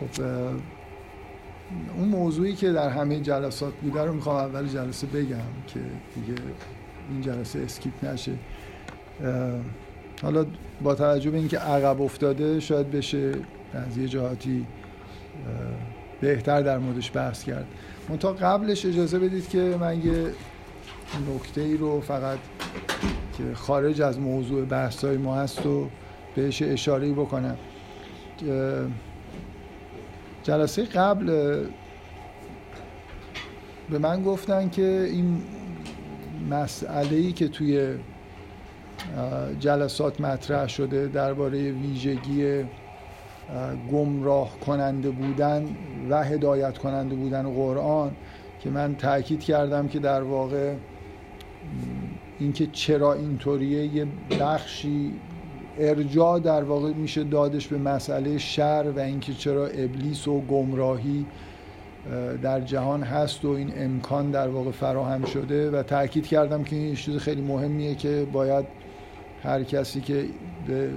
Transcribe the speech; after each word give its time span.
خب 0.00 0.22
اون 1.96 2.08
موضوعی 2.08 2.54
که 2.54 2.72
در 2.72 2.88
همه 2.88 3.20
جلسات 3.20 3.74
بوده 3.74 4.04
رو 4.04 4.12
می‌خوام 4.12 4.36
اول 4.36 4.66
جلسه 4.66 5.06
بگم 5.06 5.36
که 5.66 5.80
دیگه 6.14 6.40
این 7.10 7.22
جلسه 7.22 7.58
اسکیپ 7.58 8.04
نشه. 8.04 8.32
حالا 10.22 10.46
با 10.82 10.94
توجه 10.94 11.30
به 11.30 11.38
اینکه 11.38 11.58
عقب 11.58 12.02
افتاده 12.02 12.60
شاید 12.60 12.90
بشه 12.90 13.32
از 13.74 13.98
یه 13.98 14.08
جهاتی 14.08 14.66
بهتر 16.20 16.62
در 16.62 16.78
موردش 16.78 17.10
بحث 17.14 17.44
کرد. 17.44 17.66
تا 18.20 18.32
قبلش 18.32 18.86
اجازه 18.86 19.18
بدید 19.18 19.48
که 19.48 19.76
من 19.80 20.06
یه 20.06 20.32
نکته 21.34 21.60
ای 21.60 21.76
رو 21.76 22.00
فقط 22.00 22.38
که 23.38 23.54
خارج 23.54 24.02
از 24.02 24.18
موضوع 24.18 24.64
بحث 24.64 25.04
های 25.04 25.16
ما 25.16 25.36
هست 25.36 25.66
و 25.66 25.88
بهش 26.36 26.62
اشاره 26.62 27.12
بکنم. 27.12 27.56
جلسه 30.42 30.84
قبل 30.84 31.26
به 33.90 33.98
من 33.98 34.22
گفتن 34.22 34.68
که 34.68 35.08
این 35.10 35.42
مسئله 36.50 37.16
ای 37.16 37.32
که 37.32 37.48
توی 37.48 37.94
جلسات 39.60 40.20
مطرح 40.20 40.68
شده 40.68 41.06
درباره 41.06 41.72
ویژگی 41.72 42.64
گمراه 43.92 44.60
کننده 44.60 45.10
بودن 45.10 45.68
و 46.10 46.24
هدایت 46.24 46.78
کننده 46.78 47.14
بودن 47.14 47.54
قرآن 47.54 48.16
که 48.60 48.70
من 48.70 48.94
تاکید 48.94 49.40
کردم 49.40 49.88
که 49.88 49.98
در 49.98 50.22
واقع 50.22 50.74
اینکه 52.38 52.66
چرا 52.66 53.12
اینطوریه 53.12 53.86
یه 53.86 54.06
بخشی 54.40 55.12
ارجاع 55.80 56.38
در 56.38 56.62
واقع 56.62 56.92
میشه 56.92 57.24
دادش 57.24 57.68
به 57.68 57.78
مسئله 57.78 58.38
شر 58.38 58.92
و 58.96 58.98
اینکه 58.98 59.32
چرا 59.32 59.66
ابلیس 59.66 60.28
و 60.28 60.40
گمراهی 60.40 61.26
در 62.42 62.60
جهان 62.60 63.02
هست 63.02 63.44
و 63.44 63.48
این 63.48 63.72
امکان 63.76 64.30
در 64.30 64.48
واقع 64.48 64.70
فراهم 64.70 65.24
شده 65.24 65.70
و 65.70 65.82
تاکید 65.82 66.26
کردم 66.26 66.64
که 66.64 66.76
این 66.76 66.94
چیز 66.94 67.16
خیلی 67.16 67.42
مهمیه 67.42 67.94
که 67.94 68.26
باید 68.32 68.64
هر 69.42 69.62
کسی 69.62 70.00
که 70.00 70.24
به 70.66 70.90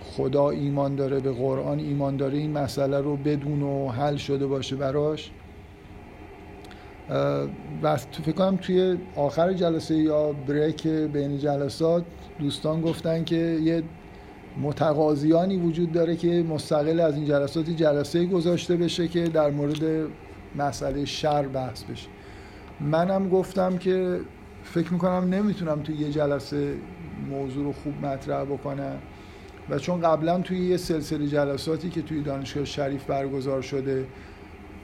خدا 0.00 0.50
ایمان 0.50 0.94
داره 0.96 1.20
به 1.20 1.32
قرآن 1.32 1.78
ایمان 1.78 2.16
داره 2.16 2.38
این 2.38 2.52
مسئله 2.52 3.00
رو 3.00 3.16
بدون 3.16 3.62
و 3.62 3.88
حل 3.88 4.16
شده 4.16 4.46
باشه 4.46 4.76
براش. 4.76 5.30
و 7.82 7.96
فکر 7.96 8.32
کنم 8.32 8.56
توی 8.56 8.98
آخر 9.16 9.52
جلسه 9.52 9.96
یا 9.96 10.32
بریک 10.32 10.86
بین 10.86 11.38
جلسات 11.38 12.04
دوستان 12.38 12.80
گفتن 12.80 13.24
که 13.24 13.36
یه 13.36 13.82
متقاضیانی 14.62 15.56
وجود 15.56 15.92
داره 15.92 16.16
که 16.16 16.44
مستقل 16.48 17.00
از 17.00 17.14
این 17.14 17.24
جلساتی 17.24 17.74
جلسه 17.74 18.26
گذاشته 18.26 18.76
بشه 18.76 19.08
که 19.08 19.28
در 19.28 19.50
مورد 19.50 20.08
مسئله 20.56 21.04
شر 21.04 21.42
بحث 21.42 21.82
بشه. 21.82 22.08
منم 22.80 23.28
گفتم 23.28 23.78
که 23.78 24.20
فکر 24.64 24.92
می‌کنم 24.92 25.28
نمی‌تونم 25.34 25.82
توی 25.82 25.96
یه 25.96 26.10
جلسه 26.10 26.74
موضوع 27.30 27.64
رو 27.64 27.72
خوب 27.72 28.04
مطرح 28.06 28.44
بکنم 28.44 28.98
و 29.70 29.78
چون 29.78 30.00
قبلا 30.00 30.40
توی 30.40 30.58
یه 30.58 30.76
سلسله 30.76 31.26
جلساتی 31.26 31.90
که 31.90 32.02
توی 32.02 32.22
دانشگاه 32.22 32.64
شریف 32.64 33.04
برگزار 33.04 33.62
شده 33.62 34.06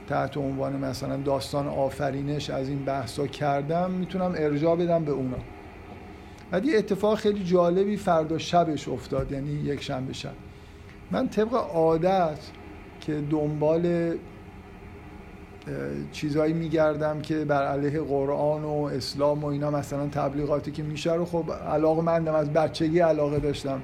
تحت 0.09 0.37
عنوان 0.37 0.77
مثلا 0.77 1.17
داستان 1.17 1.69
آفرینش 1.69 2.51
از 2.51 2.69
این 2.69 2.85
بحثا 2.85 3.27
کردم 3.27 3.91
می‌تونم 3.91 4.35
ارجاع 4.37 4.77
بدم 4.77 5.05
به 5.05 5.13
اونا. 5.13 5.37
بعد 6.51 6.65
یه 6.67 6.79
اتفاق 6.79 7.19
خیلی 7.19 7.45
جالبی 7.45 7.97
فردا 7.97 8.39
شبش 8.39 8.89
افتاد 8.89 9.33
یعنی 9.33 9.51
یک 9.51 9.83
شنبه 9.83 10.13
شب. 10.13 10.33
من 11.11 11.29
طبق 11.29 11.55
عادت 11.55 12.39
که 13.01 13.25
دنبال 13.31 14.15
چیزایی 16.13 16.53
میگردم 16.53 17.21
که 17.21 17.45
بر 17.45 17.67
علیه 17.67 18.01
قرآن 18.01 18.65
و 18.65 18.83
اسلام 18.85 19.45
و 19.45 19.47
اینا 19.47 19.71
مثلا 19.71 20.07
تبلیغاتی 20.07 20.71
که 20.71 20.83
میشه 20.83 21.15
رو 21.15 21.25
خب 21.25 21.53
علاقه 21.53 22.03
مندم 22.03 22.35
از 22.35 22.53
بچگی 22.53 22.99
علاقه 22.99 23.39
داشتم 23.39 23.83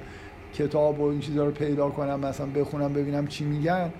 کتاب 0.54 1.00
و 1.00 1.04
این 1.04 1.20
چیزا 1.20 1.44
رو 1.44 1.50
پیدا 1.50 1.90
کنم 1.90 2.20
مثلا 2.20 2.46
بخونم 2.46 2.92
ببینم 2.92 3.26
چی 3.26 3.44
میگن. 3.44 3.92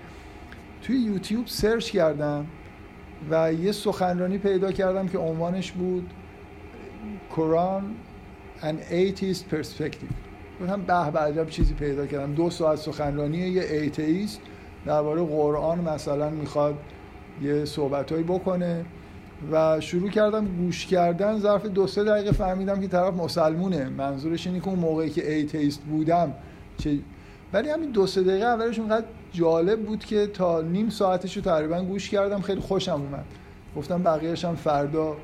توی 0.81 0.97
یوتیوب 0.97 1.47
search 1.47 1.91
کردم 1.91 2.45
و 3.31 3.53
یه 3.53 3.71
سخنرانی 3.71 4.37
پیدا 4.37 4.71
کردم 4.71 5.07
که 5.07 5.17
عنوانش 5.17 5.71
بود 5.71 6.13
قرآن 7.35 7.83
an 8.61 8.75
atheist 8.91 9.55
perspective. 9.55 10.13
گفتم 10.61 10.81
به 10.81 11.11
به 11.11 11.19
عجب 11.19 11.49
چیزی 11.49 11.73
پیدا 11.73 12.05
کردم. 12.05 12.33
دو 12.33 12.49
ساعت 12.49 12.79
سخنرانی 12.79 13.37
یه 13.37 13.61
atheist 13.61 14.39
درباره 14.85 15.23
قرآن 15.23 15.79
مثلا 15.79 16.29
می‌خواد 16.29 16.75
یه 17.41 17.65
صحبتهایی 17.65 18.23
بکنه 18.23 18.85
و 19.51 19.79
شروع 19.79 20.09
کردم 20.09 20.45
گوش 20.45 20.85
کردن. 20.85 21.39
ظرف 21.39 21.65
دو 21.65 21.87
سه 21.87 22.03
دقیقه 22.03 22.31
فهمیدم 22.31 22.81
که 22.81 22.87
طرف 22.87 23.13
مسلمونه. 23.13 23.89
منظورش 23.89 24.47
اینه 24.47 24.59
که 24.59 24.67
اون 24.67 24.79
موقعی 24.79 25.09
که 25.09 25.33
atheist 25.33 25.81
بودم 25.81 26.33
چه 26.77 26.99
ولی 27.53 27.69
همین 27.69 27.91
دو 27.91 28.07
سه 28.07 28.23
دقیقه 28.23 28.45
اولش 28.45 28.79
اونقدر 28.79 29.05
جالب 29.33 29.85
بود 29.85 30.05
که 30.05 30.27
تا 30.27 30.61
نیم 30.61 30.89
ساعتش 30.89 31.37
رو 31.37 31.43
تقریبا 31.43 31.81
گوش 31.81 32.09
کردم. 32.09 32.41
خیلی 32.41 32.61
خوشم 32.61 32.91
اومد. 32.91 33.25
گفتم 33.75 34.03
بقیهش 34.03 34.45
هم 34.45 34.55
فردا 34.55 35.17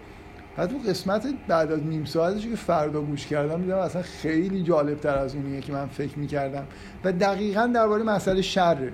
بعد 0.57 0.73
اون 0.73 0.83
قسمت 0.83 1.27
بعد 1.47 1.71
از 1.71 1.83
نیم 1.83 2.05
ساعتش 2.05 2.47
که 2.47 2.55
فردا 2.55 3.01
گوش 3.01 3.27
کردم 3.27 3.61
دیدم 3.61 3.77
اصلا 3.77 4.01
خیلی 4.01 4.63
جالب 4.63 4.99
تر 4.99 5.17
از 5.17 5.35
اونیه 5.35 5.61
که 5.61 5.73
من 5.73 5.85
فکر 5.85 6.19
می‌کردم. 6.19 6.65
و 7.03 7.11
دقیقا 7.11 7.71
درباره 7.75 8.03
مسئله 8.03 8.41
شره 8.41 8.93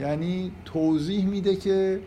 یعنی 0.00 0.52
توضیح 0.64 1.26
میده 1.26 1.56
که 1.56 2.00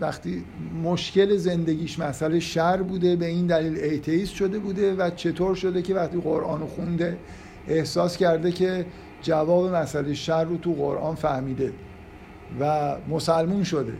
وقتی 0.00 0.44
مشکل 0.84 1.36
زندگیش 1.36 1.98
مسئله 1.98 2.40
شر 2.40 2.82
بوده 2.82 3.16
به 3.16 3.26
این 3.26 3.46
دلیل 3.46 3.78
ایتیست 3.78 4.34
شده 4.34 4.58
بوده 4.58 4.94
و 4.94 5.10
چطور 5.10 5.54
شده 5.54 5.82
که 5.82 5.94
وقتی 5.94 6.20
قرآن 6.20 6.66
خونده 6.66 7.18
احساس 7.68 8.16
کرده 8.16 8.52
که 8.52 8.86
جواب 9.22 9.74
مسئله 9.74 10.14
شر 10.14 10.44
رو 10.44 10.56
تو 10.56 10.72
قرآن 10.72 11.14
فهمیده 11.14 11.72
و 12.60 12.96
مسلمون 13.08 13.64
شده. 13.64 13.92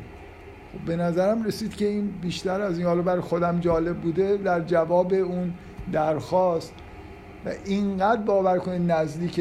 خب 0.72 0.84
به 0.86 0.96
نظرم 0.96 1.44
رسید 1.44 1.76
که 1.76 1.86
این 1.86 2.10
بیشتر 2.10 2.60
از 2.60 2.78
این 2.78 2.86
حالا 2.86 3.02
برای 3.02 3.20
خودم 3.20 3.60
جالب 3.60 3.96
بوده 3.96 4.36
در 4.36 4.60
جواب 4.60 5.14
اون 5.14 5.54
درخواست 5.92 6.74
و 7.46 7.52
اینقدر 7.64 8.22
باور 8.22 8.58
کنید 8.58 8.92
نزدیک 8.92 9.40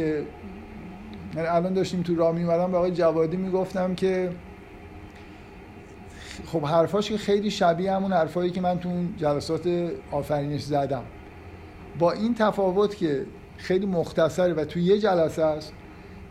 الان 1.38 1.74
داشتیم 1.74 2.02
تو 2.02 2.16
راه 2.16 2.36
میمدم 2.36 2.72
به 2.72 2.78
آقای 2.78 2.92
جوادی 2.92 3.38
می‌گفتم 3.38 3.96
که 3.96 4.32
خب 6.46 6.64
حرفاش 6.64 7.10
که 7.10 7.18
خیلی 7.18 7.52
شبیه 7.52 7.94
همون 7.94 8.14
حرفایی 8.14 8.52
که 8.52 8.62
من 8.62 8.80
تو 8.80 8.90
اون 8.90 9.14
جلسات 9.18 9.92
آفرینش 10.12 10.62
زدم. 10.62 11.04
با 12.00 12.12
این 12.12 12.36
تفاوت 12.36 12.96
که 12.96 13.26
خیلی 13.58 13.86
مختصره 13.86 14.54
و 14.54 14.66
تو 14.66 14.80
یه 14.80 15.00
جلسه 15.00 15.44
است 15.44 15.74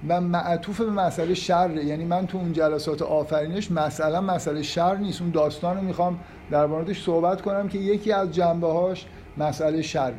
و 0.09 0.20
معطوف 0.20 0.81
به 0.81 0.91
مسئله 0.91 1.34
شر. 1.34 1.70
یعنی 1.70 2.04
من 2.04 2.26
تو 2.26 2.38
اون 2.38 2.53
جلسات 2.53 3.03
آفرینش 3.03 3.70
مثلا 3.70 4.20
مسئله 4.20 4.62
شر 4.62 4.97
نیست. 4.97 5.22
اون 5.22 5.31
داستان 5.31 5.76
رو 5.76 5.82
می‌خوام 5.82 6.19
در 6.50 6.66
موردش 6.66 7.03
صحبت 7.04 7.42
کنم 7.42 7.69
که 7.69 7.78
یکی 7.78 8.12
از 8.12 8.32
جنبه 8.32 8.72
هاش 8.72 9.06
مسئله 9.38 9.82
شر. 9.82 10.12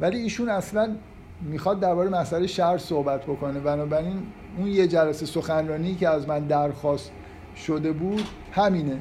ولی 0.00 0.18
ایشون 0.18 0.48
اصلا 0.48 0.96
می‌خواد 1.40 1.80
درباره 1.80 2.10
مسئله 2.10 2.46
شر 2.46 2.78
صحبت 2.78 3.22
بکنه. 3.22 3.60
بنابراین 3.60 4.22
اون 4.58 4.66
یه 4.66 4.88
جلسه 4.88 5.26
سخنرانی 5.26 5.94
که 5.94 6.08
از 6.08 6.28
من 6.28 6.46
درخواست 6.46 7.10
شده 7.66 7.92
بود 7.92 8.22
همینه. 8.52 8.98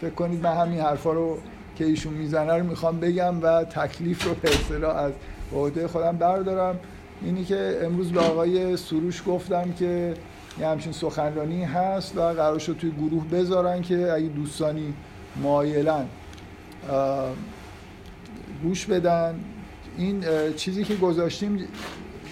فکر 0.00 0.10
کنید 0.10 0.42
من 0.42 0.56
همین 0.56 0.80
حرفا 0.80 1.12
رو 1.12 1.38
که 1.76 1.84
ایشون 1.84 2.12
می‌زنه 2.12 2.52
رو 2.52 2.64
می‌خوام 2.64 3.00
بگم 3.00 3.42
و 3.42 3.64
تکلیف 3.64 4.24
رو 4.24 4.34
به 4.34 4.88
از 4.88 5.12
عهده 5.54 5.88
خودم 5.88 6.16
بردارم. 6.16 6.78
اینی 7.22 7.44
که 7.44 7.80
امروز 7.82 8.12
به 8.12 8.20
آقای 8.20 8.76
سروش 8.76 9.22
گفتم 9.26 9.72
که 9.72 10.14
یه 10.60 10.66
همچین 10.66 10.92
سخنرانی 10.92 11.64
هست 11.64 12.16
و 12.16 12.20
قرار 12.20 12.58
شد 12.58 12.76
توی 12.80 12.90
گروه 12.90 13.24
بذارن 13.28 13.82
که 13.82 14.12
اگه 14.12 14.28
دوستانی 14.28 14.94
مایلن 15.42 16.06
گوش 18.62 18.86
بدن. 18.86 19.34
این 19.98 20.24
چیزی 20.56 20.84
که 20.84 20.94
گذاشتیم 20.94 21.68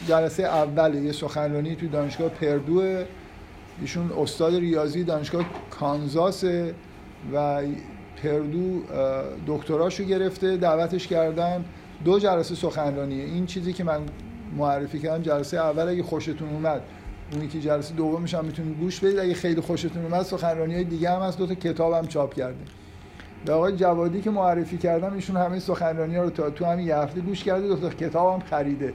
جلسه 0.08 0.42
اول 0.42 0.94
یه 0.94 1.12
سخنرانی 1.12 1.76
توی 1.76 1.88
دانشگاه 1.88 2.28
پردو 2.28 3.04
ایشون 3.80 4.12
استاد 4.18 4.54
ریاضی 4.54 5.04
دانشگاه 5.04 5.44
کانزاسه 5.70 6.74
و 7.34 7.62
پردو 8.22 8.82
دکتراشو 9.46 10.04
گرفته 10.04 10.56
دعوتش 10.56 11.06
کردن. 11.06 11.64
دو 12.04 12.18
جلسه 12.18 12.54
سخنرانیه. 12.54 13.24
این 13.24 13.46
چیزی 13.46 13.72
که 13.72 13.84
من 13.84 14.00
معرفی 14.56 14.98
کردم 14.98 15.22
جلسه 15.22 15.56
اول 15.56 15.88
اگه 15.88 16.02
خوشتون 16.02 16.48
اومد 16.48 16.82
اونی 17.32 17.48
که 17.48 17.60
جلسه 17.60 17.94
دومش 17.94 18.34
هم 18.34 18.44
می‌تونید 18.44 18.78
گوش 18.78 19.00
بدید. 19.00 19.18
اگه 19.18 19.34
خیلی 19.34 19.60
خوشتون 19.60 20.04
اومد 20.04 20.22
سخنرانی 20.22 20.74
های 20.74 20.84
دیگه 20.84 21.10
هم 21.10 21.22
هست 21.22 21.38
دو 21.38 21.46
تا 21.46 21.54
کتاب 21.54 21.92
هم 21.92 22.06
چاپ 22.06 22.34
کرده 22.34 22.58
به 23.44 23.52
آقای 23.52 23.76
جوادی 23.76 24.20
که 24.20 24.30
معرفی 24.30 24.78
کردم 24.78 25.12
ایشون 25.12 25.36
همه 25.36 25.58
سخنرانی 25.58 26.16
ها 26.16 26.22
رو 26.22 26.30
تا 26.30 26.50
تو 26.50 26.64
همین 26.64 26.86
یه 26.86 26.96
هفته 26.96 27.20
گوش 27.20 27.44
کرده 27.44 27.68
دو 27.68 27.76
تا 27.76 27.88
کتاب 27.88 28.32
هم 28.34 28.48
خریده. 28.48 28.92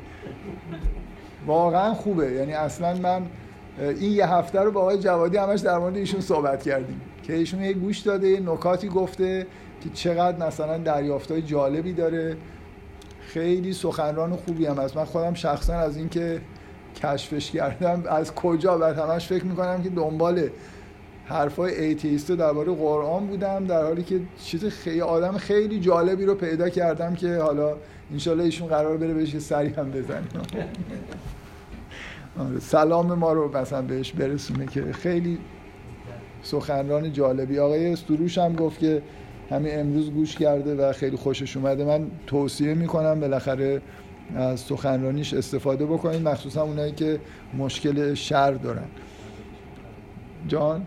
واقعا 1.47 1.93
خوبه. 1.93 2.31
یعنی 2.31 2.53
اصلا 2.53 2.95
من 2.95 3.25
این 3.79 4.11
یه 4.11 4.27
هفته 4.27 4.59
رو 4.59 4.71
با 4.71 4.81
آقای 4.81 4.97
جوادی 4.97 5.37
همش 5.37 5.59
در 5.59 5.77
مورد 5.77 5.97
ایشون 5.97 6.21
صحبت 6.21 6.63
کردیم 6.63 7.01
که 7.23 7.33
ایشون 7.33 7.63
یه 7.63 7.73
گوش 7.73 7.99
داده 7.99 8.27
یه 8.27 8.39
نکاتی 8.39 8.87
گفته 8.87 9.47
که 9.83 9.89
چقدر 9.89 10.47
مثلا 10.47 10.77
دریافتای 10.77 11.41
جالبی 11.41 11.93
داره. 11.93 12.37
خیلی 13.33 13.73
سخنران 13.73 14.35
خوبی 14.35 14.65
هم 14.65 14.77
هست. 14.77 14.97
من 14.97 15.05
خودم 15.05 15.33
شخصا 15.33 15.73
از 15.73 15.97
اینکه 15.97 16.41
کشفش 16.95 17.51
کردم 17.51 18.03
از 18.09 18.35
کجا 18.35 18.77
بعد 18.77 18.99
همش 18.99 19.27
فکر 19.27 19.45
می‌کنم 19.45 19.83
که 19.83 19.89
دنبال 19.89 20.49
حرفای 21.25 21.85
ایتیست 21.85 22.31
درباره 22.31 22.73
قرآن 22.73 23.27
بودم 23.27 23.65
در 23.65 23.83
حالی 23.83 24.03
که 24.03 24.21
چیز 24.43 24.65
خیلی 24.65 25.01
آدم 25.01 25.37
خیلی 25.37 25.79
جالبی 25.79 26.25
رو 26.25 26.35
پیدا 26.35 26.69
کردم 26.69 27.15
که 27.15 27.37
حالا 27.37 27.75
انشالله 28.11 28.43
ایشون 28.43 28.67
قرار 28.67 28.97
بره 28.97 29.13
بهش 29.13 29.37
سری 29.37 29.69
هم 29.69 29.91
بزنیم 29.91 30.29
آره، 32.39 32.59
سلام 32.59 33.13
ما 33.13 33.33
رو 33.33 33.57
مثلا 33.57 33.81
بهش 33.81 34.11
برسونه 34.11 34.65
که 34.65 34.93
خیلی 34.93 35.37
سخنران 36.43 37.13
جالبی. 37.13 37.59
آقای 37.59 37.93
استروش 37.93 38.37
هم 38.37 38.55
گفت 38.55 38.79
که 38.79 39.01
همین 39.51 39.79
امروز 39.79 40.11
گوش 40.11 40.35
کرده 40.35 40.75
و 40.75 40.93
خیلی 40.93 41.17
خوشش 41.17 41.57
اومده. 41.57 41.85
من 41.85 42.07
توصیه 42.27 42.73
می‌کنم 42.73 43.19
بالاخره 43.19 43.81
از 44.35 44.59
سخنرانیش 44.59 45.33
استفاده 45.33 45.85
بکنید 45.85 46.27
مخصوصا 46.27 46.63
اونایی 46.63 46.91
که 46.91 47.19
مشکل 47.57 48.13
شر 48.13 48.51
دارن. 48.51 48.87
جان 50.47 50.85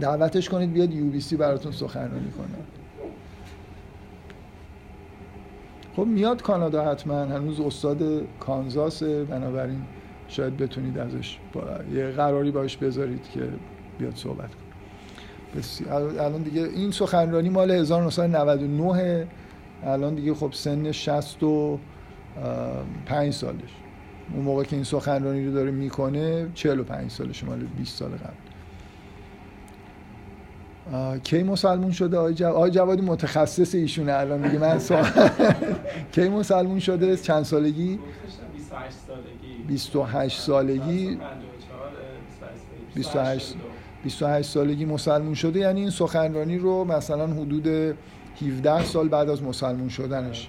دعوتش 0.00 0.48
کنید 0.48 0.72
بیاد 0.72 0.94
یو 0.94 1.10
بی 1.10 1.20
سی 1.20 1.36
براتون 1.36 1.72
سخنرانی 1.72 2.30
کنه 2.30 2.64
خب 5.96 6.06
میاد 6.06 6.42
کانادا 6.42 6.90
حتما. 6.90 7.14
هنوز 7.14 7.60
استاد 7.60 8.02
کانزاسه. 8.40 9.24
بنابراین 9.24 9.82
شاید 10.28 10.56
بتونید 10.56 10.98
ازش 10.98 11.38
یه 11.94 12.10
قراری 12.10 12.50
باش 12.50 12.76
بذارید 12.76 13.22
که 13.34 13.48
بیاد 13.98 14.16
صحبت 14.16 14.48
کنه. 14.54 14.69
الان 15.90 16.42
دیگه 16.42 16.62
این 16.62 16.90
سخنرانی 16.90 17.48
مال 17.48 17.70
1999 17.70 19.26
الان 19.84 20.14
دیگه 20.14 20.34
خب 20.34 20.52
سن 20.52 20.92
65 20.92 23.32
سالش. 23.32 23.60
اون 24.34 24.44
موقع 24.44 24.64
که 24.64 24.76
این 24.76 24.84
سخنرانی 24.84 25.46
رو 25.46 25.52
داره 25.52 25.70
می‌کنه 25.70 26.46
45 26.54 27.10
سالش 27.10 27.44
مال 27.44 27.58
20 27.58 27.96
سال 27.96 28.10
قبل. 28.10 28.34
کی 31.18 31.42
مسلمون 31.42 31.92
شده؟ 31.92 32.16
آقای 32.16 32.34
جواد؟ 32.34 32.54
آقای 32.54 32.70
جوادی 32.70 33.02
متخصص 33.02 33.74
ایشونه 33.74 34.12
الان 34.12 34.42
دیگه. 34.42 34.58
من 34.58 34.78
سوال 34.78 35.04
کی 36.12 36.28
مسلمون 36.28 36.78
شده؟ 36.78 37.16
چند 37.16 37.42
سالگی؟ 37.42 37.98
28 39.68 40.40
سالگی. 40.40 41.18
28 42.94 42.94
28 42.94 43.54
سالگی 44.42 44.84
مسلمون 44.84 45.34
شده 45.34 45.60
یعنی 45.60 45.80
این 45.80 45.90
سخنرانی 45.90 46.58
رو 46.58 46.84
مثلا 46.84 47.26
حدود 47.26 47.96
17 48.42 48.84
سال 48.84 49.08
بعد 49.08 49.28
از 49.28 49.42
مسلمون 49.42 49.88
شدنش. 49.88 50.48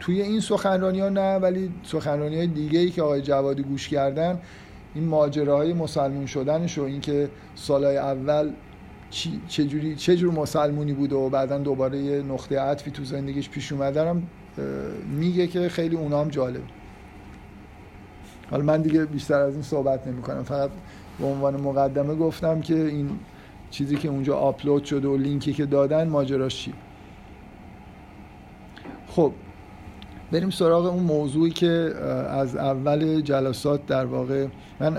توی 0.00 0.22
این 0.22 0.40
سخنرانی 0.40 1.00
ها 1.00 1.08
نه 1.08 1.36
ولی 1.36 1.70
سخنرانی 1.82 2.36
های 2.36 2.46
دیگه 2.46 2.78
ای 2.78 2.90
که 2.90 3.02
آقای 3.02 3.22
جوادی 3.22 3.62
گوش 3.62 3.88
کردن 3.88 4.40
این 4.94 5.04
ماجراهای 5.04 5.72
مسلمون 5.72 6.26
شدنش 6.26 6.78
و 6.78 6.82
اینکه 6.82 7.28
سالهای 7.54 7.96
اول 7.96 8.50
چجوری 9.48 9.96
چه 9.96 10.16
جور 10.16 10.32
مسلمونی 10.32 10.92
بوده 10.92 11.16
و 11.16 11.28
بعدا 11.28 11.58
دوباره 11.58 11.98
یه 11.98 12.22
نقطه 12.22 12.60
عطفی 12.60 12.90
تو 12.90 13.04
زندگیش 13.04 13.50
پیش 13.50 13.72
اومدن 13.72 14.22
میگه 15.18 15.46
که 15.46 15.68
خیلی 15.68 15.96
اونام 15.96 16.28
جالب. 16.28 16.62
حالا 18.50 18.64
من 18.64 18.82
دیگه 18.82 19.04
بیشتر 19.04 19.40
از 19.40 19.54
این 19.54 19.62
صحبت 19.62 20.06
نمی 20.06 20.22
کنم 20.22 20.42
فقط 20.42 20.70
به 21.22 21.28
عنوان 21.28 21.60
مقدمه 21.60 22.14
گفتم 22.14 22.60
که 22.60 22.74
این 22.74 23.10
چیزی 23.70 23.96
که 23.96 24.08
اونجا 24.08 24.36
آپلود 24.36 24.84
شده 24.84 25.08
و 25.08 25.16
لینکی 25.16 25.52
که 25.52 25.66
دادن 25.66 26.08
ماجراش 26.08 26.56
چی؟ 26.56 26.72
خب 29.08 29.32
بریم 30.32 30.50
سراغ 30.50 30.86
اون 30.86 31.02
موضوعی 31.02 31.50
که 31.50 31.94
از 32.28 32.56
اول 32.56 33.20
جلسات 33.20 33.86
در 33.86 34.04
واقع 34.04 34.46
من 34.80 34.96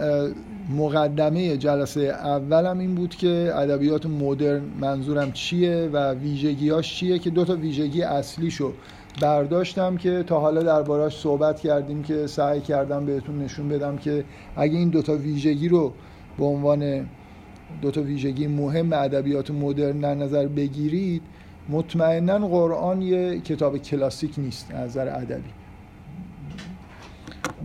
مقدمه 0.78 1.58
جلسه 1.58 2.02
اولم 2.02 2.80
این 2.80 2.96
بود 2.96 3.16
که 3.16 3.52
ادبیات 3.56 4.06
مدرن 4.06 4.62
منظورم 4.80 5.32
چیه 5.32 5.90
و 5.94 6.14
ویژگیاش 6.14 6.96
چیه 6.96 7.20
که 7.20 7.30
دو 7.30 7.46
تا 7.46 7.56
ویژگی 7.56 8.02
اصلیشو 8.02 8.74
برداشتم 9.22 9.98
که 9.98 10.24
تا 10.28 10.40
حالا 10.40 10.64
درباراش 10.64 11.20
صحبت 11.20 11.60
کردیم 11.60 12.04
که 12.04 12.28
سعی 12.28 12.62
کردم 12.62 13.06
بهتون 13.06 13.40
نشون 13.40 13.70
بدم 13.70 13.98
که 13.98 14.26
اگه 14.56 14.78
این 14.78 14.90
دوتا 14.90 15.14
ویژگی 15.14 15.68
رو 15.68 15.94
به 16.38 16.46
عنوان 16.46 17.06
دوتا 17.82 18.02
ویژگی 18.02 18.48
مهم 18.48 18.94
ادبیات 18.94 19.52
مدرن 19.52 20.00
در 20.00 20.16
نظر 20.16 20.48
بگیرید 20.48 21.22
مطمئنا 21.70 22.48
قرآن 22.48 23.02
یه 23.02 23.40
کتاب 23.40 23.78
کلاسیک 23.78 24.34
نیست 24.38 24.72
از 24.72 24.90
نظر 24.90 25.10
ادبی. 25.10 25.50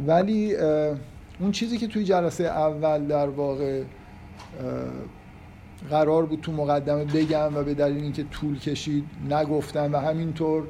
ولی 0.07 0.57
اون 1.41 1.53
چیزی 1.53 1.79
که 1.79 1.87
توی 1.87 2.05
جلسه 2.05 2.45
اول 2.45 3.07
در 3.07 3.29
واقع 3.29 3.83
قرار 5.91 6.27
بود 6.27 6.41
تو 6.41 6.53
مقدمه 6.53 7.05
بگم 7.05 7.57
و 7.57 7.63
به 7.63 7.75
دلیل 7.75 8.03
اینکه 8.03 8.23
طول 8.23 8.59
کشید 8.59 9.05
نگفتم 9.31 9.93
و 9.93 9.97
همینطور 9.97 10.63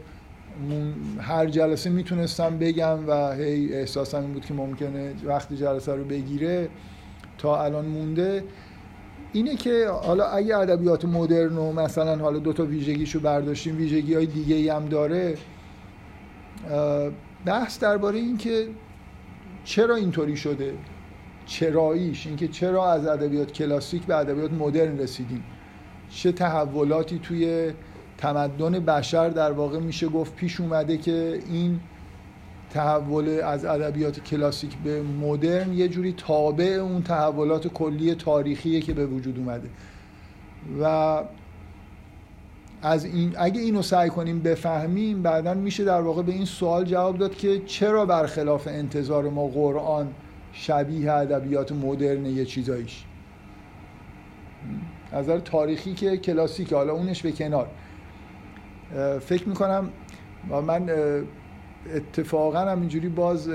هر 1.21 1.47
جلسه 1.47 1.91
می‌تونستم 1.91 2.59
بگم 2.59 3.09
و 3.09 3.33
هی 3.33 3.75
احساسم 3.75 4.21
این 4.21 4.33
بود 4.33 4.45
که 4.45 4.55
ممکنه 4.55 5.15
وقتی 5.25 5.57
جلسه 5.57 5.95
رو 5.95 6.05
بگیره 6.05 6.69
تا 7.39 7.65
الان 7.65 7.85
مونده 7.85 8.45
اینه 9.33 9.57
که 9.57 9.89
حالا 9.89 10.25
اگه 10.25 10.57
ادبیات 10.57 11.05
مدرن 11.05 11.57
و 11.57 11.73
مثلا 11.73 12.17
حالا 12.17 12.39
دو 12.39 12.53
تا 12.53 12.65
ویژگیشو 12.65 13.21
برداشتیم 13.21 13.77
ویژگی 13.77 14.15
های 14.15 14.27
دیگه 14.27 14.55
ای 14.55 14.69
هم 14.69 14.87
داره 14.87 15.35
بحث 17.45 17.79
درباره 17.79 18.19
این 18.19 18.37
که 18.37 18.69
چرا 19.65 19.95
اینطوری 19.95 20.37
شده 20.37 20.75
چراییش 21.47 22.27
اینکه 22.27 22.49
چرا 22.49 22.93
از 22.93 23.07
ادبیات 23.07 23.53
کلاسیک 23.53 24.03
به 24.03 24.17
ادبیات 24.17 24.53
مدرن 24.53 24.99
رسیدیم 24.99 25.45
چه 26.11 26.33
تحولاتی 26.33 27.19
توی 27.19 27.73
تمدن 28.19 28.73
بشر 28.73 29.29
در 29.29 29.53
واقع 29.53 29.79
میشه 29.79 30.09
گفت 30.09 30.35
پیش 30.35 30.61
اومده 30.61 30.97
که 30.97 31.41
این 31.51 31.81
تحول 32.71 33.41
از 33.45 33.65
ادبیات 33.65 34.21
کلاسیک 34.21 34.77
به 34.85 35.03
مدرن 35.03 35.73
یه 35.73 35.89
جوری 35.89 36.13
تابع 36.13 36.65
اون 36.65 37.03
تحولات 37.03 37.69
کلی 37.69 38.15
تاریخیه 38.15 38.81
که 38.81 38.93
به 38.95 39.07
وجود 39.07 39.39
اومده. 39.39 39.69
و 40.83 41.23
از 42.83 43.05
این 43.05 43.35
اگه 43.39 43.61
اینو 43.61 43.83
سعی 43.83 44.11
کنیم 44.11 44.41
بفهمیم 44.41 45.23
بعدا 45.23 45.55
میشه 45.55 45.85
در 45.85 46.01
واقع 46.01 46.23
به 46.23 46.33
این 46.33 46.45
سوال 46.45 46.85
جواب 46.85 47.19
داد 47.19 47.37
که 47.37 47.63
چرا 47.67 48.07
برخلاف 48.07 48.67
انتظار 48.67 49.31
ما 49.31 49.47
قرآن 49.47 50.09
شبیه 50.53 51.13
ادبیات 51.13 51.73
مدرن 51.73 52.27
یه 52.27 52.45
چیزاییش؟ 52.45 53.05
از 55.13 55.25
نظر 55.25 55.39
تاریخی 55.39 55.95
که 55.95 56.17
کلاسیک 56.17 56.73
حالا 56.73 56.93
اونش 56.93 57.23
به 57.23 57.33
کنار. 57.33 57.69
فکر 59.21 59.49
می‌کنم 59.49 59.91
و 60.51 60.61
من 60.61 60.91
اتفاقا 61.95 62.59
هم 62.59 62.81
اینجوری 62.81 63.09
باز 63.09 63.49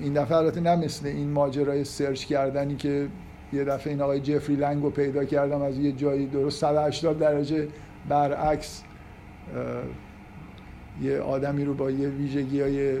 این 0.00 0.12
دفعه 0.12 0.36
البته 0.36 0.60
نه 0.60 0.76
مثل 0.76 1.06
این 1.06 1.30
ماجرای 1.30 1.84
سرچ 1.84 2.24
کردنی 2.24 2.76
که 2.76 3.08
یه 3.52 3.64
دفعه 3.64 3.92
این 3.92 4.02
آقای 4.02 4.20
جفری 4.20 4.56
لنگ 4.56 4.92
پیدا 4.92 5.24
کردم 5.24 5.62
از 5.62 5.78
یه 5.78 5.92
جایی 5.92 6.26
درست 6.26 6.60
180 6.60 7.18
درجه 7.18 7.68
برعکس 8.08 8.82
یه 11.02 11.18
آدمی 11.18 11.64
رو 11.64 11.74
با 11.74 11.90
یه 11.90 12.08
ویژگی 12.08 12.60
های 12.60 12.98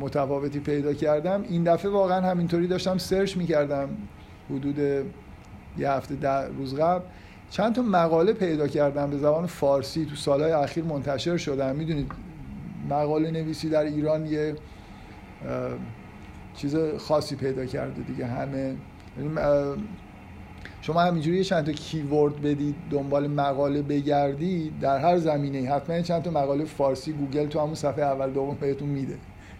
متفاوتی 0.00 0.60
پیدا 0.60 0.92
کردم. 0.92 1.44
این 1.48 1.64
دفعه 1.64 1.90
واقعا 1.90 2.20
همینطوری 2.20 2.66
داشتم 2.66 2.98
سرچ 2.98 3.36
می‌کردم 3.36 3.88
حدود 4.50 4.78
یه 5.78 5.90
هفته 5.90 6.14
در 6.14 6.48
روز 6.48 6.74
قبل. 6.74 7.04
چند 7.50 7.74
تا 7.74 7.82
مقاله 7.82 8.32
پیدا 8.32 8.68
کردم 8.68 9.10
به 9.10 9.18
زبان 9.18 9.46
فارسی 9.46 10.04
تو 10.04 10.14
سالهای 10.14 10.52
اخیر 10.52 10.84
منتشر 10.84 11.36
شدن 11.36 11.76
می‌دونید 11.76 12.12
مقاله 12.90 13.30
نویسی 13.30 13.68
در 13.68 13.82
ایران 13.82 14.26
یه 14.26 14.54
چیز 16.54 16.76
خاصی 16.98 17.36
پیدا 17.36 17.66
کرده 17.66 18.02
دیگه 18.02 18.26
همه. 18.26 18.76
یعنی، 19.18 19.30
شما 20.80 21.00
همینجوری 21.00 21.44
چند 21.44 21.66
تا 21.66 21.72
کیورد 21.72 22.42
بدید 22.42 22.74
دنبال 22.90 23.26
مقاله 23.26 23.82
بگردید 23.82 24.80
در 24.80 24.98
هر 24.98 25.18
زمینه 25.18 25.70
حتما 25.70 26.00
چند 26.00 26.22
تا 26.22 26.30
مقاله 26.30 26.64
فارسی 26.64 27.12
گوگل 27.12 27.46
تو 27.46 27.60
همون 27.60 27.74
صفحه 27.74 28.04
اول 28.04 28.30
دوم 28.30 28.56
بهتون 28.60 28.88
میده. 28.88 29.18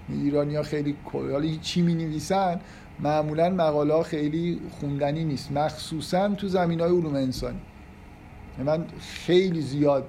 ایرانی 0.09 0.57
ها 0.57 0.63
خیلی 0.63 0.97
حالا 1.13 1.57
چی 1.63 1.83
می 1.83 1.95
نویسن 1.95 2.61
معمولا 3.01 3.51
مقاله 3.51 3.95
ها 3.95 4.03
خیلی 4.03 4.61
خوندنی 4.71 5.25
نیست. 5.25 5.53
مخصوصا 5.53 6.29
تو 6.29 6.49
زمین 6.49 6.81
های 6.81 6.91
علوم 6.91 7.15
انسانی. 7.15 7.59
من 8.65 8.85
خیلی 9.01 9.61
زیاد 9.61 10.07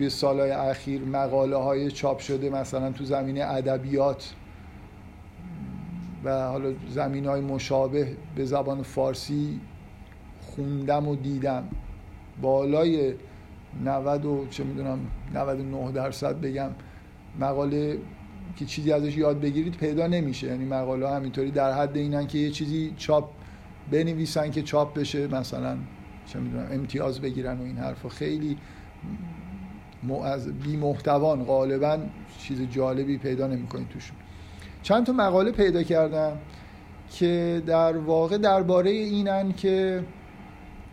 توی 0.00 0.10
سالهای 0.10 0.50
اخیر 0.50 1.04
مقاله 1.04 1.56
های 1.56 1.90
چاپ 1.90 2.18
شده 2.18 2.50
مثلا 2.50 2.92
تو 2.92 3.04
زمینه 3.04 3.44
ادبیات 3.44 4.34
و 6.24 6.46
حالا 6.46 6.72
زمین 6.88 7.26
های 7.26 7.40
مشابه 7.40 8.16
به 8.36 8.44
زبان 8.44 8.82
فارسی 8.82 9.60
خوندم 10.40 11.08
و 11.08 11.16
دیدم. 11.16 11.68
بالای 12.42 13.14
90 13.84 14.24
و 14.24 14.46
چه 14.50 14.64
می‌دونم 14.64 14.98
99 15.34 15.92
درصد 15.92 16.40
بگم 16.40 16.70
مقاله 17.40 17.98
که 18.56 18.64
چیزی 18.64 18.92
ازش 18.92 19.16
یاد 19.16 19.40
بگیرید 19.40 19.76
پیدا 19.76 20.06
نمیشه. 20.06 20.46
یعنی 20.46 20.64
مقاله 20.64 21.10
همینطوری 21.10 21.50
در 21.50 21.72
حد 21.72 21.96
اینن 21.96 22.26
که 22.26 22.38
یه 22.38 22.50
چیزی 22.50 22.94
چاپ 22.96 23.30
بنویسن 23.90 24.50
که 24.50 24.62
چاپ 24.62 24.98
بشه 24.98 25.26
مثلا 25.26 25.76
چه 26.26 26.38
می‌دونم 26.38 26.68
امتیاز 26.72 27.20
بگیرن 27.20 27.58
و 27.58 27.62
این 27.62 27.76
حرفا. 27.76 28.08
خیلی 28.08 28.56
از 30.24 30.52
بی 30.52 30.76
محتوان 30.76 31.44
غالبا 31.44 31.98
چیز 32.38 32.62
جالبی 32.70 33.18
پیدا 33.18 33.46
نمی‌کنید 33.46 33.88
توشون 33.88 34.16
چند 34.82 35.06
تا 35.06 35.12
مقاله 35.12 35.52
پیدا 35.52 35.82
کردم 35.82 36.38
که 37.10 37.62
در 37.66 37.96
واقع 37.96 38.38
درباره 38.38 38.90
اینن 38.90 39.52
که 39.52 40.04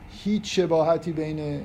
هیچ 0.09 0.59
شباهتی 0.59 1.11
بین 1.11 1.61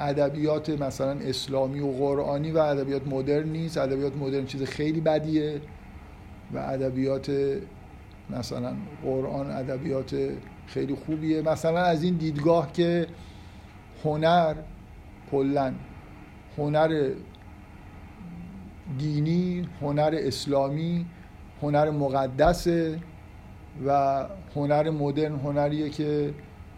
ادبیات 0.00 0.70
مثلا 0.70 1.10
اسلامی 1.10 1.80
و 1.80 1.92
قرآنی 1.92 2.50
و 2.50 2.58
ادبیات 2.58 3.06
مدرن 3.06 3.48
نیست. 3.48 3.78
ادبیات 3.78 4.16
مدرن 4.16 4.46
چیز 4.46 4.62
خیلی 4.62 5.00
بدیه 5.00 5.60
و 6.54 6.58
ادبیات 6.58 7.32
مثلا 8.30 8.72
قرآن 9.04 9.50
ادبیات 9.50 10.16
خیلی 10.66 10.94
خوبیه. 10.94 11.42
مثلا 11.42 11.80
از 11.80 12.02
این 12.02 12.14
دیدگاه 12.14 12.72
که 12.72 13.06
هنر 14.04 14.54
کلا 15.30 15.72
هنر 16.58 17.10
دینی 18.98 19.68
هنر 19.80 20.14
اسلامی 20.18 21.06
هنر 21.62 21.90
مقدسه 21.90 22.98
و 23.86 24.24
هنر 24.56 24.90
مدرن 24.90 25.34
هنریه 25.34 25.88
که 25.88 26.34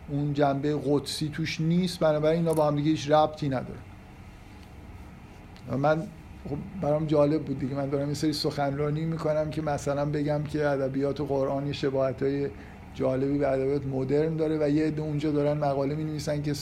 اون 0.08 0.32
جنبه 0.32 0.78
قدسی 0.86 1.28
توش 1.28 1.60
نیست 1.60 1.98
بنابراین 1.98 2.38
اینا 2.38 2.54
با 2.54 2.66
هم 2.66 2.76
دیگه 2.76 2.90
هیچ 2.90 3.10
ربطی 3.10 3.48
نداره. 3.48 3.78
من 5.78 6.02
خب 6.48 6.56
برام 6.80 7.06
جالب 7.06 7.42
بود 7.42 7.58
دیگه. 7.58 7.74
من 7.74 7.88
دارم 7.88 8.08
یه 8.08 8.14
سری 8.14 8.32
سخنرانی 8.32 9.04
می‌کنم 9.04 9.50
که 9.50 9.62
مثلا 9.62 10.04
بگم 10.04 10.44
که 10.44 10.66
ادبیات 10.66 11.20
و 11.20 11.26
قرآن 11.26 11.72
شباهت 11.72 12.22
های 12.22 12.48
جالبی 12.94 13.38
به 13.38 13.48
ادبیات 13.48 13.86
مدرن 13.86 14.36
داره 14.36 14.58
و 14.60 14.68
یه 14.70 14.86
عده 14.86 15.02
اونجا 15.02 15.30
دارن 15.30 15.58
مقاله 15.58 15.94
می 15.94 16.04
نویسن 16.04 16.42
که 16.42 16.54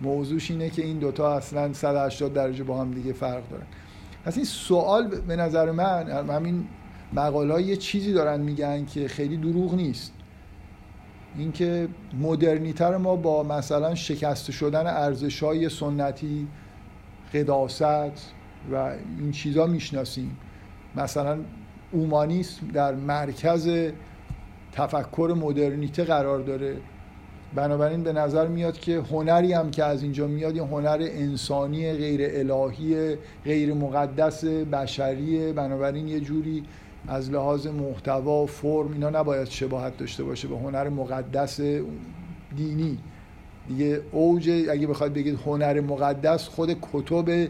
موضوعش 0.00 0.50
اینه 0.50 0.70
که 0.70 0.84
این 0.84 0.98
دوتا 0.98 1.36
اصلا 1.36 1.72
180 1.72 2.32
درجه 2.32 2.64
با 2.64 2.80
هم 2.80 2.90
دیگه 2.90 3.12
فرق 3.12 3.48
دارن. 3.48 3.66
پس 4.24 4.36
این 4.36 4.44
سوال 4.44 5.08
به 5.08 5.36
نظر 5.36 5.70
من 5.70 6.10
همین 6.28 6.68
مقاله 7.12 7.62
یه 7.62 7.76
چیزی 7.76 8.12
دارن 8.12 8.40
میگن 8.40 8.84
که 8.84 9.08
خیلی 9.08 9.36
دروغ 9.36 9.74
نیست. 9.74 10.12
اینکه 11.38 11.88
مدرنیتر 12.20 12.96
ما 12.96 13.16
با 13.16 13.42
مثلا 13.42 13.94
شکست 13.94 14.50
شدن 14.50 14.86
ارزش 14.86 15.42
های 15.42 15.68
سنتی 15.68 16.48
قداست 17.34 17.82
و 18.72 18.74
این 19.18 19.30
چیزا 19.30 19.66
می‌شناسیم. 19.66 20.36
مثلا 20.96 21.38
اومانیسم 21.92 22.68
در 22.68 22.94
مرکز 22.94 23.92
تفکر 24.72 25.34
مدرنیته 25.40 26.04
قرار 26.04 26.40
داره. 26.40 26.76
بنابراین 27.54 28.02
به 28.02 28.12
نظر 28.12 28.46
میاد 28.46 28.78
که 28.78 28.98
هنری 28.98 29.52
هم 29.52 29.70
که 29.70 29.84
از 29.84 30.02
اینجا 30.02 30.26
میاد 30.26 30.56
یه 30.56 30.62
هنر 30.62 30.98
انسانی 31.00 31.92
غیر 31.92 32.20
الهی 32.22 33.16
غیر 33.44 33.74
مقدس 33.74 34.44
بشریه 34.44 35.52
بنابراین 35.52 36.08
یه 36.08 36.20
جوری 36.20 36.64
از 37.08 37.30
لحاظ 37.30 37.66
محتوا 37.66 38.42
و 38.42 38.46
فرم 38.46 38.92
اینا 38.92 39.10
نباید 39.10 39.48
شباهت 39.48 39.96
داشته 39.96 40.24
باشه 40.24 40.48
به 40.48 40.56
هنر 40.58 40.88
مقدس 40.88 41.60
دینی. 42.56 42.98
دیگه 43.68 44.00
اوج 44.12 44.50
اگه 44.70 44.86
بخواید 44.86 45.12
بگید 45.12 45.38
هنر 45.46 45.80
مقدس 45.80 46.48
خود 46.48 46.76
کتب 46.92 47.48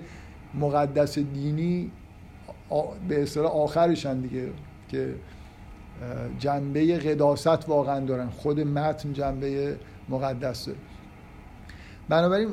مقدس 0.54 1.18
دینی 1.18 1.90
به 3.08 3.22
اصطلاح 3.22 3.52
آخرشن 3.52 4.20
دیگه 4.20 4.48
که 4.88 5.14
جنبه 6.38 6.98
قداست 6.98 7.68
واقعا 7.68 8.00
دارن. 8.00 8.30
خود 8.30 8.60
متن 8.60 9.12
جنبه 9.12 9.76
مقدس. 10.10 10.68
داره 10.68 10.78
بنابراین 12.08 12.48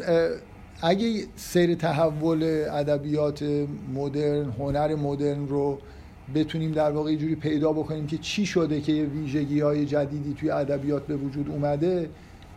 اگه 0.81 1.23
سیر 1.35 1.75
تحول 1.75 2.43
ادبیات 2.71 3.43
مدرن 3.93 4.49
هنر 4.59 4.95
مدرن 4.95 5.47
رو 5.47 5.79
بتونیم 6.35 6.71
در 6.71 6.91
واقع 6.91 7.15
جوری 7.15 7.35
پیدا 7.35 7.73
بکنیم 7.73 8.07
که 8.07 8.17
چی 8.17 8.45
شده 8.45 8.81
که 8.81 8.93
ویژگی 8.93 9.59
های 9.59 9.85
جدیدی 9.85 10.33
توی 10.33 10.49
ادبیات 10.49 11.07
به 11.07 11.15
وجود 11.15 11.49
اومده 11.49 12.09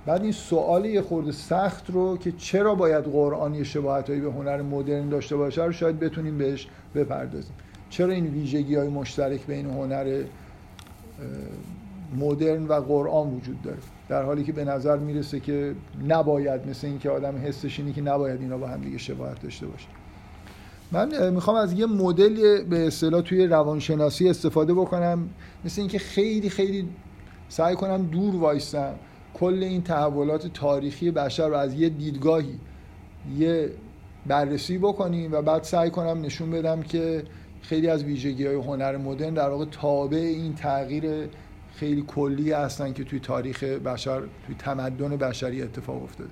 بعد 0.06 0.22
این 0.22 0.32
سوال 0.32 0.84
یه 0.84 1.02
خورده 1.02 1.32
سخت 1.32 1.90
رو 1.90 2.16
که 2.16 2.32
چرا 2.32 2.74
باید 2.74 3.04
قرآن 3.04 3.54
یه 3.54 3.64
شباهت 3.64 4.08
هایی 4.10 4.20
به 4.20 4.32
هنر 4.32 4.62
مدرن 4.62 5.08
داشته 5.08 5.36
باشه 5.36 5.64
رو 5.64 5.72
شاید 5.72 6.00
بتونیم 6.00 6.38
بهش 6.38 6.68
بپردازیم. 6.94 7.54
چرا 7.90 8.12
این 8.12 8.26
ویژگی 8.26 8.74
های 8.74 8.88
مشترک 8.88 9.46
بین 9.46 9.66
هنر 9.66 10.22
مدرن 12.18 12.66
و 12.66 12.72
قرآن 12.74 13.34
وجود 13.34 13.62
داره؟ 13.62 13.78
در 14.10 14.22
حالی 14.22 14.44
که 14.44 14.52
به 14.52 14.64
نظر 14.64 14.96
می‌رسه 14.96 15.40
که 15.40 15.74
نباید 16.08 16.68
مثل 16.68 16.86
اینکه 16.86 17.10
آدم 17.10 17.36
حسش 17.36 17.78
اینه 17.78 17.92
که 17.92 18.02
نباید 18.02 18.40
اینا 18.40 18.58
با 18.58 18.66
هم 18.66 18.80
دیگه 18.80 18.98
شباهت 18.98 19.42
داشته 19.42 19.66
باشه. 19.66 19.86
من 20.92 21.30
می‌خوام 21.30 21.56
از 21.56 21.72
یه 21.72 21.86
مدل 21.86 22.64
به 22.64 22.86
اصطلاح 22.86 23.22
توی 23.22 23.46
روانشناسی 23.46 24.28
استفاده 24.28 24.74
بکنم. 24.74 25.28
مثل 25.64 25.80
اینکه 25.80 25.98
خیلی 25.98 26.48
خیلی 26.50 26.88
سعی 27.48 27.74
کنم 27.74 28.02
دور 28.02 28.36
وایستم. 28.36 28.94
کل 29.34 29.62
این 29.62 29.82
تحولات 29.82 30.46
تاریخی 30.46 31.10
بشر 31.10 31.48
رو 31.48 31.54
از 31.54 31.74
یه 31.74 31.88
دیدگاهی 31.88 32.58
یه 33.38 33.70
بررسی 34.26 34.78
بکنیم 34.78 35.32
و 35.32 35.42
بعد 35.42 35.62
سعی 35.62 35.90
کنم 35.90 36.20
نشون 36.20 36.50
بدم 36.50 36.82
که 36.82 37.22
خیلی 37.62 37.88
از 37.88 38.04
ویژگی 38.04 38.46
های 38.46 38.56
هنر 38.56 38.96
مدرن 38.96 39.34
در 39.34 39.48
واقع 39.48 39.64
تابع 39.64 40.18
این 40.18 40.54
تغییر 40.54 41.28
خیلی 41.74 42.04
کلی 42.06 42.52
هستن 42.52 42.92
که 42.92 43.04
توی 43.04 43.20
تاریخ 43.20 43.62
بشر 43.64 44.20
توی 44.20 44.54
تمدن 44.58 45.16
بشری 45.16 45.62
اتفاق 45.62 46.02
افتاده. 46.02 46.30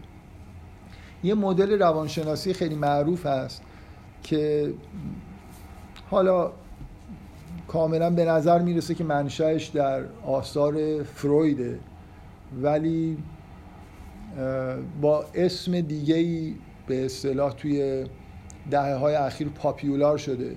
یه 1.22 1.34
مدل 1.34 1.78
روانشناسی 1.78 2.52
خیلی 2.52 2.74
معروف 2.74 3.26
هست 3.26 3.62
که 4.22 4.74
حالا 6.10 6.52
کاملا 7.68 8.10
به 8.10 8.24
نظر 8.24 8.62
می‌رسه 8.62 8.94
که 8.94 9.04
منشأش 9.04 9.66
در 9.66 10.04
آثار 10.26 11.02
فرویده 11.02 11.78
ولی 12.62 13.18
با 15.00 15.24
اسم 15.34 15.80
دیگه 15.80 16.52
به 16.86 17.04
اصطلاح 17.04 17.52
توی 17.52 18.04
دهه 18.70 18.94
های 18.94 19.14
اخیر 19.14 19.48
popular 19.48 20.18
شده. 20.18 20.56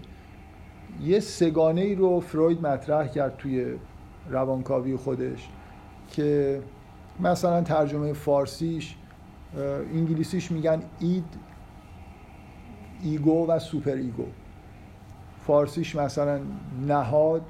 یه 1.03 1.19
سگانه 1.19 1.81
ای 1.81 1.95
رو 1.95 2.19
فروید 2.19 2.61
مطرح 2.61 3.07
کرد 3.07 3.37
توی 3.37 3.75
روانکاوی 4.31 4.95
خودش 4.95 5.49
که 6.11 6.61
مثلا 7.19 7.61
ترجمه 7.61 8.13
فارسیش 8.13 8.95
انگلیسیش 9.93 10.51
میگن 10.51 10.81
id 10.99 11.25
ego 13.03 13.47
و 13.47 13.59
super 13.59 13.91
ego. 13.91 14.25
فارسیش 15.47 15.95
مثلا 15.95 16.39
نهاد 16.87 17.41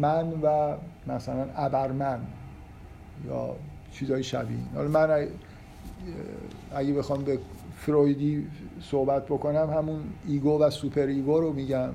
من 0.00 0.32
و 0.42 0.76
مثلا 1.06 1.46
ابرمن 1.56 2.20
یا 3.26 3.56
چیزهای 3.92 4.22
شبیه 4.22 4.58
حالا 4.74 4.88
من 4.88 5.28
اگه 6.74 6.92
بخوام 6.92 7.24
به 7.24 7.38
فرویدی 7.76 8.46
صحبت 8.80 9.26
بکنم 9.26 9.70
همون 9.76 10.00
ego 10.26 10.62
و 10.62 10.70
super 10.70 11.06
ego 11.06 11.40
رو 11.40 11.52
میگم 11.52 11.88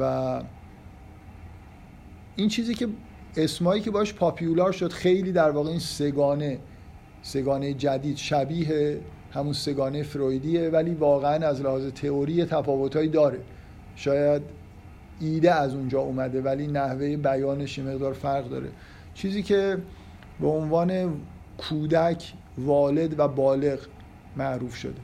و 0.00 0.42
این 2.36 2.48
چیزی 2.48 2.74
که 2.74 2.88
اسمایی 3.36 3.82
که 3.82 3.90
باش 3.90 4.14
popular 4.14 4.72
شد 4.72 4.92
خیلی 4.92 5.32
در 5.32 5.50
واقع 5.50 5.70
این 5.70 5.78
سگانه 5.78 6.58
سگانه 7.22 7.74
جدید 7.74 8.16
شبیه 8.16 9.00
همون 9.32 9.52
سگانه 9.52 10.02
فرویدیه 10.02 10.70
ولی 10.70 10.94
واقعا 10.94 11.48
از 11.48 11.60
لحاظ 11.60 11.86
تئوری 11.86 12.44
تفاوتهایی 12.44 13.08
داره. 13.08 13.40
شاید 13.96 14.42
ایده 15.20 15.54
از 15.54 15.74
اونجا 15.74 16.00
اومده 16.00 16.42
ولی 16.42 16.66
نحوه 16.66 17.16
بیانش 17.16 17.78
مقدار 17.78 18.12
فرق 18.12 18.48
داره. 18.48 18.68
چیزی 19.14 19.42
که 19.42 19.78
به 20.40 20.46
عنوان 20.46 21.20
کودک 21.58 22.32
والد 22.58 23.18
و 23.18 23.28
بالغ 23.28 23.78
معروف 24.36 24.74
شده 24.74 25.00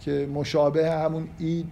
که 0.00 0.28
مشابه 0.34 0.90
همون 0.90 1.28
id 1.38 1.68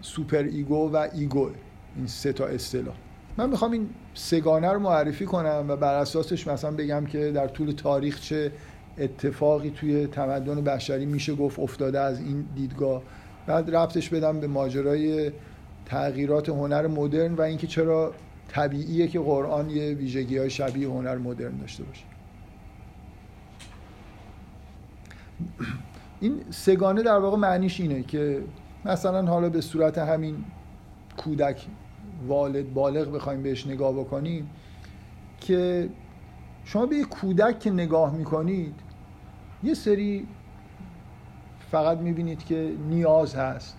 super 0.00 0.42
ego 0.42 0.90
و 0.92 1.08
ego 1.14 1.50
این 1.96 2.06
سه 2.06 2.32
تا 2.32 2.46
اصطلاح. 2.46 2.94
من 3.38 3.50
می‌خوام 3.50 3.72
این 3.72 3.88
سگانه 4.14 4.72
رو 4.72 4.78
معرفی 4.78 5.24
کنم 5.24 5.64
و 5.68 5.76
بر 5.76 5.94
اساسش 5.94 6.46
مثلا 6.46 6.70
بگم 6.70 7.06
که 7.06 7.30
در 7.32 7.48
طول 7.48 7.72
تاریخ 7.72 8.20
چه 8.20 8.52
اتفاقی 8.98 9.70
توی 9.70 10.06
تمدن 10.06 10.64
بشری 10.64 11.06
میشه 11.06 11.34
گفت 11.34 11.58
افتاده 11.58 12.00
از 12.00 12.20
این 12.20 12.46
دیدگاه. 12.54 13.02
بعد 13.46 13.76
رفتش 13.76 14.08
بدم 14.08 14.40
به 14.40 14.46
ماجرای 14.46 15.32
تغییرات 15.86 16.48
هنر 16.48 16.86
مدرن 16.86 17.34
و 17.34 17.40
اینکه 17.40 17.66
چرا 17.66 18.12
طبیعیه 18.48 19.08
که 19.08 19.20
قرآن 19.20 19.70
یه 19.70 19.94
ویژگی 19.94 20.38
های 20.38 20.50
شبیه 20.50 20.88
هنر 20.88 21.16
مدرن 21.16 21.56
داشته 21.56 21.84
باشه. 21.84 22.04
این 26.20 26.40
سگانه 26.50 27.02
در 27.02 27.18
واقع 27.18 27.36
معنیش 27.36 27.80
اینه 27.80 28.02
که 28.02 28.42
مثلا 28.84 29.26
حالا 29.26 29.48
به 29.48 29.60
صورت 29.60 29.98
همین 29.98 30.44
کودک 31.16 31.66
والد 32.26 32.74
بالغ 32.74 33.14
بخوایم 33.14 33.42
بهش 33.42 33.66
نگاه 33.66 33.92
بکنیم 33.92 34.50
که 35.40 35.88
شما 36.64 36.86
به 36.86 36.96
یه 36.96 37.04
کودک 37.04 37.58
که 37.60 37.70
نگاه 37.70 38.14
می‌کنید 38.14 38.74
یه 39.62 39.74
سری 39.74 40.26
فقط 41.70 41.98
می‌بینید 41.98 42.44
که 42.44 42.72
نیاز 42.88 43.34
هست. 43.34 43.76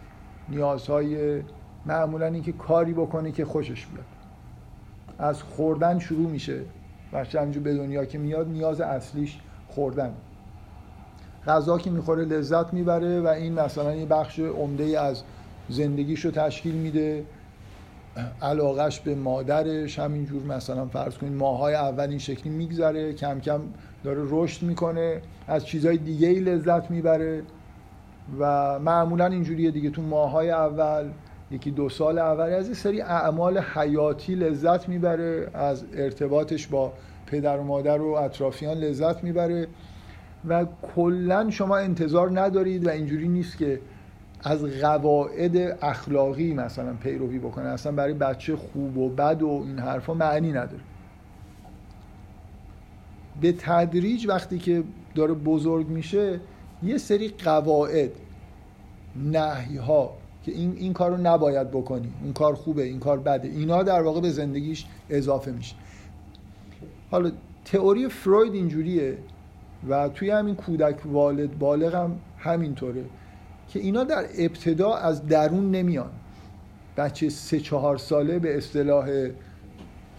نیازهای 0.50 1.42
معمولا 1.86 2.26
اینکه 2.26 2.52
کاری 2.52 2.94
بکنه 2.94 3.32
که 3.32 3.46
خوشش 3.46 3.86
بیاد. 3.86 4.06
از 5.20 5.44
خوردن 5.44 6.00
شروع 6.00 6.30
میشه. 6.30 6.62
بچه 7.14 7.42
همینجور 7.42 7.64
به 7.64 7.76
دنیا 7.76 8.06
که 8.06 8.18
میاد 8.18 8.48
نیاز 8.48 8.82
اصلیش 8.82 9.40
خوردن. 9.68 10.14
غذا 11.48 11.78
که 11.78 11.90
می‌خوره 11.90 12.26
لذت 12.26 12.74
می‌بره 12.74 13.22
و 13.22 13.28
این 13.28 13.54
مثلا 13.54 13.96
یه 13.96 14.06
بخش 14.06 14.40
عمده 14.40 15.00
از 15.02 15.24
زندگیش 15.70 16.26
رو 16.26 16.32
تشکیل 16.32 16.76
میده. 16.76 17.26
علاقش 18.42 19.00
به 19.00 19.16
مادرش 19.16 20.00
همینجور 20.00 20.44
مثلا 20.44 20.86
فرض 20.86 21.18
کنید 21.18 21.34
ماهای 21.34 21.74
اول 21.76 22.10
این 22.10 22.18
شکلی 22.18 22.50
میگذره 22.50 23.14
کم 23.14 23.40
کم 23.40 23.62
داره 24.04 24.22
رشد 24.30 24.64
می‌کنه 24.64 25.22
از 25.48 25.66
چیزهای 25.66 25.98
دیگه 25.98 26.28
ای 26.28 26.40
لذت 26.40 26.92
می‌بره 26.92 27.44
و 28.40 28.80
معمولا 28.80 29.26
اینجوریه 29.26 29.72
دیگه. 29.72 29.90
تو 29.90 30.02
ماهای 30.02 30.52
اول 30.52 31.10
یکی 31.52 31.72
دو 31.72 31.90
سال 31.90 32.20
اول 32.20 32.54
از 32.54 32.66
این 32.66 32.74
سری 32.74 33.02
اعمال 33.02 33.58
حیاتی 33.58 34.36
لذت 34.36 34.90
می‌بره 34.90 35.48
از 35.54 35.84
ارتباطش 35.94 36.68
با 36.68 36.94
پدر 37.28 37.58
و 37.58 37.64
مادر 37.64 38.02
و 38.02 38.08
اطرافیان 38.08 38.78
لذت 38.78 39.24
می‌بره 39.24 39.68
و 40.48 40.66
کلا 40.96 41.50
شما 41.50 41.78
انتظار 41.78 42.40
ندارید 42.40 42.88
و 42.88 42.90
اینجوری 42.90 43.28
نیست 43.28 43.58
که 43.58 43.80
از 44.44 44.64
قواعد 44.64 45.78
اخلاقی 45.82 46.54
مثلا 46.54 46.94
پیروی 46.94 47.40
بکنه. 47.40 47.66
اصلا 47.66 47.92
برای 47.92 48.14
بچه 48.14 48.56
خوب 48.56 48.98
و 48.98 49.10
بد 49.10 49.42
و 49.42 49.64
این 49.68 49.80
حرفا 49.80 50.14
معنی 50.14 50.52
نداره. 50.52 50.84
به 53.42 53.52
تدریج 53.52 54.28
وقتی 54.28 54.58
که 54.58 54.84
داره 55.16 55.34
بزرگ 55.34 55.88
میشه 55.88 56.40
یه 56.84 56.98
سری 56.98 57.28
قواعد 57.28 58.12
نهی 59.16 59.78
ها 59.78 60.14
که 60.44 60.52
این 60.52 60.74
این 60.78 60.94
کار 60.94 61.12
رو 61.12 61.18
نباید 61.18 61.72
بکنی. 61.72 62.12
این 62.24 62.34
کار 62.34 62.56
خوبه 62.56 62.84
این 62.84 63.00
کار 63.00 63.20
بده. 63.20 63.48
اینا 63.48 63.84
در 63.84 64.02
واقع 64.02 64.22
به 64.22 64.30
زندگیش 64.30 64.86
اضافه 65.10 65.52
میشه. 65.52 65.76
حالا 67.12 67.32
تئوری 67.66 68.08
فروید 68.08 68.54
اینجوریه 68.54 69.18
و 69.90 70.10
توی 70.10 70.30
همین 70.30 70.56
کودک 70.56 71.06
والد 71.06 71.60
بالغ 71.60 71.96
هم 71.96 72.20
همینطوره. 72.38 73.04
که 73.70 73.80
اینا 73.80 74.04
در 74.04 74.26
ابتدا 74.38 74.94
از 74.94 75.28
درون 75.28 75.72
نمیان. 75.72 76.10
بچه 76.98 77.30
سه 77.30 77.60
چهار 77.60 77.98
ساله 77.98 78.40
به 78.40 78.58
اصطلاح 78.58 79.30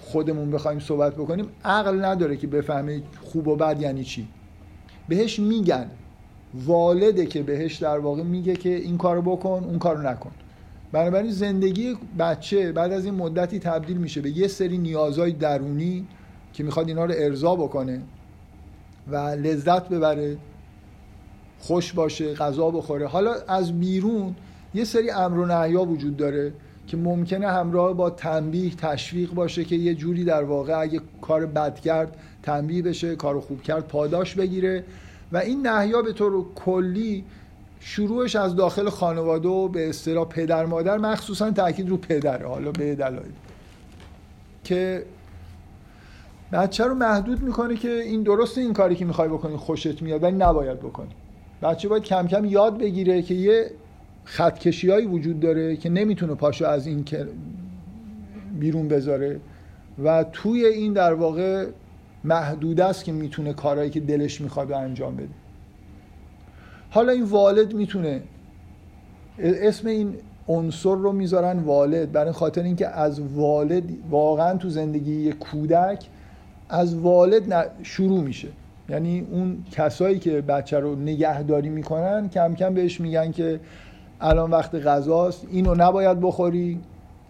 خودمون 0.01 0.51
بخوایم 0.51 0.79
صحبت 0.79 1.15
بکنیم 1.15 1.47
عقل 1.65 2.05
نداره 2.05 2.37
که 2.37 2.47
بفهمه 2.47 3.03
خوب 3.23 3.49
و 3.49 3.57
بد 3.57 3.81
یعنی 3.81 4.05
چی. 4.05 4.29
بهش 5.09 5.39
میگن. 5.39 5.91
والده 6.55 7.27
که 7.27 7.43
بهش 7.43 7.77
در 7.77 7.99
واقع 7.99 8.23
میگه 8.23 8.55
که 8.55 8.69
این 8.69 8.99
کارو 8.99 9.23
بکن 9.23 9.65
اون 9.65 9.79
کارو 9.79 10.03
نکن. 10.03 10.31
بنابراین 10.93 11.31
زندگی 11.31 11.97
بچه 12.19 12.73
بعد 12.73 12.93
از 12.93 13.05
این 13.05 13.15
مدتی 13.15 13.59
تبدیل 13.59 13.97
میشه 13.97 14.21
به 14.21 14.31
یه 14.31 14.49
سری 14.49 14.79
نیازهای 14.79 15.33
درونی 15.33 16.07
که 16.53 16.65
می‌خواد 16.65 16.89
اینا 16.89 17.05
رو 17.05 17.13
ارضا 17.17 17.57
بکنه 17.57 18.03
و 19.09 19.17
لذت 19.17 19.89
ببره. 19.89 20.37
خوش 21.61 21.93
باشه 21.93 22.35
غذا 22.35 22.71
بخوره. 22.71 23.07
حالا 23.07 23.35
از 23.49 23.81
بیرون 23.81 24.35
یه 24.75 24.85
سری 24.85 25.11
امر 25.11 25.39
و 25.39 25.47
نهیا 25.47 25.83
وجود 25.83 26.17
داره 26.17 26.53
که 26.87 26.97
ممکنه 26.97 27.49
همراه 27.49 27.95
با 27.95 28.11
تنبیه 28.11 28.75
تشویق 28.75 29.31
باشه 29.31 29.65
که 29.65 29.77
یه 29.77 29.95
جوری 29.95 30.25
در 30.25 30.43
واقع 30.43 30.81
اگه 30.81 31.01
کار 31.23 31.47
بد 31.47 31.81
کرد 31.81 32.17
تنبیه 32.43 32.83
بشه 32.83 33.17
کار 33.17 33.41
خوب 33.41 33.63
کرد 33.63 33.89
پاداش 33.89 34.35
بگیره. 34.35 34.85
و 35.33 35.37
این 35.37 35.67
نهیا 35.67 36.03
به 36.03 36.13
طور 36.13 36.45
کلی 36.55 37.25
شروعش 37.81 38.37
از 38.37 38.57
داخل 38.57 38.89
خانواده 38.89 39.49
و 39.49 39.69
به 39.69 39.89
اصطلاح 39.89 40.29
پدر 40.29 40.67
مادر 40.67 40.99
مخصوصا 40.99 41.51
تاکید 41.51 41.89
رو 41.89 41.97
پدره 41.97 42.49
حالا 42.49 42.73
به 42.73 42.95
دلایل. 42.95 43.33
که 44.65 45.05
بچه 46.53 46.85
رو 46.85 46.95
محدود 46.95 47.43
می‌کنه 47.43 47.77
که 47.77 47.91
این 47.91 48.23
درست 48.23 48.59
این 48.59 48.73
کاری 48.73 48.97
که 48.97 49.05
می‌خوای 49.05 49.29
بکنی 49.29 49.57
خوشت 49.57 50.03
میاد 50.03 50.23
ولی 50.23 50.37
نباید 50.37 50.79
بکنی. 50.79 51.15
بچه 51.63 51.89
باید 51.89 52.03
کم 52.03 52.27
کم 52.27 52.45
یاد 52.45 52.79
بگیره 52.79 53.23
که 53.23 53.35
یه 53.35 53.71
خطکشی 54.25 54.91
هایی 54.91 55.07
وجود 55.07 55.41
داره 55.41 55.77
که 55.77 55.89
نمی‌تونه 55.89 56.35
پاشو 56.35 56.67
از 56.67 56.87
این 56.87 57.05
بیرون 58.59 58.89
بذاره 58.89 59.41
و 60.05 60.25
توی 60.33 60.65
این 60.65 60.93
در 60.93 61.15
واقع 61.15 61.67
محدود 62.25 62.81
است 62.81 63.05
که 63.05 63.13
می‌تونه 63.13 63.53
کارهایی 63.53 63.91
که 63.91 64.01
دلش 64.01 64.41
می‌خواد 64.41 64.73
انجام 64.73 65.17
بده. 65.17 65.29
حالا 66.91 67.13
این 67.13 67.23
والد 67.23 67.75
می‌تونه 67.75 68.23
اسم 69.39 69.89
این 69.89 70.15
عنصر 70.49 70.95
رو 70.95 71.13
می‌ذارن 71.13 71.59
والد 71.59 72.13
برای 72.13 72.33
خاطر 72.33 72.63
اینکه 72.63 72.89
از 72.89 73.21
والد 73.21 73.85
واقعا 74.11 74.57
تو 74.57 74.69
زندگی 74.69 75.13
یک 75.13 75.39
کودک 75.39 76.05
از 76.69 76.95
والد 76.95 77.71
شروع 77.83 78.21
میشه. 78.21 78.49
یعنی 78.91 79.27
اون 79.31 79.65
کسایی 79.73 80.19
که 80.19 80.41
بچه 80.41 80.79
رو 80.79 80.97
نگهداری 80.97 81.69
می‌کنن 81.69 82.29
کم 82.29 82.55
کم 82.55 82.75
بهش 82.75 83.01
میگن 83.01 83.31
که 83.31 83.61
الان 84.21 84.51
وقت 84.51 84.75
غذاست 84.75 85.47
اینو 85.51 85.75
نباید 85.75 86.21
بخوری 86.21 86.81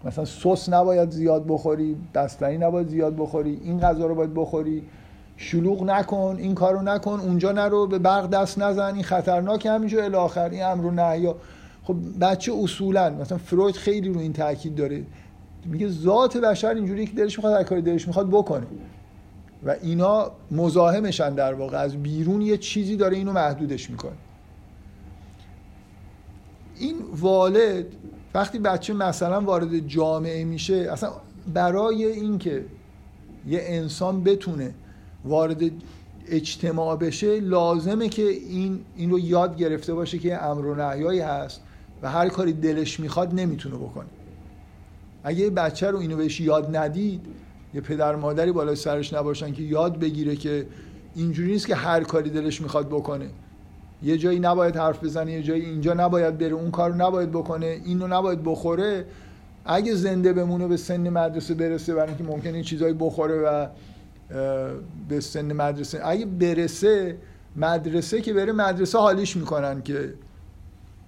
مثلا 0.05 0.25
سس 0.25 0.68
نباید 0.68 1.11
زیاد 1.11 1.44
بخوری 1.49 1.96
دستنی 2.14 2.59
نباید 2.59 2.88
زیاد 2.88 3.16
بخوری 3.16 3.61
این 3.64 3.81
غذا 3.81 4.07
رو 4.07 4.14
باید 4.14 4.35
بخوری 4.35 4.83
شلوغ 5.37 5.85
نکن 5.85 6.37
این 6.38 6.55
کارو 6.55 6.83
نکن 6.83 7.20
اونجا 7.20 7.53
نرو 7.53 7.87
به 7.87 7.99
برق 7.99 8.31
دست 8.31 8.59
نزن 8.59 8.94
این 8.94 9.03
خطرناک 9.03 9.66
همینجا 9.66 10.05
الاخر 10.05 10.49
این 10.49 10.64
امر 10.64 10.90
نهیا 10.90 11.37
خب 11.83 11.96
بچه 12.20 12.53
اصولا 12.62 13.11
مثلا 13.11 13.38
فروید 13.38 13.77
خیلی 13.77 14.09
رو 14.09 14.20
این 14.20 14.33
تاکید 14.33 14.75
داره 14.75 15.03
میگه 15.64 15.88
ذات 15.88 16.37
بشر 16.37 16.75
اینجوری 16.75 17.07
که 17.07 17.12
دلش 17.12 17.38
می‌خواد 17.38 17.55
هر 17.55 17.62
کاری 17.62 17.83
دلش 17.83 18.07
می‌خواد 18.07 18.29
بکنه. 18.29 18.66
و 19.64 19.77
اینا 19.83 20.31
مزاحمشن 20.51 21.35
در 21.35 21.55
واقع. 21.55 21.79
از 21.79 22.03
بیرون 22.03 22.42
یه 22.42 22.57
چیزی 22.59 22.96
داره 22.96 23.16
اینو 23.16 23.33
محدودش 23.33 23.90
می‌کنه. 23.90 24.12
این 26.79 26.96
والد 27.16 27.87
وقتی 28.35 28.59
بچه 28.59 28.94
مثلا 28.94 29.40
وارد 29.40 29.79
جامعه 29.79 30.44
میشه 30.44 30.75
اصلا 30.75 31.11
برای 31.55 32.05
اینکه 32.05 32.64
یه 33.46 33.61
انسان 33.62 34.25
بتونه 34.25 34.75
وارد 35.25 35.62
اجتماع 36.27 36.96
بشه 36.96 37.40
لازمه 37.40 38.09
که 38.09 38.23
این 38.23 38.81
این 38.96 39.11
رو 39.11 39.18
یاد 39.18 39.57
گرفته 39.57 39.94
باشه 39.94 40.18
که 40.18 40.44
امر 40.44 40.66
و 40.66 40.75
نهیایی 40.75 41.20
هست 41.20 41.61
و 42.03 42.11
هر 42.11 42.29
کاری 42.29 42.53
دلش 42.53 43.01
می‌خواد 43.01 43.35
نمی‌تونه 43.35 43.77
بکنه. 43.77 44.09
اگه 45.25 45.51
بچه 45.51 45.90
رو 45.90 45.99
اینو 45.99 46.16
بهش 46.16 46.40
یاد 46.40 46.77
ندید 46.77 47.27
یه 47.75 47.81
پدر 47.81 48.17
مادری 48.17 48.53
بالای 48.53 48.77
سرش 48.77 49.13
نباشن 49.13 49.53
که 49.53 49.63
یاد 49.63 49.99
بگیره 49.99 50.37
که 50.37 50.67
اینجوری 51.15 51.53
نیست 51.53 51.67
که 51.67 51.75
هر 51.75 52.03
کاری 52.03 52.31
دلش 52.31 52.61
می‌خواد 52.61 52.89
بکنه. 52.89 53.27
یه 54.03 54.19
جایی 54.19 54.39
نباید 54.41 54.77
حرف 54.77 55.05
بزنه 55.05 55.33
یه 55.33 55.43
جایی 55.43 55.65
اینجا 55.65 55.95
نباید 55.95 56.39
بره 56.39 56.53
اون 56.53 56.71
کار 56.71 56.95
نباید 56.95 57.31
بکنه 57.31 57.81
اینو 57.85 58.07
نباید 58.07 58.43
بخوره. 58.45 59.05
اگه 59.65 59.95
زنده 59.95 60.33
بمونه 60.33 60.69
به 60.69 60.77
سن 60.77 61.09
مدرسه 61.09 61.55
برسه 61.55 61.95
برای 61.95 62.09
اینکه 62.09 62.25
ممکنه 62.25 62.53
این 62.53 62.63
چیزایی 62.63 62.95
بخوره 62.99 63.35
و 63.35 63.67
به 65.09 65.21
سن 65.21 65.53
مدرسه. 65.53 66.01
اگه 66.05 66.27
برسه 66.27 67.17
مدرسه 67.57 68.21
که 68.21 68.33
بره 68.33 68.53
مدرسه 68.53 68.99
حالیش 68.99 69.37
می‌کنن 69.37 69.83
که 69.83 70.15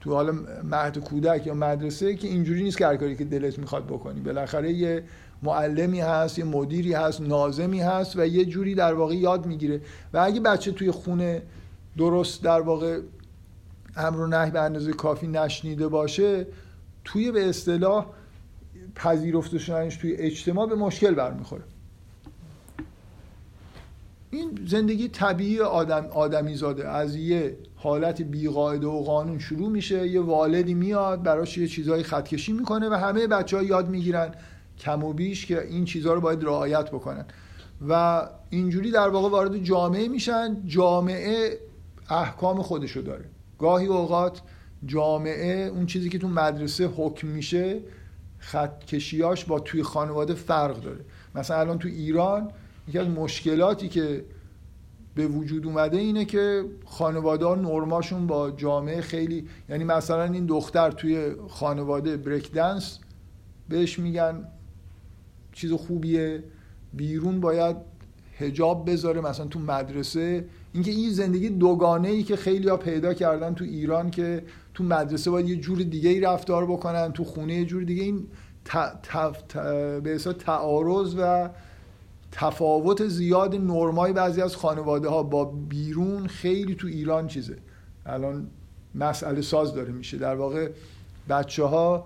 تو 0.01 0.15
حال 0.15 0.31
مهد 0.65 0.99
کودک 0.99 1.47
یا 1.47 1.55
مدرسه 1.55 2.15
که 2.15 2.29
اینجوری 2.29 2.63
نیست 2.63 2.79
که 2.79 2.87
هر 2.87 2.97
کاری 2.97 3.17
که 3.17 3.25
دلت 3.25 3.59
می‌خواد 3.59 3.87
بکنی. 3.87 4.21
بالاخره 4.21 4.73
یه 4.73 5.03
معلمی 5.43 6.01
هست 6.01 6.39
یه 6.39 6.45
مدیری 6.45 6.93
هست 6.93 7.21
نازمی 7.21 7.81
هست 7.81 8.17
و 8.17 8.27
یه 8.27 8.45
جوری 8.45 8.75
در 8.75 8.95
واقع 8.95 9.15
یاد 9.15 9.47
می‌گیره. 9.47 9.81
و 10.13 10.19
اگه 10.19 10.41
بچه 10.41 10.73
توی 10.73 10.91
خونه 10.91 11.43
درست 11.97 12.43
در 12.43 12.61
واقع 12.61 13.01
امر 13.97 14.21
و 14.21 14.27
نهی 14.27 14.51
به 14.51 14.61
اندازه 14.61 14.93
کافی 14.93 15.27
نشنیده 15.27 15.89
باشه 15.89 16.47
توی 17.05 17.31
به 17.31 17.49
اصطلاح 17.49 18.07
پذیرفته 18.95 19.59
شدنش 19.59 19.97
توی 19.97 20.13
اجتماع 20.13 20.69
به 20.69 20.75
مشکل 20.75 21.15
برمیخوره. 21.15 21.63
این 24.31 24.59
زندگی 24.67 25.09
طبیعی 25.09 25.61
آدم 25.61 26.07
آدمی 26.07 26.55
زاده 26.55 26.89
از 26.89 27.17
یه 27.17 27.57
حالت 27.77 28.23
بیقاعده 28.23 28.87
و 28.87 29.03
قانون 29.03 29.39
شروع 29.39 29.69
میشه 29.69 30.09
یه 30.09 30.21
والدی 30.21 30.75
میاد 30.75 31.23
براش 31.23 31.59
یه 31.59 31.69
چیزای 31.69 32.03
خطکشی 32.03 32.53
می‌کنه 32.53 32.89
و 32.89 32.95
همه 32.95 33.27
بچه 33.27 33.57
ها 33.57 33.63
یاد 33.63 33.89
می‌گیرن. 33.89 34.35
کم 34.83 35.05
و 35.05 35.13
بیش 35.13 35.47
که 35.47 35.67
این 35.67 35.85
چیزها 35.85 36.15
رو 36.15 36.21
باید 36.21 36.45
رعایت 36.45 36.91
بکنن. 36.91 37.25
و 37.89 38.23
اینجوری 38.51 38.91
در 38.91 39.09
واقع 39.09 39.29
وارد 39.29 39.59
جامعه 39.59 40.09
میشن. 40.09 40.57
جامعه 40.67 41.59
احکام 42.11 42.63
خودشو 42.63 43.01
داره. 43.01 43.25
گاهی 43.59 43.87
اوقات 43.87 44.43
جامعه 44.87 45.67
اون 45.67 45.87
چیزی 45.87 46.09
که 46.09 46.19
تو 46.19 46.29
مدرسه 46.29 46.87
حکم 46.87 47.29
میشه 47.29 47.81
خط 48.39 48.85
کشیاش 48.85 49.45
با 49.45 49.61
توی 49.61 49.83
خانواده 49.83 50.35
فرق 50.35 50.81
داره. 50.81 51.01
مثلا 51.35 51.61
الان 51.61 51.79
تو 51.79 51.89
ایران 51.89 52.51
یکی 52.89 52.99
از 52.99 53.07
مشکلاتی 53.09 53.89
که 53.89 54.25
به 55.15 55.27
وجود 55.27 55.67
اومده 55.67 55.99
اینه 55.99 56.25
که 56.25 56.65
خانواده 56.87 57.47
ها 57.47 57.55
نرماشون 57.55 58.27
با 58.27 58.51
جامعه 58.51 59.01
خیلی 59.01 59.49
یعنی 59.69 59.85
مثلا 59.85 60.25
این 60.25 60.47
دختر 60.47 60.91
توی 60.91 61.33
خانواده 61.49 62.17
بریک 62.17 62.53
دنس 62.53 62.99
بهش 63.69 63.99
میگن 63.99 64.49
چیز 65.53 65.73
خوبیه. 65.73 66.43
بیرون 66.95 67.41
باید 67.41 67.77
هجاب 68.39 68.91
بذاره 68.91 69.21
مثلا 69.21 69.47
تو 69.47 69.59
مدرسه. 69.59 70.45
اینکه 70.73 70.91
این 70.91 71.11
زندگی 71.11 71.49
دوگانه 71.49 72.09
ای 72.09 72.23
که 72.23 72.37
خیلی 72.37 72.69
ها 72.69 72.77
پیدا 72.77 73.15
کردن 73.15 73.55
تو 73.55 73.65
ایران 73.65 74.11
که 74.11 74.45
تو 74.75 74.85
مدرسه 74.85 75.31
باید 75.31 75.49
یه 75.49 75.57
جور 75.57 75.79
دیگه 75.79 76.11
ای 76.11 76.21
رفتار 76.21 76.67
بکنن 76.67 77.13
تو 77.13 77.25
خونه 77.25 77.55
یه 77.55 77.65
جور 77.65 77.83
دیگه. 77.83 78.03
این 78.03 78.27
به 80.03 80.19
تعارض 80.39 81.15
و 81.19 81.51
تفاوت 82.33 83.09
زیاد 83.09 83.55
نرمای 83.55 84.13
بعضی 84.13 84.43
از 84.43 84.57
خانواده 84.57 85.09
ها 85.09 85.23
با 85.23 85.45
بیرون 85.45 86.27
خیلی 86.27 86.75
تو 86.75 86.87
ایران 86.87 87.27
چیزه. 87.27 87.57
الان 88.07 88.47
مسئله 88.95 89.41
ساز 89.41 89.75
داره 89.75 89.93
میشه. 89.93 90.19
در 90.19 90.35
واقع 90.35 90.71
بچه 91.29 91.65
ها 91.65 92.05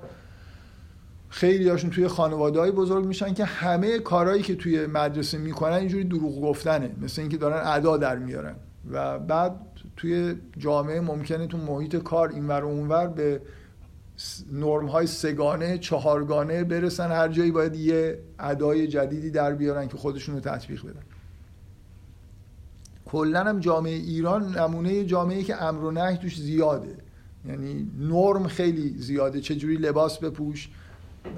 خیلی 1.37 1.69
هاشون 1.69 1.91
توی 1.91 2.09
خانواده 2.09 2.61
های 2.61 2.71
بزرگ 2.71 3.05
میشن 3.07 3.35
که 3.35 3.45
همه 3.45 3.99
کارهایی 3.99 4.43
که 4.43 4.55
توی 4.55 4.87
مدرسه 4.87 5.39
می‌کنن 5.39 5.73
اینجوری 5.73 6.05
دروغ 6.05 6.43
گفتنه. 6.43 6.91
مثل 7.03 7.21
اینکه 7.21 7.37
دارن 7.37 7.63
ادا 7.65 7.97
در 7.97 8.19
میارن. 8.19 8.55
و 8.91 9.19
بعد 9.19 9.57
توی 9.97 10.35
جامعه 10.59 11.01
ممکنه 11.01 11.47
تو 11.47 11.59
محیط 11.59 11.97
کار 11.97 12.29
اینور 12.29 12.65
و 12.65 12.69
اونور 12.69 13.07
به 13.07 13.41
نرم 14.53 14.87
های 14.87 15.07
سگانه 15.07 15.79
چهارگانه 15.79 16.65
برسن. 16.65 17.11
هر 17.11 17.29
جایی 17.29 17.51
باید 17.51 17.75
یه 17.75 18.19
ادای 18.39 18.89
جدیدی 18.89 19.31
در 19.31 19.55
بیارن 19.55 19.89
که 19.89 19.97
خودشون 19.97 20.35
رو 20.35 20.41
تطبیق 20.41 20.83
بدن. 20.83 21.03
کلا 23.05 23.45
هم 23.45 23.61
جامعه 23.61 23.95
ایران 23.95 24.59
نمونه 24.59 25.05
جامعه 25.05 25.43
که 25.43 25.63
امر 25.63 25.85
و 25.85 25.91
نهی 25.91 26.17
توش 26.17 26.41
زیاده. 26.41 26.97
یعنی 27.49 27.91
نرم 27.99 28.47
خیلی 28.47 28.95
زیاده. 28.99 29.41
چجوری 29.41 29.77
لباس 29.77 30.19
بپوش؟ 30.19 30.69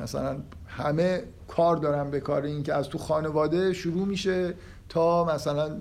مثلا 0.03 0.37
همه 0.67 1.23
کار 1.49 1.77
دارن 1.77 2.11
به 2.11 2.21
کار 2.21 2.43
این 2.43 2.63
که 2.63 2.75
از 2.75 2.89
تو 2.89 2.99
خانواده 2.99 3.73
شروع 3.73 4.07
میشه 4.07 4.55
تا 4.89 5.25
مثلا 5.25 5.81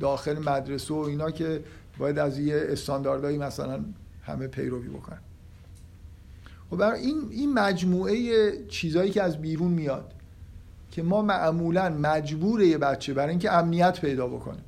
داخل 0.00 0.38
مدرسه 0.38 0.94
و 0.94 0.98
اینا 0.98 1.30
که 1.30 1.62
باید 1.98 2.18
از 2.18 2.38
یه 2.38 2.66
استانداردهایی 2.68 3.38
مثلا 3.38 3.84
همه 4.22 4.46
پیروی 4.46 4.88
بکنن. 4.88 5.18
خب 6.70 6.76
برای 6.76 7.00
این 7.00 7.28
این 7.30 7.54
مجموعه 7.54 8.52
چیزایی 8.68 9.10
که 9.10 9.22
از 9.22 9.38
بیرون 9.38 9.72
میاد 9.72 10.12
که 10.90 11.02
ما 11.02 11.22
معمولا 11.22 11.88
مجبور 11.88 12.62
یه 12.62 12.78
بچه 12.78 13.14
برای 13.14 13.30
اینکه 13.30 13.52
امنیت 13.52 14.00
پیدا 14.00 14.26
بکنه 14.26 14.58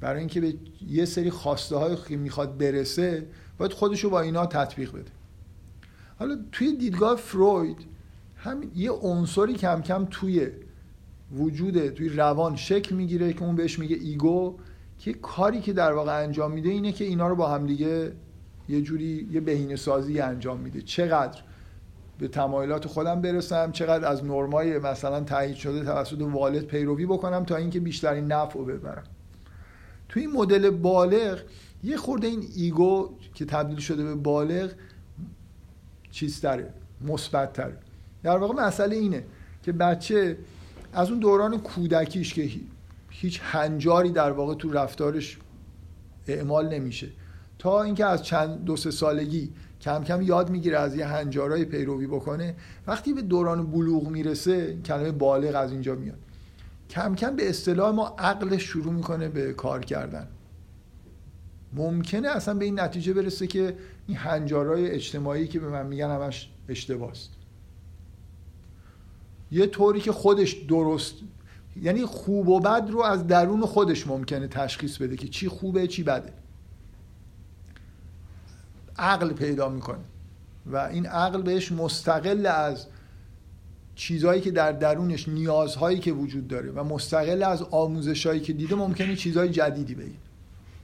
برای 0.00 0.18
اینکه 0.18 0.40
به 0.40 0.54
یه 0.88 1.04
سری 1.04 1.30
خواسته 1.30 1.76
های 1.76 1.96
که 2.08 2.16
می‌خواد 2.16 2.58
برسه 2.58 3.26
باید 3.58 3.72
خودشو 3.72 4.10
با 4.10 4.20
اینا 4.20 4.46
تطبیق 4.46 4.92
بده. 4.92 5.10
حالا 6.18 6.38
توی 6.52 6.76
دیدگاه 6.76 7.16
فروید 7.16 7.78
همین 8.42 8.70
یه 8.74 8.90
عنصری 8.90 9.54
کم 9.54 9.82
کم 9.82 10.06
توی 10.10 10.48
وجود 11.32 11.88
توی 11.88 12.08
روان 12.08 12.56
شکل 12.56 12.94
می‌گیره 12.94 13.32
که 13.32 13.42
اون 13.42 13.56
بهش 13.56 13.78
میگه 13.78 13.96
ایگو 13.96 14.58
که 14.98 15.12
کاری 15.12 15.60
که 15.60 15.72
در 15.72 15.92
واقع 15.92 16.22
انجام 16.22 16.52
میده 16.52 16.68
اینه 16.68 16.92
که 16.92 17.04
اینا 17.04 17.28
رو 17.28 17.36
با 17.36 17.48
هم 17.48 17.66
دیگه 17.66 18.12
یه 18.68 18.82
جوری 18.82 19.28
یه 19.32 19.40
بهینه 19.40 19.76
سازی 19.76 20.20
انجام 20.20 20.60
میده. 20.60 20.82
چقدر 20.82 21.42
به 22.18 22.28
تمایلات 22.28 22.86
خودم 22.86 23.20
برسم 23.20 23.72
چقدر 23.72 24.08
از 24.08 24.24
نرمای 24.24 24.78
مثلا 24.78 25.20
تایید 25.20 25.56
شده 25.56 25.84
توسط 25.84 26.20
والد 26.20 26.64
پیروی 26.64 27.06
بکنم 27.06 27.44
تا 27.44 27.56
اینکه 27.56 27.80
بیشترین 27.80 28.32
نفع 28.32 28.58
رو 28.58 28.64
ببرم. 28.64 29.04
تو 30.08 30.20
این 30.20 30.32
مدل 30.32 30.70
بالغ 30.70 31.40
یه 31.84 31.96
خورده 31.96 32.26
این 32.26 32.44
ایگو 32.56 33.10
که 33.34 33.44
تبدیل 33.44 33.78
شده 33.78 34.04
به 34.04 34.14
بالغ 34.14 34.70
چیز 36.10 36.40
تره 36.40 36.74
مثبت 37.00 37.52
در 38.22 38.38
واقع 38.38 38.54
مسئله 38.66 38.96
اینه 38.96 39.24
که 39.62 39.72
بچه 39.72 40.38
از 40.92 41.10
اون 41.10 41.18
دوران 41.18 41.58
کودکیش 41.58 42.34
که 42.34 42.50
هیچ 43.10 43.40
هنجاری 43.42 44.10
در 44.10 44.30
واقع 44.30 44.54
تو 44.54 44.72
رفتارش 44.72 45.38
اعمال 46.26 46.68
نمیشه. 46.68 47.08
تا 47.58 47.82
اینکه 47.82 48.04
از 48.06 48.22
چند 48.22 48.64
دو 48.64 48.76
سه 48.76 48.90
سالگی 48.90 49.52
کم 49.80 50.04
کم 50.04 50.22
یاد 50.22 50.50
می‌گیره 50.50 50.78
از 50.78 50.96
یه 50.96 51.06
هنجارای 51.06 51.64
پیروی 51.64 52.06
بکنه 52.06 52.54
وقتی 52.86 53.12
به 53.12 53.22
دوران 53.22 53.66
بلوغ 53.66 54.08
می‌رسه 54.08 54.78
کلمه 54.84 55.10
بالغ 55.12 55.56
از 55.56 55.72
اینجا 55.72 55.94
میاد. 55.94 56.18
کم 56.90 57.14
کم 57.14 57.36
به 57.36 57.48
اصطلاح 57.48 57.94
ما 57.94 58.16
عقلش 58.18 58.62
شروع 58.62 58.92
می‌کنه 58.92 59.28
به 59.28 59.52
کار 59.52 59.84
کردن. 59.84 60.28
ممکنه 61.72 62.28
اصلا 62.28 62.54
به 62.54 62.64
این 62.64 62.80
نتیجه 62.80 63.12
برسه 63.12 63.46
که 63.46 63.76
این 64.06 64.16
هنجارای 64.16 64.90
اجتماعی 64.90 65.48
که 65.48 65.60
به 65.60 65.68
من 65.68 65.86
میگن 65.86 66.10
همش 66.10 66.50
اشتباست. 66.68 67.30
یه 69.52 69.66
طوری 69.66 70.00
که 70.00 70.12
خودش 70.12 70.52
درست 70.52 71.14
یعنی 71.82 72.06
خوب 72.06 72.48
و 72.48 72.60
بد 72.60 72.88
رو 72.90 73.02
از 73.02 73.26
درون 73.26 73.66
خودش 73.66 74.06
ممکنه 74.06 74.48
تشخیص 74.48 74.96
بده 74.96 75.16
که 75.16 75.28
چی 75.28 75.48
خوبه 75.48 75.86
چی 75.86 76.02
بده. 76.02 76.32
عقل 78.98 79.32
پیدا 79.32 79.68
می‌کنه. 79.68 80.04
و 80.66 80.76
این 80.76 81.06
عقل 81.06 81.42
بهش 81.42 81.72
مستقل 81.72 82.46
از 82.46 82.86
چیزهایی 83.94 84.40
که 84.40 84.50
در 84.50 84.72
درونش 84.72 85.28
نیازهایی 85.28 85.98
که 85.98 86.12
وجود 86.12 86.48
داره 86.48 86.70
و 86.70 86.84
مستقل 86.84 87.42
از 87.42 87.62
آموزشهایی 87.62 88.40
که 88.40 88.52
دیده 88.52 88.74
ممکنه 88.74 89.16
چیزهای 89.16 89.48
جدیدی 89.48 89.94
بگید 89.94 90.20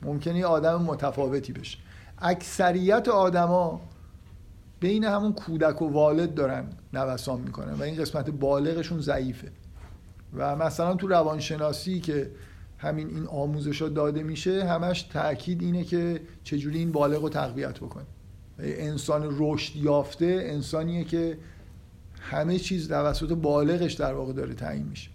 ممکنه 0.03 0.45
آدم 0.45 0.83
متفاوتی 0.83 1.53
بشه. 1.53 1.79
اکثریت 2.19 3.09
آدما 3.09 3.81
بین 4.81 5.05
همون 5.05 5.33
کودک 5.33 5.83
و 5.83 5.88
والد 5.88 6.35
دارن 6.35 6.64
نوسان 6.93 7.41
می‌کنن 7.41 7.73
و 7.73 7.83
این 7.83 7.97
قسمت 7.97 8.31
بالغشون 8.31 9.01
ضعیفه. 9.01 9.49
و 10.35 10.57
مثلا 10.57 10.95
تو 10.95 11.09
روانشناسی 11.09 12.01
که 12.01 12.31
همین 12.79 13.09
این 13.09 13.27
آموزش 13.27 13.83
داده 13.83 14.23
میشه 14.23 14.64
همش 14.64 15.03
تاکید 15.03 15.62
اینه 15.62 15.85
که 15.85 16.21
چجوری 16.45 16.79
این 16.79 16.93
بالغ 16.93 17.23
رو 17.23 17.29
تقویت 17.29 17.79
بکنه. 17.79 18.05
انسان 18.59 19.37
رشد 19.38 19.77
یافته 19.77 20.41
انسانیه 20.43 21.05
که 21.05 21.38
همه 22.21 22.59
چیز 22.59 22.88
توسط 22.88 23.33
بالغش 23.33 23.93
در 23.93 24.14
واقع 24.14 24.33
داره 24.33 24.55
تعیین 24.55 24.87
میشه. 24.87 25.11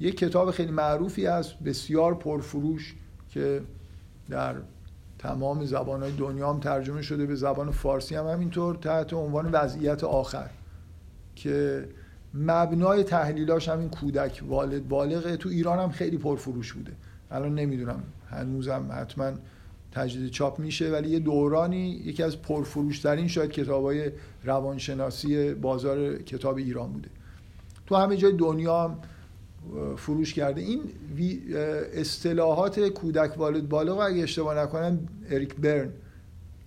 یک 0.00 0.16
کتاب 0.16 0.50
خیلی 0.50 0.70
معروفی 0.70 1.26
است 1.26 1.58
بسیار 1.58 2.14
پرفروش 2.14 2.94
که 3.28 3.62
در 4.30 4.54
تمام 5.22 5.64
زبانهای 5.64 6.12
دنیا 6.12 6.52
هم 6.52 6.60
ترجمه 6.60 7.02
شده 7.02 7.26
به 7.26 7.34
زبان 7.34 7.70
فارسی 7.70 8.14
هم 8.14 8.26
همینطور 8.26 8.74
تحت 8.74 9.12
عنوان 9.12 9.50
وضعیت 9.52 10.04
آخر 10.04 10.50
که 11.36 11.88
مبنای 12.34 13.04
تحلیلاش 13.04 13.68
همین 13.68 13.88
کودک 13.88 14.42
والد 14.48 14.88
بالغه 14.88 15.36
تو 15.36 15.48
ایران 15.48 15.78
هم 15.78 15.90
خیلی 15.90 16.18
پرفروش 16.18 16.72
بوده. 16.72 16.92
الان 17.30 17.54
نمی‌دونم 17.54 18.02
هنوزم 18.30 18.90
حتما 18.92 19.32
تجدید 19.92 20.30
چاپ 20.30 20.58
میشه 20.58 20.90
ولی 20.90 21.08
یه 21.08 21.18
دورانی 21.18 21.88
یکی 21.88 22.22
از 22.22 22.42
پرفروشترین 22.42 23.28
شاید 23.28 23.50
کتابای 23.50 24.10
روانشناسی 24.44 25.54
بازار 25.54 26.18
کتاب 26.18 26.56
ایران 26.56 26.92
بوده. 26.92 27.08
تو 27.86 27.96
همه 27.96 28.16
جای 28.16 28.32
دنیا 28.32 28.84
هم 28.84 28.98
فروش 29.96 30.34
کرده. 30.34 30.60
این 30.60 30.80
اصطلاحات 31.94 32.80
کودک 32.80 33.38
والد 33.38 33.68
بالغ 33.68 33.98
اگه 33.98 34.22
اشتباه 34.22 34.58
نکنم 34.58 35.08
اریک 35.30 35.56
برن 35.56 35.92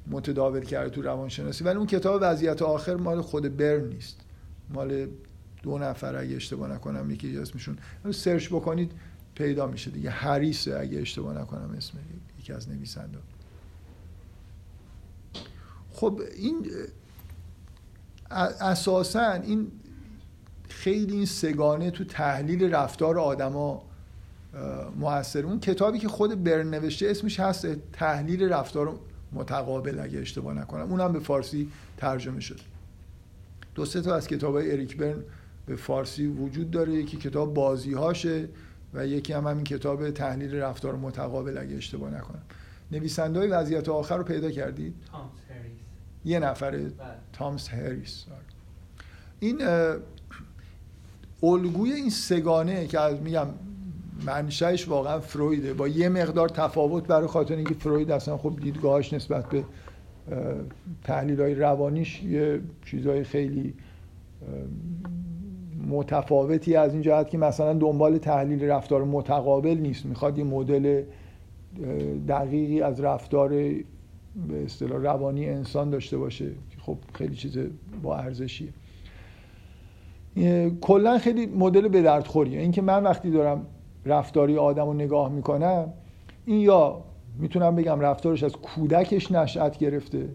متداول 0.07 0.61
کرده 0.61 0.89
تو 0.89 1.01
روانشناسی. 1.01 1.63
ولی 1.63 1.77
اون 1.77 1.87
کتاب 1.87 2.19
وضعیت 2.23 2.61
آخر 2.61 2.95
مال 2.95 3.21
خود 3.21 3.57
برن 3.57 3.85
نیست. 3.85 4.17
مال 4.73 5.07
دو 5.63 5.77
نفر 5.77 6.15
اگه 6.15 6.35
اشتباه 6.35 6.73
نکنم 6.73 7.11
یکی 7.11 7.37
اسمشون. 7.37 7.77
سرچ 8.11 8.47
بکنید 8.47 8.91
پیدا 9.35 9.67
میشه 9.67 9.91
دیگه. 9.91 10.09
هریسه 10.09 10.79
اگه 10.79 10.99
اشتباه 10.99 11.41
نکنم 11.41 11.75
اسم 11.77 11.97
یکی 12.39 12.53
از 12.53 12.69
نویسنده. 12.69 13.17
خب 15.91 16.21
این 16.35 16.71
اساسا 18.59 19.31
این 19.31 19.71
خیلی 20.85 21.13
این 21.13 21.25
سگانه 21.25 21.91
تو 21.91 22.03
تحلیل 22.03 22.75
رفتار 22.75 23.19
آدما 23.19 23.83
موثر. 24.99 25.45
اون 25.45 25.59
کتابی 25.59 25.99
که 25.99 26.07
خود 26.07 26.43
برن 26.43 26.69
نوشته 26.69 27.07
اسمش 27.09 27.39
هست 27.39 27.67
تحلیل 27.93 28.43
رفتار 28.43 28.99
متقابل 29.33 29.99
اگه 29.99 30.19
اشتباه 30.19 30.53
نکنم. 30.53 30.91
اونم 30.91 31.13
به 31.13 31.19
فارسی 31.19 31.71
ترجمه 31.97 32.39
شد. 32.39 32.59
دو 33.75 33.85
سه 33.85 34.01
تا 34.01 34.15
از 34.15 34.27
کتاب 34.27 34.55
های 34.55 34.71
اریک 34.71 34.97
برن 34.97 35.23
به 35.65 35.75
فارسی 35.75 36.27
وجود 36.27 36.71
داره. 36.71 36.93
یکی 36.93 37.17
کتاب 37.17 37.53
بازی 37.53 37.93
هاشه 37.93 38.49
و 38.93 39.07
یکی 39.07 39.33
هم 39.33 39.47
همین 39.47 39.63
کتاب 39.63 40.11
تحلیل 40.11 40.55
رفتار 40.55 40.95
متقابل 40.95 41.57
اگه 41.57 41.75
اشتباه 41.75 42.09
نکنم. 42.09 42.41
نویسنده 42.91 43.39
های 43.39 43.47
وضعیت 43.47 43.89
آخر 43.89 44.17
رو 44.17 44.23
پیدا 44.23 44.51
کردید؟ 44.51 44.95
یه 46.25 46.39
نفره. 46.39 46.79
بله. 46.79 46.89
تامس 47.33 47.69
هریس. 47.69 48.25
این 49.39 49.61
الگوی 51.45 51.91
این 51.91 52.09
سگانه 52.09 52.87
که 52.87 52.99
از 52.99 53.21
میگم 53.21 53.47
منشأش 54.25 54.87
واقعا 54.87 55.19
فرویده. 55.19 55.73
با 55.73 55.87
یه 55.87 56.09
مقدار 56.09 56.49
تفاوت 56.49 57.07
برای 57.07 57.27
خاطر 57.27 57.55
اینکه 57.55 57.73
فروید 57.73 58.11
اصلا 58.11 58.37
خب 58.37 58.55
دیدگاهاش 58.61 59.13
نسبت 59.13 59.49
به 59.49 59.63
تحلیل 61.03 61.41
های 61.41 61.55
روانیش 61.55 62.23
یه 62.23 62.59
چیزهای 62.85 63.23
خیلی 63.23 63.73
متفاوتی 65.87 66.75
از 66.75 66.93
این 66.93 67.01
جهت 67.01 67.29
که 67.29 67.37
مثلا 67.37 67.73
دنبال 67.73 68.17
تحلیل 68.17 68.63
رفتار 68.63 69.03
متقابل 69.03 69.77
نیست. 69.77 70.05
می‌خواد 70.05 70.37
یه 70.37 70.43
مدل 70.43 71.03
دقیقی 72.27 72.81
از 72.81 73.01
رفتار 73.01 73.49
به 73.49 74.63
اصطلاح 74.65 75.01
روانی 75.01 75.49
انسان 75.49 75.89
داشته 75.89 76.17
باشه 76.17 76.45
که 76.45 76.77
خب 76.79 76.97
خیلی 77.13 77.35
چیز 77.35 77.57
با 78.03 78.17
ارزشیه. 78.17 78.69
کلا 80.81 81.17
خیلی 81.17 81.45
مدل 81.45 81.87
به 81.87 82.01
درد 82.01 82.27
خوریه. 82.27 82.59
اینکه 82.59 82.81
من 82.81 83.03
وقتی 83.03 83.31
دارم 83.31 83.65
رفتاری 84.05 84.57
آدم 84.57 84.85
رو 84.85 84.93
نگاه 84.93 85.29
می‌کنم 85.29 85.93
این 86.45 86.59
یا 86.59 87.01
می‌تونم 87.39 87.75
بگم 87.75 87.99
رفتارش 87.99 88.43
از 88.43 88.51
کودکش 88.51 89.31
نشأت 89.31 89.77
گرفته 89.77 90.29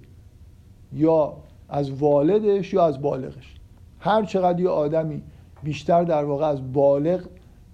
یا 0.92 1.36
از 1.68 1.90
والدش 1.90 2.74
یا 2.74 2.86
از 2.86 3.02
بالغش. 3.02 3.54
هر 4.00 4.24
چقدر 4.24 4.60
یه 4.60 4.68
آدمی 4.68 5.22
بیشتر 5.62 6.04
در 6.04 6.24
واقع 6.24 6.46
از 6.46 6.72
بالغ 6.72 7.20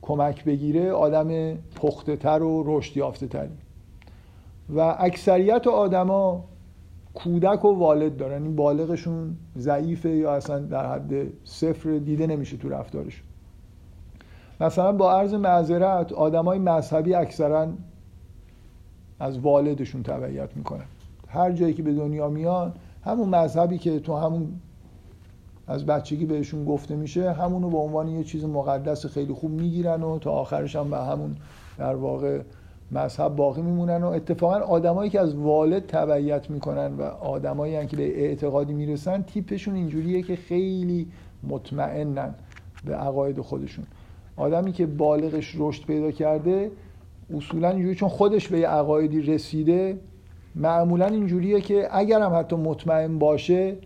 کمک 0.02 0.44
بگیره 0.44 0.92
آدم 0.92 1.54
پخته 1.54 2.16
تر 2.16 2.42
و 2.42 2.62
رشد 2.66 2.96
یافته 2.96 3.26
تری 3.26 3.48
و 4.76 4.96
اکثریت 4.98 5.66
آدما 5.66 6.44
کودک 7.16 7.64
و 7.64 7.68
والد 7.68 8.16
دارن. 8.16 8.42
این 8.42 8.56
بالغشون 8.56 9.36
ضعیفه 9.58 10.10
یا 10.10 10.34
اصلا 10.34 10.58
در 10.58 10.92
حد 10.92 11.12
صفر 11.44 11.98
دیده 11.98 12.26
نمیشه 12.26 12.56
تو 12.56 12.68
رفتارشون 12.68 13.26
مثلا 14.60 14.92
با 14.92 15.18
عرض 15.18 15.34
معذرت 15.34 16.12
آدمای 16.12 16.58
مذهبی 16.58 17.14
اکثرا 17.14 17.68
از 19.20 19.38
والدشون 19.38 20.02
تبعیت 20.02 20.56
می‌کنن. 20.56 20.84
هر 21.28 21.52
جایی 21.52 21.74
که 21.74 21.82
به 21.82 21.92
دنیا 21.92 22.28
میان 22.28 22.72
همون 23.04 23.28
مذهبی 23.28 23.78
که 23.78 24.00
تو 24.00 24.16
همون 24.16 24.60
از 25.66 25.86
بچگی 25.86 26.26
بهشون 26.26 26.64
گفته 26.64 26.96
میشه 26.96 27.32
همونو 27.32 27.70
به 27.70 27.76
عنوان 27.78 28.08
یه 28.08 28.24
چیز 28.24 28.44
مقدس 28.44 29.06
خیلی 29.06 29.32
خوب 29.32 29.50
می‌گیرن 29.50 30.02
و 30.02 30.18
تا 30.18 30.30
آخرش 30.30 30.76
هم 30.76 30.90
به 30.90 30.98
همون 30.98 31.36
در 31.78 31.94
واقع 31.94 32.40
مذهب 32.92 33.36
باقی 33.36 33.62
میمونن 33.62 34.02
و 34.02 34.06
اتفاقا 34.06 34.54
آدمایی 34.54 35.10
که 35.10 35.20
از 35.20 35.34
والد 35.34 35.86
تبعیت 35.86 36.50
می‌کنن 36.50 36.94
و 36.94 37.02
آدمایی 37.02 37.86
که 37.86 37.96
به 37.96 38.24
اعتقادی 38.24 38.72
می‌رسن 38.72 39.22
تیپشون 39.22 39.74
اینجوریه 39.74 40.22
که 40.22 40.36
خیلی 40.36 41.08
مطمئنن 41.48 42.34
به 42.84 42.94
عقاید 42.94 43.40
خودشون. 43.40 43.84
آدمی 44.36 44.72
که 44.72 44.86
بالغش 44.86 45.54
رشد 45.58 45.86
پیدا 45.86 46.10
کرده 46.10 46.70
اصولا 47.36 47.70
اینجوری 47.70 47.94
چون 47.94 48.08
خودش 48.08 48.48
به 48.48 48.58
یه 48.58 48.68
عقایدی 48.68 49.22
رسیده 49.22 49.98
معمولا 50.54 51.06
اینجوریه 51.06 51.60
که 51.60 51.88
اگر 51.90 52.20
هم 52.20 52.34
حتی 52.34 52.56
مطمئن 52.56 53.18
باشه 53.18 53.76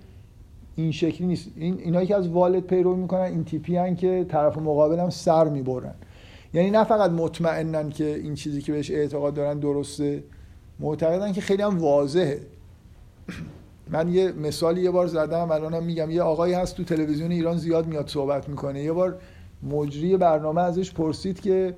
این 0.77 0.93
شکلی 0.93 1.27
نیست. 1.27 1.51
این 1.57 1.79
اینایی 1.79 2.07
که 2.07 2.17
از 2.17 2.29
والد 2.29 2.63
پیرو 2.63 2.97
می‌کنن 2.97 3.21
این 3.21 3.45
تیپی 3.45 3.77
هن 3.77 3.97
که 3.97 4.27
طرف 4.29 4.59
مقابل 4.59 4.99
هم 4.99 5.11
سر 5.11 5.49
می‌برن. 5.49 5.95
یعنی 6.55 6.71
نه 6.71 6.85
فقط 6.85 7.11
مطمئنن 7.11 7.91
که 7.91 8.15
این 8.15 8.35
چیزی 8.35 8.63
که 8.63 8.73
بهش 8.73 8.91
اعتقاد 8.91 9.35
دارن 9.35 9.59
درسته 9.59 10.25
معتقدن 10.81 11.33
که 11.33 11.41
خیلی 11.41 11.63
هم 11.63 11.79
واضحه. 11.79 12.41
من 13.91 14.09
یه 14.09 14.33
مثالی 14.33 14.83
یه 14.83 14.91
بار 14.91 15.07
زدم 15.07 15.51
الانم 15.51 15.83
میگم 15.83 16.11
یه 16.11 16.23
آقایی 16.23 16.55
هست 16.55 16.77
تو 16.77 16.85
تلویزیون 16.85 17.31
ایران 17.31 17.57
زیاد 17.57 17.87
میاد 17.87 18.09
صحبت 18.09 18.49
می‌کنه. 18.49 18.83
یه 18.83 18.93
بار 18.93 19.19
مجری 19.63 20.17
برنامه 20.17 20.61
ازش 20.61 20.93
پرسید 20.93 21.41
که 21.41 21.75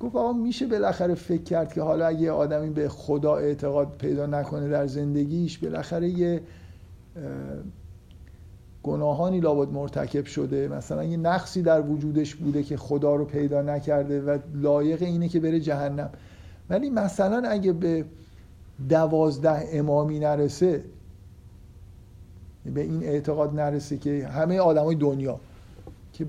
گفت 0.00 0.16
آقا 0.16 0.32
میشه 0.32 0.66
بالاخره 0.66 1.14
فکر 1.14 1.42
کرد 1.42 1.72
که 1.72 1.82
حالا 1.82 2.06
اگه 2.06 2.30
آدمی 2.30 2.70
به 2.70 2.88
خدا 2.88 3.36
اعتقاد 3.36 3.96
پیدا 3.98 4.26
نکنه 4.26 4.68
در 4.68 4.86
زندگیش 4.86 5.58
بالاخره 5.58 6.08
یه 6.08 6.40
گناهانی 8.84 9.40
لابد 9.40 9.72
مرتکب 9.72 10.24
شده. 10.24 10.68
مثلا 10.68 11.04
یه 11.04 11.16
نقصی 11.16 11.62
در 11.62 11.80
وجودش 11.80 12.34
بوده 12.34 12.62
که 12.62 12.76
خدا 12.76 13.16
رو 13.16 13.24
پیدا 13.24 13.62
نکرده 13.62 14.20
و 14.20 14.38
لایق 14.54 15.02
اینه 15.02 15.28
که 15.28 15.40
بره 15.40 15.60
جهنم. 15.60 16.10
ولی 16.70 16.90
مثلا 16.90 17.48
اگه 17.48 17.72
به 17.72 18.04
دوازده 18.88 19.68
امامی 19.72 20.18
نرسه 20.18 20.84
به 22.74 22.80
این 22.80 23.02
اعتقاد 23.02 23.54
نرسه 23.54 23.96
که 23.96 24.26
همه 24.26 24.58
آدمای 24.58 24.96
دنیا 24.96 25.40
که 26.12 26.26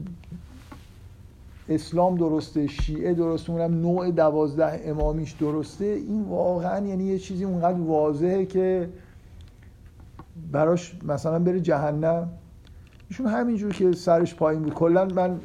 اسلام 1.70 2.18
درسته 2.18 2.68
شیعه 2.68 3.13
درسته 3.13 3.52
اونم 3.52 3.82
نوع 3.82 4.12
دوازده 4.12 4.82
امامیش 4.89 5.32
درسته 5.32 5.86
این 5.86 6.24
واقعا 6.24 6.88
یعنی 6.88 7.04
یه 7.04 7.20
چیزی 7.20 7.44
اونقدر 7.44 7.80
واضحه 7.80 8.46
که 8.46 8.89
براش 10.52 10.98
مثلا 11.04 11.39
بره 11.39 11.60
جهنم. 11.60 12.30
ایشون 13.10 13.28
همینجور 13.28 13.74
که 13.74 13.91
سرش 13.91 14.36
پایین 14.36 14.62
بود. 14.62 14.74
کلا 14.74 15.06
من 15.06 15.39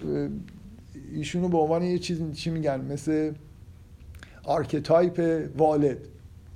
ایشونو 1.13 1.49
به 1.49 1.59
عنوان 1.59 1.83
یه 1.83 1.99
چیز 1.99 2.33
چی 2.33 2.51
میگن؟ 2.51 2.81
مثل 2.81 3.33
archetype 4.45 5.49
والد 5.57 5.99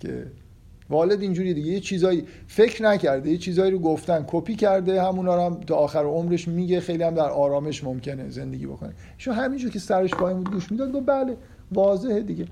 که 0.01 0.27
والد 0.91 1.23
اینجوری 1.23 1.55
دیگه. 1.55 1.71
یه 1.71 1.81
چیزایی 1.81 2.25
فکر 2.47 2.83
نکرده 2.83 3.31
یه 3.31 3.39
چیزایی 3.39 3.71
رو 3.71 3.79
گفتن 3.79 4.25
کپی 4.27 4.55
کرده 4.55 5.03
همونا 5.03 5.37
رو 5.37 5.43
هم 5.43 5.61
تا 5.61 5.75
آخر 5.75 6.05
عمرش 6.05 6.49
میگه. 6.49 6.81
خیلی 6.81 7.03
هم 7.03 7.15
در 7.15 7.29
آرامش 7.29 7.85
ممکنه 7.85 8.31
زندگی 8.31 8.67
بکنه. 8.67 8.93
شو 9.19 9.33
همینجور 9.33 9.71
که 9.71 9.79
سرش 9.79 10.11
پایین 10.11 10.39
بود 10.39 10.53
گوش 10.53 10.73
می‌داد 10.73 10.93
گفت 10.93 11.07
بله 11.07 11.37
واضحه 11.73 12.21
دیگه. 12.21 12.47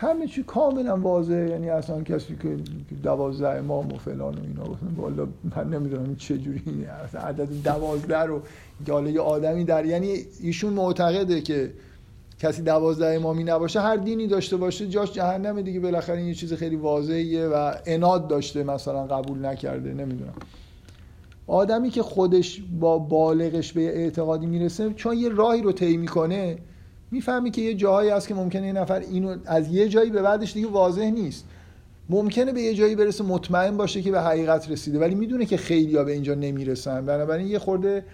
همه 0.00 0.26
چی 0.26 0.42
کاملا 0.42 0.96
واضحه. 0.96 1.50
یعنی 1.50 1.70
اصلا 1.70 2.02
کسی 2.02 2.36
که 2.42 2.56
دوازده 3.02 3.48
امام 3.48 3.92
و 3.92 3.96
فلان 3.96 4.34
و 4.34 4.42
اینا 4.42 4.64
گفتن 4.64 4.94
والا 4.96 5.26
من 5.56 5.70
نمی‌دونم 5.70 6.16
چه 6.16 6.38
جوری 6.38 6.86
عدد 7.14 7.48
دوازده 7.64 8.18
رو 8.18 8.40
حالا 8.88 9.10
یه 9.10 9.20
آدمی 9.20 9.64
در 9.64 9.84
یعنی 9.84 10.14
ایشون 10.40 10.72
معتقده 10.72 11.40
که 11.40 11.70
کسی 12.38 12.62
دوازده 12.62 13.06
امامی 13.06 13.44
نباشه 13.44 13.80
هر 13.80 13.96
دینی 13.96 14.26
داشته 14.26 14.56
باشه 14.56 14.88
جاش 14.88 15.12
جهنم 15.12 15.62
دیگه. 15.62 15.80
بالاخره 15.80 16.18
این 16.18 16.26
یه 16.26 16.34
چیز 16.34 16.52
خیلی 16.52 16.76
واضحیه 16.76 17.46
و 17.46 17.72
اناد 17.86 18.28
داشته 18.28 18.62
مثلا 18.62 19.06
قبول 19.06 19.46
نکرده 19.46 19.94
نمی‌دونم. 19.94 20.34
آدمی 21.46 21.90
که 21.90 22.02
خودش 22.02 22.62
با 22.80 22.98
بالغش 22.98 23.72
به 23.72 23.80
اعتقادی 23.80 24.46
می‌رسه 24.46 24.92
چون 24.92 25.16
یه 25.16 25.28
راهی 25.28 25.62
رو 25.62 25.72
طی 25.72 25.96
می‌کنه 25.96 26.58
می‌فهمی 27.10 27.50
که 27.50 27.60
یه 27.62 27.74
جایی 27.74 28.10
هست 28.10 28.28
که 28.28 28.34
ممکنه 28.34 28.66
یه 28.66 28.72
نفر 28.72 28.98
اینو 28.98 29.36
از 29.46 29.68
یه 29.68 29.88
جایی 29.88 30.10
به 30.10 30.22
بعدش 30.22 30.52
دیگه 30.52 30.68
واضح 30.68 31.10
نیست. 31.10 31.44
ممکنه 32.08 32.52
به 32.52 32.60
یه 32.60 32.74
جایی 32.74 32.96
برسه 32.96 33.24
مطمئن 33.24 33.76
باشه 33.76 34.02
که 34.02 34.10
به 34.10 34.20
حقیقت 34.20 34.70
رسیده 34.70 34.98
ولی 34.98 35.14
می‌دونه 35.14 35.44
که 35.44 35.56
خیلی 35.56 36.04
به 36.04 36.12
اینجا 36.12 36.34
نمی‌رسن. 36.34 37.06
بنابراین 37.06 37.46
یه 37.46 37.58
خورده 37.58 38.04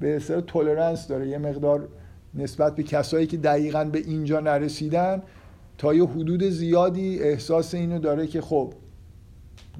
به 0.00 0.16
اصطلاح 0.16 0.40
تولرنس 0.40 1.08
داره 1.08 1.28
یه 1.28 1.38
مقدار 1.38 1.88
نسبت 2.34 2.76
به 2.76 2.82
کسایی 2.82 3.26
که 3.26 3.36
دقیقا 3.36 3.84
به 3.84 3.98
اینجا 3.98 4.40
نرسیدن 4.40 5.22
تا 5.78 5.94
یه 5.94 6.04
حدود 6.04 6.44
زیادی 6.44 7.18
احساس 7.18 7.74
اینو 7.74 7.98
داره 7.98 8.26
که 8.26 8.40
خب 8.40 8.72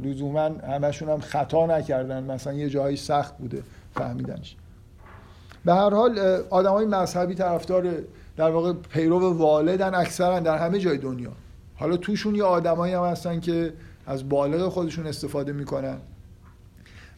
لزوما 0.02 0.40
همشون 0.40 1.08
هم 1.08 1.20
خطا 1.20 1.66
نکردن 1.66 2.24
مثلا 2.24 2.52
یه 2.52 2.68
جایی 2.68 2.96
سخت 2.96 3.38
بوده 3.38 3.62
فهمیدنش. 3.94 4.56
به 5.64 5.74
هر 5.74 5.90
حال 5.90 6.18
آدم 6.50 6.70
های 6.70 6.86
مذهبی 6.86 7.34
طرفدار 7.34 7.88
در 8.40 8.50
واقع 8.50 8.72
پیرو 8.72 9.32
والدن 9.32 9.94
اکثرا 9.94 10.40
در 10.40 10.58
همه 10.58 10.78
جای 10.78 10.98
دنیا. 10.98 11.32
حالا 11.74 11.96
توشون 11.96 12.34
یه 12.34 12.44
آدمایی 12.44 12.94
هم 12.94 13.04
هستن 13.04 13.40
که 13.40 13.72
از 14.06 14.28
بالغ 14.28 14.68
خودشون 14.68 15.06
استفاده 15.06 15.52
می‌کنن. 15.52 15.96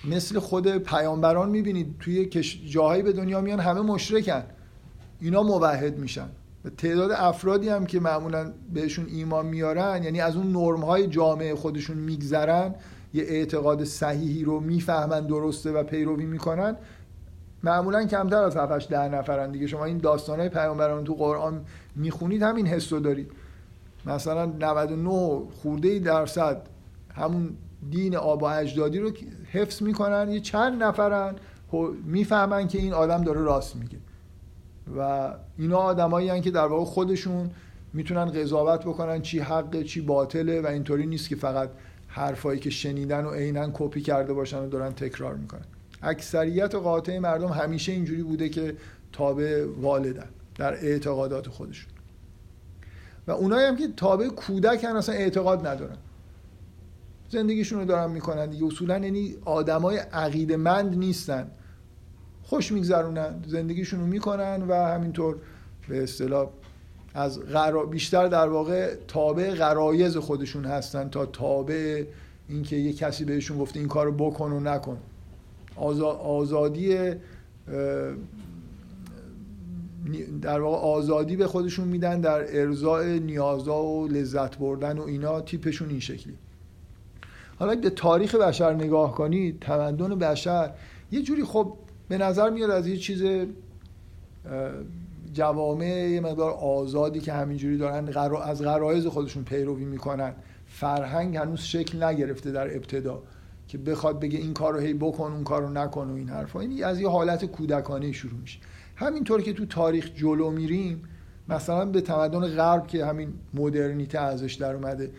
مثل 0.05 0.39
خود 0.39 0.69
پیامبران 0.79 1.51
می‌بینید 1.51 1.95
توی 2.01 2.25
جاهایی 2.71 3.03
به 3.03 3.13
دنیا 3.13 3.41
میان 3.41 3.61
همه 3.61 3.81
مشرکن. 3.81 4.43
اینا 5.21 5.43
موحد 5.43 5.99
میشن. 5.99 6.29
و 6.65 6.71
تعداد 6.71 7.11
افرادی 7.11 7.69
هم 7.69 7.87
که 7.87 8.01
معمولا 8.01 8.53
بهشون 8.75 9.07
ایمان 9.09 9.47
میارن 9.47 10.03
یعنی 10.05 10.21
از 10.21 10.37
اون 10.37 10.53
نرم 10.53 10.85
های 10.85 11.07
جامعه 11.07 11.55
خودشون 11.55 11.97
میگذرن 11.97 12.75
یه 13.15 13.23
اعتقاد 13.23 13.85
صحیحی 13.85 14.45
رو 14.45 14.61
می‌فهمن 14.61 15.27
درسته 15.27 15.73
و 15.73 15.83
پیروی 15.83 16.27
می‌کنن 16.27 16.77
معمولا 17.65 18.07
کمتر 18.07 18.43
از 18.43 18.57
7 18.57 18.89
ده 18.89 19.09
نفرن 19.09 19.51
دیگه. 19.51 19.67
شما 19.67 19.85
این 19.85 20.01
های 20.29 20.49
پیامبران 20.49 21.05
تو 21.05 21.15
قرآن 21.15 21.65
می‌خونید 21.97 22.43
همین 22.43 22.67
حس 22.67 22.93
رو 22.93 23.01
دارید. 23.01 23.33
مثلا 24.07 24.47
99 24.47 25.43
خورده 25.63 25.99
درصد 25.99 26.63
همون 27.15 27.57
دین 27.91 28.17
آب 28.17 28.43
و 28.43 28.45
اجدادی 28.45 28.99
رو 28.99 29.11
حفظ 29.53 29.83
می‌کنن 29.83 30.29
یه 30.31 30.41
چند 30.41 30.83
نفرن 30.83 31.35
می‌فهمن 32.05 32.69
که 32.69 32.79
این 32.79 32.93
آدم 32.93 33.25
داره 33.25 33.41
راست 33.41 33.77
میگه. 33.77 33.99
و 34.99 35.31
اینا 35.59 35.77
آدمایی 35.77 36.41
که 36.41 36.51
در 36.51 36.67
واقع 36.67 36.85
خودشون 36.85 37.51
می‌تونن 37.93 38.25
قضاوت 38.25 38.81
بکنن 38.81 39.23
چی 39.23 39.39
حقه 39.39 39.85
چی 39.85 40.01
باطله 40.01 40.61
و 40.61 40.67
اینطوری 40.67 41.07
نیست 41.07 41.29
که 41.29 41.37
فقط 41.37 41.71
حرفایی 42.09 42.61
که 42.61 42.71
شنیدن 42.71 43.25
و 43.25 43.31
عینا 43.31 43.71
کپی 43.73 44.01
کرده 44.01 44.33
باشن 44.33 44.59
و 44.59 44.69
دارن 44.69 44.93
تکرار 44.93 45.35
می‌کنن. 45.35 45.65
اکثریت 46.03 46.75
قاطع 46.75 47.19
مردم 47.19 47.49
همیشه 47.49 47.93
اینجوری 47.93 48.23
بوده 48.23 48.49
که 48.49 48.77
تابع 49.13 49.67
والدن 49.81 50.29
در 50.55 50.75
اعتقادات 50.75 51.49
خودشون. 51.49 51.93
و 53.27 53.31
اونایی 53.31 53.67
هم 53.67 53.77
که 53.77 53.89
تابع 53.97 54.29
کودکن 54.29 54.89
اصلا 54.89 55.15
اعتقاد 55.15 55.67
ندارن. 55.67 55.97
زندگیشون 57.29 57.79
رو 57.79 57.85
دارن 57.85 58.11
می‌کنن 58.11 58.47
دیگه. 58.47 58.67
اصولا 58.67 58.99
یعنی 58.99 59.37
آدمای 59.45 59.97
عقیده 59.97 60.57
مند 60.57 60.99
نیستن. 60.99 61.51
خوش 62.43 62.73
میگذرونن 62.73 63.45
زندگیشون 63.47 64.01
رو 64.01 64.07
می‌کنن 64.07 64.63
و 64.63 64.75
همینطور 64.75 65.37
به 65.89 66.03
اصطلاح 66.03 66.51
از 67.15 67.41
بیشتر 67.91 68.29
در 68.29 68.49
واقع 68.49 68.95
تابع 69.09 69.55
غرایز 69.55 70.17
خودشون 70.17 70.65
هستن 70.65 71.09
تا 71.09 71.27
تابع 71.27 72.05
اینکه 72.49 72.77
یه 72.77 72.93
کسی 72.93 73.25
بهشون 73.25 73.59
گفته 73.59 73.79
این 73.79 73.89
کارو 73.89 74.13
بکن 74.13 74.53
و 74.53 74.61
نکن. 74.61 74.99
آزادی 75.77 76.97
در 80.43 80.61
واقع 80.61 80.77
آزادی 80.77 81.37
به 81.37 81.47
خودشون 81.47 81.89
میدن 81.89 82.21
در 82.21 82.61
ارزای 82.61 83.21
نیازا 83.21 83.83
و 83.83 84.09
لذت 84.09 84.59
بردن 84.59 84.99
و 84.99 85.03
اینا 85.03 85.41
تیپشون 85.41 85.89
این 85.91 86.01
شکلی. 86.01 86.35
حالا 87.59 87.75
به 87.75 87.91
تاریخ 87.91 88.35
بشر 88.35 88.75
نگاه 88.75 89.15
کنید 89.15 89.61
تمدن 89.61 90.19
بشر 90.19 90.71
یه 91.13 91.23
جوری 91.23 91.45
خب 91.45 91.73
به 92.09 92.19
نظر 92.19 92.51
میاد 92.51 92.71
از 92.71 92.87
یه 92.87 92.97
چیز 92.97 93.25
جوامع 95.33 96.11
یه 96.11 96.21
مقدار 96.21 96.51
آزادی 96.51 97.21
که 97.21 97.33
همینجوری 97.33 97.79
دارن 97.79 98.09
از 98.43 98.63
غرایز 98.63 99.07
خودشون 99.07 99.45
پیروی 99.45 99.85
می‌کنن. 99.85 100.35
فرهنگ 100.67 101.37
هنوز 101.37 101.61
شکل 101.61 102.03
نگرفته 102.03 102.53
در 102.53 102.77
ابتدا. 102.77 103.23
که 103.73 103.79
بخواد 103.79 104.21
بگه 104.21 104.39
این 104.39 104.55
کار 104.55 104.75
رو 104.75 104.81
هی 104.81 104.95
بکن 104.95 105.33
اون 105.33 105.45
کار 105.45 105.63
رو 105.63 105.69
نکن 105.69 106.11
و 106.11 106.15
این 106.15 106.29
حرفا. 106.29 106.61
این 106.61 106.85
از 106.85 107.01
یه 107.01 107.09
حالت 107.09 107.45
کودکانه 107.45 108.13
شروع 108.13 108.41
میشه. 108.41 108.59
همینطور 108.97 109.43
که 109.43 109.53
تو 109.53 109.67
تاریخ 109.67 110.11
جلو 110.15 110.51
میریم 110.51 111.03
مثلا 111.49 111.85
به 111.85 112.01
تمدن 112.01 112.41
غرب 112.41 112.87
که 112.87 113.07
همین 113.07 113.35
مدرنیته 113.55 114.19
ازش 114.19 114.55
در 114.55 114.75
اومده 114.75 115.11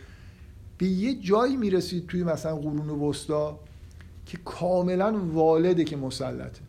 به 0.78 0.86
یه 0.86 1.16
جایی 1.16 1.58
می‌رسید 1.58 2.08
توی 2.08 2.24
مثلا 2.24 2.56
قرون 2.56 2.90
وسطا 2.90 3.60
که 4.26 4.38
کاملا 4.46 5.20
والده 5.34 5.84
که 5.84 5.98
مسلطه. 5.98 6.62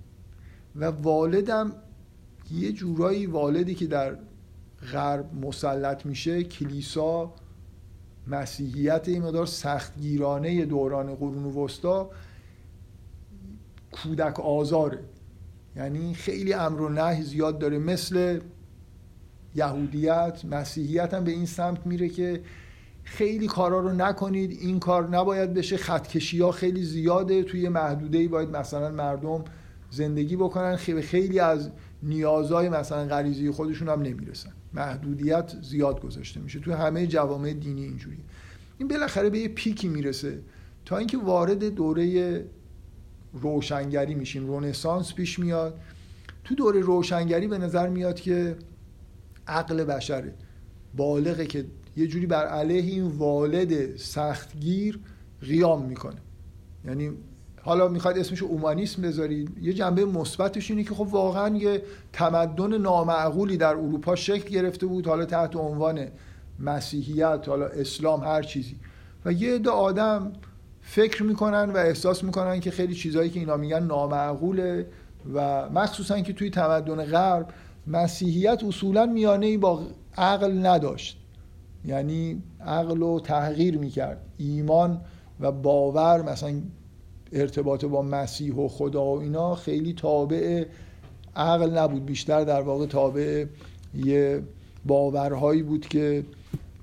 و 0.77 0.85
والدم 0.85 1.73
یه 2.51 2.73
جورایی 2.73 3.27
والدی 3.27 3.75
که 3.75 3.87
در 3.87 4.17
غرب 4.93 5.35
مسلط 5.35 6.07
میشه 6.07 6.45
کلیسا 6.45 7.33
مسیحیت 8.27 9.09
این 9.09 9.23
مدار 9.23 9.47
سختگیرانه 9.47 10.65
دوران 10.65 11.15
قرون 11.15 11.45
وسطا 11.45 12.11
کودک 13.93 14.41
آزاره. 14.41 14.99
یعنی 15.77 16.15
خیلی 16.15 16.53
امر 16.53 16.81
و 16.81 16.89
نهی 16.89 17.23
زیاد 17.23 17.59
داره. 17.59 17.79
مثل 17.79 18.41
یهودیت 19.55 20.45
مسیحیت 20.45 21.15
هم 21.15 21.25
به 21.25 21.31
این 21.31 21.47
سمت 21.47 21.87
میره 21.87 22.09
که 22.09 22.43
خیلی 23.05 23.47
کارا 23.47 23.81
رو 23.81 23.93
نکنید. 23.93 24.51
این 24.51 24.81
کار 24.81 25.09
نباید 25.09 25.55
بشه. 25.55 25.77
خطکشی 25.77 26.41
ها 26.41 26.51
خیلی 26.51 26.83
زیاده. 26.83 27.43
توی 27.43 27.69
محدوده 27.69 28.19
ای 28.19 28.29
باید 28.29 28.57
مثلا 28.57 28.91
مردم 28.91 29.45
زندگی 29.91 30.37
بکنن 30.37 30.77
خیلی 30.77 31.03
خیلی 31.03 31.41
از 31.41 31.71
نیازهای 32.03 32.69
مثلا 32.69 33.05
غریزی 33.05 33.51
خودشون 33.51 33.89
هم 33.89 34.03
نمی‌رسن. 34.03 34.53
محدودیت 34.75 35.53
زیاد 35.63 36.01
گذاشته 36.01 36.41
میشه. 36.41 36.61
توی 36.61 36.73
همه 36.73 37.07
جوامع 37.07 37.53
دینی 37.53 37.85
اینجوری. 37.85 38.19
این 38.79 38.89
بالاخره 38.89 39.31
به 39.31 39.39
یه 39.39 39.49
پیکی 39.49 39.89
می‌رسه. 39.89 40.39
تا 40.85 40.97
اینکه 40.97 41.19
وارد 41.19 41.65
دوره 41.65 42.45
روشنگری 43.33 44.15
میشیم. 44.15 44.47
رونسانس 44.47 45.15
پیش 45.15 45.39
میاد. 45.39 45.81
تو 46.45 46.55
دوره 46.55 46.81
روشنگری 46.81 47.49
به 47.49 47.59
نظر 47.59 47.89
میاد 47.89 48.21
که 48.21 48.57
عقل 49.47 49.85
بشره. 49.85 50.35
بالغه 50.97 51.47
که 51.47 51.65
یه 51.97 52.07
جوری 52.07 52.27
بر 52.27 52.47
علیه 52.47 52.93
این 52.93 53.05
والد 53.05 53.97
سختگیر 53.97 55.01
قیام 55.41 55.85
می‌کنه. 55.85 56.21
یعنی 56.85 57.11
حالا 57.65 57.89
می‌خواید 57.89 58.19
اسمش 58.19 58.43
اومانیسم 58.43 59.03
بذارید 59.03 59.59
یه 59.63 59.73
جنبه 59.73 60.05
مثبتش 60.05 60.71
اینه 60.71 60.85
که 60.85 60.95
خب 60.95 61.09
واقعا 61.11 61.57
یه 61.57 61.83
تمدن 62.13 62.79
نامعقولی 62.79 63.57
در 63.57 63.69
اروپا 63.69 64.15
شکل 64.15 64.51
گرفته 64.51 64.87
بود 64.87 65.07
حالا 65.07 65.25
تحت 65.25 65.57
عنوان 65.57 66.07
مسیحیت 66.59 67.45
حالا 67.49 67.67
اسلام 67.67 68.25
هر 68.25 68.43
چیزی. 68.43 68.77
و 69.25 69.33
یه 69.33 69.55
عده 69.55 69.71
آدم 69.71 70.33
فکر 70.81 71.23
می‌کنن 71.23 71.71
و 71.71 71.77
احساس 71.77 72.25
می‌کنن 72.25 72.61
که 72.61 72.71
خیلی 72.71 72.95
چیزهایی 72.95 73.31
که 73.31 73.41
اینا 73.41 73.57
میگن 73.57 73.83
نامعقوله 73.83 74.87
و 75.35 75.69
مخصوصا 75.71 76.21
که 76.21 76.33
توی 76.33 76.51
تمدن 76.51 77.05
غرب 77.05 77.49
مسیحیت 77.87 78.65
اصولا 78.65 79.07
میانه 79.07 79.59
با 79.59 79.83
عقل 80.17 80.67
نداشت. 80.67 81.21
یعنی 81.85 82.43
عقل 82.67 83.01
رو 83.01 83.21
تغییر 83.21 83.79
می‌کرد. 83.79 84.21
ایمان 84.39 85.01
و 85.41 85.53
باور 85.53 86.23
مثلا 86.23 86.53
ارتباط 87.35 87.85
با 87.85 88.03
مسیح 88.03 88.55
و 88.55 88.69
خدا 88.69 89.05
و 89.05 89.21
اینا 89.21 89.55
خیلی 89.55 89.93
تابع 89.93 90.65
عقل 91.37 91.79
نبود. 91.79 92.07
بیشتر 92.07 92.45
در 92.45 92.61
واقع 92.61 92.87
تابع 92.87 93.47
یه 93.95 94.43
باورهایی 94.87 95.63
بود 95.63 95.89
که 95.89 96.25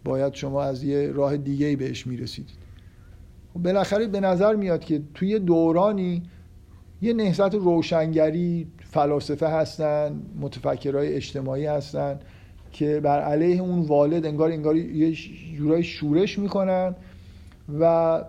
باید 0.04 0.34
شما 0.34 0.64
از 0.64 0.84
یه 0.84 1.12
راه 1.12 1.38
دیگه 1.38 1.76
بهش 1.76 2.08
می‌رسید 2.08 2.50
خب 3.54 3.60
بالاخره 3.60 4.08
به 4.08 4.20
نظر 4.20 4.56
میاد 4.56 4.80
که 4.80 5.02
توی 5.14 5.40
دورانی 5.40 6.24
یه 7.02 7.14
نهضت 7.14 7.56
روشنگری 7.56 8.68
فلاسفه 8.84 9.48
هستن 9.48 10.22
متفکرهای 10.40 11.16
اجتماعی 11.16 11.66
هستن 11.66 12.20
که 12.72 13.00
بر 13.00 13.22
علیه 13.22 13.62
اون 13.62 13.80
والد 13.80 14.26
انگار 14.26 14.52
انگار 14.52 14.76
یه 14.76 15.12
جورای 15.58 15.84
شورش 15.84 16.40
می‌کنن 16.40 16.96
و 17.80 18.24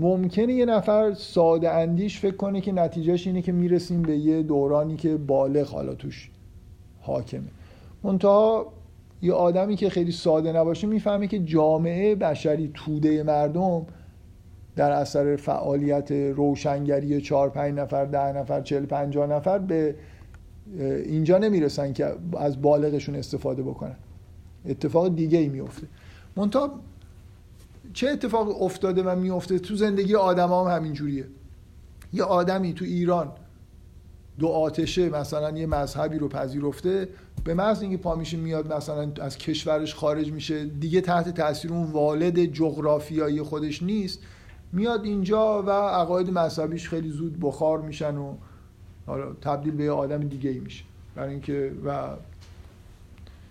ممکنه 0.00 0.52
یه 0.52 0.64
نفر 0.64 1.14
ساده 1.14 1.70
اندیش 1.70 2.20
فکر 2.20 2.36
کنه 2.36 2.60
که 2.60 2.72
نتیجهش 2.72 3.26
اینه 3.26 3.42
که 3.42 3.52
می‌رسیم 3.52 4.02
به 4.02 4.16
یه 4.16 4.42
دورانی 4.42 4.96
که 4.96 5.16
بالغ 5.16 5.68
حالا 5.68 5.94
توش 5.94 6.30
حاکمه. 7.00 7.48
منتها 8.02 8.72
یه 9.22 9.32
آدمی 9.32 9.76
که 9.76 9.90
خیلی 9.90 10.12
ساده 10.12 10.52
نباشه 10.52 10.86
می‌فهمه 10.86 11.26
که 11.26 11.38
جامعه 11.38 12.14
بشری 12.14 12.70
توده 12.74 13.22
مردم 13.22 13.86
در 14.76 14.90
اثر 14.90 15.36
فعالیت 15.36 16.12
روشنگری 16.12 17.20
چهار 17.20 17.50
پنج 17.50 17.74
نفر 17.74 18.04
ده 18.04 18.32
نفر 18.32 18.60
چل 18.60 18.86
پنجاه 18.86 19.26
نفر 19.26 19.58
به 19.58 19.94
اینجا 21.04 21.38
نمی‌رسن 21.38 21.92
که 21.92 22.06
از 22.38 22.62
بالغشون 22.62 23.14
استفاده 23.14 23.62
بکنن. 23.62 23.96
اتفاق 24.68 25.14
دیگه 25.14 25.38
ای 25.38 25.48
میفته 25.48 25.86
منتها 26.36 26.70
چه 27.92 28.08
اتفاق 28.08 28.62
افتاده 28.62 29.02
و 29.02 29.16
میفته 29.16 29.58
تو 29.58 29.76
زندگی 29.76 30.14
آدم 30.14 30.52
هم 30.52 30.76
همین 30.76 30.92
جوریه 30.92 31.26
یه 32.12 32.24
آدمی 32.24 32.72
تو 32.72 32.84
ایران 32.84 33.32
دو 34.38 34.48
آتشه 34.48 35.08
مثلا 35.08 35.58
یه 35.58 35.66
مذهبی 35.66 36.18
رو 36.18 36.28
پذیرفته 36.28 37.08
به 37.44 37.54
محض 37.54 37.82
اینکه 37.82 37.96
پا 37.96 38.14
میشه 38.14 38.36
میاد 38.36 38.72
مثلا 38.72 39.12
از 39.20 39.38
کشورش 39.38 39.94
خارج 39.94 40.32
میشه 40.32 40.64
دیگه 40.64 41.00
تحت 41.00 41.34
تاثیر 41.34 41.72
اون 41.72 41.90
والد 41.90 42.44
جغرافیایی 42.44 43.42
خودش 43.42 43.82
نیست 43.82 44.18
میاد 44.72 45.04
اینجا 45.04 45.62
و 45.62 45.70
عقاید 45.70 46.30
مذهبیش 46.30 46.88
خیلی 46.88 47.10
زود 47.10 47.40
بخار 47.40 47.80
میشن 47.80 48.16
و 48.16 48.34
حالا 49.06 49.32
تبدیل 49.32 49.74
به 49.74 49.84
یه 49.84 49.90
آدم 49.90 50.28
دیگه 50.28 50.50
ای 50.50 50.58
میشه. 50.58 50.84
برای 51.14 51.30
اینکه 51.30 51.72
و 51.84 52.08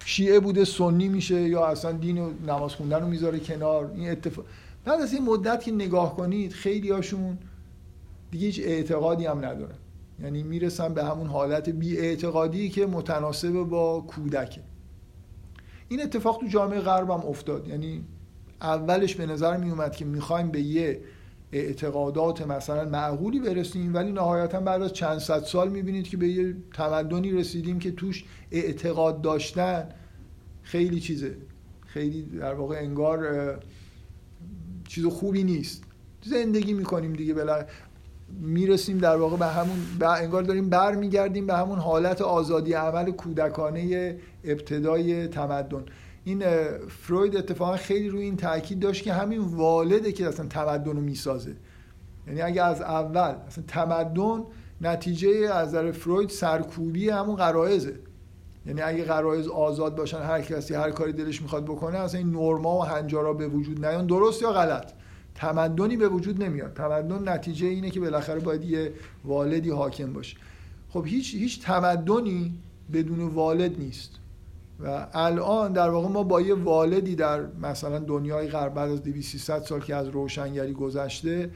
شیعه 0.09 0.39
بوده 0.39 0.65
سنی 0.65 1.07
میشه 1.07 1.41
یا 1.41 1.65
اصلا 1.65 1.91
دین 1.91 2.17
و 2.17 2.29
نماز 2.47 2.73
خوندن 2.73 3.01
رو 3.01 3.07
می‌ذاره 3.07 3.39
کنار. 3.39 3.91
این 3.95 4.09
اتفاق 4.09 4.45
بعد 4.85 5.01
از 5.01 5.13
این 5.13 5.23
مدت 5.23 5.63
که 5.63 5.71
نگاه 5.71 6.15
کنید 6.15 6.53
خیلی 6.53 6.89
هاشون 6.89 7.37
دیگه 8.31 8.45
هیچ 8.45 8.61
اعتقادی 8.63 9.25
هم 9.25 9.37
ندارن. 9.45 9.75
یعنی 10.23 10.43
می‌رسن 10.43 10.93
به 10.93 11.03
همون 11.03 11.27
حالت 11.27 11.69
بی 11.69 11.97
اعتقادی 11.97 12.69
که 12.69 12.85
متناسب 12.85 13.63
با 13.63 14.01
کودکه. 14.07 14.61
این 15.89 16.01
اتفاق 16.01 16.37
تو 16.37 16.47
جامعه 16.47 16.79
غرب 16.79 17.09
هم 17.09 17.19
افتاد. 17.19 17.67
یعنی 17.67 18.03
اولش 18.61 19.15
به 19.15 19.25
نظر 19.25 19.57
می 19.57 19.69
اومد 19.69 19.95
که 19.95 20.05
می‌خوایم 20.05 20.51
به 20.51 20.61
یه 20.61 21.01
اعتقادات 21.51 22.47
مثلا 22.47 22.89
معقولی 22.89 23.39
برسیم 23.39 23.93
ولی 23.95 24.11
نهایتا 24.11 24.59
بعد 24.59 24.81
از 24.81 24.93
چند 24.93 25.19
صد 25.19 25.43
سال 25.43 25.69
می‌بینید 25.69 26.07
که 26.07 26.17
به 26.17 26.27
یه 26.27 26.55
تمدنی 26.73 27.31
رسیدیم 27.31 27.79
که 27.79 27.91
توش 27.91 28.25
اعتقاد 28.51 29.21
داشتن 29.21 29.89
خیلی 30.69 30.99
چیزه. 30.99 31.35
خیلی 31.85 32.21
در 32.21 32.53
واقع 32.53 32.75
انگار 32.75 33.19
چیز 34.87 35.05
خوبی 35.05 35.43
نیست. 35.43 35.83
زندگی 36.23 36.73
می‌کنیم 36.73 37.13
دیگه 37.13 37.33
بلا 37.33 37.65
می‌رسیم 38.41 38.97
در 38.97 39.15
واقع 39.15 39.37
به 39.37 39.45
همون 39.45 39.77
انگار 40.01 40.43
داریم 40.43 40.69
برمیگردیم 40.69 41.47
به 41.47 41.53
همون 41.53 41.79
حالت 41.79 42.21
آزادی 42.21 42.73
عمل 42.73 43.11
کودکانه 43.11 44.17
ابتدای 44.43 45.27
تمدن. 45.27 45.85
این 46.23 46.43
فروید 46.87 47.37
اتفاقا 47.37 47.77
خیلی 47.77 48.09
روی 48.09 48.21
این 48.21 48.37
تاکید 48.37 48.79
داشت 48.79 49.03
که 49.03 49.13
همین 49.13 49.41
والده 49.41 50.11
که 50.11 50.27
اصلا 50.27 50.47
تمدن 50.47 50.91
رو 50.91 51.01
می‌سازه. 51.01 51.55
یعنی 52.27 52.41
اگه 52.41 52.63
از 52.63 52.81
اول 52.81 53.35
اصلا 53.47 53.63
تمدن 53.67 54.43
نتیجه 54.81 55.29
از 55.29 55.67
نظر 55.67 55.91
فروید 55.91 56.29
سرکوبی 56.29 57.09
همون 57.09 57.35
قرائزه 57.35 57.93
یعنی 58.69 58.81
اگه 58.81 59.03
قرائز 59.03 59.47
آزاد 59.47 59.95
باشن 59.95 60.21
هر 60.21 60.41
کسی 60.41 60.73
هر 60.75 60.91
کاری 60.91 61.13
دلش 61.13 61.41
می‌خواد 61.41 61.65
بکنه 61.65 61.97
اصلا 61.97 62.19
این 62.19 62.29
نرما 62.29 62.77
و 62.77 62.83
هنجارا 62.83 63.33
به 63.33 63.47
وجود 63.47 63.85
نیان. 63.85 64.07
درست 64.07 64.41
یا 64.41 64.51
غلط؟ 64.51 64.91
تمدنی 65.35 65.97
به 65.97 66.07
وجود 66.07 66.43
نمیاد. 66.43 66.73
تمدن 66.73 67.29
نتیجه 67.29 67.67
اینه 67.67 67.89
که 67.89 67.99
بالاخره 67.99 68.39
باید 68.39 68.63
یه 68.63 68.93
والدی 69.25 69.69
حاکم 69.69 70.13
باشه. 70.13 70.37
خب 70.89 71.03
هیچ 71.05 71.35
هیچ 71.35 71.63
تمدنی 71.63 72.53
بدون 72.93 73.19
والد 73.19 73.79
نیست. 73.79 74.11
و 74.79 75.07
الان 75.13 75.73
در 75.73 75.89
واقع 75.89 76.07
ما 76.07 76.23
با 76.23 76.41
یه 76.41 76.55
والدی 76.55 77.15
در 77.15 77.45
مثلا 77.61 77.99
دنیای 77.99 78.47
غرب 78.47 78.73
بعد 78.73 78.91
از 78.91 79.03
2300 79.03 79.61
سال 79.61 79.79
که 79.79 79.95
از 79.95 80.07
روشنگری 80.07 80.73
گذشته 80.73 81.49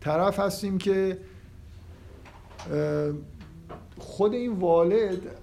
طرف 0.00 0.38
هستیم 0.38 0.78
که 0.78 1.18
خود 3.98 4.34
این 4.34 4.52
والد 4.52 5.39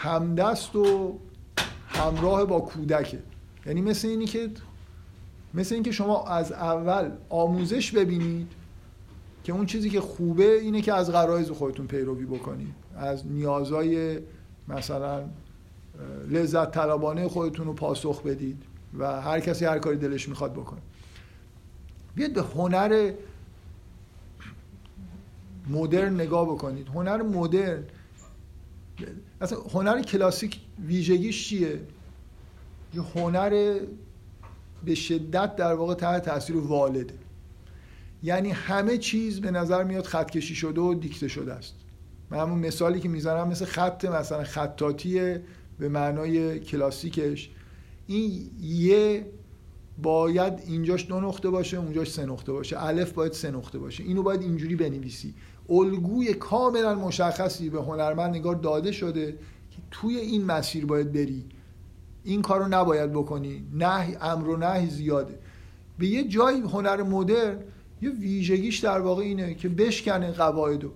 همدست 0.00 0.76
و 0.76 1.18
همراه 1.88 2.44
با 2.44 2.60
کودکه. 2.60 3.18
یعنی 3.66 3.80
مثل 3.80 4.08
اینی 4.08 4.24
که 4.24 4.50
مثل 5.54 5.74
اینکه 5.74 5.92
شما 5.92 6.26
از 6.26 6.52
اول 6.52 7.10
آموزش 7.28 7.92
ببینید 7.92 8.52
که 9.44 9.52
اون 9.52 9.66
چیزی 9.66 9.90
که 9.90 10.00
خوبه 10.00 10.60
اینه 10.60 10.82
که 10.82 10.94
از 10.94 11.12
غرایز 11.12 11.50
خودتون 11.50 11.86
پیروی 11.86 12.24
بکنید. 12.24 12.74
از 12.96 13.26
نیازهای 13.26 14.18
مثلا 14.68 15.24
لذت 16.28 16.70
طلبانه 16.70 17.28
خودتون 17.28 17.66
رو 17.66 17.72
پاسخ 17.72 18.22
بدید 18.22 18.62
و 18.98 19.20
هر 19.20 19.40
کسی 19.40 19.64
هر 19.64 19.78
کاری 19.78 19.96
دلش 19.96 20.28
می‌خواد 20.28 20.52
بکنه. 20.52 20.80
بیاید 22.14 22.34
به 22.34 22.42
هنر 22.42 23.12
مدرن 25.70 26.14
نگاه 26.14 26.46
بکنید. 26.46 26.88
هنر 26.88 27.22
مدرن 27.22 27.84
اصلا 29.40 29.58
هنر 29.60 30.02
کلاسیک 30.02 30.60
ویژگیش 30.86 31.48
چیه؟ 31.48 31.80
یه 32.94 33.02
هنر 33.02 33.80
به 34.84 34.94
شدت 34.94 35.56
در 35.56 35.74
واقع 35.74 35.94
تحت 35.94 36.24
تاثیر 36.24 36.56
والده. 36.56 37.14
یعنی 38.22 38.50
همه 38.50 38.98
چیز 38.98 39.40
به 39.40 39.50
نظر 39.50 39.84
میاد 39.84 40.04
خطکشی 40.04 40.54
شده 40.54 40.80
و 40.80 40.94
دیکته 40.94 41.28
شده 41.28 41.52
است. 41.52 41.74
من 42.30 42.38
همون 42.38 42.58
مثالی 42.58 43.00
که 43.00 43.08
می‌زنم 43.08 43.48
مثل 43.48 43.64
خط 43.64 44.04
مثلا 44.04 44.44
خطاطی 44.44 45.38
به 45.78 45.88
معنای 45.88 46.60
کلاسیکش. 46.60 47.50
این 48.06 48.50
یه 48.60 49.26
باید 50.02 50.52
اینجاش 50.66 51.06
دو 51.06 51.20
نقطه 51.20 51.50
باشه 51.50 51.76
اونجاش 51.76 52.10
سه 52.10 52.26
نقطه 52.26 52.52
باشه. 52.52 52.84
الف 52.84 53.12
باید 53.12 53.32
سه 53.32 53.50
نقطه 53.50 53.78
باشه. 53.78 54.04
اینو 54.04 54.22
باید 54.22 54.42
اینجوری 54.42 54.76
بنویسی. 54.76 55.34
الگوی 55.70 56.34
کاملا 56.34 56.94
مشخصی 56.94 57.70
به 57.70 57.78
هنرمند 57.78 58.36
نگار 58.36 58.54
داده 58.54 58.92
شده 58.92 59.26
که 59.70 59.78
توی 59.90 60.16
این 60.16 60.44
مسیر 60.44 60.86
باید 60.86 61.12
بری. 61.12 61.44
این 62.24 62.42
کارو 62.42 62.68
نباید 62.68 63.12
بکنی. 63.12 63.64
نه 63.74 64.16
امر 64.20 64.48
و 64.48 64.56
نه 64.56 64.88
زیاده. 64.88 65.38
به 65.98 66.06
یه 66.06 66.28
جای 66.28 66.60
هنر 66.60 67.02
مدرن 67.02 67.58
یه 68.02 68.10
ویژگیش 68.10 68.78
در 68.78 69.00
واقع 69.00 69.22
اینه 69.22 69.54
که 69.54 69.68
بشکنه 69.68 70.32
قواعدو. 70.32 70.90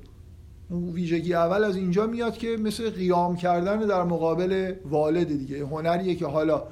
اون 0.71 0.91
ویژگی 0.91 1.35
اول 1.35 1.65
از 1.65 1.77
اینجا 1.77 2.07
میاد 2.07 2.37
که 2.37 2.57
مثل 2.57 2.91
قیام 2.91 3.37
کردن 3.37 3.79
در 3.79 4.03
مقابل 4.03 4.75
والد 4.91 5.29
دیگه. 5.29 5.67
هنریه 5.67 6.15
که 6.15 6.27
حالا 6.27 6.63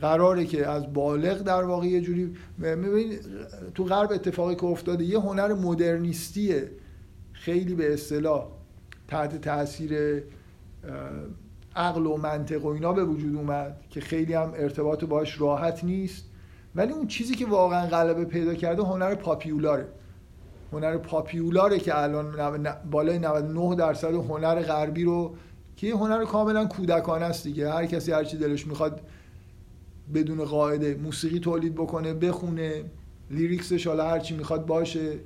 قراره 0.00 0.44
که 0.44 0.66
از 0.66 0.92
بالغ 0.92 1.42
در 1.42 1.64
واقع 1.64 1.86
یه 1.86 2.00
جوری 2.00 2.36
تو 3.74 3.84
غرب 3.84 4.12
اتفاقی 4.12 4.54
که 4.54 4.64
افتاده 4.64 5.04
یه 5.04 5.20
هنر 5.20 5.54
مدرنیستیه. 5.54 6.70
خیلی 7.40 7.74
به 7.74 7.94
اصطلاح 7.94 8.46
تحت 9.08 9.40
تاثیر 9.40 10.22
عقل 11.76 12.06
و 12.06 12.16
منطق 12.16 12.64
و 12.64 12.68
اینا 12.68 12.92
به 12.92 13.04
وجود 13.04 13.36
اومد 13.36 13.80
که 13.90 14.00
خیلی 14.00 14.34
هم 14.34 14.52
ارتباط 14.56 15.04
باش 15.04 15.40
راحت 15.40 15.84
نیست. 15.84 16.24
ولی 16.74 16.92
اون 16.92 17.06
چیزی 17.06 17.34
که 17.34 17.46
واقعا 17.46 17.86
غلبه 17.86 18.24
پیدا 18.24 18.54
کرده 18.54 18.82
هنر 18.82 19.14
پاپیولاره. 19.14 19.88
هنر 20.72 20.96
پاپیولاره 20.96 21.78
که 21.78 21.98
الان 21.98 22.68
بالای 22.90 23.18
99 23.18 23.76
درصد 23.76 24.14
هنر 24.14 24.62
غربی 24.62 25.04
رو 25.04 25.36
که 25.76 25.90
هنر 25.90 26.24
کاملا 26.24 26.66
کودکانه 26.66 27.24
است 27.24 27.44
دیگه. 27.44 27.72
هر 27.72 27.86
کسی 27.86 28.12
هر 28.12 28.24
چی 28.24 28.36
دلش 28.36 28.66
می‌خواد 28.66 29.00
بدون 30.14 30.44
قاعده 30.44 30.94
موسیقی 30.94 31.38
تولید 31.38 31.74
بکنه 31.74 32.14
بخونه 32.14 32.84
lyrics 33.30 33.72
ش 33.72 33.86
حالا 33.86 34.08
هر 34.08 34.18
چی 34.18 34.36
می‌خواد 34.36 34.66
باشه. 34.66 35.18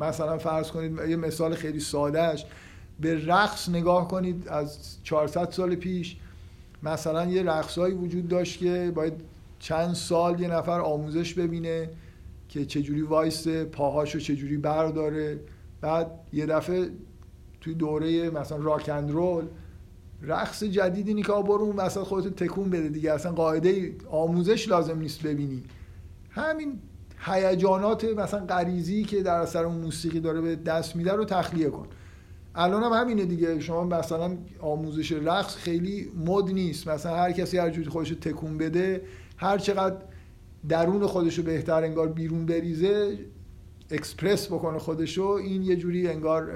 مثلا 0.00 0.38
فرض 0.38 0.70
کنید 0.70 0.98
یه 1.08 1.16
مثال 1.16 1.54
خیلی 1.54 1.80
سادهش 1.80 2.46
به 3.00 3.26
رقص 3.26 3.68
نگاه 3.68 4.08
کنید 4.08 4.48
از 4.48 4.96
400 5.02 5.50
سال 5.50 5.74
پیش 5.74 6.16
مثلا 6.82 7.26
یه 7.26 7.42
رقصهایی 7.42 7.94
وجود 7.94 8.28
داشت 8.28 8.58
که 8.58 8.92
باید 8.94 9.12
چند 9.58 9.94
سال 9.94 10.40
یه 10.40 10.48
نفر 10.48 10.80
آموزش 10.80 11.34
ببینه 11.34 11.90
که 12.48 12.64
چجوری 12.64 13.02
وایسه 13.02 13.48
پاهاشو 13.48 14.18
چجوری 14.18 14.56
برداره. 14.56 15.40
بعد 15.80 16.10
یه 16.32 16.46
دفعه 16.46 16.90
توی 17.60 17.74
دوره 17.74 18.30
مثلا 18.30 18.58
rock 18.58 18.88
and 18.88 19.10
roll 19.10 19.44
رقص 20.22 20.64
جدیدی 20.64 21.10
اینی 21.10 21.22
که 21.22 21.32
برو 21.32 21.72
مثلا 21.72 22.04
خودت 22.04 22.44
تکون 22.44 22.70
بده 22.70 22.88
دیگه. 22.88 23.12
اصلا 23.12 23.32
قاعده 23.32 23.94
آموزش 24.10 24.68
لازم 24.68 24.98
نیست 24.98 25.22
ببینی. 25.22 25.62
همین 26.30 26.78
هیجانات 27.20 28.04
مثلا 28.04 28.46
غریزی 28.46 29.04
که 29.04 29.22
در 29.22 29.34
اثر 29.34 29.64
اون 29.64 29.76
موسیقی 29.76 30.20
داره 30.20 30.40
به 30.40 30.56
دست 30.56 30.96
میده 30.96 31.12
رو 31.12 31.24
تخلیه 31.24 31.70
کن. 31.70 31.86
الان 32.54 32.82
هم 32.82 32.92
همینه 32.92 33.24
دیگه. 33.24 33.60
شما 33.60 33.84
مثلا 33.84 34.36
آموزش 34.60 35.12
رقص 35.12 35.56
خیلی 35.56 36.12
مد 36.26 36.44
نیست. 36.44 36.88
مثلا 36.88 37.16
هر 37.16 37.32
کسی 37.32 37.58
هر 37.58 37.70
جوری 37.70 37.88
خودش 37.88 38.10
تکون 38.10 38.58
بده 38.58 39.02
هر 39.36 39.58
چقدر 39.58 39.96
درون 40.68 41.06
خودشو 41.06 41.42
بهتر 41.42 41.84
انگار 41.84 42.08
بیرون 42.08 42.46
بریزه 42.46 43.18
اکسپرس 43.90 44.46
بکنه 44.46 44.78
خودشو 44.78 45.22
این 45.22 45.62
یه 45.62 45.76
جوری 45.76 46.08
انگار 46.08 46.52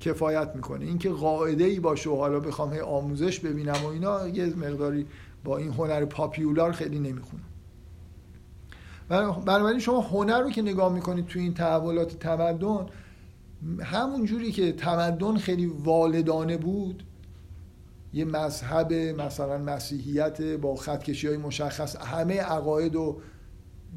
کفایت 0.00 0.52
می‌کنه. 0.54 0.84
اینکه 0.84 1.10
قاعده 1.10 1.64
ای 1.64 1.80
باشه 1.80 2.10
و 2.10 2.16
حالا 2.16 2.40
بخوام 2.40 2.72
هی 2.72 2.80
آموزش 2.80 3.40
ببینم 3.40 3.76
و 3.84 3.86
اینا 3.86 4.28
یه 4.28 4.46
مقداری 4.46 5.06
با 5.44 5.56
این 5.56 5.72
هنر 5.72 6.04
پاپیولار 6.04 6.72
خیلی 6.72 6.98
نمی‌خونه. 6.98 7.42
بنابراین 9.08 9.78
شما 9.78 10.00
هنر 10.00 10.40
رو 10.40 10.50
که 10.50 10.62
نگاه 10.62 10.92
می‌کنید 10.92 11.26
توی 11.26 11.42
این 11.42 11.54
تحولات 11.54 12.18
تمدن 12.18 12.86
همون 13.80 14.24
جوری 14.24 14.52
که 14.52 14.72
تمدن 14.72 15.36
خیلی 15.36 15.66
والدانه 15.66 16.56
بود 16.56 17.02
یه 18.12 18.24
مذهب 18.24 18.92
مثلا 18.92 19.58
مسیحیت 19.58 20.42
با 20.42 20.76
خطکشی 20.76 21.28
های 21.28 21.36
مشخص 21.36 21.96
همه 21.96 22.40
عقاید 22.40 22.96
و 22.96 23.20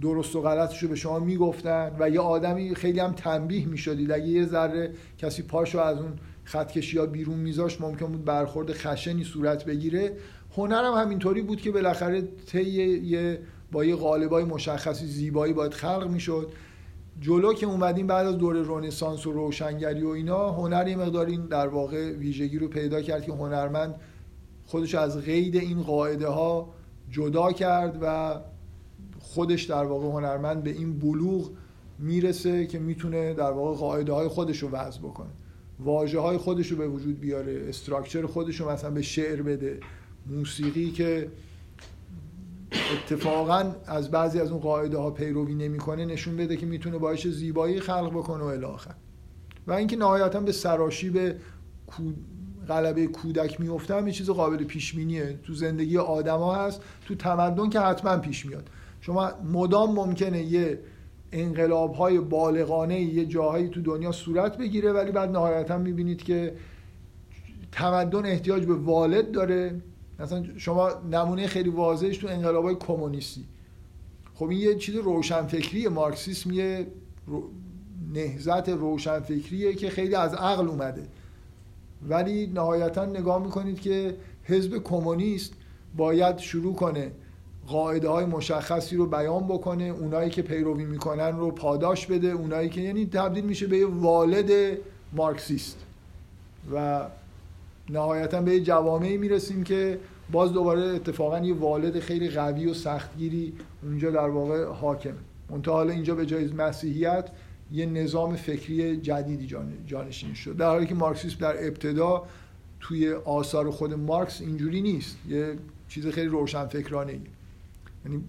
درست 0.02 0.36
و 0.36 0.42
غلطش 0.42 0.84
رو 0.84 0.90
به 0.90 0.96
شما 0.96 1.20
می‌گفتن 1.20 1.92
و 2.00 2.10
یه 2.10 2.20
آدمی 2.20 2.76
خیلی 2.76 3.00
هم 3.00 3.14
تنبیه 3.14 3.66
می‌شدید. 3.66 4.12
اگه 4.12 4.28
یه 4.28 4.46
ذره 4.46 4.94
کسی 5.18 5.44
پاشو 5.44 5.80
از 5.80 5.98
اون 5.98 6.14
خطکشی 6.44 6.98
ها 6.98 7.06
بیرون 7.06 7.40
میذاشت 7.40 7.82
ممکن 7.82 8.06
بود 8.06 8.26
برخورد 8.26 8.74
خشنی 8.74 9.24
صورت 9.24 9.66
بگیره. 9.66 10.18
هنرم 10.58 10.94
همینطوری 10.94 11.42
بود 11.42 11.62
که 11.62 11.72
بالاخره 11.72 12.22
طی 12.22 12.64
یه 13.04 13.40
با 13.72 13.86
یه 13.86 13.96
قالبای 13.96 14.44
مشخصی 14.44 15.06
زیبایی 15.06 15.54
باید 15.54 15.74
خلق 15.74 16.08
می‌شد. 16.10 16.52
جلو 17.22 17.54
که 17.54 17.66
اومدیم 17.66 18.08
بعد 18.08 18.28
از 18.28 18.38
دوره 18.38 18.64
رنسانس 18.68 19.28
و 19.28 19.32
روشنگری 19.32 20.04
و 20.04 20.08
اینا 20.08 20.52
هنر 20.52 20.88
یه 20.88 20.96
مقدار 20.96 21.26
این 21.26 21.46
در 21.46 21.68
واقع 21.68 22.12
ویژگی 22.12 22.60
رو 22.60 22.68
پیدا 22.68 23.02
کرد 23.02 23.24
که 23.24 23.32
هنرمند 23.32 23.96
خودش 24.66 24.96
از 24.96 25.18
قید 25.18 25.56
این 25.56 25.82
قاعده 25.82 26.28
ها 26.28 26.74
جدا 27.12 27.52
کرد 27.52 27.98
و 28.02 28.36
خودش 29.20 29.64
در 29.64 29.84
واقع 29.84 30.08
هنرمند 30.08 30.64
به 30.64 30.70
این 30.70 31.00
بلوغ 31.00 31.50
می‌رسه 32.00 32.66
که 32.66 32.80
می‌تونه 32.80 33.34
در 33.34 33.52
واقع 33.52 33.78
قاعده 33.78 34.14
های 34.14 34.28
خودش 34.28 34.58
رو 34.58 34.70
وضع 34.70 35.00
بکنه. 35.00 35.30
واجه 35.80 36.20
های 36.20 36.38
خودش 36.38 36.68
رو 36.68 36.78
به 36.78 36.88
وجود 36.88 37.20
بیاره 37.20 37.66
استراکچر 37.70 38.26
خودش 38.26 38.62
رو 38.62 38.70
مثلا 38.70 38.92
به 38.92 39.02
شعر 39.02 39.42
بده. 39.42 39.80
موسیقی 40.28 40.92
که 40.92 41.28
اتفاقا 42.72 43.76
از 43.86 44.12
بعضی 44.12 44.40
از 44.40 44.52
اون 44.52 44.60
قاعده 44.60 44.98
ها 44.98 45.12
پیروی 45.12 45.56
نمی‌کنه 45.56 46.06
نشون 46.06 46.38
بده 46.38 46.58
که 46.58 46.66
می‌تونه 46.66 46.98
باعث 46.98 47.28
زیبایی 47.28 47.80
خلق 47.80 48.10
بکنه 48.10 48.44
و 48.44 48.48
الاخر 48.48 48.96
و 49.68 49.72
اینکه 49.72 49.96
نهایتا 49.96 50.40
به 50.40 50.52
سراشیب 50.52 51.36
غلبه 52.68 53.08
کودک 53.08 53.62
میفته 53.62 53.96
هم 53.96 54.08
یه 54.08 54.14
چیز 54.14 54.30
قابل 54.30 54.64
پیش 54.64 54.94
بینیه 54.94 55.40
تو 55.44 55.54
زندگی 55.54 55.98
آدما 55.98 56.56
هست 56.56 56.82
تو 57.06 57.16
تمدن 57.16 57.70
که 57.70 57.80
حتما 57.80 58.18
پیش 58.18 58.46
میاد. 58.46 58.70
شما 59.02 59.32
مدام 59.54 59.96
ممکنه 59.96 60.44
یه 60.44 60.80
انقلاب 61.32 61.94
های 61.94 62.20
بالغانه 62.20 63.02
یه 63.02 63.26
جاهایی 63.26 63.70
تو 63.70 63.82
دنیا 63.82 64.12
صورت 64.12 64.58
بگیره 64.58 64.92
ولی 64.94 65.12
بعد 65.12 65.30
نهایتا 65.30 65.78
می‌بینید 65.78 66.24
که 66.24 66.56
تمدن 67.72 68.26
احتیاج 68.26 68.66
به 68.66 68.74
والد 68.74 69.32
داره. 69.32 69.82
مثلا 70.22 70.44
شما 70.58 70.90
نمونه 71.12 71.48
خیلی 71.48 71.70
واضحش 71.70 72.18
تو 72.18 72.28
انقلاب 72.28 72.64
های 72.64 72.76
کمونیستی. 72.76 73.46
خب 74.36 74.50
این 74.50 74.60
یه 74.60 74.76
چیز 74.76 74.96
روشنفکری 74.96 75.88
مارکسیسم 75.88 76.52
یه 76.52 76.88
نهزت 78.14 78.70
روشنفکریه 78.70 79.74
که 79.74 79.90
خیلی 79.90 80.16
از 80.16 80.34
عقل 80.34 80.68
اومده. 80.68 81.04
ولی 82.10 82.48
نهایتا 82.48 83.06
نگاه 83.06 83.44
می‌کنید 83.44 83.82
که 83.82 84.16
حزب 84.44 84.78
کمونیست 84.84 85.54
باید 85.98 86.38
شروع 86.38 86.76
کنه 86.76 87.12
قاعده 87.68 88.10
های 88.10 88.26
مشخصی 88.26 88.96
رو 88.96 89.06
بیان 89.06 89.48
بکنه 89.48 89.84
اونایی 89.84 90.30
که 90.30 90.42
پیروی 90.42 90.86
می‌کنن 90.86 91.38
رو 91.38 91.52
پاداش 91.52 92.06
بده 92.06 92.28
اونایی 92.28 92.70
که 92.70 92.82
یعنی 92.82 93.06
تبدیل 93.06 93.46
میشه 93.46 93.68
به 93.68 93.78
یه 93.78 93.88
والد 93.88 94.78
مارکسیست. 95.14 95.78
و 96.74 97.06
نهایتا 97.90 98.42
به 98.42 98.54
یه 98.54 98.60
جوامعی 98.60 99.18
می‌رسیم 99.18 99.64
که 99.64 100.00
باز 100.32 100.54
دوباره 100.54 100.82
اتفاقا 100.82 101.40
یه 101.40 101.54
والد 101.54 102.00
خیلی 102.00 102.30
قوی 102.30 102.66
و 102.66 102.74
سختگیری 102.74 103.54
اونجا 103.84 104.12
در 104.12 104.30
واقع 104.30 104.66
حاکم 104.66 105.14
منتها 105.50 105.74
حالا 105.74 105.94
اینجا 105.94 106.16
به 106.16 106.26
جای 106.26 106.48
مسیحیت 106.48 107.30
یه 107.72 107.86
نظام 107.86 108.36
فکری 108.36 108.98
جدیدی 108.98 109.56
جانشین 109.88 110.34
شد. 110.34 110.58
در 110.58 110.66
حالی 110.70 110.86
که 110.86 110.96
مارکسیسم 110.96 111.38
در 111.40 111.68
ابتدا 111.68 112.24
توی 112.80 113.14
آثار 113.14 113.72
خود 113.72 113.94
مارکس 113.94 114.42
اینجوری 114.42 114.82
نیست. 114.82 115.18
یه 115.30 115.56
چیز 115.88 116.08
خیلی 116.08 116.28
روشن 116.28 116.66
فکرانه 116.66 117.20
یعنی 118.06 118.24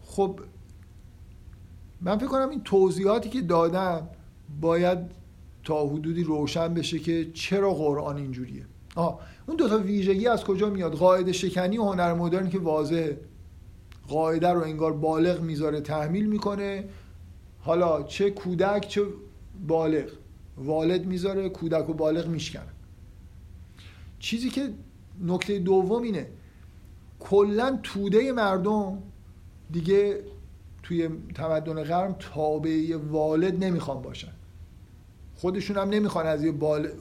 خب 0.00 0.40
من 2.00 2.18
فکر 2.18 2.26
کنم 2.26 2.50
این 2.50 2.62
توضیحاتی 2.62 3.28
که 3.28 3.40
دادم 3.40 4.08
باید 4.60 4.98
تا 5.64 5.86
حدودی 5.86 6.24
روشن 6.24 6.74
بشه 6.74 6.98
که 6.98 7.30
چرا 7.34 7.74
قرآن 7.74 8.16
اینجوریه. 8.16 8.64
آه 8.94 9.20
اون 9.46 9.56
دو 9.56 9.68
تا 9.68 9.78
ویژگی 9.78 10.26
از 10.26 10.44
کجا 10.44 10.70
میاد؟ 10.70 10.92
قاعده 10.92 11.32
شکنی 11.32 11.78
و 11.78 11.84
هنر 11.84 12.14
مدرن 12.14 12.50
که 12.50 12.58
واضحه. 12.58 13.20
قاعده 14.08 14.48
رو 14.48 14.62
انگار 14.62 14.92
بالغ 14.92 15.40
می‌ذاره 15.40 15.80
تحمیل 15.80 16.26
می‌کنه. 16.26 16.84
حالا 17.60 18.02
چه 18.02 18.30
کودک 18.30 18.88
چه 18.88 19.02
بالغ. 19.68 20.08
والد 20.56 21.06
می‌ذاره 21.06 21.48
کودک 21.48 21.90
و 21.90 21.92
بالغ 21.94 22.26
میشکنه. 22.26 22.68
چیزی 24.18 24.50
که 24.50 24.70
نکته 25.22 25.58
دوم 25.58 26.02
اینه 26.02 26.26
کلا 27.20 27.78
توده 27.82 28.32
مردم 28.32 28.98
دیگه 29.70 30.20
توی 30.82 31.08
تمدن 31.34 31.84
غرب 31.84 32.16
تابعه 32.18 32.96
والد 32.96 33.64
نمی‌خوان 33.64 34.02
باشن. 34.02 34.32
خودشون 35.36 35.76
هم 35.76 35.88
نمی‌خوان 35.88 36.26
از 36.26 36.44
یه 36.44 36.52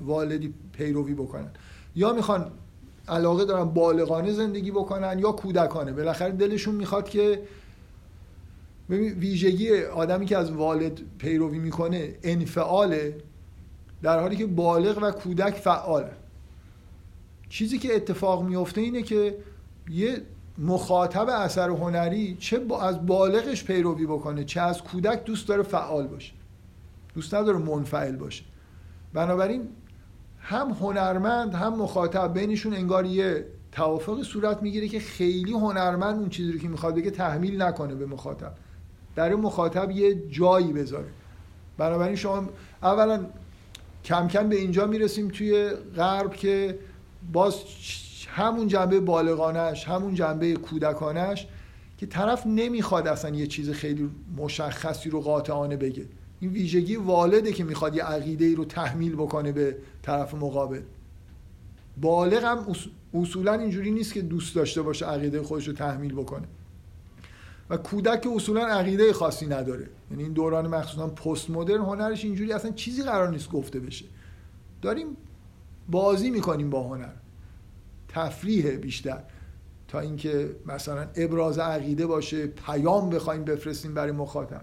والدی 0.06 0.54
پیروی 0.74 1.14
بکنن. 1.14 1.52
یا 1.96 2.14
می‌خوان 2.14 2.52
علاقه 3.08 3.46
دارن 3.46 3.64
بالغانه 3.64 4.32
زندگی 4.32 4.72
بکنن 4.72 5.20
یا 5.20 5.32
کودکانه. 5.32 5.92
بالاخره 5.92 6.32
دلشون 6.32 6.76
می‌خواد 6.76 7.10
که 7.10 7.42
ویژگی 8.90 9.84
آدمی 9.84 10.26
که 10.26 10.38
از 10.38 10.52
والد 10.52 11.02
پیروی 11.18 11.60
می‌کنه 11.60 12.16
انفعاله 12.24 13.18
در 14.02 14.20
حالی 14.20 14.36
که 14.36 14.46
بالغ 14.46 15.00
و 15.02 15.12
کودک 15.12 15.54
فعاله. 15.54 16.12
چیزی 17.50 17.78
که 17.78 17.96
اتفاق 17.96 18.44
میفته 18.44 18.82
اینه 18.82 19.02
که 19.02 19.38
یه 19.90 20.22
مخاطب 20.58 21.30
اثر 21.30 21.70
هنری 21.70 22.38
چه 22.40 22.62
از 22.82 23.06
بالغش 23.06 23.64
پیروی 23.64 24.06
بکنه 24.06 24.44
چه 24.44 24.62
از 24.62 24.82
کودک 24.82 25.24
دوست 25.24 25.48
داره 25.48 25.64
فعال 25.64 26.08
باشه. 26.08 26.34
دوست 27.16 27.34
نداره 27.34 27.58
منفعل 27.58 28.16
باشه. 28.16 28.44
بنابراین 29.14 29.68
هم 30.50 30.70
هنرمند 30.70 31.54
هم 31.54 31.76
مخاطب 31.76 32.34
بینشون 32.34 32.74
انگار 32.74 33.06
یه 33.06 33.46
توافق 33.72 34.24
صورت 34.24 34.62
می‌گیره 34.62 34.88
که 34.88 35.00
خیلی 35.00 35.52
هنرمند 35.52 36.20
اون 36.20 36.30
چیزی 36.30 36.52
رو 36.52 36.60
که 36.60 36.68
می‌خواد 36.68 36.96
بگه 36.96 37.12
تحمیل 37.12 37.62
نکنه 37.62 37.96
به 37.96 38.06
مخاطب. 38.06 38.52
در 39.16 39.36
مخاطب 39.36 39.92
یه 39.92 40.16
جایی 40.30 40.74
بذاره. 40.74 41.08
بنابراین 41.78 42.16
شما 42.16 42.50
اولا 42.84 43.26
کم 44.06 44.28
کم 44.28 44.50
به 44.50 44.56
اینجا 44.56 44.86
می‌رسیم 44.86 45.28
توی 45.28 45.70
غرب 45.96 46.34
که 46.34 46.80
باز 47.34 47.56
همون 48.28 48.68
جنبه 48.68 49.00
بالغانش 49.00 49.88
همون 49.88 50.16
جنبه 50.16 50.54
کودکانش 50.54 51.48
که 51.98 52.06
طرف 52.06 52.48
نمی‌خواد 52.48 53.08
اصلا 53.08 53.36
یه 53.36 53.48
چیز 53.48 53.72
خیلی 53.72 54.10
مشخصی 54.38 55.10
رو 55.10 55.22
قاطعانه 55.22 55.78
بگه. 55.78 56.06
این 56.40 56.52
ویژگی 56.52 56.96
والده 56.96 57.54
که 57.54 57.64
می‌خواد 57.64 57.96
یه 57.96 58.04
عقیده 58.04 58.46
ای 58.46 58.56
رو 58.56 58.66
تحمیل 58.66 59.16
بکنه 59.16 59.52
به 59.52 59.78
طرف 60.02 60.34
مقابل. 60.34 60.82
بالغ 62.02 62.44
هم 62.44 62.76
اصولا 63.14 63.54
اینجوری 63.54 63.92
نیست 63.92 64.14
که 64.14 64.22
دوست 64.22 64.56
داشته 64.56 64.82
باشه 64.82 65.06
عقیده 65.06 65.42
خودش 65.42 65.68
رو 65.68 65.74
تحمیل 65.74 66.14
بکنه. 66.14 66.48
و 67.70 67.78
کودک 67.78 68.28
اصولا 68.36 68.68
عقیده 68.68 69.14
خاصی 69.14 69.48
نداره. 69.48 69.90
یعنی 70.12 70.24
این 70.24 70.34
دوران 70.34 70.68
مخصوصا 70.68 71.08
پست 71.08 71.50
مدرن 71.50 71.82
هنرش 71.82 72.26
اینجوری 72.26 72.54
اصلا 72.54 72.72
چیزی 72.72 73.04
قرار 73.04 73.30
نیست 73.30 73.50
گفته 73.50 73.80
بشه. 73.80 74.06
داریم 74.82 75.08
بازی 75.90 76.30
می‌کنیم 76.30 76.70
با 76.70 76.84
هنر. 76.84 77.14
تفریح 78.08 78.76
بیشتر. 78.76 79.24
تا 79.88 80.00
اینکه 80.00 80.56
مثلا 80.66 81.08
ابراز 81.16 81.60
عقیده 81.60 82.08
باشه 82.08 82.48
پیام 82.48 83.10
بخوایم 83.10 83.44
بفرستیم 83.44 83.94
برای 83.94 84.12
مخاطب. 84.12 84.62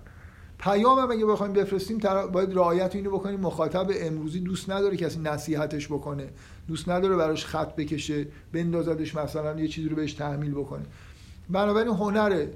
پیام 0.59 0.99
هم 0.99 1.11
اگه 1.11 1.27
بخوایم 1.27 1.53
بفرستیم 1.53 1.99
باید 2.33 2.55
رعایت 2.55 2.95
اینو 2.95 3.11
بکنیم. 3.11 3.41
مخاطب 3.41 3.87
امروزی 4.01 4.41
دوست 4.41 4.71
نداره 4.71 4.97
کسی 4.97 5.21
نصیحتش 5.21 5.87
بکنه. 5.87 6.29
دوست 6.69 6.89
نداره 6.89 7.17
براش 7.17 7.47
خط 7.47 7.77
بکشه 7.77 8.27
بندازدش 8.53 9.15
مثلا 9.15 9.61
یه 9.61 9.69
چیزی 9.69 9.89
رو 9.89 9.97
بهش 9.97 10.13
تحمیل 10.13 10.51
بکنه. 10.55 10.83
بنابراین 11.51 11.89
هنر 11.89 12.47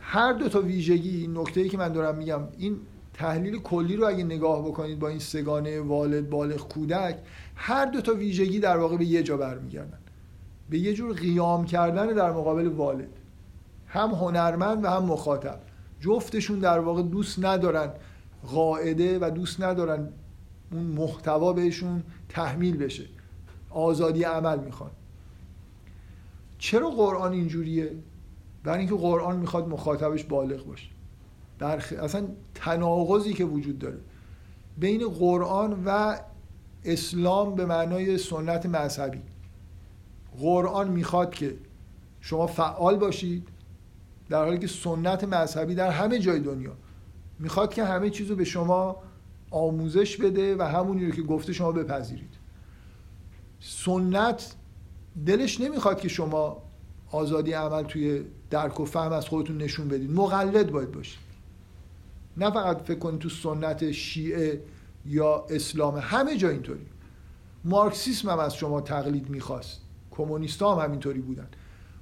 هر 0.00 0.32
دو 0.32 0.48
تا 0.48 0.60
ویژگی 0.60 1.26
نکته 1.26 1.60
ای 1.60 1.68
که 1.68 1.78
من 1.78 1.92
دارم 1.92 2.16
میگم 2.16 2.40
این 2.58 2.76
تحلیل 3.14 3.58
کلی 3.58 3.96
رو 3.96 4.06
اگه 4.06 4.24
نگاه 4.24 4.68
بکنید 4.68 4.98
با 4.98 5.08
این 5.08 5.18
سگانه 5.18 5.80
والد 5.80 6.30
بالغ 6.30 6.68
کودک 6.68 7.18
هر 7.56 7.86
دو 7.86 8.00
تا 8.00 8.14
ویژگی 8.14 8.58
در 8.58 8.76
واقع 8.76 8.96
به 8.96 9.04
یه 9.04 9.22
جا 9.22 9.36
برمیگردن. 9.36 9.98
به 10.70 10.78
یه 10.78 10.94
جور 10.94 11.14
قیام 11.14 11.64
کردن 11.64 12.06
در 12.06 12.32
مقابل 12.32 12.66
والد. 12.66 13.08
هم 13.86 14.10
هنرمند 14.10 14.84
و 14.84 14.88
هم 14.88 15.04
مخاطب. 15.04 15.60
جفتشون 16.02 16.58
در 16.58 16.78
واقع 16.78 17.02
دوست 17.02 17.44
ندارن 17.44 17.90
قاعده 18.46 19.18
و 19.18 19.30
دوست 19.30 19.60
ندارن 19.62 20.08
اون 20.72 20.82
محتوا 20.82 21.52
بهشون 21.52 22.02
تحمیل 22.28 22.76
بشه. 22.76 23.04
آزادی 23.70 24.22
عمل 24.22 24.58
می‌خوان. 24.58 24.90
چرا 26.58 26.90
قرآن 26.90 27.32
اینجوریه؟ 27.32 27.92
برای 28.64 28.78
اینکه 28.78 28.94
قرآن 28.94 29.36
می‌خواد 29.36 29.68
مخاطبش 29.68 30.24
بالغ 30.24 30.66
باشه. 30.66 30.88
در 31.58 31.78
خ... 31.78 31.92
اصلا 31.92 32.26
تناقضی 32.54 33.32
که 33.32 33.44
وجود 33.44 33.78
داره. 33.78 33.98
بین 34.78 35.08
قرآن 35.08 35.82
و 35.86 36.18
اسلام 36.84 37.54
به 37.54 37.66
معنای 37.66 38.18
سنت 38.18 38.66
مذهبی. 38.66 39.22
قرآن 40.40 40.88
می‌خواد 40.88 41.34
که 41.34 41.54
شما 42.20 42.46
فعال 42.46 42.96
باشید 42.96 43.48
در 44.32 44.44
حالی 44.44 44.58
که 44.58 44.66
سنت 44.66 45.24
مذهبی 45.24 45.74
در 45.74 45.90
همه 45.90 46.18
جای 46.18 46.40
دنیا 46.40 46.72
می‌خواد 47.38 47.74
که 47.74 47.84
همه 47.84 48.10
چیزو 48.10 48.36
به 48.36 48.44
شما 48.44 49.02
آموزش 49.50 50.16
بده 50.16 50.56
و 50.56 50.62
همونی 50.62 51.06
رو 51.06 51.12
که 51.12 51.22
گفته 51.22 51.52
شما 51.52 51.72
بپذیرید. 51.72 52.34
سنت 53.60 54.54
دلش 55.26 55.60
نمی‌خواد 55.60 56.00
که 56.00 56.08
شما 56.08 56.62
آزادی 57.10 57.52
عمل 57.52 57.82
توی 57.82 58.24
درک 58.50 58.80
و 58.80 58.84
فهم 58.84 59.12
از 59.12 59.28
خودتون 59.28 59.58
نشون 59.58 59.88
بدید 59.88 60.10
مقلد 60.10 60.70
باید 60.70 60.92
باشید. 60.92 61.18
نه 62.36 62.50
فقط 62.50 62.82
فکر 62.82 62.98
کنید 62.98 63.20
تو 63.20 63.28
سنت 63.28 63.90
شیعه 63.90 64.60
یا 65.06 65.46
اسلام 65.50 65.96
همه 65.96 66.36
جا 66.36 66.48
اینطوری. 66.48 66.86
مارکسیسم 67.64 68.30
هم 68.30 68.38
از 68.38 68.54
شما 68.54 68.80
تقلید 68.80 69.30
می‌خواست. 69.30 69.80
کمونیست 70.10 70.62
هم 70.62 70.78
همینطوری 70.78 71.20
بودن. 71.20 71.48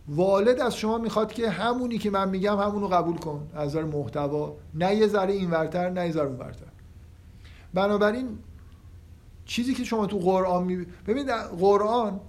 والد 0.08 0.60
از 0.60 0.76
شما 0.76 0.98
می‌خواد 0.98 1.32
که 1.32 1.50
همونی 1.50 1.98
که 1.98 2.10
من 2.10 2.28
میگم 2.28 2.58
همونو 2.58 2.88
قبول 2.88 3.16
کن. 3.16 3.50
از 3.54 3.68
نظر 3.68 3.84
محتوا. 3.84 4.56
نه 4.74 4.94
یه 4.94 5.06
ذره 5.06 5.32
اینورتر 5.32 5.90
نه 5.90 6.06
یه 6.06 6.12
ذره 6.12 6.26
اونورتر. 6.26 6.66
بنابراین 7.74 8.38
چیزی 9.44 9.74
که 9.74 9.84
شما 9.84 10.06
تو 10.06 10.18
قرآن 10.18 10.64
می 10.64 10.86
ببینید 11.06 11.30
قرآن 11.60 12.20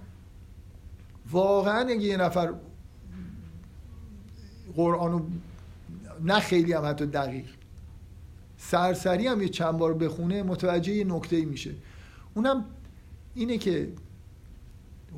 واقعا 1.30 1.80
اگه 1.80 2.02
یه 2.02 2.16
نفر 2.16 2.52
قرآنو 4.76 5.20
نه 6.20 6.40
خیلی 6.40 6.72
هم 6.72 6.86
حتی 6.86 7.06
دقیق. 7.06 7.46
سرسری 8.56 9.26
هم 9.26 9.42
یه 9.42 9.48
چند 9.48 9.78
بار 9.78 9.94
بخونه 9.94 10.42
متوجه 10.42 10.92
یه 10.92 11.04
نکته 11.04 11.44
میشه. 11.44 11.74
اونم 12.34 12.64
اینه 13.34 13.58
که 13.58 13.88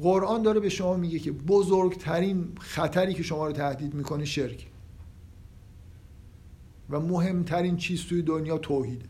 قرآن 0.03 0.43
داره 0.43 0.61
به 0.61 0.69
شما 0.69 0.97
میگه 0.97 1.19
که 1.19 1.33
بزرگترین 1.33 2.53
خطری 2.61 3.15
که 3.15 3.23
شما 3.23 3.47
رو 3.47 3.53
تهدید 3.53 3.95
می‌کنه 3.95 4.25
شرک. 4.25 4.67
و 6.91 7.01
مهمترین 7.01 7.77
چیز 7.77 8.05
توی 8.05 8.23
دنیا 8.23 8.59
توحیده 8.59 9.07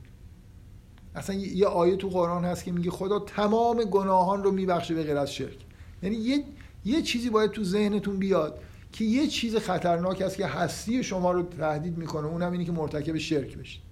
اصلا 1.14 1.36
یه 1.36 1.66
آیه 1.66 1.96
تو 1.96 2.08
قرآن 2.08 2.44
هست 2.44 2.64
که 2.64 2.72
میگه 2.72 2.90
خدا 2.90 3.18
تمام 3.18 3.84
گناهان 3.84 4.44
رو 4.44 4.50
میبخشه 4.50 4.94
به 4.94 5.02
غیر 5.02 5.16
از 5.16 5.32
شرک. 5.32 5.58
یعنی 6.02 6.16
یه 6.16 6.44
یه 6.84 7.02
چیزی 7.02 7.30
باید 7.30 7.50
تو 7.50 7.64
ذهنتون 7.64 8.16
بیاد 8.16 8.60
که 8.92 9.04
یه 9.04 9.26
چیز 9.26 9.56
خطرناک 9.56 10.22
است 10.22 10.36
که 10.36 10.46
هستی 10.46 11.02
شما 11.02 11.32
رو 11.32 11.42
تهدید 11.42 11.98
می‌کنه 11.98 12.26
اونم 12.26 12.52
اینه 12.52 12.64
که 12.64 12.72
مرتکب 12.72 13.18
شرک 13.18 13.56
بشید 13.56 13.82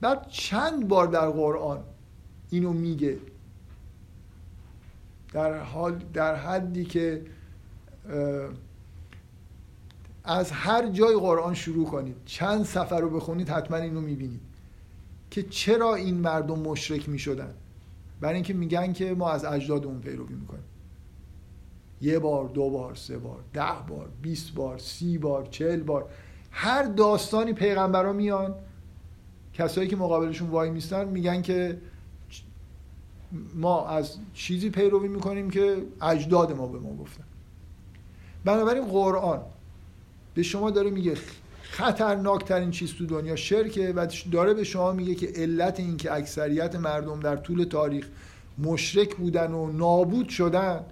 بعد 0.00 0.28
چند 0.28 0.88
بار 0.88 1.06
در 1.06 1.30
قرآن 1.30 1.84
اینو 2.50 2.72
میگه. 2.72 3.18
در 5.32 5.58
حال 5.58 5.98
در 6.12 6.34
حدی 6.34 6.84
که 6.84 7.22
از 10.24 10.50
هر 10.50 10.88
جای 10.88 11.16
قرآن 11.16 11.54
شروع 11.54 11.86
کنید 11.86 12.16
چند 12.24 12.64
سفر 12.64 13.00
رو 13.00 13.10
بخونید 13.10 13.48
حتما 13.48 13.76
اینو 13.76 14.00
می‌بینید 14.00 14.40
که 15.30 15.42
چرا 15.42 15.94
این 15.94 16.14
مردم 16.14 16.58
مشرک 16.58 17.08
می‌شدن. 17.08 17.54
برای 18.20 18.34
اینکه 18.34 18.54
میگن 18.54 18.92
که 18.92 19.14
ما 19.14 19.30
از 19.30 19.44
اجداد 19.44 19.84
اون 19.86 20.00
پیروی 20.00 20.34
می‌کنیم. 20.34 20.64
یه 22.00 22.18
بار 22.18 22.48
دو 22.48 22.70
بار 22.70 22.94
سه 22.94 23.18
بار 23.18 23.40
ده 23.52 23.72
بار 23.88 24.08
بیست 24.22 24.54
بار 24.54 24.78
سی 24.78 25.18
بار 25.18 25.46
چل 25.46 25.80
بار. 25.82 26.08
هر 26.50 26.82
داستانی 26.82 27.52
پیغمبرا 27.52 28.12
میان 28.12 28.54
کسایی 29.54 29.88
که 29.88 29.96
مقابلشون 29.96 30.48
وای 30.48 30.70
میستن 30.70 31.08
میگن 31.08 31.42
که 31.42 31.78
ما 33.54 33.86
از 33.86 34.16
چیزی 34.34 34.70
پیروی 34.70 35.08
می‌کنیم 35.08 35.50
که 35.50 35.76
اجداد 36.02 36.52
ما 36.52 36.66
به 36.66 36.78
ما 36.78 36.96
گفتن. 36.96 37.24
بنابراین 38.44 38.84
قرآن 38.84 39.40
به 40.34 40.42
شما 40.42 40.70
داره 40.70 40.90
میگه 40.90 41.14
خطرناکترین 41.62 42.70
چیز 42.70 42.94
تو 42.94 43.06
دنیا 43.06 43.36
شرکه 43.36 43.92
و 43.96 44.06
داره 44.32 44.54
به 44.54 44.64
شما 44.64 44.92
میگه 44.92 45.14
که 45.14 45.32
علت 45.36 45.80
این 45.80 45.96
که 45.96 46.12
اکثریت 46.12 46.76
مردم 46.76 47.20
در 47.20 47.36
طول 47.36 47.64
تاریخ 47.64 48.08
مشرک 48.58 49.16
بودن 49.16 49.52
و 49.52 49.72
نابود 49.72 50.28
شدن 50.28 50.84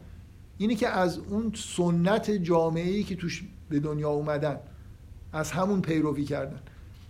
اینه 0.58 0.74
که 0.74 0.88
از 0.88 1.18
اون 1.18 1.52
سنت 1.56 2.30
جامعه 2.30 3.02
که 3.02 3.16
توش 3.16 3.44
به 3.70 3.80
دنیا 3.80 4.10
اومدن 4.10 4.56
از 5.32 5.50
همون 5.50 5.80
پیروی 5.80 6.24
کردن. 6.24 6.60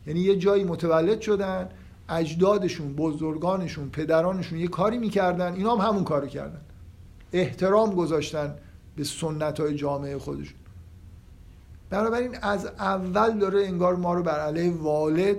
یعنی 0.07 0.21
یه 0.21 0.37
جایی 0.37 0.65
متولد 0.65 1.21
شدن 1.21 1.69
اجدادشون 2.11 2.95
بزرگانشون 2.95 3.91
پدرانشون 3.91 4.59
یه 4.59 4.69
کاری 4.69 4.99
می‌کردن 4.99 5.53
اینا 5.53 5.77
هم 5.77 5.89
همون 5.89 6.05
کارو 6.05 6.27
کردن. 6.27 6.61
احترام 7.33 7.95
گذاشتن 7.95 8.55
به 8.97 9.05
سنت 9.05 9.61
های 9.61 9.75
جامعه 9.75 10.19
خودشون. 10.19 10.59
بنابراین 11.91 12.37
از 12.43 12.67
اول 12.67 13.39
داره 13.39 13.67
انگار 13.67 13.97
ما 13.97 14.15
رو 14.15 14.23
بر 14.23 14.41
علیه 14.41 14.73
والد 14.73 15.37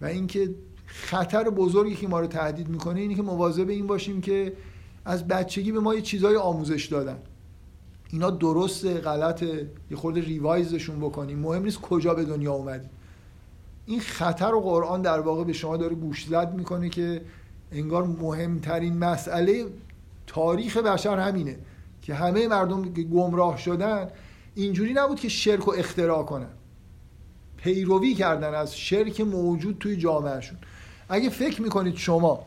و 0.00 0.04
اینکه 0.04 0.54
خطر 0.86 1.44
بزرگی 1.44 1.94
که 1.94 2.08
ما 2.08 2.20
رو 2.20 2.26
تهدید 2.26 2.68
می‌کنه 2.68 3.00
اینه 3.00 3.14
که 3.14 3.22
مواظب 3.22 3.68
این 3.68 3.86
باشیم 3.86 4.20
که 4.20 4.52
از 5.04 5.28
بچگی 5.28 5.72
به 5.72 5.80
ما 5.80 5.94
یه 5.94 6.02
چیزای 6.02 6.36
آموزش 6.36 6.86
دادن. 6.86 7.18
اینا 8.10 8.30
درسته 8.30 8.94
غلطه. 8.94 9.70
یه 9.90 9.96
خورده 9.96 10.20
ریوایزشون 10.20 11.00
بکنیم. 11.00 11.38
مهم 11.38 11.62
نیست 11.62 11.80
کجا 11.80 12.14
به 12.14 12.24
دنیا 12.24 12.52
اومدیم. 12.52 12.90
این 13.88 14.00
خطر 14.00 14.54
و 14.54 14.60
قرآن 14.60 15.02
در 15.02 15.20
واقع 15.20 15.44
به 15.44 15.52
شما 15.52 15.76
داره 15.76 15.94
گوش 15.94 16.26
زد 16.26 16.54
می‌کنه 16.54 16.88
که 16.88 17.22
انگار 17.72 18.04
مهمترین 18.06 18.98
مسئله 18.98 19.66
تاریخ 20.26 20.76
بشر 20.76 21.18
همینه 21.18 21.58
که 22.02 22.14
همه 22.14 22.48
مردم 22.48 22.92
که 22.92 23.02
گمراه 23.02 23.58
شدن 23.58 24.08
اینجوری 24.54 24.92
نبود 24.92 25.20
که 25.20 25.28
شرک 25.28 25.68
و 25.68 25.70
اختراع 25.78 26.22
کنن. 26.22 26.50
پیروی 27.56 28.14
کردن 28.14 28.54
از 28.54 28.78
شرک 28.78 29.20
موجود 29.20 29.76
توی 29.80 29.96
جامعهشون. 29.96 30.58
اگه 31.08 31.28
فکر 31.28 31.62
می‌کنید 31.62 31.96
شما 31.96 32.44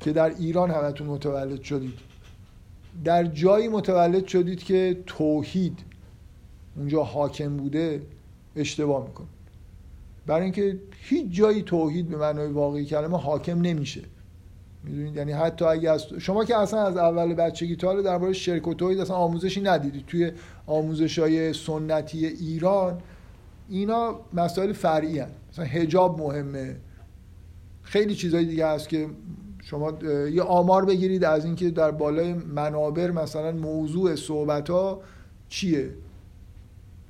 که 0.00 0.12
در 0.12 0.34
ایران 0.38 0.70
همتون 0.70 1.06
متولد 1.06 1.62
شدید 1.62 1.98
در 3.04 3.24
جایی 3.24 3.68
متولد 3.68 4.26
شدید 4.26 4.62
که 4.62 5.02
توحید 5.06 5.78
اونجا 6.76 7.02
حاکم 7.02 7.56
بوده 7.56 8.02
اشتباه 8.56 9.06
می‌کنید. 9.06 9.39
برای 10.30 10.42
اینکه 10.42 10.78
هیچ 10.90 11.26
جایی 11.30 11.62
توحید 11.62 12.08
به 12.08 12.16
معنای 12.16 12.48
واقعی 12.48 12.84
کلمه 12.84 13.18
حاکم 13.18 13.60
نمیشه. 13.60 14.00
می‌دونید؟ 14.84 15.16
یعنی 15.16 15.32
حتی 15.32 15.64
اگه 15.64 15.90
از 15.90 16.06
شما 16.18 16.44
که 16.44 16.56
اصلا 16.56 16.82
از 16.82 16.96
اول 16.96 17.34
بچگی 17.34 17.76
تا 17.76 18.02
درباره 18.02 18.32
شرک 18.32 18.68
و 18.68 18.74
توحید 18.74 19.00
اصلا 19.00 19.16
آموزشی 19.16 19.60
ندیدید. 19.60 20.06
توی 20.06 20.32
آموزش 20.66 21.18
های 21.18 21.52
سنتی 21.52 22.26
ایران 22.26 22.98
اینا 23.68 24.20
مسائل 24.32 24.72
فرعی 24.72 25.18
هست 25.18 25.32
مثلا 25.52 25.64
هجاب 25.64 26.20
مهمه. 26.20 26.76
خیلی 27.82 28.14
چیزهای 28.14 28.44
دیگه 28.44 28.66
هست 28.66 28.88
که 28.88 29.06
شما 29.62 29.92
یه 30.32 30.42
آمار 30.42 30.84
بگیرید 30.84 31.24
از 31.24 31.44
اینکه 31.44 31.70
در 31.70 31.90
بالای 31.90 32.34
منابر 32.34 33.10
مثلا 33.10 33.52
موضوع 33.52 34.14
صحبت 34.16 34.70
ها 34.70 35.02
چیه؟ 35.48 35.90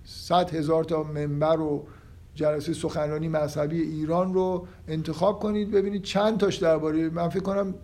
صد 0.04 0.54
هزار 0.54 0.84
تا 0.84 1.02
منبر 1.02 1.60
و 1.60 1.86
جلسه 2.34 2.72
سخنرانی 2.72 3.28
مذهبی 3.28 3.80
ایران 3.80 4.34
رو 4.34 4.66
انتخاب 4.88 5.40
کنید. 5.40 5.70
ببینید 5.70 6.02
چند 6.02 6.38
تاش 6.38 6.56
درباره 6.56 7.10
من 7.10 7.28
فکر 7.28 7.42
کنم 7.42 7.74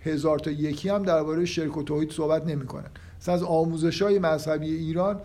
هزار 0.00 0.38
تا 0.38 0.50
یکی 0.50 0.88
هم 0.88 1.02
درباره 1.02 1.44
شرک 1.44 1.76
و 1.76 1.82
توحید 1.82 2.10
صحبت 2.10 2.46
نمی‌کنن. 2.46 2.90
از 3.26 3.42
آموزش 3.42 4.02
های 4.02 4.18
مذهبی 4.18 4.74
ایران 4.74 5.20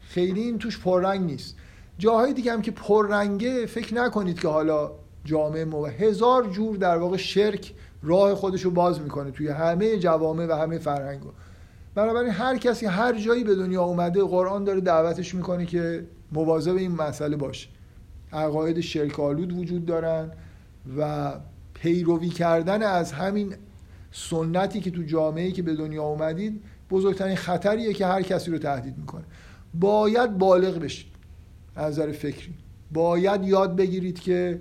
خیلی 0.00 0.40
این 0.40 0.58
توش 0.58 0.78
پررنگ 0.78 1.20
نیست. 1.20 1.56
جاهای 1.98 2.32
دیگه 2.32 2.52
هم 2.52 2.62
که 2.62 2.70
پررنگه 2.70 3.66
فکر 3.66 3.94
نکنید 3.94 4.40
که 4.40 4.48
حالا 4.48 4.90
جامعه 5.24 5.64
مو 5.64 5.86
هزار 5.86 6.46
جور 6.46 6.76
در 6.76 6.96
واقع 6.96 7.16
شرک 7.16 7.72
راه 8.02 8.34
خودش 8.34 8.62
رو 8.62 8.70
باز 8.70 9.00
می‌کنه 9.00 9.30
توی 9.30 9.48
همه 9.48 9.98
جوامع 9.98 10.46
و 10.46 10.52
همه 10.52 10.78
فرهنگ 10.78 11.20
بنابراین 11.94 12.30
هر 12.30 12.56
کسی 12.58 12.86
هر 12.86 13.18
جایی 13.18 13.44
به 13.44 13.54
دنیا 13.54 13.82
اومده 13.82 14.22
قرآن 14.22 14.64
داره 14.64 14.80
دعوتش 14.80 15.34
می‌کنه 15.34 15.66
که 15.66 16.06
مواظب 16.32 16.76
این 16.76 16.92
مسئله 16.92 17.36
باشه. 17.36 17.68
عقاید 18.32 18.80
شرک 18.80 19.20
آلود 19.20 19.52
وجود 19.52 19.86
دارن 19.86 20.30
و 20.98 21.32
پیروی 21.74 22.28
کردن 22.28 22.82
از 22.82 23.12
همین 23.12 23.54
سنتی 24.12 24.80
که 24.80 24.90
تو 24.90 25.02
جامعه 25.02 25.52
که 25.52 25.62
به 25.62 25.74
دنیا 25.74 26.02
اومدید 26.02 26.62
بزرگترین 26.90 27.36
خطریه 27.36 27.92
که 27.92 28.06
هر 28.06 28.22
کسی 28.22 28.50
رو 28.50 28.58
تهدید 28.58 28.98
می‌کنه. 28.98 29.24
باید 29.74 30.38
بالغ 30.38 30.78
بشید 30.78 31.06
از 31.76 31.92
نظر 31.92 32.12
فکری. 32.12 32.54
باید 32.92 33.44
یاد 33.44 33.76
بگیرید 33.76 34.20
که 34.20 34.60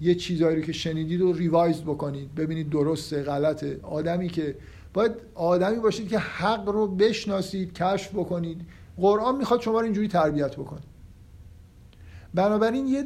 یه 0.00 0.14
چیزایی 0.14 0.56
رو 0.56 0.62
که 0.62 0.72
شنیدید 0.72 1.20
رو 1.20 1.32
ریوایز 1.32 1.82
بکنید. 1.82 2.34
ببینید 2.34 2.70
درسته 2.70 3.22
غلطه. 3.22 3.80
آدمی 3.82 4.28
که 4.28 4.56
باید 4.92 5.12
آدمی 5.34 5.78
باشید 5.78 6.08
که 6.08 6.18
حق 6.18 6.68
رو 6.68 6.86
بشناسید 6.86 7.72
کشف 7.72 8.14
بکنید. 8.14 8.60
قرآن 8.96 9.36
می‌خواد 9.36 9.60
شما 9.60 9.78
رو 9.78 9.84
اینجوری 9.84 10.08
تربیت 10.08 10.56
بکنه. 10.56 10.80
بنابراین 12.36 12.86
یه 12.86 13.04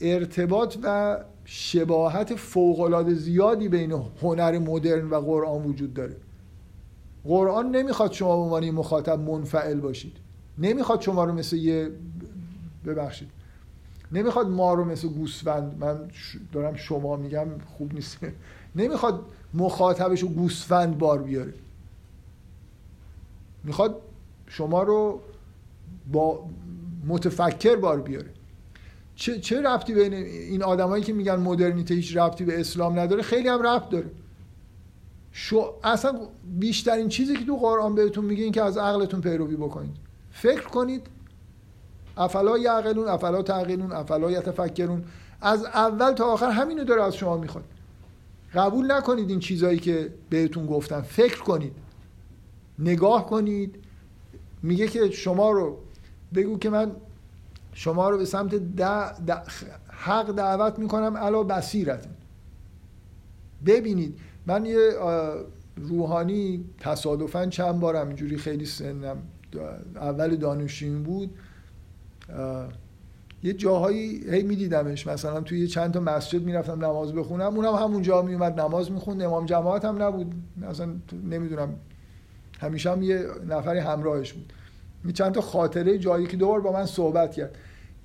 ارتباط 0.00 0.76
و 0.82 1.18
شباهت 1.44 2.34
فوقالعاده 2.34 3.14
زیادی 3.14 3.68
بین 3.68 3.92
هنر 4.22 4.58
مدرن 4.58 5.10
و 5.10 5.20
قرآن 5.20 5.62
وجود 5.64 5.94
داره. 5.94 6.16
قرآن 7.24 7.70
نمی‌خواد 7.70 8.12
شما 8.12 8.36
به 8.36 8.42
عنوان 8.42 8.70
مخاطب 8.70 9.18
منفعل 9.18 9.80
باشید. 9.80 10.16
نمی‌خواد 10.58 11.00
شما 11.00 11.24
رو 11.24 11.32
مثل 11.32 11.56
یه 11.56 11.90
ببخشید. 12.86 13.28
نمی‌خواد 14.12 14.48
ما 14.48 14.74
رو 14.74 14.84
مثل 14.84 15.08
گوسفند 15.08 15.76
من 15.80 15.98
دارم 16.52 16.74
شما 16.74 17.16
میگم 17.16 17.46
خوب 17.78 17.94
نیست. 17.94 18.18
نمی‌خواد 18.76 19.20
مخاطبش 19.54 20.22
رو 20.22 20.28
گوسفند 20.28 20.98
بار 20.98 21.22
بیاره. 21.22 21.54
می‌خواد 23.64 24.00
شما 24.46 24.82
رو 24.82 25.20
با 26.12 26.44
متفکر 27.08 27.76
بار 27.76 28.00
بیاره. 28.00 28.30
چه, 29.14 29.40
چه 29.40 29.62
ربطی 29.62 29.94
بین 29.94 30.14
این 30.14 30.62
آدمایی 30.62 31.04
که 31.04 31.12
میگن 31.12 31.36
مدرنیته 31.36 31.94
هیچ 31.94 32.16
ربطی 32.16 32.44
به 32.44 32.60
اسلام 32.60 32.98
نداره؟ 32.98 33.22
خیلی 33.22 33.48
هم 33.48 33.62
ربط 33.62 33.88
داره. 33.88 34.10
شو 35.32 35.74
اصلا 35.84 36.20
بیشترین 36.58 37.08
چیزی 37.08 37.36
که 37.36 37.44
تو 37.44 37.56
قرآن 37.56 37.94
بهتون 37.94 38.24
میگه 38.24 38.44
این 38.44 38.52
که 38.52 38.62
از 38.62 38.78
عقلتون 38.78 39.20
پیروی 39.20 39.56
بکنید. 39.56 39.96
فکر 40.30 40.62
کنید. 40.62 41.06
افلا 42.16 42.58
یعقلون 42.58 43.08
افلا 43.08 43.42
تعقلون 43.42 43.92
افلا 43.92 44.30
یتفکرون. 44.30 45.04
از 45.40 45.64
اول 45.64 46.12
تا 46.12 46.24
آخر 46.24 46.50
همینو 46.50 46.84
داره 46.84 47.02
از 47.02 47.16
شما 47.16 47.36
می‌خواد. 47.36 47.64
قبول 48.54 48.92
نکنید 48.92 49.30
این 49.30 49.40
چیزایی 49.40 49.78
که 49.78 50.14
بهتون 50.30 50.66
گفتم 50.66 51.00
فکر 51.00 51.42
کنید. 51.42 51.72
نگاه 52.78 53.26
کنید. 53.26 53.74
میگه 54.62 54.88
که 54.88 55.10
شما 55.10 55.50
رو 55.50 55.76
بگو 56.34 56.58
که 56.58 56.70
من 56.70 56.90
شما 57.72 58.10
رو 58.10 58.18
به 58.18 58.24
سمت 58.24 58.60
حق 59.88 60.32
دعوت 60.32 60.78
می‌کنم 60.78 61.16
علا 61.16 61.42
بصیرت. 61.42 62.06
ببینید 63.66 64.18
من 64.46 64.66
یه 64.66 64.90
روحانی 65.76 66.64
تصادفا 66.80 67.46
چند 67.46 67.80
بارم 67.80 68.06
اینجوری 68.06 68.36
خیلی 68.36 68.66
سنم 68.66 69.16
اول 69.94 70.36
دانشجویی 70.36 70.94
بود. 70.94 71.30
یه 73.42 73.52
جاهایی 73.52 74.30
هی 74.30 74.42
میدیدمش 74.42 75.06
مثلا 75.06 75.40
توی 75.40 75.66
چند 75.66 75.94
تا 75.94 76.00
مسجد 76.00 76.42
می‌رفتم 76.42 76.84
نماز 76.84 77.12
بخونم 77.12 77.56
اونم 77.56 77.74
همونجا 77.74 78.22
میومد 78.22 78.60
نماز 78.60 78.92
می‌خوند 78.92 79.22
امام 79.22 79.46
جماعت 79.46 79.84
هم 79.84 80.02
نبود. 80.02 80.34
مثلا 80.56 80.88
نمی‌دونم 81.30 81.74
همیشه 82.60 82.90
هم 82.90 83.02
یه 83.02 83.26
نفری 83.48 83.78
همراهش 83.78 84.32
بود. 84.32 84.52
چند 85.14 85.32
تا 85.32 85.40
خاطره 85.40 85.98
جایی 85.98 86.26
که 86.26 86.36
دوبار 86.36 86.60
با 86.60 86.72
من 86.72 86.86
صحبت 86.86 87.32
کرد. 87.32 87.54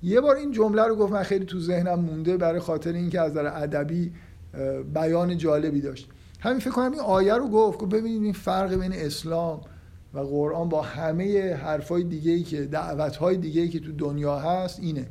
یه 0.02 0.20
بار 0.20 0.36
این 0.36 0.52
جمله 0.52 0.82
رو 0.82 0.96
گفت 0.96 1.12
من 1.12 1.22
خیلی 1.22 1.44
تو 1.44 1.60
ذهنم 1.60 2.00
مونده 2.00 2.36
برای 2.36 2.60
خاطر 2.60 2.92
اینکه 2.92 3.20
از 3.20 3.30
نظر 3.30 3.46
ادبی 3.46 4.12
بیان 4.94 5.38
جالبی 5.38 5.80
داشت. 5.80 6.08
همین 6.40 6.58
فکر 6.58 6.70
کنم 6.70 6.92
این 6.92 7.00
آیه 7.00 7.34
رو 7.34 7.48
گفت 7.48 7.80
که 7.80 7.86
ببینید 7.86 8.22
این 8.22 8.32
فرق 8.32 8.74
بین 8.74 8.92
اسلام 8.92 9.60
و 10.14 10.18
قرآن 10.18 10.68
با 10.68 10.82
همه 10.82 11.54
حرفای 11.54 12.04
دیگه 12.04 12.32
ای 12.32 12.42
که 12.42 12.62
دعوتهای 12.62 13.36
دیگه 13.36 13.62
ای 13.62 13.68
که 13.68 13.80
تو 13.80 13.92
دنیا 13.92 14.38
هست 14.38 14.80
اینه. 14.80 15.06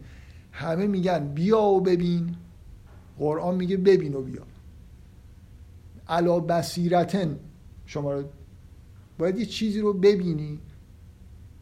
همه 0.52 0.88
میگن 0.88 1.28
بیا 1.34 1.62
و 1.62 1.82
ببین. 1.82 2.36
قرآن 3.20 3.56
میگه 3.56 3.78
ببین 3.78 4.14
و 4.14 4.22
بیا. 4.22 4.42
علا 6.08 6.40
بصیرتن. 6.40 7.40
شما 7.86 8.14
رو 8.14 8.24
باید 9.18 9.38
یه 9.40 9.46
چیزی 9.46 9.80
رو 9.80 9.94
ببینی. 9.94 10.60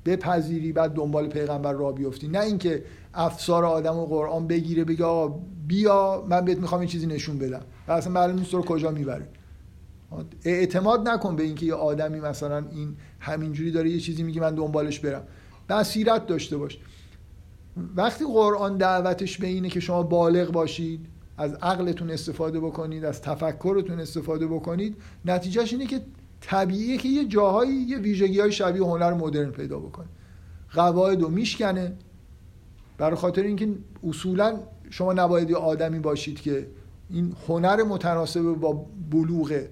بپذیری 0.06 0.72
بعد 0.72 0.94
دنبال 0.94 1.28
پیغمبر 1.28 1.74
را 1.74 1.92
بیفتی. 1.92 2.28
نه 2.28 2.40
اینکه 2.40 2.84
افسار 3.14 3.66
آدم 3.66 3.98
و 3.98 4.06
قرآن 4.06 4.48
بگیره 4.48 4.84
بگه 4.84 5.06
آقا 5.06 5.40
بیا 5.68 6.26
من 6.30 6.46
بهت 6.46 6.58
می‌خوام 6.58 6.82
یه 6.82 6.88
چیزی 6.88 7.08
نشون 7.08 7.38
بدم. 7.38 7.62
و 7.88 7.92
اصلا 7.92 8.14
معلوم 8.14 8.40
نیست 8.40 8.54
رو 8.54 8.62
کجا 8.62 8.92
می‌بره. 8.92 9.28
اعتماد 10.46 11.10
نکن 11.10 11.36
به 11.36 11.44
اینکه 11.44 11.66
یه 11.66 11.74
آدمی 11.74 12.20
مثلا 12.20 12.66
این 12.72 12.96
همینجوری 13.20 13.72
داره 13.72 13.90
یه 13.90 14.00
چیزی 14.00 14.24
میگه 14.24 14.42
من 14.42 14.56
دنبالش 14.56 15.00
برم. 15.00 15.24
بصیرت 15.70 16.28
داشته 16.28 16.58
باش. 16.58 16.80
وقتی 17.96 18.26
قرآن 18.26 18.78
دعوتش 18.78 19.38
به 19.38 19.48
اینه 19.48 19.70
که 19.70 19.80
شما 19.80 20.04
بالغ 20.04 20.52
باشید 20.52 21.06
از 21.38 21.54
عقلتون 21.54 22.12
استفاده 22.12 22.60
بکنید 22.60 23.06
از 23.06 23.22
تفکرتون 23.22 24.00
استفاده 24.00 24.48
بکنید 24.48 24.98
نتیجهش 25.26 25.74
اینه 25.74 25.86
که 25.86 26.02
طبیعیه 26.42 26.98
که 26.98 27.10
یه 27.10 27.26
جاهایی 27.26 27.74
یه 27.74 27.98
ویژگی 27.98 28.40
های 28.40 28.52
شبیه 28.52 28.84
هنر 28.84 29.14
مدرن 29.14 29.52
پیدا 29.52 29.80
بکنه. 29.80 30.08
قواعد 30.74 31.22
رو 31.22 31.30
میشکنه. 31.30 31.94
برای 32.98 33.16
خاطر 33.16 33.42
اینکه 33.42 33.70
اصولا 34.08 34.60
شما 34.90 35.14
نباید 35.14 35.50
یه 35.50 35.56
آدمی 35.56 36.00
باشید 36.00 36.42
که 36.42 36.68
این 37.10 37.36
هنر 37.48 37.84
متناسب 37.84 38.42
با 38.42 38.86
بلوغه 39.12 39.70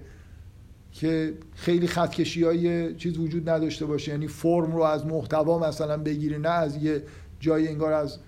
که 0.92 1.34
خیلی 1.54 1.86
خطکشی 1.86 2.44
های 2.44 2.94
چیز 2.94 3.18
وجود 3.18 3.48
نداشته 3.48 3.86
باشه. 3.86 4.12
یعنی 4.12 4.26
فرم 4.26 4.72
رو 4.72 4.82
از 4.82 5.06
محتوا 5.06 5.58
مثلا 5.68 5.96
بگیره 5.96 6.38
نه 6.38 6.48
از 6.48 6.76
یه 6.76 7.02
جای 7.40 7.68
انگار 7.68 7.92
از 7.92 8.18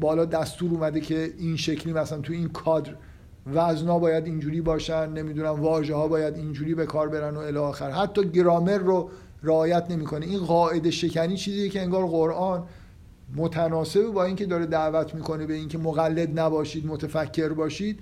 بالا 0.00 0.24
دستور 0.24 0.70
اومده 0.70 1.00
که 1.00 1.34
این 1.38 1.56
شکلی 1.56 1.92
مثلا 1.92 2.20
تو 2.20 2.32
این 2.32 2.48
کادر 2.48 2.94
وزنا 3.46 3.98
باید 3.98 4.26
اینجوری 4.26 4.60
باشن 4.60 5.08
نمی‌دونم 5.08 5.60
واژه 5.60 5.94
ها 5.94 6.08
باید 6.08 6.36
اینجوری 6.36 6.74
به 6.74 6.86
کار 6.86 7.08
برن 7.08 7.36
و 7.36 7.38
الی 7.38 7.58
آخر. 7.58 7.90
حتی 7.90 8.28
گرامر 8.28 8.78
رو 8.78 9.10
رعایت 9.42 9.90
نمی‌کنه. 9.90 10.26
این 10.26 10.38
قاعده 10.38 10.90
شکنی 10.90 11.36
چیزیه 11.36 11.68
که 11.68 11.80
انگار 11.80 12.06
قرآن 12.06 12.62
متناسب 13.36 14.06
با 14.06 14.24
اینکه 14.24 14.46
داره 14.46 14.66
دعوت 14.66 15.14
می‌کنه 15.14 15.46
به 15.46 15.54
اینکه 15.54 15.78
مقلد 15.78 16.40
نباشید 16.40 16.86
متفکر 16.86 17.48
باشید 17.48 18.00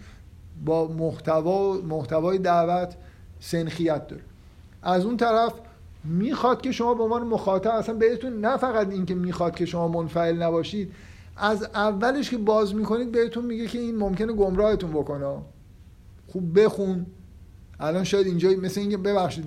با 0.65 0.89
محتوا 0.89 1.73
محتوای 1.73 2.39
دعوت 2.39 2.95
سنخیت 3.41 4.07
داره. 4.07 4.23
از 4.83 5.05
اون 5.05 5.17
طرف 5.17 5.53
می‌خواد 6.05 6.61
که 6.61 6.73
شما 6.73 6.95
به 6.95 7.03
عنوان 7.03 7.27
مخاطب 7.27 7.71
اصلا 7.71 7.95
بهتون 7.95 8.41
نه 8.41 8.57
فقط 8.57 8.91
اینکه 8.91 9.15
می‌خواد 9.15 9.55
که 9.55 9.67
شما 9.67 9.89
منفعل 9.89 10.43
نباشید 10.43 10.93
از 11.41 11.63
اولش 11.63 12.31
که 12.31 12.39
باز 12.39 12.75
می‌کنید 12.75 13.13
بهتون 13.13 13.45
میگه 13.45 13.67
که 13.67 13.79
این 13.79 13.97
ممکنه 13.97 14.33
گمراهتون 14.33 14.91
بکنه. 14.91 15.37
خوب 16.29 16.61
بخون. 16.61 17.07
الان 17.81 18.05
شاید 18.05 18.27
اینجا 18.27 18.51
مثل 18.51 18.81
اینکه 18.81 18.97
ببخشید 18.97 19.45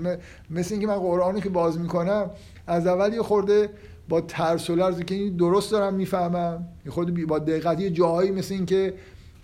مثل 0.49 0.73
اینکه 0.73 0.87
من 0.87 0.95
قرآنو 0.95 1.39
که 1.39 1.49
باز 1.49 1.79
می‌کنم 1.79 2.29
از 2.67 2.87
اول 2.87 3.13
یه 3.13 3.21
خورده 3.21 3.69
با 4.09 4.21
ترس 4.21 4.69
و 4.69 4.75
لرز 4.75 4.99
که 4.99 5.15
این 5.15 5.35
درست 5.35 5.71
دارم 5.71 5.93
می‌فهمم. 5.93 6.67
یه 6.85 6.91
خورده 6.91 7.25
با 7.25 7.39
دقت 7.39 7.79
یه 7.79 7.89
جاهایی 7.89 8.31
مثل 8.31 8.53
اینکه 8.53 8.93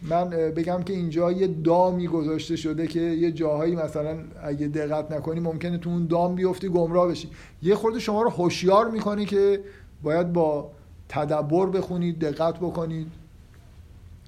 من 0.01 0.29
بگم 0.29 0.83
که 0.83 0.93
اینجا 0.93 1.31
یه 1.31 1.47
دامی 1.47 2.07
گذاشته 2.07 2.55
شده 2.55 2.87
که 2.87 2.99
یه 2.99 3.31
جاهایی 3.31 3.75
مثلا 3.75 4.17
اگه 4.43 4.67
دقت 4.67 5.11
نکنی 5.11 5.39
ممکنه 5.39 5.77
تو 5.77 5.89
اون 5.89 6.07
دام 6.07 6.35
بیفتی 6.35 6.69
گمراه 6.69 7.07
بشی. 7.07 7.29
یه 7.63 7.75
خورده 7.75 7.99
شما 7.99 8.21
رو 8.21 8.29
هوشیار 8.29 8.91
می‌کنه 8.91 9.25
که 9.25 9.63
باید 10.03 10.33
با 10.33 10.71
تدبر 11.09 11.65
بخونید 11.65 12.19
دقت 12.19 12.57
بکنید. 12.57 13.07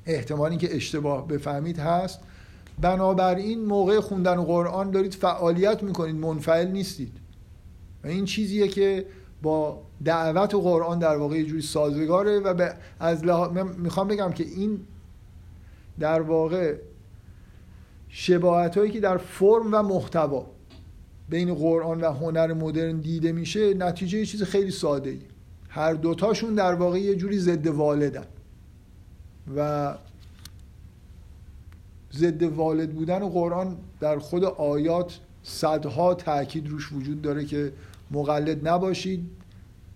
احتمالی 0.05 0.57
که 0.57 0.75
اشتباه 0.75 1.27
بفهمید 1.27 1.79
هست. 1.79 2.19
بنابراین 2.81 3.65
موقع 3.65 3.99
خوندن 3.99 4.43
قرآن 4.43 4.91
دارید 4.91 5.13
فعالیت 5.13 5.83
می‌کنید 5.83 6.15
منفعل 6.15 6.67
نیستید. 6.67 7.11
و 8.03 8.07
این 8.07 8.25
چیزیه 8.25 8.67
که 8.67 9.05
با 9.41 9.81
دعوت 10.05 10.53
و 10.53 10.61
قرآن 10.61 10.99
در 10.99 11.17
واقع 11.17 11.37
یه 11.37 11.45
جوری 11.45 11.61
سازگاره 11.61 12.39
و 12.39 12.53
به 12.53 12.73
از 12.99 13.23
می‌خوام 13.77 14.07
بگم 14.07 14.31
که 14.31 14.43
این 14.43 14.79
در 15.99 16.21
واقع 16.21 16.75
شباهت 18.09 18.77
هایی 18.77 18.91
که 18.91 18.99
در 18.99 19.17
فرم 19.17 19.73
و 19.73 19.81
محتوا 19.81 20.45
بین 21.29 21.53
قرآن 21.53 22.01
و 22.01 22.11
هنر 22.11 22.53
مدرن 22.53 22.99
دیده 22.99 23.31
میشه 23.31 23.73
نتیجه 23.73 24.17
یه 24.19 24.25
چیز 24.25 24.43
خیلی 24.43 24.71
ساده 24.71 25.09
ای 25.09 25.19
هر 25.73 25.93
دوتاشون 25.93 26.55
در 26.55 26.73
واقع 26.73 26.99
یه 26.99 27.15
جوری 27.15 27.39
ضد 27.39 27.67
والدن. 27.67 28.25
و 29.55 29.93
ضد 32.13 32.43
والد 32.43 32.91
بودن 32.91 33.21
و 33.21 33.29
قرآن 33.29 33.77
در 33.99 34.19
خود 34.19 34.43
آیات 34.43 35.19
صدها 35.43 36.13
تاکید 36.13 36.69
روش 36.69 36.91
وجود 36.91 37.21
داره 37.21 37.45
که 37.45 37.73
مقلد 38.11 38.67
نباشید 38.67 39.29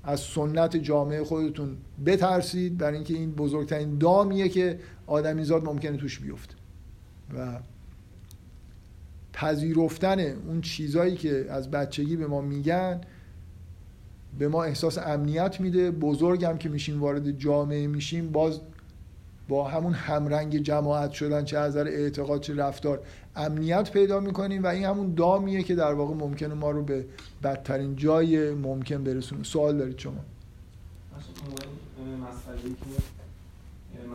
از 0.04 0.20
سنت 0.20 0.78
جامعه 0.78 1.24
خودتون 1.24 1.78
بترسید. 2.06 2.78
برای 2.78 2.96
اینکه 2.96 3.14
این 3.14 3.32
بزرگترین 3.32 3.98
دامیه 3.98 4.50
که 4.50 4.80
آدمیزاد 5.08 5.66
ممکنه 5.66 5.98
توش 5.98 6.20
بیفته. 6.20 6.56
و 7.38 7.60
پذیرفتن 9.34 10.20
اون 10.20 10.62
چیزایی 10.62 11.16
که 11.16 11.46
از 11.50 11.72
بچگی 11.72 12.16
به 12.16 12.28
ما 12.28 12.42
میگن 12.42 13.02
به 14.40 14.48
ما 14.48 14.64
احساس 14.64 14.98
امنیت 14.98 15.62
میده. 15.62 15.92
بزرگم 15.92 16.58
که 16.58 16.70
میشیم 16.70 17.02
وارد 17.02 17.32
جامعه 17.32 17.88
میشیم 17.88 18.32
باز 18.32 18.62
با 19.48 19.68
همون 19.68 19.94
همرنگ 19.94 20.58
جماعت 20.58 21.12
شدن 21.12 21.46
چه 21.46 21.58
از 21.58 21.78
اعتقاد 21.78 22.42
چه 22.42 22.56
رفتار 22.56 23.00
امنیت 23.36 23.92
پیدا 23.92 24.20
می‌کنیم 24.20 24.64
و 24.64 24.68
این 24.68 24.86
همون 24.86 25.14
دامیه 25.14 25.64
که 25.64 25.76
در 25.76 25.94
واقع 25.94 26.14
ممکنه 26.14 26.54
ما 26.54 26.72
رو 26.72 26.84
به 26.84 27.06
بدترین 27.44 27.96
جای 27.96 28.54
ممکن 28.54 29.04
برسونه. 29.04 29.44
سوال 29.44 29.78
دارید 29.78 29.98
شما. 30.00 30.26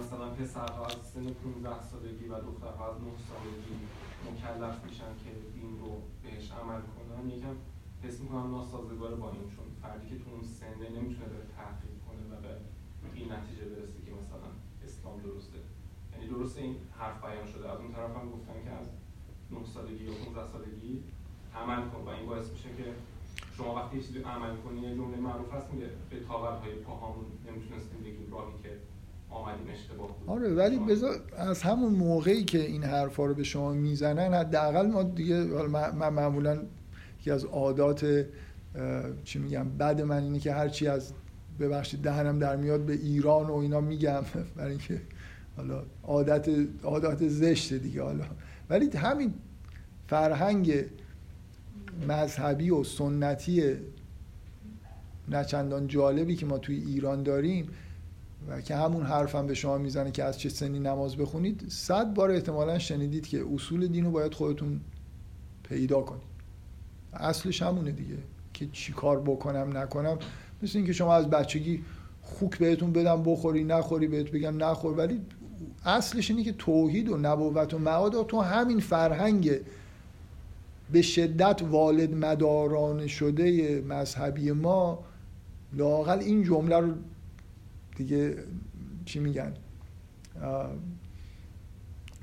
مثلا 0.00 0.28
پسرها 0.28 0.86
از 0.86 0.92
سن 1.14 1.22
15 1.22 1.70
سالگی 1.90 2.26
و 2.32 2.34
دخترها 2.48 2.84
از 2.90 2.96
9 3.00 3.06
سالگی 3.28 3.74
مکلف 4.26 4.76
میشن 4.86 5.12
که 5.22 5.30
دین 5.54 5.72
رو 5.80 5.90
بهش 6.22 6.46
عمل 6.60 6.80
کنن. 6.94 7.30
یکم 7.30 7.56
حس 8.04 8.20
می‌کنم 8.20 8.50
ناسازگار 8.56 9.14
با 9.14 9.30
این 9.30 9.46
چون 9.56 9.66
فردی 9.82 10.06
که 10.10 10.16
تو 10.22 10.26
اون 10.34 10.44
سنه 10.60 10.86
نمی‌تونه 10.96 11.26
به 11.32 11.40
تحقیق 11.56 11.96
کنه 12.06 12.22
و 12.30 12.34
به 12.42 12.50
این 13.18 13.26
نتیجه 13.36 13.64
برسه 13.72 13.98
که 14.06 14.12
مثلا 14.20 14.48
اسلام 14.86 15.16
درسته. 15.26 15.58
یعنی 16.12 16.26
درسته 16.34 16.58
این 16.64 16.74
حرف 17.00 17.18
بیان 17.24 17.46
شده. 17.52 17.64
از 17.72 17.78
اون 17.82 17.92
طرف 17.96 18.12
هم 18.18 18.26
گفتن 18.34 18.56
که 18.64 18.72
از 18.80 18.88
9 19.50 19.66
سالگی 19.74 20.04
یا 20.08 20.14
15 20.24 20.52
سالگی 20.52 20.92
عمل 21.60 21.82
کن 21.90 22.00
و 22.06 22.10
این 22.16 22.26
باعث 22.30 22.46
میشه 22.54 22.70
که 22.78 22.86
شما 23.56 23.70
وقتی 23.78 23.96
یه 23.96 24.02
چیزی 24.06 24.18
عمل 24.34 24.54
کنی 24.64 24.80
یه 24.86 24.92
جمله 24.98 25.16
معروف 25.16 25.50
هست 25.54 25.68
میگه 25.72 25.88
به 26.10 26.16
های 26.62 26.74
پاهامون 26.86 27.26
نمی‌تونستیم 27.46 28.00
بگیم 28.00 28.26
راهی 28.32 28.56
که 28.62 28.72
آره 30.26 30.54
ولی 30.54 30.78
بذار 30.78 31.16
از 31.36 31.62
همون 31.62 31.92
موقعی 31.94 32.44
که 32.44 32.60
این 32.60 32.84
حرفا 32.84 33.26
رو 33.26 33.34
به 33.34 33.42
شما 33.42 33.72
می‌زنن 33.72 34.34
حداقل 34.34 34.86
ما 34.86 35.02
دیگه 35.02 35.44
من 35.44 36.08
معمولا 36.08 36.62
یکی 37.20 37.30
از 37.30 37.44
عادات 37.44 38.26
چی 39.24 39.38
میگم 39.38 39.68
بعد 39.68 40.00
من 40.00 40.22
اینه 40.22 40.38
که 40.38 40.52
هرچی 40.52 40.86
از 40.86 41.12
ببخشید 41.60 42.02
دهنم 42.02 42.38
در 42.38 42.56
میاد 42.56 42.80
به 42.80 42.92
ایران 42.92 43.46
و 43.46 43.54
اینا 43.54 43.80
میگم 43.80 44.22
برای 44.56 44.70
اینکه 44.70 45.00
حالا 45.56 45.82
عادت 46.02 46.48
عادت 46.82 47.28
زشته 47.28 47.78
دیگه 47.78 48.02
حالا. 48.02 48.24
ولی 48.70 48.96
همین 48.96 49.34
فرهنگ 50.06 50.84
مذهبی 52.08 52.70
و 52.70 52.84
سنتی 52.84 53.76
نچندان 55.28 55.86
جالبی 55.86 56.36
که 56.36 56.46
ما 56.46 56.58
توی 56.58 56.76
ایران 56.76 57.22
داریم 57.22 57.68
و 58.48 58.60
که 58.60 58.76
همون 58.76 59.02
حرفم 59.02 59.46
به 59.46 59.54
شما 59.54 59.78
می‌زنه 59.78 60.10
که 60.10 60.24
از 60.24 60.38
چه 60.38 60.48
سنی 60.48 60.78
نماز 60.78 61.16
بخونید 61.16 61.68
صد 61.68 62.14
بار 62.14 62.30
احتمالا 62.30 62.78
شنیدید 62.78 63.26
که 63.26 63.44
اصول 63.54 63.86
دین 63.86 64.04
رو 64.04 64.10
باید 64.10 64.34
خودتون 64.34 64.80
پیدا 65.62 66.00
کنید. 66.00 66.30
اصلش 67.12 67.62
همونه 67.62 67.92
دیگه. 67.92 68.16
که 68.60 68.68
چی 68.72 68.92
کار 68.92 69.20
بکنم 69.20 69.76
نکنم. 69.76 70.18
مثل 70.62 70.78
اینکه 70.78 70.92
شما 70.92 71.14
از 71.14 71.30
بچگی 71.30 71.84
خوک 72.22 72.58
بهتون 72.58 72.92
بدم 72.92 73.22
بخوری 73.22 73.64
نخوری 73.64 74.08
بهت 74.08 74.30
بگم 74.30 74.64
نخور. 74.64 74.94
ولی 74.94 75.20
اصلش 75.84 76.30
اینه 76.30 76.44
که 76.44 76.52
توحید 76.52 77.08
و 77.08 77.16
نبوت 77.16 77.74
و 77.74 77.78
معاد 77.78 78.26
تو 78.26 78.40
همین 78.40 78.80
فرهنگ 78.80 79.50
به 80.92 81.02
شدت 81.02 81.62
والد 81.62 82.14
مداران 82.14 83.06
شده 83.06 83.80
مذهبی 83.80 84.52
ما 84.52 84.98
لاقل 85.72 86.18
این 86.18 86.42
جمله 86.42 86.76
رو 86.76 86.92
دیگه 87.96 88.36
چی 89.04 89.18
میگن؟ 89.18 89.54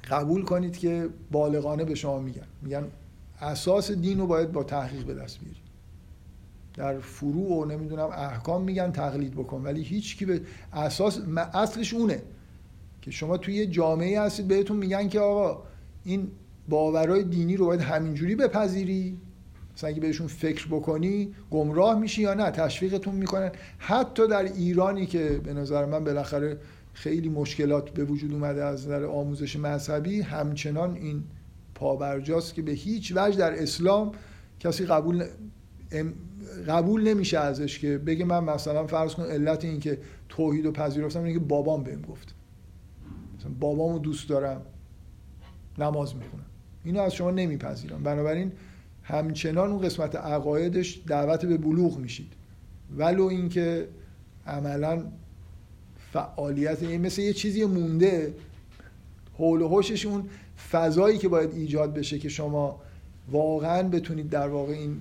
قبول 0.10 0.44
کنید 0.44 0.78
که 0.78 1.10
بالغانه 1.32 1.86
به 1.86 1.96
شما 1.96 2.20
میگن. 2.20 2.48
میگن 2.62 2.88
اساس 3.42 3.92
دین 3.92 4.20
رو 4.20 4.28
باید 4.28 4.52
با 4.52 4.64
تحقیق 4.64 5.06
به 5.06 5.14
دست 5.14 5.40
بیاری 5.40 5.67
در 6.78 7.00
فروع 7.00 7.52
و 7.52 7.66
نمی‌دونم 7.66 8.10
احکام 8.12 8.64
میگن 8.64 8.92
تقلید 8.92 9.32
بکن. 9.32 9.62
ولی 9.62 9.82
هیچ 9.82 10.18
کی 10.18 10.26
به 10.26 10.42
اساس 10.74 11.20
اصلش 11.54 11.94
اونه 11.94 12.22
که 13.02 13.12
شما 13.12 13.38
توی 13.38 13.54
یه 13.54 13.66
جامعه 13.66 14.22
هستید 14.22 14.48
بهتون 14.48 14.78
میگن 14.78 15.08
که 15.08 15.20
آقا 15.20 15.64
این 16.04 16.28
باورهای 16.70 17.24
دینی 17.24 17.58
رو 17.58 17.66
باید 17.66 17.82
همینجوری 17.82 18.36
بپذیری. 18.36 19.18
مثلا 19.76 19.90
اگه 19.90 20.02
بهشون 20.02 20.28
فکر 20.28 20.68
بکنی 20.68 21.34
گمراه 21.52 22.00
میشی 22.00 22.22
یا 22.22 22.34
نه 22.34 22.52
تشویقتون 22.52 23.16
می‌کنن. 23.16 23.52
حتی 23.78 24.28
در 24.28 24.44
ایرانی 24.44 25.06
که 25.06 25.42
به 25.44 25.54
نظر 25.54 25.86
من 25.86 26.04
بالاخره 26.04 26.58
خیلی 26.94 27.30
مشکلات 27.30 27.90
به 27.90 28.04
وجود 28.04 28.34
اومده 28.34 28.64
از 28.64 28.86
نظر 28.86 29.06
آموزش 29.06 29.56
مذهبی 29.56 30.22
همچنان 30.22 30.96
این 30.96 31.24
پابرجاست 31.76 32.54
که 32.54 32.62
به 32.62 32.72
هیچ 32.72 33.14
وجه 33.16 33.38
در 33.38 33.62
اسلام 33.62 34.12
کسی 34.60 34.86
قبول 34.86 35.26
قبول 36.68 37.08
نمیشه 37.08 37.40
ازش 37.40 37.80
که 37.80 37.98
بگه 37.98 38.26
من 38.26 38.44
مثلا 38.44 38.88
فرض 38.88 39.14
کن 39.14 39.24
علت 39.24 39.66
این 39.66 39.80
که 39.80 39.98
توحید 40.30 40.66
و 40.66 40.72
پذیرفتم 40.72 41.20
اینه 41.20 41.34
که 41.34 41.40
بابام 41.40 41.84
بهم 41.84 42.02
گفت. 42.02 42.36
مثلا 43.40 43.52
بابامو 43.60 44.00
دوست 44.00 44.30
دارم. 44.30 44.62
نماز 45.78 46.16
می‌خونم. 46.16 46.46
اینو 46.84 47.02
از 47.02 47.14
شما 47.14 47.32
نمیپذیرم. 47.32 48.04
بنابراین 48.04 48.52
همچنان 49.04 49.72
اون 49.72 49.82
قسمت 49.82 50.16
عقایدش 50.16 51.02
دعوت 51.08 51.46
به 51.46 51.58
بلوغ 51.58 51.98
میشید. 51.98 52.34
ولو 52.98 53.24
اینکه 53.24 53.88
عملا 54.48 55.04
فعالیت 56.14 56.84
این 56.84 57.02
مثل 57.02 57.22
یه 57.22 57.34
چیزی 57.34 57.66
مونده. 57.66 58.34
حول 59.38 59.62
و 59.62 59.68
حوشش 59.68 60.06
اون 60.06 60.30
فضایی 60.72 61.18
که 61.18 61.28
باید 61.28 61.54
ایجاد 61.54 61.94
بشه 61.94 62.20
که 62.20 62.30
شما 62.30 62.82
واقعا 63.32 63.84
بتونید 63.84 64.30
در 64.30 64.48
واقع 64.48 64.74
این 64.74 64.98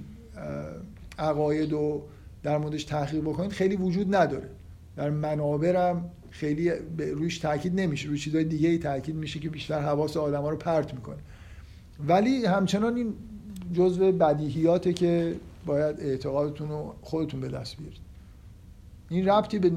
عقاید 1.19 1.73
و 1.73 2.03
در 2.43 2.59
موردش 2.59 2.85
تحقیق 2.85 3.23
بکنید 3.23 3.51
خیلی 3.51 3.77
وجود 3.77 4.15
نداره. 4.15 4.49
در 4.97 5.11
منابرم 5.11 6.11
خیلی 6.31 6.71
رویش 6.99 7.39
تاکید 7.39 7.81
نمیشه 7.81 8.09
روی 8.09 8.19
چیزهای 8.19 8.45
دیگه 8.45 8.69
ای 8.69 8.79
تاکید 8.79 9.17
میشه 9.17 9.41
که 9.41 9.49
بیشتر 9.51 9.81
حواس 9.81 10.17
آدما 10.17 10.51
رو 10.51 10.57
پرت 10.57 10.95
می‌کنه. 10.95 11.19
ولی 12.09 12.47
همچنان 12.47 12.97
این 12.97 13.15
جزء 13.73 14.13
بدیهیاته 14.13 14.93
که 14.93 15.37
باید 15.67 16.01
اعتقادتون 16.01 16.69
رو 16.69 16.95
خودتون 17.03 17.41
به 17.41 17.49
دست 17.49 17.77
بیارید. 17.77 18.01
این 19.09 19.29
ربطی 19.29 19.59
به 19.59 19.71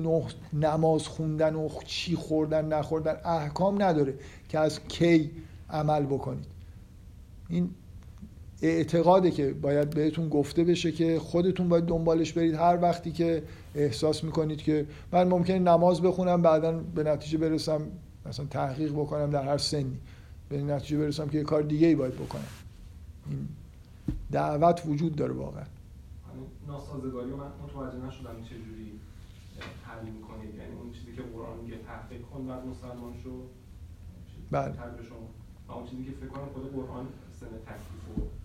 نماز 0.53 1.07
خوندن 1.07 1.55
و 1.55 1.69
چی 1.85 2.15
خوردن 2.15 2.65
نخوردن 2.65 3.15
احکام 3.25 3.83
نداره 3.83 4.13
که 4.49 4.59
از 4.59 4.79
کی 4.87 5.31
عمل 5.69 6.05
بکنید. 6.05 6.45
این 7.49 7.69
اعتقاده 8.61 9.31
که 9.31 9.53
باید 9.53 9.89
بهتون 9.89 10.29
گفته 10.29 10.63
بشه 10.63 10.91
که 10.91 11.19
خودتون 11.19 11.69
باید 11.69 11.85
دنبالش 11.85 12.33
برید. 12.33 12.55
هر 12.55 12.79
وقتی 12.81 13.11
که 13.11 13.43
احساس 13.75 14.23
می‌کنید 14.23 14.61
که 14.61 14.85
من 15.11 15.27
ممکنه 15.27 15.59
نماز 15.59 16.01
بخونم 16.01 16.41
بعدا 16.41 16.71
به 16.71 17.03
نتیجه 17.03 17.37
برسم 17.37 17.81
مثلا 18.25 18.45
تحقیق 18.45 18.91
بکنم 18.91 19.29
در 19.29 19.43
هر 19.43 19.57
سنی 19.57 19.97
به 20.49 20.61
نتیجه 20.61 20.97
برسم 20.97 21.27
که 21.27 21.37
یه 21.37 21.43
کار 21.43 21.61
دیگه 21.61 21.87
ای 21.87 21.95
باید 21.95 22.15
بکنم. 22.15 22.47
این 23.29 23.47
دعوت 24.31 24.83
وجود 24.85 25.15
داره 25.15 25.33
واقعا. 25.33 25.63
ناسازگاری 26.67 27.31
من 27.31 27.51
متوجه 27.63 28.05
نشدم 28.07 28.43
چجوری 28.43 28.91
حل 29.83 30.05
می‌کنید. 30.05 30.55
یعنی 30.55 30.75
اون 30.81 30.91
چیزی 30.91 31.11
که 31.15 31.21
قرآن 31.21 31.57
میگه 31.63 31.77
تحقیق 31.87 32.21
کن 32.21 32.47
بعد 32.47 32.65
مسلمان 32.67 33.13
شو. 33.23 33.31
بله. 34.51 34.73
شما. 35.09 35.75
اون 35.75 35.85
چیزی 35.85 36.03
که 36.03 36.11
فکر 36.11 36.29
کنم 36.29 36.45
خود 36.53 36.73
قرآن 36.73 37.05
سن 37.39 37.47
تکلیف 37.47 38.38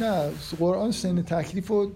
نه 0.00 0.30
قرآن 0.58 0.90
سن 0.90 1.22
تکلیف 1.22 1.70
و 1.70 1.90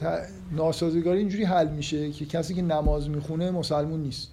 ناسازگاری 0.52 1.18
اینجوری 1.18 1.44
حل 1.44 1.68
میشه 1.68 2.10
که 2.10 2.26
کسی 2.26 2.54
که 2.54 2.62
نماز 2.62 3.10
می‌خونه 3.10 3.50
مسلمون 3.50 4.02
نیست. 4.02 4.30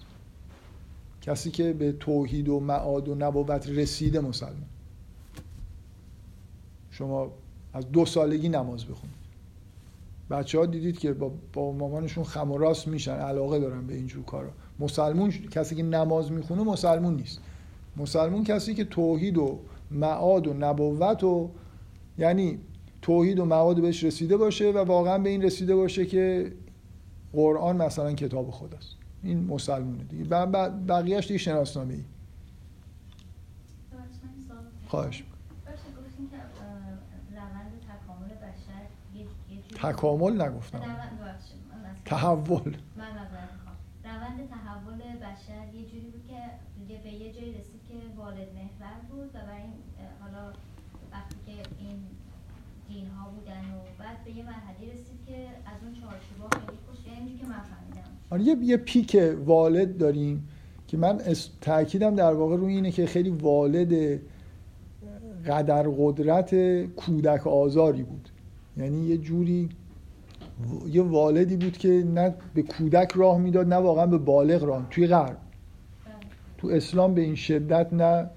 کسی 1.22 1.52
که 1.52 1.74
به 1.74 1.92
توحید 1.92 2.50
و 2.50 2.60
معاد 2.60 3.08
و 3.08 3.16
نبوت 3.16 3.70
رسیده 3.70 4.20
مسلمان 4.20 4.66
شما 6.92 7.32
از 7.74 7.92
دو 7.92 8.06
سالگی 8.06 8.50
نماز 8.50 8.86
بخونید. 8.86 9.22
بچه 10.30 10.60
ها 10.60 10.66
دیدید 10.66 11.00
که 11.00 11.14
با, 11.14 11.32
با 11.54 11.72
مامانشون 11.72 12.24
خم 12.24 12.74
میشن 12.88 13.16
علاقه 13.16 13.60
دارن 13.60 13.88
به 13.88 13.94
اینجور 13.94 14.26
کارا. 14.26 14.50
مسلمون 14.80 15.32
کسی 15.32 15.76
که 15.76 15.84
نماز 15.84 16.32
می‌خونه 16.32 16.64
مسلمون 16.64 17.16
نیست. 17.16 17.40
مسلمون 17.98 18.44
کسی 18.44 18.74
که 18.74 18.84
توحید 18.84 19.38
و 19.38 19.60
معاد 19.92 20.48
و 20.48 20.54
نبوت 20.54 21.24
و 21.24 21.50
یعنی 22.18 22.60
توحید 23.02 23.40
و 23.40 23.46
معاد 23.46 23.82
بهش 23.82 24.04
رسیده 24.04 24.38
باشه 24.38 24.72
و 24.72 24.78
واقعا 24.78 25.18
به 25.18 25.30
این 25.30 25.42
رسیده 25.42 25.76
باشه 25.76 26.06
که 26.06 26.52
قرآن 27.34 27.78
مثلا 27.78 28.14
کتاب 28.14 28.52
خداست 28.52 28.96
این 29.24 29.44
مسلمونه 29.44 30.04
دیگه. 30.04 30.24
بقیهش 30.24 31.28
دیگه 31.28 31.38
شناسنامه 31.38 31.94
ای 31.94 32.04
خواهش 34.88 35.24
تکامل 39.76 40.42
نگفتم. 40.42 40.80
تحول. 42.06 42.78
روند 44.06 44.50
تحول. 44.50 45.02
بشر 45.22 45.74
یه 45.74 45.86
جوری 45.86 46.08
بود 46.12 46.28
که 46.28 46.40
به 47.04 47.10
یه 47.10 47.34
جایی 47.34 47.54
رسید 47.54 47.82
که 47.88 47.94
والد 48.18 48.48
محور 48.56 49.00
بود 49.10 49.30
و 49.30 49.34
برای 49.34 49.62
این 49.62 49.74
حالا 50.22 50.54
وقتی 51.12 51.36
که 51.46 51.52
این 51.80 52.04
دین 52.94 53.08
ها 53.08 53.30
بودن 53.30 53.52
و 53.52 53.80
بعد 54.00 54.24
به 54.26 54.32
یه 54.32 54.44
مرحله 54.44 54.94
رسید 54.94 55.20
که 55.28 55.36
از 55.66 55.78
اون 55.84 55.94
چارچوبا 55.94 56.50
خیلی 56.50 56.78
خوش 56.88 56.98
یعنی 57.14 57.38
که 57.38 57.46
من 57.46 57.52
فهمیدم. 57.52 58.10
آره 58.30 58.42
یه 58.42 58.58
یه 58.62 58.78
پیک 58.78 59.18
والد 59.46 59.98
داریم 59.98 60.48
که 60.88 60.98
من 60.98 61.22
تاکیدم 61.62 62.16
در 62.16 62.34
واقع 62.34 62.56
روی 62.56 62.74
اینه 62.74 62.92
که 62.92 63.06
خیلی 63.06 63.30
والد 63.30 64.22
قدر 65.48 65.90
قدرت 65.98 66.56
کودک 66.86 67.48
آزاری 67.48 68.04
بود. 68.04 68.30
یعنی 68.78 69.08
یه 69.08 69.18
جوری 69.18 69.70
یه 70.88 71.02
والدی 71.02 71.58
بود 71.58 71.78
که 71.78 71.90
نه 71.90 72.34
به 72.54 72.62
کودک 72.62 73.12
راه 73.16 73.38
می‌داد 73.38 73.68
نه 73.68 73.76
واقعا 73.76 74.08
به 74.08 74.18
بالغ 74.18 74.64
راه 74.64 74.88
توی 74.90 75.08
غرب. 75.08 75.38
تو 76.58 76.68
اسلام 76.68 77.14
به 77.14 77.22
این 77.22 77.36
شدت 77.36 77.94
نه 77.94 78.30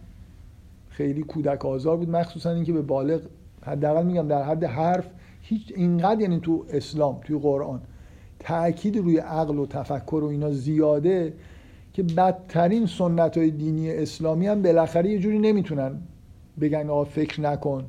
خیلی 0.89 1.23
کودک 1.23 1.65
آزار 1.65 1.97
بود 1.97 2.11
مخصوصا 2.11 2.51
اینکه 2.51 2.73
به 2.73 2.83
بالغ 2.83 3.21
حداقل 3.65 4.07
میگم 4.07 4.29
در 4.29 4.43
حد 4.43 4.65
حرف 4.65 5.07
هیچ 5.41 5.73
اینقدر 5.77 6.21
یعنی 6.21 6.41
تو 6.41 6.65
اسلام 6.69 7.21
توی 7.25 7.39
قرآن 7.39 7.81
تاکید 8.39 8.97
روی 8.97 9.19
عقل 9.19 9.59
و 9.59 9.67
تفکر 9.67 10.21
و 10.23 10.27
اینا 10.27 10.51
زیاده 10.51 11.35
که 11.93 12.03
بدترین 12.03 12.87
سنت 12.87 13.39
های 13.39 13.51
دینی 13.51 13.91
اسلامی 13.91 14.47
هم 14.47 14.63
بالاخره 14.63 15.11
یه 15.11 15.19
جوری 15.19 15.39
نمی‌تونن 15.39 16.01
بگن 16.61 16.91
آقا 16.91 17.05
فکر 17.05 17.41
نکن. 17.41 17.85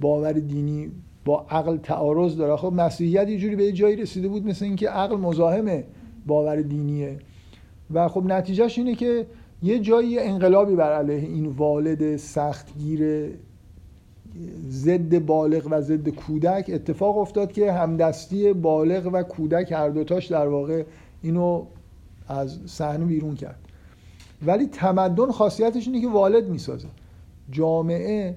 باور 0.00 0.32
دینی 0.32 0.90
با 1.24 1.46
عقل 1.50 1.76
تعارض 1.76 2.36
داره. 2.36 2.56
خب 2.56 2.72
مسیحیت 2.72 3.28
یه 3.28 3.38
جوری 3.38 3.56
به 3.56 3.64
یه 3.64 3.72
جایی 3.72 3.96
رسیده 3.96 4.28
بود 4.28 4.46
مثل 4.46 4.64
اینکه 4.64 4.88
عقل 4.88 5.16
مزاحم 5.16 5.82
باور 6.26 6.60
دینیه. 6.62 7.18
و 7.90 8.08
خب 8.08 8.24
نتیجهش 8.24 8.78
اینه 8.78 8.94
که 8.94 9.26
یه 9.62 9.78
جایی 9.78 10.18
انقلابی 10.18 10.74
بر 10.74 10.92
علیه 10.92 11.28
این 11.28 11.46
والد 11.46 12.16
سختگیر 12.16 13.30
ضد 14.70 15.18
بالغ 15.18 15.68
و 15.70 15.80
ضد 15.80 16.08
کودک 16.08 16.70
اتفاق 16.74 17.18
افتاد 17.18 17.52
که 17.52 17.72
همدستی 17.72 18.52
بالغ 18.52 19.10
و 19.12 19.22
کودک 19.22 19.72
هر 19.72 19.88
دوتاش 19.88 20.26
در 20.26 20.48
واقع 20.48 20.84
اینو 21.22 21.64
از 22.28 22.58
صحنه 22.66 23.04
بیرون 23.04 23.34
کرد. 23.34 23.58
ولی 24.46 24.66
تمدن 24.66 25.30
خاصیتش 25.30 25.86
اینه 25.86 26.00
که 26.00 26.08
والد 26.08 26.48
می‌سازه. 26.48 26.88
جامعه 27.50 28.36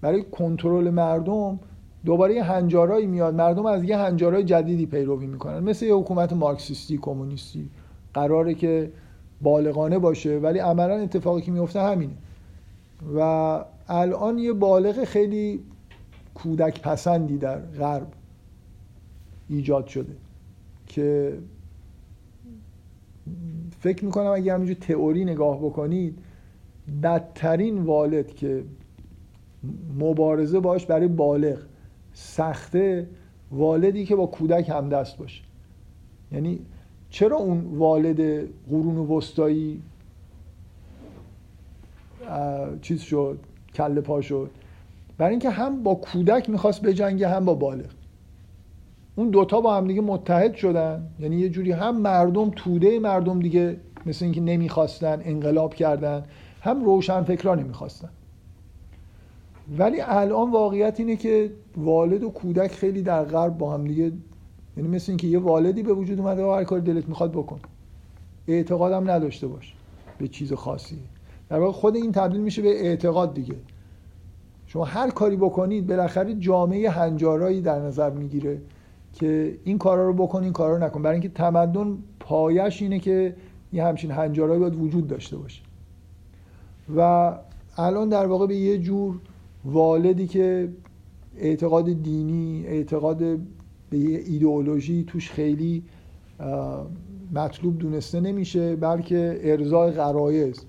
برای 0.00 0.22
کنترل 0.22 0.90
مردم 0.90 1.58
دوباره 2.04 2.34
یه 2.34 2.42
هنجارایی 2.42 3.06
میاد. 3.06 3.34
مردم 3.34 3.66
از 3.66 3.84
یه 3.84 3.96
هنجارای 3.98 4.44
جدیدی 4.44 4.86
پیروی 4.86 5.26
می‌کنن. 5.26 5.58
مثل 5.58 5.86
یه 5.86 5.94
حکومت 5.94 6.32
مارکسیستی 6.32 6.98
کمونیستی. 6.98 7.68
قراره 8.14 8.54
که 8.54 8.90
بالغانه 9.40 9.98
باشه. 9.98 10.38
ولی 10.38 10.58
عملا 10.58 10.94
اتفاقی 10.94 11.42
که 11.42 11.52
میفته 11.52 11.80
همینه. 11.80 12.12
و 13.16 13.64
الان 13.90 14.38
یه 14.38 14.52
بالغ 14.52 15.04
خیلی 15.04 15.60
کودک 16.34 16.82
پسندی 16.82 17.38
در 17.38 17.58
غرب 17.58 18.06
ایجاد 19.48 19.86
شده 19.86 20.16
که 20.86 21.38
فکر 23.80 24.04
می‌کنم 24.04 24.26
اگه 24.26 24.54
همینجور 24.54 24.76
تئوری 24.76 25.24
نگاه 25.24 25.58
بکنید 25.58 26.18
بدترین 27.02 27.78
والد 27.78 28.34
که 28.34 28.64
مبارزه 29.98 30.60
باش 30.60 30.86
برای 30.86 31.08
بالغ 31.08 31.58
سخته 32.12 33.08
والدی 33.50 34.04
که 34.04 34.16
با 34.16 34.26
کودک 34.26 34.68
همدست 34.68 35.18
باشه. 35.18 35.42
یعنی 36.32 36.58
چرا 37.10 37.36
اون 37.36 37.64
والد 37.64 38.48
قرون 38.68 38.96
وسطایی 38.96 39.82
چیز 42.82 43.00
شد؟ 43.00 43.38
کله 43.74 44.00
پا 44.00 44.20
شد. 44.20 44.50
برای 45.18 45.30
اینکه 45.30 45.50
هم 45.50 45.82
با 45.82 45.94
کودک 45.94 46.50
می‌خواست 46.50 46.82
بجنگه 46.82 47.28
هم 47.28 47.44
با 47.44 47.54
بالغ. 47.54 47.90
اون 49.16 49.30
دوتا 49.30 49.60
با 49.60 49.76
هم 49.76 49.86
دیگه 49.86 50.00
متحد 50.00 50.54
شدن. 50.54 51.06
یعنی 51.20 51.36
یه 51.36 51.48
جوری 51.48 51.72
هم 51.72 52.00
مردم 52.00 52.50
توده 52.50 52.98
مردم 52.98 53.40
دیگه 53.40 53.76
مثل 54.06 54.24
اینکه 54.24 54.40
نمی‌خواستن 54.40 55.22
انقلاب 55.24 55.74
کردن 55.74 56.24
هم 56.60 56.84
روشن 56.84 57.22
فکرا 57.22 57.54
نمی‌خواستن. 57.54 58.08
ولی 59.78 60.00
الان 60.00 60.50
واقعیت 60.50 61.00
اینه 61.00 61.16
که 61.16 61.50
والد 61.76 62.22
و 62.22 62.30
کودک 62.30 62.72
خیلی 62.72 63.02
در 63.02 63.24
غرب 63.24 63.58
با 63.58 63.74
هم 63.74 63.84
دیگه 63.84 64.12
یعنی 64.76 64.88
مثل 64.88 65.12
اینکه 65.12 65.26
یه 65.26 65.38
والدی 65.38 65.82
به 65.82 65.92
وجود 65.92 66.18
اومده 66.18 66.44
و 66.44 66.50
هر 66.52 66.64
کار 66.64 66.78
دلت 66.78 67.08
می‌خواد 67.08 67.32
بکن. 67.32 67.60
اعتقادم 68.48 69.10
نداشته 69.10 69.46
باش 69.46 69.74
به 70.18 70.28
چیز 70.28 70.52
خاصی. 70.52 70.98
در 71.50 71.58
واقع 71.58 71.72
خود 71.72 71.96
این 71.96 72.12
تبدیل 72.12 72.40
میشه 72.40 72.62
به 72.62 72.86
اعتقاد 72.86 73.34
دیگه. 73.34 73.54
شما 74.66 74.84
هر 74.84 75.10
کاری 75.10 75.36
بکنید 75.36 75.86
بالاخره 75.86 76.34
جامعه 76.34 76.90
هنجارایی 76.90 77.60
در 77.60 77.78
نظر 77.78 78.10
می‌گیره 78.10 78.60
که 79.12 79.58
این 79.64 79.78
کارا 79.78 80.06
رو 80.06 80.12
بکن 80.12 80.44
این 80.44 80.52
کارا 80.52 80.76
رو 80.76 80.84
نکن. 80.84 81.02
برای 81.02 81.14
اینکه 81.14 81.28
تمدن 81.28 81.98
پایش 82.20 82.82
اینه 82.82 82.98
که 82.98 83.36
یه 83.72 83.84
همچین 83.84 84.10
هنجارایی 84.10 84.60
باید 84.60 84.74
وجود 84.76 85.06
داشته 85.06 85.36
باشه. 85.36 85.62
و 86.96 87.32
الان 87.76 88.08
در 88.08 88.26
واقع 88.26 88.46
به 88.46 88.56
یه 88.56 88.78
جور 88.78 89.20
والدی 89.64 90.26
که 90.26 90.68
اعتقاد 91.36 92.02
دینی 92.02 92.64
اعتقاد 92.66 93.18
به 93.90 93.98
یه 93.98 94.18
ایدئولوژی 94.18 95.04
توش 95.04 95.30
خیلی 95.30 95.82
مطلوب 97.32 97.78
دونسته 97.78 98.20
نمیشه 98.20 98.76
بلکه 98.76 99.40
ارزای 99.42 99.90
غرایز. 99.90 100.66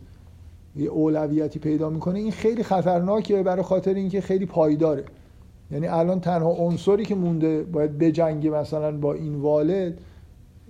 یه 0.76 0.90
اولویتی 0.90 1.60
پیدا 1.60 1.90
می‌کنه 1.90 2.20
این 2.20 2.32
خیلی 2.32 2.64
خطرناکه 2.64 3.44
برای 3.44 3.64
خاطر 3.64 3.94
اینکه 3.94 4.22
خیلی 4.22 4.46
پایداره 4.46 5.04
یعنی 5.72 5.88
الان 5.88 6.20
تنها 6.20 6.50
عنصری 6.50 7.06
که 7.06 7.16
مونده 7.16 7.64
باید 7.64 7.98
بجنگه 7.98 8.50
مثلا 8.50 8.98
با 8.98 9.14
این 9.14 9.36
والد 9.36 9.98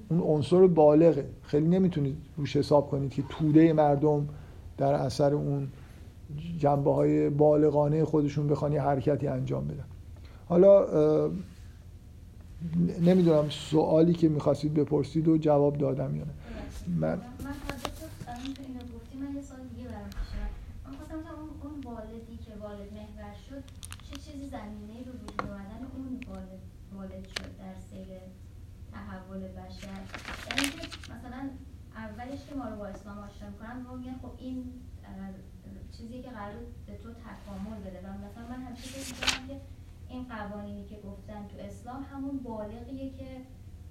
اون 0.09 0.21
عنصر 0.21 0.67
بالغه 0.67 1.25
خیلی 1.41 1.67
نمی‌تونید 1.67 2.17
روش 2.37 2.55
حساب 2.57 2.89
کنید 2.89 3.11
که 3.11 3.23
توده 3.29 3.73
مردم 3.73 4.27
در 4.77 4.93
اثر 4.93 5.33
اون 5.33 5.67
جنبه 6.57 6.93
های 6.93 7.29
بالغانه 7.29 8.05
خودشون 8.05 8.47
بخوان 8.47 8.73
یه 8.73 8.81
حرکتی 8.81 9.27
انجام 9.27 9.67
بدن 9.67 9.85
حالا 10.49 10.85
نمی‌دونم 13.01 13.49
سوالی 13.49 14.13
که 14.13 14.29
می‌خواستید 14.29 14.73
بپرسید 14.73 15.27
و 15.27 15.37
جواب 15.37 15.77
دادم 15.77 16.15
یا 16.15 16.23
نه 16.23 16.31
من 16.99 17.21
اون 21.63 21.81
والدی 21.83 22.37
که 22.45 22.51
والد 22.61 22.93
محور 22.93 23.33
شد 23.49 23.63
چه 24.09 24.31
چیزی 24.31 24.40
زمینه 24.51 25.03
رو 25.05 25.11
وجود 25.13 25.41
آمدن 25.41 25.81
اون 25.95 26.19
والد 26.93 27.27
شد 27.27 27.57
در 27.57 27.75
سیر 27.89 28.07
تحول 28.91 29.39
بشر. 29.39 30.01
یعنی 30.47 30.67
مثلا 31.13 31.49
اولش 31.95 32.45
که 32.45 32.55
ما 32.55 32.69
رو 32.69 32.75
با 32.75 32.87
اسلام 32.87 33.17
آشنا 33.17 33.49
می‌کنن 33.49 33.81
ما 33.81 33.95
میگن 33.95 34.15
خب 34.21 34.31
این 34.37 34.73
چیزی 35.97 36.21
که 36.21 36.29
قرار 36.29 36.55
به 36.87 36.97
تو 36.97 37.09
تکامل 37.13 37.79
بده. 37.79 37.99
و 37.99 38.07
مثلا 38.25 38.47
من 38.49 38.61
همیشه 38.63 38.87
فکر 38.87 39.13
می‌کنم 39.13 39.47
که 39.47 39.61
این 40.09 40.23
قوانینی 40.29 40.85
که 40.85 40.95
گفتن 40.95 41.47
تو 41.47 41.57
اسلام 41.59 42.03
همون 42.03 42.37
بالغیه 42.37 43.09
که 43.09 43.41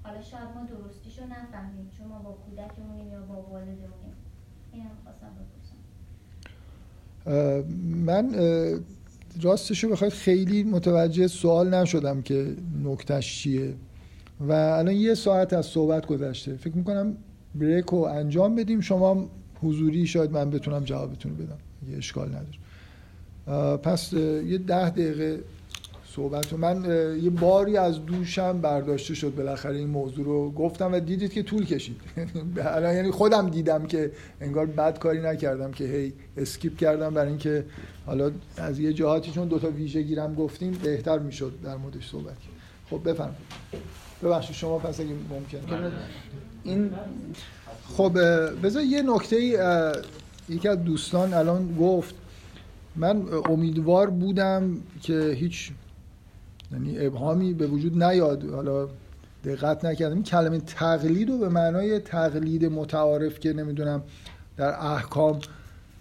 حالا 0.02 0.22
شاید 0.22 0.48
ما 0.54 0.64
درستیشو 0.64 1.26
نفهمیم 1.26 1.90
چون 1.98 2.06
ما 2.06 2.18
با 2.18 2.32
کودکمونیم 2.32 3.12
یا 3.12 3.20
با 3.20 3.42
والدمونیم. 3.42 4.14
این 4.72 4.82
هم 4.82 4.96
خواستم 5.04 5.30
بپرسم. 5.34 5.76
من 8.06 8.34
راستشو 9.42 9.88
بخواید 9.88 10.12
خیلی 10.12 10.62
متوجه 10.62 11.26
سوال 11.26 11.74
نشدم 11.74 12.22
که 12.22 12.54
نکتش 12.84 13.42
چیه. 13.42 13.74
و 14.40 14.52
الان 14.52 14.94
یه 14.94 15.14
ساعت 15.14 15.52
از 15.52 15.66
صحبت 15.66 16.06
گذشته. 16.06 16.56
فکر 16.56 16.76
می‌کنم 16.76 17.16
بریک 17.54 17.84
رو 17.84 17.98
انجام 17.98 18.56
بدیم. 18.56 18.80
شما 18.80 19.30
حضوری 19.62 20.06
شاید 20.06 20.30
من 20.30 20.50
بتونم 20.50 20.84
جوابتون 20.84 21.34
بدم. 21.34 21.58
یه 21.90 21.96
اشکال 21.96 22.28
نداره. 22.28 23.76
پس 23.76 24.12
یه 24.12 24.58
ده 24.58 24.90
دقیقه 24.90 25.40
صحبت. 26.16 26.52
من 26.52 26.84
یه 27.22 27.30
باری 27.30 27.76
از 27.76 28.06
دوشم 28.06 28.60
برداشته 28.60 29.14
شد 29.14 29.34
بالاخره 29.34 29.76
این 29.76 29.88
موضوع 29.88 30.24
رو. 30.24 30.50
گفتم 30.50 30.92
و 30.92 31.00
دیدید 31.00 31.32
که 31.32 31.42
طول 31.42 31.66
کشید. 31.66 32.00
یعنی 32.96 33.10
خودم 33.10 33.50
دیدم 33.50 33.86
که 33.86 34.12
انگار 34.40 34.66
بد 34.66 34.98
کاری 34.98 35.20
نکردم 35.20 35.70
که 35.70 35.84
هی 35.84 36.12
اسکیپ 36.36 36.76
کردم 36.76 37.14
برای 37.14 37.28
اینکه 37.28 37.64
حالا 38.06 38.30
از 38.56 38.78
یه 38.78 38.92
جهاتی 38.92 39.30
چون 39.30 39.48
دوتا 39.48 39.70
ویژه 39.70 40.02
گیرم 40.02 40.34
گفتیم 40.34 40.72
بهتر 40.82 41.18
می‌شد 41.18 41.52
در 41.64 41.76
موردش 41.76 42.10
صحبت 42.10 42.36
خب 42.90 43.10
بفرمایید. 43.10 43.36
ببخشید 44.22 44.56
شما 44.56 44.78
پس 44.78 45.00
اگه 45.00 45.10
ممکن. 45.30 45.92
این 46.64 46.90
خب 47.88 48.12
بذار 48.62 48.82
یه 48.82 49.02
نکته 49.02 49.36
یکی 50.48 50.68
از 50.68 50.84
دوستان 50.84 51.34
الان 51.34 51.76
گفت 51.80 52.14
من 52.96 53.22
امیدوار 53.44 54.10
بودم 54.10 54.80
که 55.02 55.30
هیچ 55.30 55.72
یعنی 56.72 57.06
ابهامی 57.06 57.54
به 57.54 57.66
وجود 57.66 58.02
نیاد. 58.02 58.50
حالا 58.50 58.88
دقت 59.44 59.84
نکردم. 59.84 60.22
کلمه 60.22 60.60
تقلید 60.60 61.28
رو 61.28 61.38
به 61.38 61.48
معنای 61.48 61.98
تقلید 61.98 62.64
متعارف 62.64 63.40
که 63.40 63.52
نمی‌دونم 63.52 64.02
در 64.56 64.86
احکام 64.86 65.38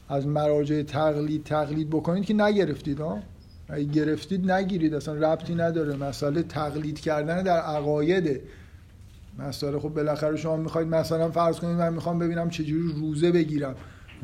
از 0.10 0.28
مراجع 0.28 0.84
تقلید 0.84 1.44
تقلید 1.44 1.90
بکنید 1.90 2.26
که 2.26 2.34
نگرفتید 2.34 3.00
ها 3.00 3.20
اگه 3.70 3.84
گرفتید 3.84 4.52
نگیرید. 4.52 4.94
اصلا 4.94 5.14
ربطی 5.14 5.56
نداره. 5.56 5.96
مسئله 5.96 6.44
تقلید 6.44 7.00
کردن 7.00 7.44
در 7.44 7.58
عقایده 7.58 8.42
مسئله 9.40 9.80
خب 9.80 9.90
بالاخره 9.90 10.38
شما 10.38 10.58
می‌خواید 10.58 10.88
مثلا 10.88 11.32
فرض 11.32 11.60
کنید 11.60 11.78
من 11.78 11.94
می‌خوام 11.94 12.20
ببینم 12.20 12.50
چجوری 12.50 12.94
روزه 12.96 13.32
بگیرم. 13.32 13.76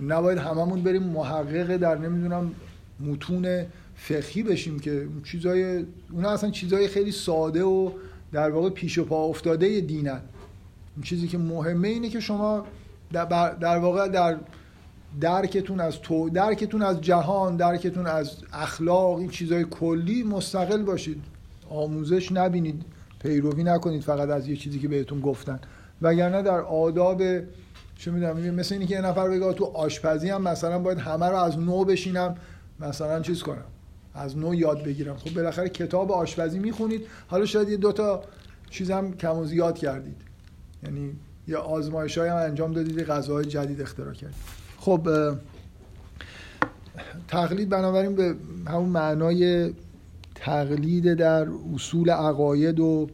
نباید 0.08 0.38
هممون 0.38 0.82
بریم 0.82 1.04
محقق 1.04 1.78
در 1.78 1.98
نمی‌دونم 1.98 2.52
متون 3.00 3.66
فقهی 3.96 4.43
بشیم 4.43 4.80
که 4.80 4.91
اون 4.91 5.22
چیزای 5.24 5.86
اون 6.12 6.26
اصلا 6.26 6.50
چیزای 6.52 6.88
خیلی 6.88 7.12
ساده 7.12 7.64
و 7.64 7.91
در 8.32 8.50
واقع 8.50 8.70
پیش 8.70 8.98
و 8.98 9.06
پا 9.06 9.24
افتاده 9.24 9.82
دینن. 9.82 10.22
اون 10.96 11.04
چیزی 11.04 11.28
که 11.28 11.38
مهمه 11.38 11.88
اینه 11.88 12.10
که 12.10 12.20
شما 12.20 12.66
در 13.12 13.78
واقع 13.78 14.08
در 14.08 14.38
درکتون 15.22 15.80
از 15.80 16.00
تو 16.02 16.30
درکتون 16.30 16.82
از 16.82 17.02
جهان 17.02 17.56
درکتون 17.56 18.08
از 18.08 18.38
اخلاق 18.54 19.18
این 19.18 19.30
چیزای 19.30 19.66
کلی 19.72 20.24
مستقل 20.24 20.84
باشید. 20.84 21.24
آموزش 21.70 22.32
نبینید 22.32 22.82
پیروی 23.20 23.64
نکنید 23.64 24.02
فقط 24.02 24.30
از 24.30 24.48
یه 24.48 24.56
چیزی 24.56 24.80
که 24.80 24.88
بهتون 24.88 25.22
گفتن. 25.22 25.60
وگرنه 26.02 26.41
در 26.41 26.60
آداب 26.60 27.22
چه 27.98 28.12
می‌دونم 28.12 28.56
مثل 28.56 28.76
اینکه 28.76 28.96
یه 28.96 29.02
نفر 29.02 29.30
بگه 29.30 29.54
تو 29.54 29.66
آشپزی 29.66 30.30
هم 30.30 30.41
مثلا 30.41 30.80
باید 30.80 30.98
همه 30.98 31.26
رو 31.26 31.36
از 31.36 31.60
نو 31.60 31.86
بشینم 31.86 32.36
مثلا 32.80 33.20
چیز 33.20 33.43
کنم. 33.43 33.66
از 34.16 34.38
نو 34.38 34.55
یاد 34.55 34.84
بگیرم. 34.84 35.18
خب 35.18 35.34
بالاخره 35.34 35.70
کتاب 35.70 36.11
آشپزی 36.11 36.59
می‌خونید. 36.59 37.01
حالا 37.28 37.45
شاید 37.45 37.70
یه 37.70 37.78
دوتا 37.78 38.24
چیز 38.70 38.91
هم 38.91 39.13
کم 39.13 39.38
و 39.38 39.45
زیاد 39.45 39.78
کردید. 39.78 40.22
یعنی 40.84 41.13
یا 41.47 41.61
آزمایش 41.61 42.18
هم 42.18 42.36
انجام 42.36 42.74
دادید 42.74 43.03
غذاهای 43.03 43.45
جدید 43.45 43.82
اختراع 43.82 44.13
کردید. 44.13 44.36
خب 44.78 45.09
تقلید 47.28 47.70
بنابراین 47.70 48.16
به 48.16 48.36
همون 48.68 48.89
معنای 48.89 49.74
تقلید 50.36 51.13
در 51.13 51.47
اصول 51.74 52.09
عقاید 52.09 52.80
و 52.80 53.09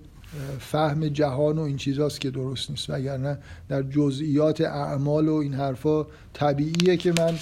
فهم 0.60 1.08
جهان 1.08 1.58
و 1.58 1.62
این 1.62 1.78
چیزاست 1.78 2.22
که 2.22 2.30
درست 2.30 2.70
نیست. 2.70 2.90
وگرنه 2.90 3.38
در 3.70 3.84
جزئیات 3.84 4.62
اعمال 4.62 5.28
و 5.28 5.36
این 5.36 5.54
حرفا 5.54 6.06
طبیعیه 6.34 6.98
که 6.98 7.14
من 7.18 7.34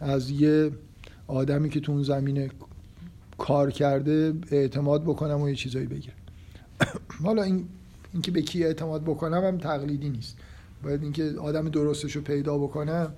از 0.00 0.30
یه 0.30 0.70
آدمی 1.26 1.68
که 1.68 1.80
تو 1.80 1.92
اون 1.92 2.02
زمینه 2.02 2.50
کار 3.40 3.70
کرده 3.70 4.34
اعتماد 4.50 5.02
بکنم 5.02 5.40
و 5.40 5.48
یه 5.48 5.54
چیزایی 5.54 5.86
بگم. 5.86 6.12
حالا 7.24 7.42
این 7.42 7.68
اینکه 8.12 8.30
به 8.30 8.42
کی 8.42 8.64
اعتماد 8.64 9.02
بکنم 9.02 9.44
هم 9.44 9.58
تقلیدی 9.58 10.08
نیست. 10.08 10.36
باید 10.82 11.02
اینکه 11.02 11.34
آدم 11.38 11.68
درستش 11.68 12.16
رو 12.16 12.22
پیدا 12.22 12.58
بکنم 12.58 13.12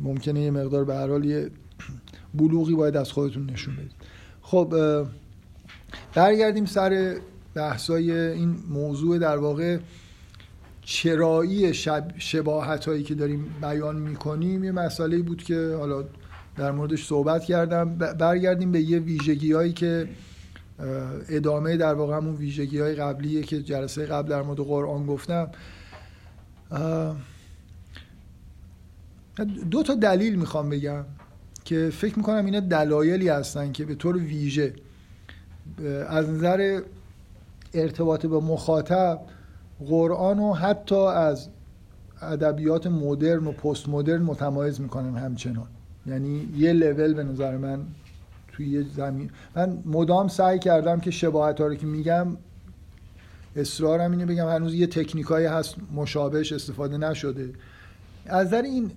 ممکنه 0.00 0.40
یه 0.40 0.50
مقدار 0.50 0.84
به 0.84 0.94
هر 0.94 1.08
حال 1.08 1.24
یه 1.24 1.50
بلوغی 2.38 2.74
باید 2.74 2.96
از 2.96 3.12
خودتون 3.12 3.50
نشون 3.50 3.76
بدید. 3.76 3.92
خب 4.42 4.74
برگردیم 6.14 6.64
سر 6.64 7.16
بحثای 7.54 8.12
این 8.12 8.56
موضوع 8.68 9.18
در 9.18 9.36
واقع 9.36 9.78
چرایی 10.82 11.74
شب 11.74 12.12
شباهت 12.18 12.88
هایی 12.88 13.02
که 13.02 13.14
داریم 13.14 13.54
بیان 13.62 13.96
می‌کنیم. 13.96 14.64
یه 14.64 14.72
مسئله 14.72 15.22
بود 15.22 15.42
که 15.42 15.76
حالا 15.78 16.04
در 16.56 16.70
موردش 16.70 17.06
صحبت 17.06 17.44
کردم. 17.44 17.94
برگردیم 17.94 18.72
به 18.72 18.80
یه 18.80 18.98
ویژگی 18.98 19.52
هایی 19.52 19.72
که 19.72 20.08
ادامه 21.28 21.76
در 21.76 21.94
واقع 21.94 22.16
همون 22.16 22.36
ویژگی 22.36 22.80
های 22.80 22.94
قبلیه 22.94 23.42
که 23.42 23.62
جلسه 23.62 24.06
قبل 24.06 24.28
در 24.28 24.42
مورد 24.42 24.58
قرآن 24.58 25.06
گفتم. 25.06 25.50
دو 29.70 29.82
تا 29.82 29.94
دلیل 29.94 30.36
می‌خوام 30.36 30.70
بگم 30.70 31.04
که 31.64 31.90
فکر 31.92 32.16
می‌کنم 32.16 32.44
اینا 32.44 32.60
دلایلی 32.60 33.28
هستن 33.28 33.72
که 33.72 33.84
به 33.84 33.94
طور 33.94 34.16
ویژه 34.16 34.74
از 36.08 36.28
نظر 36.28 36.80
ارتباط 37.74 38.26
با 38.26 38.40
مخاطب 38.40 39.20
قرآن 39.86 40.38
رو 40.38 40.54
حتی 40.54 41.06
از 41.06 41.48
ادبیات 42.22 42.86
مدرن 42.86 43.46
و 43.46 43.52
پست 43.52 43.88
مدرن 43.88 44.22
متمایز 44.22 44.80
می‌کنن 44.80 45.16
همچنان. 45.16 45.68
یعنی 46.06 46.48
یه 46.56 46.72
لول 46.72 47.14
به 47.14 47.24
نظر 47.24 47.56
من 47.56 47.78
توی 48.52 48.68
یه 48.68 48.84
زمین 48.96 49.30
من 49.56 49.82
مدام 49.86 50.28
سعی 50.28 50.58
کردم 50.58 51.00
که 51.00 51.10
شباهت 51.10 51.60
ها 51.60 51.66
رو 51.66 51.74
که 51.74 51.86
میگم 51.86 52.36
اصرارم 53.56 54.10
اینه 54.10 54.26
بگم 54.26 54.48
هنوز 54.48 54.74
یه 54.74 54.86
تکنیکایی 54.86 55.46
هست 55.46 55.74
مشابهش 55.94 56.52
استفاده 56.52 56.98
نشده. 56.98 57.52
از 58.26 58.46
نظر 58.46 58.62
این 58.62 58.90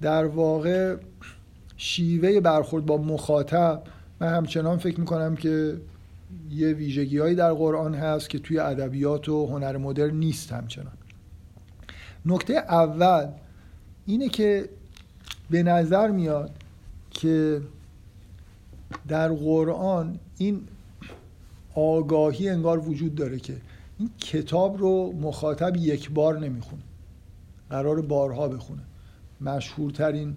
در 0.00 0.24
واقع 0.24 0.96
شیوه 1.76 2.40
برخورد 2.40 2.86
با 2.86 2.96
مخاطب 2.96 3.82
من 4.20 4.34
همچنان 4.34 4.78
فکر 4.78 5.00
می‌کنم 5.00 5.36
که 5.36 5.76
یه 6.50 6.72
ویژگی 6.72 7.18
هایی 7.18 7.34
در 7.34 7.52
قرآن 7.52 7.94
هست 7.94 8.30
که 8.30 8.38
توی 8.38 8.58
ادبیات 8.58 9.28
و 9.28 9.46
هنر 9.46 9.76
مدرن 9.76 10.14
نیست 10.14 10.52
همچنان. 10.52 10.92
نکته 12.26 12.54
اول 12.54 13.26
اینه 14.06 14.28
که 14.28 14.68
به 15.50 15.62
نظر 15.62 16.10
میاد 16.10 16.50
که 17.10 17.62
در 19.08 19.28
قرآن 19.28 20.18
این 20.38 20.60
آگاهی 21.74 22.48
انگار 22.48 22.88
وجود 22.88 23.14
داره 23.14 23.38
که 23.38 23.56
این 23.98 24.10
کتاب 24.18 24.78
رو 24.78 25.12
مخاطب 25.12 25.76
یک 25.76 26.10
بار 26.10 26.38
نمی‌خونه. 26.38 26.82
قرار 27.70 28.02
بارها 28.02 28.48
بخونه. 28.48 28.82
مشهورترین 29.40 30.36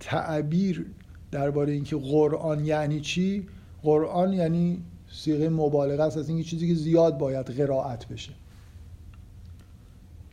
تعبیر 0.00 0.86
درباره 1.30 1.72
اینکه 1.72 1.96
قرآن 1.96 2.64
یعنی 2.64 3.00
چی؟ 3.00 3.46
قرآن 3.82 4.32
یعنی 4.32 4.82
سیغه 5.12 5.48
مبالغه 5.48 6.02
است 6.02 6.16
از 6.16 6.28
اینکه 6.28 6.44
چیزی 6.44 6.68
که 6.68 6.74
زیاد 6.74 7.18
باید 7.18 7.46
قرائت 7.46 8.08
بشه. 8.08 8.32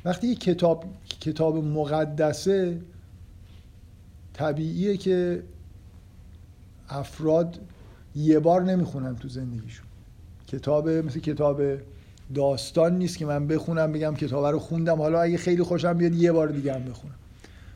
وقتی 0.05 0.27
یک 0.27 0.39
کتاب 0.39 0.85
کتاب 1.19 1.57
مقدسه 1.57 2.81
طبیعیه 4.37 4.97
که 4.97 5.43
افراد 6.89 7.59
یه 8.15 8.39
بار 8.39 8.63
نمی‌خونن 8.63 9.15
تو 9.15 9.27
زندگیشون. 9.27 9.85
کتاب 10.47 10.89
مثل 10.89 11.19
کتاب 11.19 11.61
داستان 12.35 12.97
نیست 12.97 13.17
که 13.17 13.25
من 13.25 13.47
بخونم 13.47 13.91
بگم 13.91 14.15
کتاب 14.15 14.45
رو 14.45 14.59
خوندم. 14.59 14.97
حالا 14.97 15.21
اگه 15.21 15.37
خیلی 15.37 15.63
خوشم 15.63 15.93
بیاد 15.93 16.13
یه 16.13 16.31
بار 16.31 16.47
دیگه 16.47 16.73
هم 16.73 16.83
بخونم. 16.83 17.15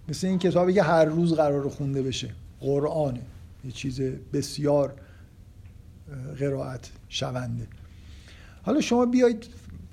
مثل 0.09 0.27
این 0.27 0.39
کتابی 0.39 0.73
که 0.73 0.83
هر 0.83 1.05
روز 1.05 1.33
قرار 1.33 1.69
خونده 1.69 2.01
بشه. 2.01 2.29
قرآنه. 2.59 3.21
یه 3.65 3.71
چیز 3.71 4.01
بسیار 4.33 4.93
قرائت 6.39 6.89
شونده. 7.09 7.67
حالا 8.63 8.81
شما 8.81 9.05
بیایید 9.05 9.47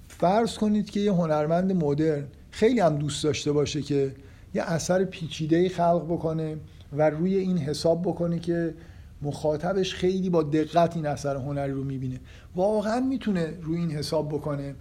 فرض 0.09 0.55
کنید 0.55 0.91
که 0.91 1.01
یه 1.01 1.13
هنرمند 1.13 1.73
مدرن 1.73 2.25
خیلی 2.51 2.81
هم 2.81 2.97
دوست 2.97 3.25
داشته 3.25 3.53
باشه 3.53 3.83
که 3.83 4.15
یه 4.55 4.63
اثر 4.63 5.05
پیچیده 5.05 5.69
خلق 5.69 6.05
بکنه 6.05 6.57
و 6.93 7.11
روی 7.11 7.37
این 7.37 7.59
حساب 7.59 8.03
بکنه 8.03 8.39
که 8.39 8.75
مخاطبش 9.23 9.95
خیلی 9.95 10.31
با 10.31 10.43
دقت 10.43 10.97
این 10.97 11.07
اثر 11.07 11.37
هنری 11.37 11.73
رو 11.73 11.85
می‌بینه. 11.85 12.21
واقعا 12.57 13.01
می‌تونه 13.01 13.59
روی 13.63 13.79
این 13.79 13.91
حساب 13.91 14.29
بکنه 14.29 14.75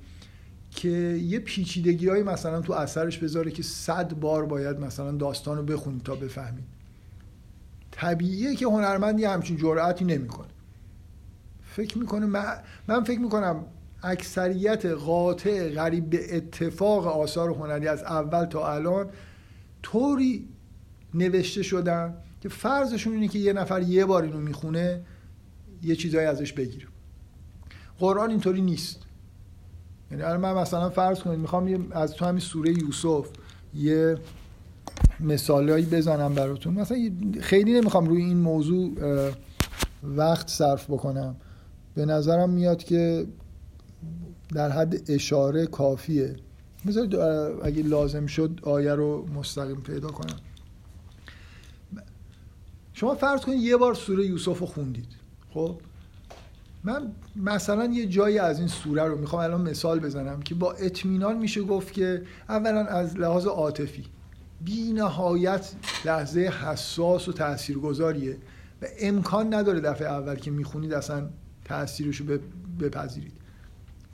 که 0.71 0.89
یه 1.27 1.39
پیچیدگی 1.39 2.09
های 2.09 2.23
مثلا 2.23 2.61
تو 2.61 2.73
اثرش 2.73 3.17
بذاره 3.17 3.51
که 3.51 3.63
صد 3.63 4.13
بار 4.13 4.45
باید 4.45 4.79
مثلا 4.79 5.11
داستان 5.11 5.57
رو 5.57 5.63
بخونید 5.63 6.03
تا 6.03 6.15
بفهمید 6.15 6.63
طبیعیه 7.91 8.55
که 8.55 8.65
هنرمندی 8.65 9.25
همچین 9.25 9.57
جرأتی 9.57 10.05
نمی‌کنه. 10.05 10.47
فکر 11.63 11.97
می‌کنه 11.97 12.25
من, 12.25 12.57
من 12.87 13.03
فکر 13.03 13.19
می‌کنم 13.19 13.65
اکثریت 14.03 14.85
قاطع 14.85 15.69
غریب 15.69 16.09
به 16.09 16.37
اتفاق 16.37 17.07
آثار 17.07 17.49
هنری 17.49 17.87
از 17.87 18.03
اول 18.03 18.45
تا 18.45 18.73
الان 18.73 19.09
طوری 19.91 20.47
نوشته 21.13 21.63
شدن 21.63 22.13
که 22.41 22.49
فرضشون 22.49 23.13
اینه 23.13 23.27
که 23.27 23.39
یه 23.39 23.53
نفر 23.53 23.81
یه 23.81 24.05
بار 24.05 24.23
اینو 24.23 24.37
می‌خونه 24.37 25.01
یه 25.83 25.95
چیزایی 25.95 26.27
ازش 26.27 26.53
بگیره. 26.53 26.87
قرآن 27.99 28.29
اینطوری 28.29 28.61
نیست. 28.61 28.99
یعنی 30.11 30.23
من 30.23 30.53
مثلا 30.53 30.89
فرض 30.89 31.19
کنید 31.19 31.39
می‌خوام 31.39 31.87
از 31.91 32.13
تو 32.13 32.25
همین 32.25 32.39
سوره 32.39 32.71
یوسف 32.71 33.27
یه 33.73 34.17
مثالهایی 35.19 35.85
بزنم 35.85 36.33
براتون. 36.33 36.73
مثلا 36.73 36.97
خیلی 37.41 37.73
نمی‌خوام 37.73 38.05
روی 38.05 38.23
این 38.23 38.37
موضوع 38.37 38.91
وقت 40.03 40.47
صرف 40.47 40.89
بکنم. 40.89 41.35
به 41.95 42.05
نظرم 42.05 42.49
میاد 42.49 42.83
که 42.83 43.25
در 44.53 44.69
حد 44.69 45.11
اشاره 45.11 45.65
کافیه. 45.65 46.35
بذارید 46.87 47.15
اگه 47.63 47.83
لازم 47.83 48.25
شد 48.25 48.59
آیه 48.63 48.93
رو 48.93 49.27
مستقیم 49.35 49.81
پیدا 49.81 50.07
کنم. 50.07 50.35
شما 52.93 53.15
فرض 53.15 53.41
کنید 53.41 53.59
یه 53.59 53.77
بار 53.77 53.93
سوره 53.93 54.25
یوسف 54.25 54.59
رو 54.59 54.65
خوندید. 54.65 55.07
خب؟ 55.53 55.75
من 56.83 57.11
مثلا 57.35 57.85
یه 57.85 58.05
جایی 58.05 58.39
از 58.39 58.59
این 58.59 58.67
سوره 58.67 59.03
رو 59.03 59.17
می‌خوام 59.17 59.41
الان 59.41 59.69
مثال 59.69 59.99
بزنم 59.99 60.41
که 60.41 60.55
با 60.55 60.73
اطمینان 60.73 61.37
میشه 61.37 61.61
گفت 61.61 61.93
که 61.93 62.21
اولا 62.49 62.85
از 62.85 63.17
لحاظ 63.17 63.45
عاطفی 63.45 64.05
بی 64.61 64.93
نهایت 64.93 65.71
لحظه 66.05 66.39
حساس 66.39 67.27
و 67.27 67.33
تاثیرگذاریه 67.33 68.37
و 68.81 68.85
امکان 68.99 69.53
نداره 69.53 69.79
دفعه 69.79 70.07
اول 70.07 70.35
که 70.35 70.51
می‌خونید 70.51 70.93
اصلا 70.93 71.29
تاثیرش 71.65 72.17
رو 72.17 72.37
بپذیرید. 72.79 73.33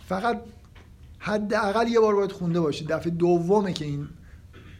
فقط 0.07 0.41
حداقل 1.25 1.87
یه 1.87 2.00
بار 2.00 2.16
باید 2.16 2.32
خونده 2.32 2.59
باشید 2.59 2.87
دفعه 2.87 3.12
دومه 3.12 3.74
که 3.74 3.86
این 3.86 4.08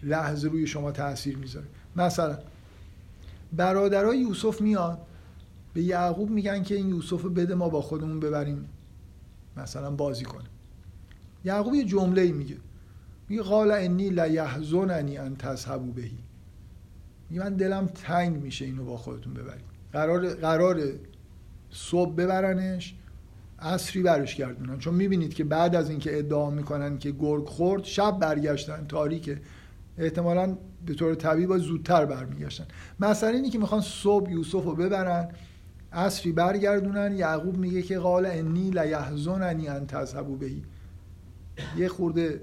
لحظه 0.04 0.48
روی 0.48 0.68
شما 0.68 0.92
تاثیر 0.92 1.38
می‌ذاره. 1.38 1.66
مثلا 1.96 2.38
برادرای 3.54 4.20
یوسف 4.20 4.62
میاد 4.62 5.02
به 5.74 5.82
یعقوب 5.82 6.30
میگن 6.30 6.64
که 6.64 6.76
این 6.76 6.90
یوسف 6.90 7.26
بده 7.26 7.56
ما 7.56 7.70
با 7.70 7.82
خودمون 7.82 8.20
ببریم 8.20 8.70
مثلا 9.58 9.92
بازی 9.92 10.26
کنه 10.26 10.50
یعقوب 11.46 11.74
یه 11.74 11.84
جمله 11.84 12.32
میگه. 12.32 12.58
میگه 13.30 13.42
قال 13.42 13.72
انی 13.72 14.10
لا 14.10 14.28
یحزننی 14.28 15.18
ان 15.18 15.36
تذهبوا 15.36 15.92
بهی 15.92 16.18
میگه 17.30 17.44
من 17.44 17.54
دلم 17.54 17.88
تنگ 17.88 18.42
میشه 18.42 18.66
اینو 18.66 18.86
با 18.86 18.98
خودتون 18.98 19.34
ببرید 19.34 19.66
قرار 19.94 20.34
قرار 20.34 20.82
صبح 21.70 22.16
ببرنش 22.16 22.96
عصری 23.64 24.04
برش 24.04 24.36
گردونن 24.36 24.80
چون 24.80 24.94
می‌بینید 24.94 25.34
که 25.34 25.44
بعد 25.44 25.76
از 25.76 25.90
اینکه 25.90 26.20
ادعا 26.20 26.50
می‌کنن 26.50 26.98
که 26.98 27.12
گرگ 27.12 27.46
خورد 27.46 27.84
شب 27.84 28.20
برگشتن. 28.20 28.86
تاریکه 28.88 29.42
احتمالا 29.98 30.58
به 30.86 30.94
طور 30.94 31.16
طبیعی 31.16 31.48
با 31.48 31.58
زودتر 31.58 32.06
برمیگشتن. 32.06 32.66
مثلا 33.00 33.30
اینی 33.30 33.50
که 33.50 33.60
می‌خوان 33.60 33.82
صبح 33.82 34.32
یوسف 34.32 34.64
رو 34.64 34.76
ببرن 34.76 35.30
عصری 35.94 36.32
برگردونن. 36.32 37.18
یعقوب 37.18 37.58
میگه 37.58 37.82
که 37.82 38.00
قال 38.00 38.26
انی 38.26 38.70
لیحزننی 38.70 39.68
ان 39.68 39.88
تذهبوا 39.88 40.36
بهی. 40.36 40.64
یه 41.78 41.88
خورده 41.88 42.42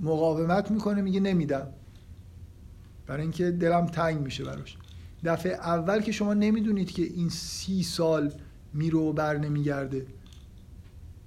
مقاومت 0.00 0.70
می‌کنه 0.70 1.02
میگه 1.02 1.20
نمیدم. 1.20 1.66
برای 3.06 3.22
اینکه 3.22 3.50
دلم 3.50 3.86
تنگ 3.86 4.20
میشه 4.20 4.44
براش. 4.44 4.76
دفعه 5.24 5.52
اول 5.52 6.00
که 6.00 6.12
شما 6.12 6.34
نمی‌دونید 6.34 6.90
که 6.90 7.02
این 7.02 7.28
سی 7.28 7.82
سال 7.82 8.32
میره 8.74 8.98
و 8.98 9.12
بر 9.12 9.36
نمیگرده. 9.36 10.06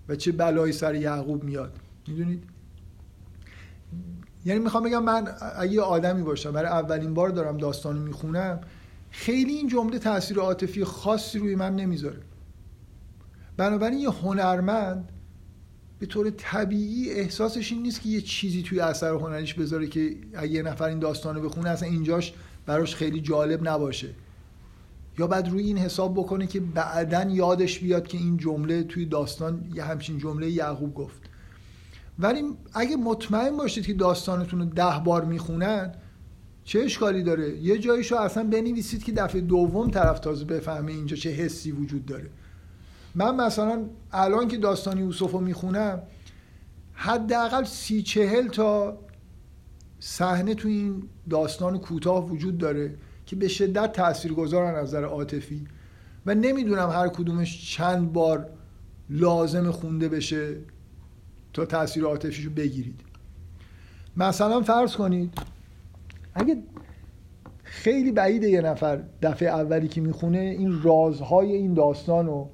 و 0.10 0.16
چه 0.16 0.32
بلایی 0.32 0.74
سر 0.74 0.96
یعقوب 0.96 1.44
میاد. 1.44 1.74
می‌دونید؟ 2.08 2.44
یعنی 4.46 4.60
می‌خوام 4.60 4.84
بگم 4.84 5.04
من 5.04 5.28
اگه 5.56 5.82
آدمی 5.82 6.24
باشم 6.24 6.52
برای 6.52 6.72
اولین 6.72 7.14
بار 7.14 7.30
دارم 7.30 7.58
داستانو 7.58 8.00
می‌خونم 8.02 8.62
خیلی 9.12 9.54
این 9.54 9.68
جمله 9.68 10.00
تاثیر 10.00 10.38
عاطفی 10.38 10.84
خاصی 10.84 11.40
روی 11.40 11.56
من 11.56 11.76
نمی‌ذاره. 11.76 12.22
بنابراین 13.58 14.00
یه 14.00 14.10
هنرمند 14.10 15.10
به 16.00 16.06
طور 16.06 16.30
طبیعی 16.30 17.10
احساسش 17.10 17.72
این 17.72 17.82
نیست 17.82 18.02
که 18.02 18.10
یه 18.10 18.22
چیزی 18.22 18.64
توی 18.64 18.80
اثر 18.80 19.14
هنریش 19.14 19.54
بذاره 19.54 19.88
که 19.88 20.18
اگه 20.34 20.52
یه 20.52 20.62
نفر 20.62 20.86
این 20.86 21.00
داستانو 21.00 21.42
بخونه 21.42 21.70
اصلا 21.70 21.90
اینجاش 21.90 22.34
براش 22.66 22.96
خیلی 22.96 23.22
جالب 23.22 23.68
نباشه. 23.68 24.08
یا 25.20 25.28
بعد 25.28 25.50
روی 25.50 25.64
این 25.64 25.78
حساب 25.78 26.14
بکنه 26.14 26.48
که 26.48 26.60
بعدا 26.60 27.24
یادش 27.24 27.80
بیاد 27.80 28.08
که 28.08 28.18
این 28.18 28.38
جمله 28.38 28.84
توی 28.84 29.06
داستان 29.06 29.72
یه 29.74 29.84
همچین 29.84 30.18
جمله 30.18 30.50
یعقوب 30.50 30.94
گفت. 30.94 31.22
ولی 32.20 32.44
اگه 32.74 32.96
مطمئن 32.96 33.58
باشید 33.58 33.86
که 33.86 33.94
داستانتون 33.94 34.60
رو 34.60 34.66
ده 34.66 35.02
بار 35.06 35.26
می‌خونن 35.26 35.94
چه 36.64 36.80
اشکالی 36.80 37.24
داره؟ 37.24 37.58
یه 37.58 37.78
جاییشو 37.78 38.16
اصلا 38.16 38.44
بنویسید 38.44 39.04
که 39.04 39.12
دفعه 39.12 39.42
دوم 39.42 39.90
طرف 39.90 40.20
تازه 40.20 40.46
بفهمه 40.46 40.92
اینجا 40.92 41.16
چه 41.16 41.30
حسی 41.30 41.72
وجود 41.72 42.06
داره. 42.06 42.30
من 43.16 43.36
مثلا 43.36 43.86
الان 44.12 44.48
که 44.48 44.58
داستان 44.58 44.98
یوسف 44.98 45.32
رو 45.32 45.40
می‌خونم 45.40 46.02
حداقل 46.94 47.64
سی 47.64 48.02
چهل 48.02 48.48
تا 48.48 48.98
صحنه 50.00 50.56
تو 50.56 50.68
این 50.68 51.04
داستان 51.30 51.78
کوتاه 51.78 52.30
وجود 52.30 52.58
داره. 52.58 52.96
که 53.30 53.36
به 53.36 53.48
شدت 53.48 53.94
تاثیرگذارن 53.94 54.76
از 54.76 54.88
نظر 54.88 55.04
عاطفی 55.04 55.68
و 56.26 56.36
نمی‌دونم 56.36 56.90
هر 56.90 57.08
کدومش 57.08 57.76
چند 57.76 58.14
بار 58.14 58.50
لازم 59.10 59.72
خونده 59.72 60.10
بشه 60.10 60.56
تا 61.54 61.66
تاثیر 61.66 62.04
عاطفیش 62.04 62.46
رو 62.46 62.52
بگیرید. 62.52 63.00
مثلا 64.18 64.62
فرض 64.62 64.96
کنید 64.96 65.34
اگه 66.34 66.58
خیلی 67.64 68.12
بعیده 68.12 68.50
یه 68.50 68.62
نفر 68.62 69.02
دفعه 69.22 69.50
اولی 69.50 69.88
که 69.88 70.02
می‌خونه 70.02 70.40
این 70.40 70.82
رازهای 70.84 71.52
این 71.52 71.74
داستان 71.74 72.26
رو 72.26 72.50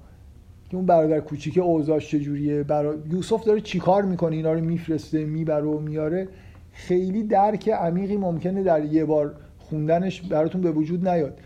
که 0.69 0.77
اون 0.77 0.85
برادر 0.85 1.19
کوچیک 1.19 1.57
اوضاش 1.57 2.11
چجوریه 2.11 2.63
برا... 2.63 2.95
یوسف 3.11 3.43
داره 3.43 3.61
چیکار 3.61 4.03
می‌کنه؟ 4.03 4.35
اینا 4.35 4.53
رو 4.53 4.61
میفرسته 4.61 5.25
می‌بره 5.25 5.65
و 5.65 5.79
میاره. 5.79 6.27
خیلی 6.73 7.23
درک 7.23 7.69
عمیقی 7.69 8.17
ممکنه 8.17 8.63
در 8.63 8.85
یه 8.85 9.05
بار 9.05 9.35
خوندنش 9.69 10.21
براتون 10.21 10.61
به 10.61 10.71
وجود 10.71 11.07
نیاد. 11.07 11.39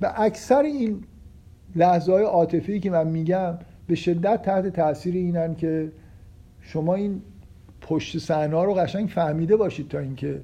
و 0.00 0.14
اکثر 0.16 0.62
این 0.62 1.04
لحظه 1.76 2.12
های 2.12 2.24
عاطفی 2.24 2.80
که 2.80 2.90
من 2.90 3.06
میگم 3.06 3.58
به 3.86 3.94
شدت 3.94 4.42
تحت 4.42 4.68
تاثیر 4.68 5.14
اینن 5.14 5.54
که 5.54 5.92
شما 6.60 6.94
این 6.94 7.22
پشت 7.80 8.18
صحنه 8.18 8.64
رو 8.64 8.74
قشنگ 8.74 9.08
فهمیده 9.08 9.56
باشید 9.56 9.88
تا 9.88 9.98
اینکه 9.98 10.40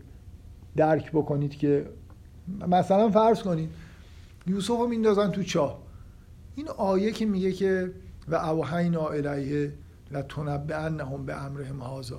درک 0.76 1.12
بکنید 1.12 1.56
که 1.56 1.86
مثلا 2.68 3.10
فرض 3.10 3.42
کنید 3.42 3.68
یوسف 4.46 4.68
رو 4.68 4.86
میندازن 4.86 5.30
تو 5.30 5.42
چاه. 5.42 5.78
این 6.54 6.68
آیه 6.68 7.10
که 7.12 7.26
میگه 7.26 7.52
که 7.52 7.90
و 8.28 8.34
اوحینا 8.34 9.08
الیه 9.08 9.72
لتنبئنهم 10.10 11.26
به 11.26 11.44
امرهم 11.44 11.78
هازا 11.78 12.18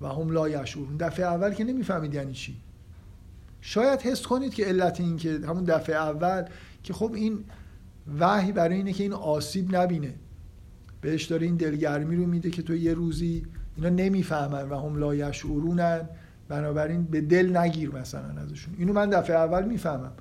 و 0.00 0.08
هم 0.08 0.30
لا 0.30 0.48
یشعرون. 0.48 0.96
دفعه 0.96 1.26
اول 1.26 1.54
که 1.54 1.64
نمی‌فهمید 1.64 2.14
یعنی 2.14 2.32
چی. 2.32 2.56
شاید 3.66 4.00
حس 4.00 4.22
کنید 4.22 4.54
که 4.54 4.64
علت 4.64 5.00
این 5.00 5.16
که 5.16 5.40
همون 5.48 5.64
دفعه 5.64 5.96
اول 5.96 6.44
که 6.82 6.92
خب 6.92 7.12
این 7.14 7.44
وحی 8.18 8.52
برای 8.52 8.76
اینه 8.76 8.92
که 8.92 9.02
این 9.02 9.12
آسیب 9.12 9.76
نبینه. 9.76 10.14
بهش 11.00 11.24
داره 11.24 11.46
این 11.46 11.56
دلگرمی 11.56 12.16
رو 12.16 12.26
میده 12.26 12.50
که 12.50 12.62
تو 12.62 12.74
یه 12.74 12.94
روزی 12.94 13.46
اینا 13.76 13.88
نمی‌فهمن 13.88 14.68
و 14.68 14.78
هم 14.78 14.96
لا 14.96 15.14
یشعرونن. 15.14 16.08
بنابراین 16.48 17.02
به 17.02 17.20
دل 17.20 17.56
نگیر 17.56 17.90
مثلا 17.90 18.42
ازشون. 18.42 18.74
اینو 18.78 18.92
من 18.92 19.10
دفعه 19.10 19.36
اول 19.36 19.64
می‌فهمم. 19.64 20.12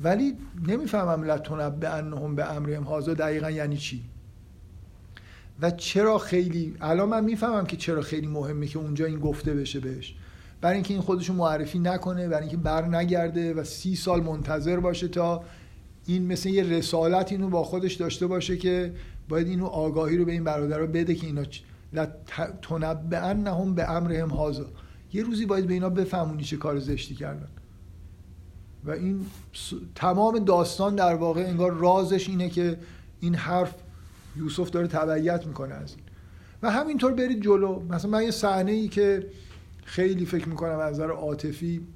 ولی 0.00 0.36
نمی‌فهمم 0.68 1.24
لتونب 1.24 1.80
به 1.80 1.88
انهم 1.88 2.34
به 2.34 2.54
امرهم. 2.54 2.82
هازا 2.82 3.14
دقیقا 3.14 3.50
یعنی 3.50 3.76
چی؟ 3.76 4.02
و 5.60 5.70
چرا 5.70 6.18
خیلی 6.18 6.76
الان 6.80 7.08
من 7.08 7.24
می‌فهمم 7.24 7.66
که 7.66 7.76
چرا 7.76 8.02
خیلی 8.02 8.26
مهمه 8.26 8.66
که 8.66 8.78
اونجا 8.78 9.04
این 9.04 9.18
گفته 9.18 9.54
بشه 9.54 9.80
بهش. 9.80 10.16
برای 10.60 10.74
اینکه 10.74 10.94
این 10.94 11.02
خودشو 11.02 11.32
معرفی 11.32 11.78
نکنه 11.78 12.28
برای 12.28 12.42
اینکه 12.42 12.56
بر 12.56 12.88
نگرده 12.88 13.54
و 13.54 13.64
سی 13.64 13.96
سال 13.96 14.22
منتظر 14.22 14.80
باشه 14.80 15.08
تا 15.08 15.44
این 16.06 16.26
مثل 16.26 16.48
یه 16.48 16.62
رسالت 16.62 17.32
اینو 17.32 17.48
با 17.48 17.64
خودش 17.64 17.94
داشته 17.94 18.26
باشه 18.26 18.56
که 18.56 18.94
باید 19.28 19.46
اینو 19.48 19.66
آگاهی 19.66 20.16
رو 20.16 20.24
به 20.24 20.32
این 20.32 20.44
برادرها 20.44 20.86
بده 20.86 21.14
که 21.14 21.26
اینا 21.26 21.42
تنبئنهم 22.62 23.74
به 23.74 23.90
امرهم 23.90 24.28
هازا 24.28 24.66
یه 25.12 25.22
روزی 25.22 25.46
باید 25.46 25.66
به 25.66 25.74
اینا 25.74 25.88
بفهمونی 25.88 26.44
چه 26.44 26.56
کار 26.56 26.78
زشتی 26.78 27.14
کردن. 27.14 27.48
و 28.84 28.90
این 28.90 29.26
تمام 29.94 30.38
داستان 30.38 30.94
در 30.94 31.14
واقع 31.14 31.40
انگار 31.40 31.72
رازش 31.72 32.28
اینه 32.28 32.48
که 32.48 32.78
این 33.20 33.34
حرف 33.34 33.74
یوسف 34.36 34.70
داره 34.70 34.86
تبعیت 34.86 35.46
می‌کنه 35.46 35.74
از 35.74 35.90
این. 35.90 36.04
و 36.62 36.70
همینطور 36.70 37.12
برید 37.12 37.42
جلو. 37.42 37.82
مثلا 37.88 38.10
من 38.10 38.22
یه 38.22 38.30
صحنه 38.30 38.72
ای 38.72 38.88
که 38.88 39.26
خیلی 39.84 40.26
فکر 40.26 40.48
می‌کنم 40.48 40.78
از 40.78 40.94
نظر 40.94 41.10
عاطفی 41.10 41.86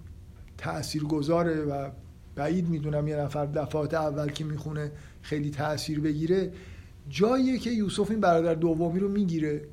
تأثیر 0.59 1.05
گذاره 1.05 1.60
و 1.60 1.90
بعید 2.35 2.69
می‌دونم 2.69 3.09
یه 3.09 3.16
نفر 3.16 3.47
دفعات 3.47 3.94
اول 3.94 4.31
که 4.31 4.44
می‌خونه 4.44 4.93
خیلی 5.23 5.51
تاثیر 5.51 6.01
بگیره. 6.01 6.52
جاییه 7.09 7.59
که 7.59 7.70
یوسف 7.70 8.10
این 8.10 8.20
برادر 8.20 8.55
دومی 8.55 9.01
رو 9.01 9.09
می‌گیره 9.09 9.65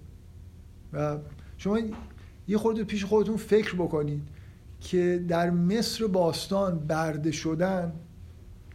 و 0.93 1.17
شما 1.57 1.79
یه 2.47 2.57
خورده 2.57 2.83
پیش 2.83 3.05
خودتون 3.05 3.37
فکر 3.37 3.75
بکنید 3.75 4.27
که 4.81 5.25
در 5.27 5.49
مصر 5.49 6.07
باستان 6.07 6.79
برده 6.79 7.31
شدن 7.31 7.93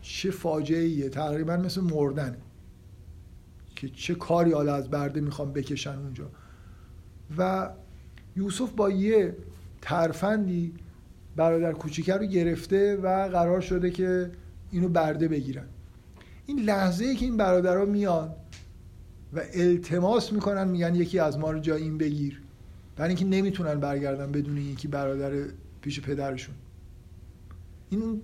چه 0.03 0.31
فاجعه 0.31 0.83
ایه 0.85 1.09
تقریبا 1.09 1.57
مثل 1.57 1.81
مردنه 1.81 2.39
که 3.77 3.89
چه 3.89 4.15
کاری 4.15 4.53
حالا 4.53 4.75
از 4.75 4.91
برده 4.91 5.21
می‌خوام 5.21 5.53
بکشن 5.53 5.99
اونجا. 5.99 6.31
و 7.39 7.71
یوسف 8.41 8.71
با 8.71 8.91
یه 8.91 9.37
ترفندی 9.83 10.75
برادر 11.37 11.73
کوچیکه 11.73 12.15
رو 12.15 12.27
گرفته 12.27 12.97
و 12.97 13.29
قرار 13.29 13.61
شده 13.61 13.91
که 13.91 14.31
اینو 14.71 14.89
برده 14.89 15.29
بگیرن. 15.29 15.67
این 16.47 16.61
لحظه 16.61 17.05
ای 17.05 17.17
که 17.17 17.25
این 17.25 17.37
برادرها 17.37 17.85
میان 17.85 18.33
و 19.33 19.41
التماس 19.55 20.33
می‌کنن 20.33 20.69
میگن 20.69 20.95
یکی 20.95 21.19
از 21.19 21.39
ما 21.39 21.51
رو 21.51 21.59
جا 21.59 21.75
این 21.75 21.99
بگیر. 21.99 22.41
برای 22.97 23.09
اینکه 23.09 23.25
نمی‌تونن 23.25 23.81
برگردن 23.81 24.33
بدون 24.33 24.57
یکی 24.57 24.89
برادر 24.89 25.33
پیش 25.81 26.01
پدرشون. 26.01 26.55
این 27.91 28.23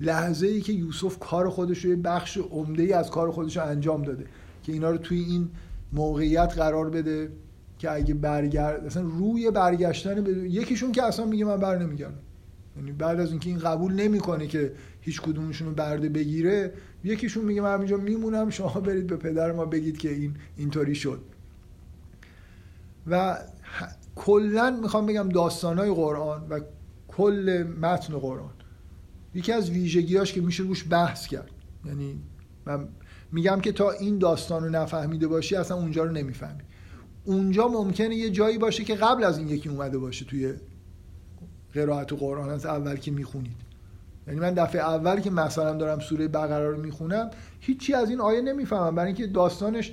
لحظه 0.00 0.46
ای 0.46 0.60
که 0.60 0.72
یوسف 0.72 1.18
کار 1.18 1.48
خودش 1.48 1.84
رو 1.84 1.96
بخش 1.96 2.38
عمده 2.38 2.82
ای 2.82 2.92
از 2.92 3.10
کار 3.10 3.30
خودش 3.30 3.56
رو 3.56 3.64
انجام 3.64 4.02
داده 4.02 4.26
که 4.62 4.72
اینا 4.72 4.90
رو 4.90 4.98
توی 4.98 5.18
این 5.18 5.48
موقعیت 5.92 6.52
قرار 6.56 6.90
بده. 6.90 7.30
که 7.78 7.92
اگه 7.92 8.14
برگرد 8.14 8.86
اصلا 8.86 9.02
روی 9.02 9.50
برگشتن 9.50 10.14
بده. 10.14 10.48
یکیشون 10.48 10.92
که 10.92 11.02
اصلا 11.02 11.26
میگه 11.26 11.44
من 11.44 11.56
بر 11.56 11.78
نمیگردم. 11.78 12.18
یعنی 12.76 12.92
بعد 12.92 13.20
از 13.20 13.30
اینکه 13.30 13.50
این 13.50 13.58
قبول 13.58 13.92
نمی‌کنه 13.92 14.46
که 14.46 14.72
هیچ 15.00 15.20
کدومشون 15.20 15.68
رو 15.68 15.74
برده 15.74 16.08
بگیره 16.08 16.72
یکیشون 17.04 17.44
میگه 17.44 17.60
من 17.60 17.74
همینجا 17.74 17.96
میمونم 17.96 18.50
شما 18.50 18.80
برید 18.80 19.06
به 19.06 19.16
پدر 19.16 19.52
ما 19.52 19.64
بگید 19.64 19.98
که 19.98 20.10
این 20.10 20.36
اینطوری 20.56 20.94
شد. 20.94 21.20
و 23.06 23.38
کلا 24.16 24.78
می‌خوام 24.82 25.06
بگم 25.06 25.28
داستانهای 25.28 25.90
قرآن 25.90 26.46
و 26.48 26.60
کل 27.08 27.66
متن 27.80 28.18
قرآن. 28.18 28.50
یکی 29.34 29.52
از 29.52 29.70
ویژگیاش 29.70 30.32
که 30.32 30.40
میشه 30.40 30.62
روش 30.62 30.84
بحث 30.90 31.26
کرد. 31.26 31.50
یعنی 31.84 32.20
من 32.66 32.88
میگم 33.32 33.60
که 33.60 33.72
تا 33.72 33.90
این 33.90 34.18
داستان 34.18 34.64
رو 34.64 34.70
نفهمیده 34.70 35.26
باشی 35.26 35.56
اصلا 35.56 35.76
اونجا 35.76 36.04
رو 36.04 36.12
نمی‌فهمی. 36.12 36.62
اونجا 37.26 37.68
ممکنه 37.68 38.14
یه 38.14 38.30
جایی 38.30 38.58
باشه 38.58 38.84
که 38.84 38.94
قبل 38.94 39.24
از 39.24 39.38
این 39.38 39.48
یکی 39.48 39.68
اومده 39.68 39.98
باشه 39.98 40.24
توی 40.24 40.54
قرائت 41.74 42.12
قرآن. 42.12 42.48
از 42.48 42.66
اول 42.66 42.96
که 42.96 43.10
می‌خونید. 43.10 43.56
یعنی 44.26 44.40
من 44.40 44.54
دفعه 44.54 44.80
اول 44.80 45.20
که 45.20 45.30
مثلا 45.30 45.72
دارم 45.72 45.98
سوره 45.98 46.28
بقره 46.28 46.70
رو 46.70 46.76
می‌خونم 46.80 47.30
هیچی 47.60 47.94
از 47.94 48.10
این 48.10 48.20
آیه 48.20 48.40
نمی‌فهمم. 48.40 48.94
برای 48.94 49.06
اینکه 49.06 49.26
داستانش 49.26 49.92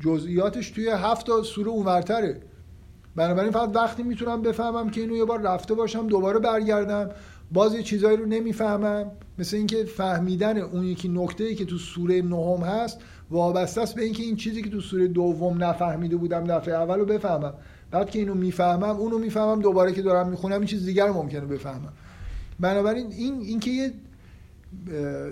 جزئیاتش 0.00 0.70
توی 0.70 0.88
هفت 0.88 1.26
تا 1.26 1.42
سوره 1.42 1.68
اونورتره. 1.68 2.40
بنابراین 3.16 3.50
فقط 3.50 3.76
وقتی 3.76 4.02
می‌تونم 4.02 4.42
بفهمم 4.42 4.90
که 4.90 5.00
اینو 5.00 5.16
یه 5.16 5.24
بار 5.24 5.40
رفته 5.40 5.74
باشم 5.74 6.06
دوباره 6.06 6.38
برگردم 6.38 7.10
باز 7.52 7.74
یه 7.74 7.82
چیزایی 7.82 8.16
رو 8.16 8.26
نمی‌فهمم. 8.26 9.10
مثل 9.38 9.56
اینکه 9.56 9.84
فهمیدن 9.84 10.58
اون 10.58 10.84
یکی 10.84 11.08
نکته 11.08 11.44
ای 11.44 11.54
که 11.54 11.64
تو 11.64 11.78
سوره 11.78 12.22
نهم 12.22 12.60
هست 12.60 13.00
وابسته 13.30 13.80
است 13.80 13.94
به 13.94 14.02
اینکه 14.04 14.22
این 14.22 14.36
چیزی 14.36 14.62
که 14.62 14.70
تو 14.70 14.80
سوره 14.80 15.08
دوم 15.08 15.64
نفهمیده 15.64 16.16
بودم 16.16 16.44
دفعه 16.44 16.74
اول 16.74 16.98
رو 16.98 17.04
بفهمم. 17.04 17.54
بعد 17.90 18.10
که 18.10 18.18
اینو 18.18 18.34
می‌فهمم 18.34 18.96
اونو 18.96 19.18
می‌فهمم 19.18 19.62
دوباره 19.62 19.92
که 19.92 20.02
دارم 20.02 20.28
می‌خونم 20.28 20.58
این 20.58 20.66
چیز 20.66 20.84
دیگر 20.86 21.10
ممکنه 21.10 21.40
بفهمم. 21.40 21.92
بنابراین 22.60 23.12
این 23.12 23.40
اینکه 23.40 23.70
یه 23.70 23.92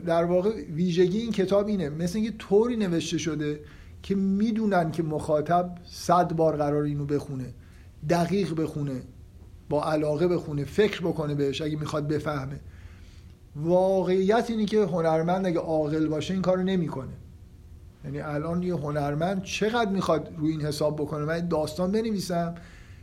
در 0.06 0.24
واقع 0.24 0.50
ویژگی 0.74 1.18
این 1.18 1.32
کتاب 1.32 1.66
اینه. 1.66 1.88
مثل 1.88 2.18
اینکه 2.18 2.36
طوری 2.38 2.76
نوشته 2.76 3.18
شده 3.18 3.60
که 4.02 4.14
می‌دونن 4.14 4.90
که 4.90 5.02
مخاطب 5.02 5.74
صد 5.84 6.32
بار 6.32 6.56
قرار 6.56 6.82
اینو 6.82 7.04
بخونه 7.04 7.54
دقیق 8.08 8.54
بخونه 8.54 9.02
با 9.68 9.84
علاقه 9.84 10.28
بخونه 10.28 10.64
فکر 10.64 11.00
بکنه 11.00 11.34
بهش 11.34 11.62
اگه 11.62 11.76
می‌خواد 11.76 12.08
بفهمه. 12.08 12.60
واقعیت 13.56 14.50
اینه 14.50 14.64
که 14.64 14.82
هنرمند 14.82 15.46
اگه 15.46 15.58
عاقل 15.58 16.06
باشه 16.06 16.34
این 16.34 16.42
کارو 16.42 16.62
نمی‌کنه. 16.62 17.12
یعنی 18.04 18.20
الان 18.20 18.62
یه 18.62 18.74
هنرمند 18.74 19.42
چقدر 19.42 19.90
می‌خواد 19.90 20.34
روی 20.38 20.50
این 20.50 20.62
حساب 20.62 20.96
بکنه؟ 20.96 21.24
من 21.24 21.48
داستان 21.48 21.92
بنویسم 21.92 22.54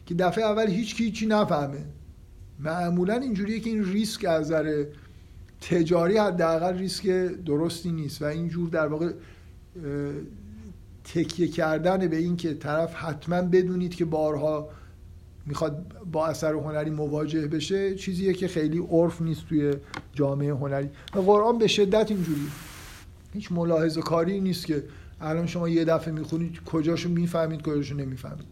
که 0.06 0.16
دفعه 0.16 0.44
اول 0.44 0.68
هیچ 0.68 0.96
کی 0.96 1.04
هیچی 1.04 1.26
نفهمه. 1.26 1.86
معمولا 2.60 3.14
اینجوریه 3.14 3.60
که 3.60 3.70
این 3.70 3.86
ریسک 3.86 4.26
از 4.26 4.42
نظر 4.42 4.86
تجاری 5.62 6.18
حداقل 6.18 6.78
ریسک 6.78 7.06
درستی 7.46 7.92
نیست 7.92 8.22
و 8.22 8.26
اینجور 8.26 8.70
در 8.70 8.88
واقع 8.88 9.12
تکیه 11.04 11.48
کردن 11.48 12.08
به 12.08 12.18
این 12.18 12.38
که 12.38 12.54
طرف 12.54 12.94
حتما 12.96 13.42
بدونید 13.42 13.96
که 13.96 14.06
بارها 14.06 14.70
می‌خواد 15.46 15.86
با 16.12 16.28
اثر 16.28 16.54
هنری 16.54 16.90
مواجه 16.90 17.48
بشه 17.48 17.96
چیزیه 17.96 18.34
که 18.34 18.48
خیلی 18.48 18.80
عرف 18.80 19.22
نیست 19.22 19.48
توی 19.50 19.74
جامعه 20.14 20.54
هنری. 20.54 20.90
و 21.16 21.20
قرآن 21.20 21.58
به 21.58 21.68
شدت 21.68 22.12
اینجوری 22.12 22.48
هیچ 23.34 23.52
ملاحظه 23.52 24.02
کاری 24.02 24.40
نیست 24.40 24.66
که 24.66 24.84
الان 25.22 25.48
شما 25.48 25.70
یه 25.70 25.86
دفعه 25.86 26.14
می‌خونید 26.14 26.64
کجاشو 26.64 27.10
می‌فهمید 27.10 27.62
کجاشو 27.62 27.96
نمی‌فهمید. 27.96 28.48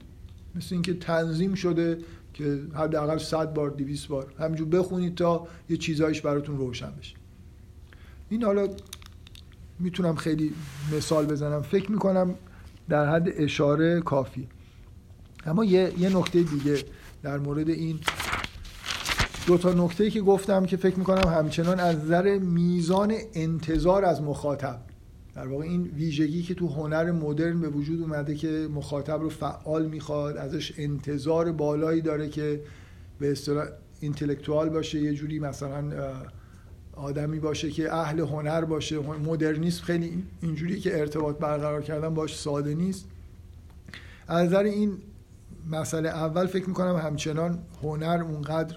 مثل 0.55 0.75
اینکه 0.75 0.93
تنظیم 0.93 1.53
شده 1.53 1.97
که 2.33 2.61
حداقل 2.75 3.17
100 3.17 3.53
بار 3.53 3.69
200 3.69 4.07
بار. 4.07 4.33
همینجور 4.39 4.67
بخونید 4.67 5.15
تا 5.15 5.47
یه 5.69 5.77
چیزایش 5.77 6.21
براتون 6.21 6.57
روشن 6.57 6.91
بشه. 6.99 7.15
این 8.29 8.43
حالا 8.43 8.67
می‌تونم 9.79 10.15
خیلی 10.15 10.53
مثال 10.97 11.25
بزنم. 11.25 11.61
فکر 11.61 11.91
می‌کنم 11.91 12.35
در 12.89 13.13
حد 13.13 13.27
اشاره 13.35 14.01
کافی 14.01 14.47
اما 15.45 15.65
یه, 15.65 15.93
یه 15.99 16.17
نکته 16.17 16.43
دیگه 16.43 16.83
در 17.23 17.37
مورد 17.37 17.69
این 17.69 17.99
دو 19.48 19.57
تا 19.57 19.74
نکته 19.74 20.10
که 20.10 20.22
گفتم 20.22 20.65
که 20.65 20.78
فکر 20.78 20.99
می‌کنم 20.99 21.34
همچنان 21.34 21.80
از 21.80 21.95
نظر 21.95 22.38
میزان 22.38 23.14
انتظار 23.34 24.06
از 24.06 24.22
مخاطب 24.22 24.80
در 25.36 25.48
واقع 25.48 25.64
این 25.64 25.84
ویژگی 25.84 26.44
که 26.44 26.53
تو 26.53 26.68
هنر 26.68 27.11
مدرن 27.11 27.61
به 27.61 27.69
وجود 27.69 28.02
اومده 28.02 28.36
که 28.36 28.68
مخاطب 28.76 29.22
رو 29.22 29.30
فعال 29.30 29.86
می‌خواد 29.86 30.38
ازش 30.38 30.74
انتظار 30.78 31.52
بالایی 31.52 32.02
داره 32.02 32.30
که 32.30 32.61
به 33.19 33.32
اصطلاح 33.32 33.65
اینتלקچوال 33.99 34.69
باشه 34.69 34.99
یه 34.99 35.14
جوری 35.14 35.40
مثلا 35.40 35.84
آدمی 36.95 37.40
باشه 37.40 37.72
که 37.72 37.94
اهل 37.94 38.19
هنر 38.19 38.65
باشه. 38.65 38.99
مدرنیسم 38.99 39.84
خیلی 39.84 40.24
اینجوری 40.41 40.80
که 40.80 40.99
ارتباط 40.99 41.38
برقرار 41.38 41.82
کردن 41.82 42.14
باش 42.14 42.40
ساده 42.40 42.76
نیست. 42.76 43.06
از 44.28 44.48
نظر 44.48 44.64
این 44.64 44.98
مسئله 45.72 46.10
اول 46.10 46.45
فکر 46.45 46.68
می‌کنم 46.68 46.95
همچنان 46.95 47.60
هنر 47.84 48.24
اونقدر 48.24 48.76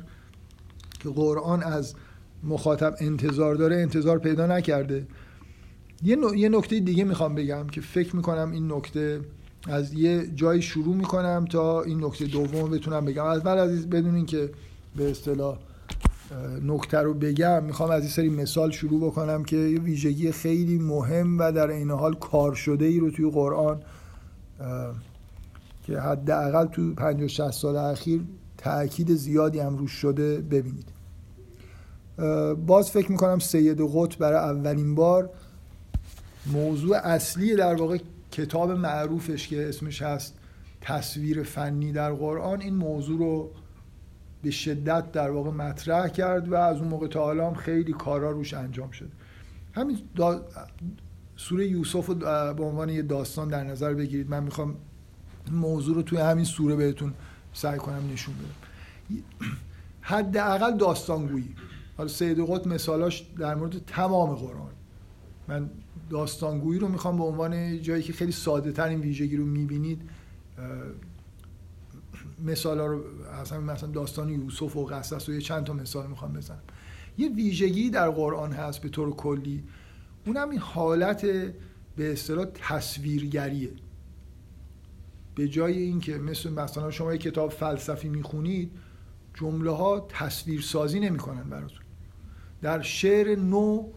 که 1.01 1.09
قرآن 1.09 1.62
از 1.62 1.94
مخاطب 2.44 2.94
انتظار 3.01 3.55
داره 3.55 3.77
انتظار 3.77 4.18
پیدا 4.18 4.47
نکرده. 4.47 5.06
یه, 6.02 6.16
یه 6.36 6.48
نکته 6.48 6.81
دیگه 6.81 7.05
می‌خوام 7.05 7.35
بگم 7.35 7.66
که 7.66 7.81
فکر 7.81 8.16
می‌کنم 8.16 8.51
این 8.52 8.72
نکته 8.72 9.20
از 9.68 9.93
یه 9.93 10.27
جایی 10.35 10.62
شروع 10.62 10.97
می‌کنم 10.97 11.44
تا 11.51 11.82
این 11.82 12.05
نکته 12.05 12.24
دوم 12.24 12.70
بتونم 12.70 13.05
بگم. 13.05 13.24
اول 13.24 13.59
عزیز 13.59 13.86
بدونین 13.86 14.27
که 14.27 14.51
به 14.97 15.10
اصطلاح 15.10 15.59
نکته 16.62 16.98
رو 16.98 17.14
بگم 17.14 17.64
می‌خوام 17.64 17.90
از 17.90 18.02
این 18.02 18.10
سری 18.10 18.28
مثال 18.28 18.70
شروع 18.70 19.10
بکنم 19.10 19.44
که 19.44 19.56
یه 19.56 19.81
ویژگی 19.81 20.32
خیلی 20.32 20.78
مهم 20.78 21.39
و 21.39 21.52
در 21.52 21.68
این 21.68 21.90
حال 21.90 22.14
کار 22.14 22.55
شده 22.55 22.85
ای 22.85 22.98
رو 23.01 23.10
توی 23.10 23.31
قرآن 23.31 23.81
که 25.86 26.01
حداقل 26.01 26.66
تو 26.66 26.94
50 26.94 27.28
60 27.28 27.51
سال 27.51 27.77
اخیر 27.77 28.20
تاکید 28.61 29.15
زیادی 29.15 29.61
هم 29.61 29.77
روش 29.77 29.93
شده 29.93 30.41
ببینید. 30.41 30.89
باز 32.66 32.91
فکر 32.91 33.12
می‌کنم 33.12 33.39
سید 33.39 33.81
قطب 33.95 34.19
برای 34.19 34.39
اولین 34.39 34.95
بار 34.95 35.31
موضوع 36.53 36.97
اصلی 36.97 37.57
در 37.57 37.74
واقع 37.74 37.99
کتاب 38.31 38.70
معروفش 38.70 39.49
که 39.49 39.69
اسمش 39.69 40.03
هست 40.03 40.35
تصویر 40.81 41.43
فنی 41.43 41.93
در 41.93 42.12
قرآن 42.12 42.61
این 42.61 42.74
موضوع 42.74 43.19
رو 43.19 43.51
به 44.43 44.51
شدت 44.51 45.12
در 45.12 45.31
واقع 45.31 45.51
مطرح 45.51 46.09
کرد 46.09 46.49
و 46.49 46.55
از 46.55 46.78
اون 46.78 46.89
موقع 46.89 47.07
تا 47.07 47.24
حالا 47.24 47.47
هم 47.47 47.55
خیلی 47.55 47.93
کارا 47.93 48.31
روش 48.31 48.55
انجام 48.55 48.91
شد 48.91 49.11
همین 49.73 49.99
دا... 50.16 50.43
سوره 51.37 51.66
یوسف 51.66 52.07
رو 52.07 52.15
به 52.55 52.65
عنوان 52.65 52.89
یه 52.89 53.03
داستان 53.03 53.49
در 53.49 53.65
نظر 53.65 53.95
بگیرید. 53.95 54.31
من 54.31 54.43
می‌خوام 54.43 54.77
موضوع 55.53 55.95
رو 55.95 56.03
توی 56.03 56.19
همین 56.19 56.45
سوره 56.45 56.77
بهتون 56.77 57.15
سعی 57.52 57.78
کنم 57.78 58.10
نشون 58.12 58.35
بدم. 58.35 59.22
حداقل 60.01 60.77
داستانگویی. 60.77 61.55
حالا 61.97 62.09
سید 62.09 62.40
قطب 62.40 62.68
مثالاش 62.68 63.27
در 63.39 63.55
مورد 63.55 63.85
تمام 63.86 64.35
قرآن. 64.35 64.72
من 65.48 65.70
داستانگویی 66.10 66.81
رو 66.81 66.89
می‌خوام 66.89 67.16
به 67.16 67.24
عنوان 67.24 67.82
جایی 67.82 68.02
که 68.02 68.12
خیلی 68.12 68.32
ساده 68.32 68.72
تر 68.72 68.89
این 68.89 69.01
ویژگی 69.01 69.36
رو 69.36 69.44
می‌بینید 69.44 70.02
مثال 72.44 72.78
رو 72.78 73.05
اصلا 73.40 73.60
مثلا 73.60 73.90
داستان 73.90 74.28
یوسف 74.28 74.77
و 74.77 74.85
قصص 74.85 75.28
و 75.28 75.32
یه 75.32 75.40
چند 75.40 75.64
تا 75.64 75.72
مثال 75.72 76.06
می‌خوام 76.06 76.32
بزنم. 76.32 76.62
یه 77.18 77.28
ویژگی 77.28 77.90
در 77.90 78.10
قرآن 78.10 78.52
هست 78.52 78.81
به 78.81 78.89
طور 78.89 79.10
کلی. 79.10 79.64
اونم 80.27 80.51
این 80.51 80.59
حالت 80.59 81.22
به 81.97 82.12
اصطلاح 82.12 82.47
تصویرگریه. 82.55 83.70
به 85.41 85.49
جای 85.49 85.79
اینکه 85.79 86.19
مثل 86.19 86.51
مثلا 86.51 86.91
شما 86.91 87.12
یه 87.12 87.19
کتاب 87.19 87.51
فلسفی 87.51 88.09
می‌خونید 88.09 88.71
جمله 89.35 89.71
ها 89.71 90.07
تصویر 90.09 90.61
سازی 90.61 91.01
نمی‌کنن 91.01 91.43
براتون. 91.43 91.81
در 92.62 92.83
شعر 92.83 93.37
نو 93.37 93.89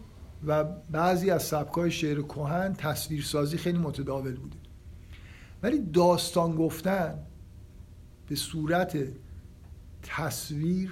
و 0.46 0.64
بعضی 0.90 1.30
از 1.30 1.42
سبکای 1.42 1.90
شعر 1.90 2.22
کهن 2.22 2.74
تصویرسازی 2.78 3.56
خیلی 3.56 3.78
متداول 3.78 4.34
بوده. 4.34 4.56
ولی 5.62 5.78
داستان 5.78 6.56
گفتن 6.56 7.18
به 8.28 8.34
صورت 8.34 8.98
تصویر 10.02 10.90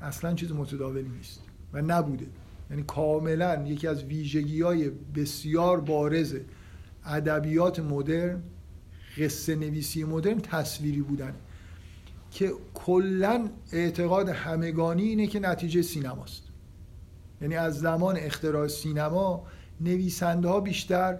اصلا 0.00 0.34
چیز 0.34 0.52
متداولی 0.52 1.08
نیست 1.08 1.40
و 1.72 1.82
نبوده. 1.82 2.26
یعنی 2.70 2.82
کاملا 2.82 3.64
یکی 3.66 3.86
از 3.86 4.04
ویژگی 4.04 4.62
های 4.62 4.90
بسیار 4.90 5.80
بارز 5.80 6.36
ادبیات 7.04 7.80
مدرن 7.80 8.42
قصه 9.18 9.56
نویسی 9.56 10.04
مدرن 10.04 10.40
تصویری 10.40 11.00
بودن 11.00 11.34
که 12.30 12.52
کلا 12.74 13.50
اعتقاد 13.72 14.28
همگانی 14.28 15.02
اینه 15.02 15.26
که 15.26 15.40
نتیجه 15.40 15.82
سینماست. 15.82 16.42
یعنی 17.40 17.54
از 17.54 17.80
زمان 17.80 18.16
اختراع 18.16 18.68
سینما 18.68 19.46
نویسنده 19.80 20.48
ها 20.48 20.60
بیشتر 20.60 21.18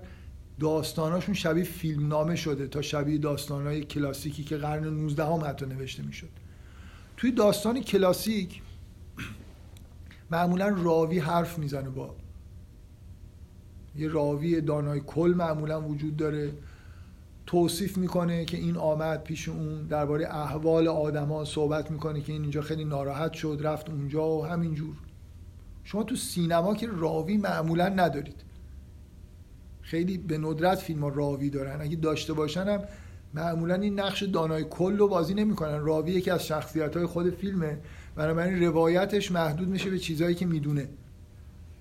داستاناشون 0.60 1.34
شبیه 1.34 1.64
فیلم 1.64 2.08
نامه 2.08 2.36
شده 2.36 2.66
تا 2.66 2.82
شبیه 2.82 3.18
داستانهای 3.18 3.84
کلاسیکی 3.84 4.44
که 4.44 4.56
قرن 4.56 4.84
19 4.84 5.24
هم 5.24 5.44
حتی 5.44 5.66
نوشته 5.66 6.02
می‌شد. 6.02 6.28
توی 7.16 7.32
داستان 7.32 7.80
کلاسیک 7.80 8.62
معمولا 10.30 10.68
راوی 10.68 11.18
حرف 11.18 11.58
می‌زنه 11.58 11.88
با 11.88 12.14
یه 13.96 14.08
راوی 14.08 14.60
دانای 14.60 15.00
کل 15.00 15.34
معمولا 15.36 15.82
وجود 15.82 16.16
داره. 16.16 16.52
توصیف 17.55 17.98
می‌کنه 17.98 18.44
که 18.44 18.56
این 18.56 18.76
آمد 18.76 19.22
پیش 19.22 19.48
اون 19.48 19.82
درباره 19.82 20.26
احوال 20.26 20.89
آدما 20.89 21.44
صحبت 21.44 21.90
می‌کنه 21.90 22.20
که 22.20 22.32
این 22.32 22.43
اینجا 22.43 22.60
خیلی 22.60 22.85
ناراحت 22.85 23.32
شد 23.32 23.60
رفت 23.62 23.90
اونجا 23.90 24.28
و 24.28 24.47
همینجور. 24.47 24.94
شما 25.85 26.02
تو 26.02 26.16
سینما 26.16 26.74
که 26.74 26.89
راوی 26.97 27.36
معمولا 27.36 27.89
ندارید. 27.89 28.44
خیلی 29.81 30.18
به 30.18 30.39
ندرت 30.39 30.78
فیلم 30.78 31.01
ها 31.01 31.09
راوی 31.09 31.51
دارن. 31.51 31.81
اگه 31.81 31.97
داشته 31.97 32.32
باشن 32.32 32.68
هم 32.68 32.81
معمولا 33.35 33.74
این 33.74 34.01
نقش 34.01 34.22
دانای 34.22 34.64
کل 34.70 34.97
رو 34.97 35.09
بازی 35.09 35.35
نمی‌کنن. 35.35 35.81
راوی 35.81 36.12
یکی 36.12 36.31
از 36.31 36.47
شخصیت 36.47 36.97
های 36.97 37.06
خود 37.06 37.31
فیلمه. 37.31 37.78
بنابراین 38.16 38.62
روایتش 38.62 39.32
محدود 39.32 39.68
میشه 39.68 39.90
به 39.90 39.98
چیزهایی 39.98 40.35
که 40.35 40.47
می‌دونه. 40.47 40.89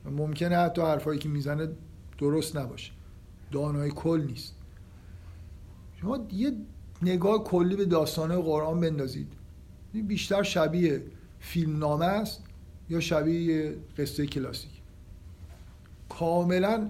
ممکنه 0.05 0.57
حتی 0.57 0.81
حرفایی 0.81 1.19
که 1.19 1.29
می‌زنه 1.29 1.67
درست 2.17 2.57
نباشه. 2.57 2.91
دانای 3.51 3.91
کل 3.91 4.23
نیست. 4.27 4.55
شما 6.03 6.27
یه 6.31 6.51
نگاه 7.01 7.43
کلی 7.43 7.75
به 7.75 7.85
داستانه 7.85 8.37
قرآن 8.37 8.79
بندازید. 8.79 9.27
بیشتر 9.93 10.43
شبیه 10.43 11.03
فیلم 11.39 11.77
نامه 11.77 12.05
است 12.05 12.43
یا 12.89 12.99
شبیه 12.99 13.75
قصه 13.97 14.25
کلاسیک. 14.25 14.71
کاملا 16.09 16.89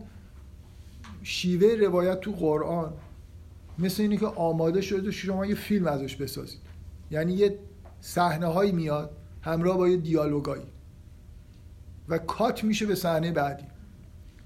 شیوه 1.23 1.76
روایت 1.85 2.19
تو 2.19 2.31
قرآن 2.31 2.94
مثل 3.80 4.02
اینه 4.02 4.18
که 4.18 4.26
آماده 4.26 4.81
شده 4.81 5.11
شما 5.11 5.45
یه 5.45 5.56
فیلم 5.56 5.88
ازش 5.88 6.15
بسازید. 6.15 6.61
یعنی 7.11 7.34
یه 7.34 7.60
صحنه 8.02 8.45
هایی 8.45 8.72
میاد 8.72 9.11
همراه 9.41 9.77
با 9.77 9.90
یه 9.90 9.98
دیالوگایی 9.98 10.65
و 12.10 12.18
کات 12.18 12.64
میشه 12.64 12.85
به 12.85 12.95
صحنه 12.95 13.31
بعدی. 13.31 13.65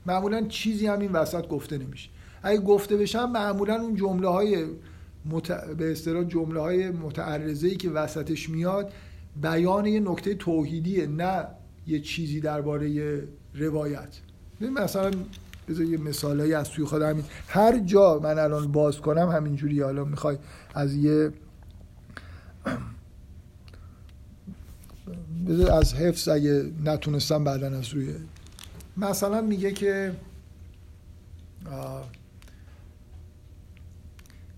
معمولا 0.06 0.48
چیزی 0.48 0.88
هم 0.88 1.00
این 1.00 1.12
وسط 1.12 1.48
گفته 1.48 1.78
نمیشه. 1.78 2.10
اگه 2.44 2.62
گفته 2.62 2.98
بشن 2.98 3.26
معمولا 3.26 3.76
اون 3.82 3.96
جمله 3.96 4.28
های 4.28 4.66
مت... 5.26 5.52
به 5.66 5.92
اصطلاح 5.92 6.24
جمله 6.24 6.60
های 6.60 6.90
متعرضه 6.90 7.68
ای 7.68 7.76
که 7.76 7.90
وسطش 7.90 8.50
میاد 8.50 8.92
بیان 9.42 9.86
یه 9.86 10.00
نکته 10.00 10.36
توحیدیه 10.36 11.08
نه 11.08 11.48
یه 11.88 12.00
چیزی 12.00 12.40
درباره 12.40 13.24
روایت. 13.56 14.10
مثلا 14.62 15.12
بذار 15.70 15.86
یه 15.86 15.98
مثالایی 15.98 16.54
از 16.54 16.70
توی 16.70 16.86
خود 16.86 17.02
همین. 17.02 17.24
هر 17.48 17.80
جا 17.80 18.20
من 18.24 18.40
الان 18.40 18.72
باز 18.72 18.98
کنم 18.98 19.30
همینجوری 19.30 19.82
حالا 19.82 20.06
می‌خوای 20.06 20.38
از 20.76 20.96
یه 20.96 21.32
از 25.80 25.94
حفظ 25.94 26.28
اگه 26.28 26.72
نتونستم 26.86 27.44
بعدا 27.44 27.68
از 27.68 27.94
روی 27.94 28.14
مثلا 28.98 29.42
میگه 29.42 29.72
که 29.72 30.16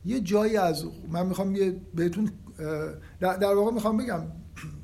یه 0.10 0.20
جایی 0.20 0.58
از 0.58 0.86
من 1.12 1.26
می‌خوام 1.26 1.56
یه 1.56 1.76
بهتون 1.96 2.32
در 3.20 3.54
واقع 3.54 3.72
می‌خوام 3.72 3.98
بگم 3.98 4.22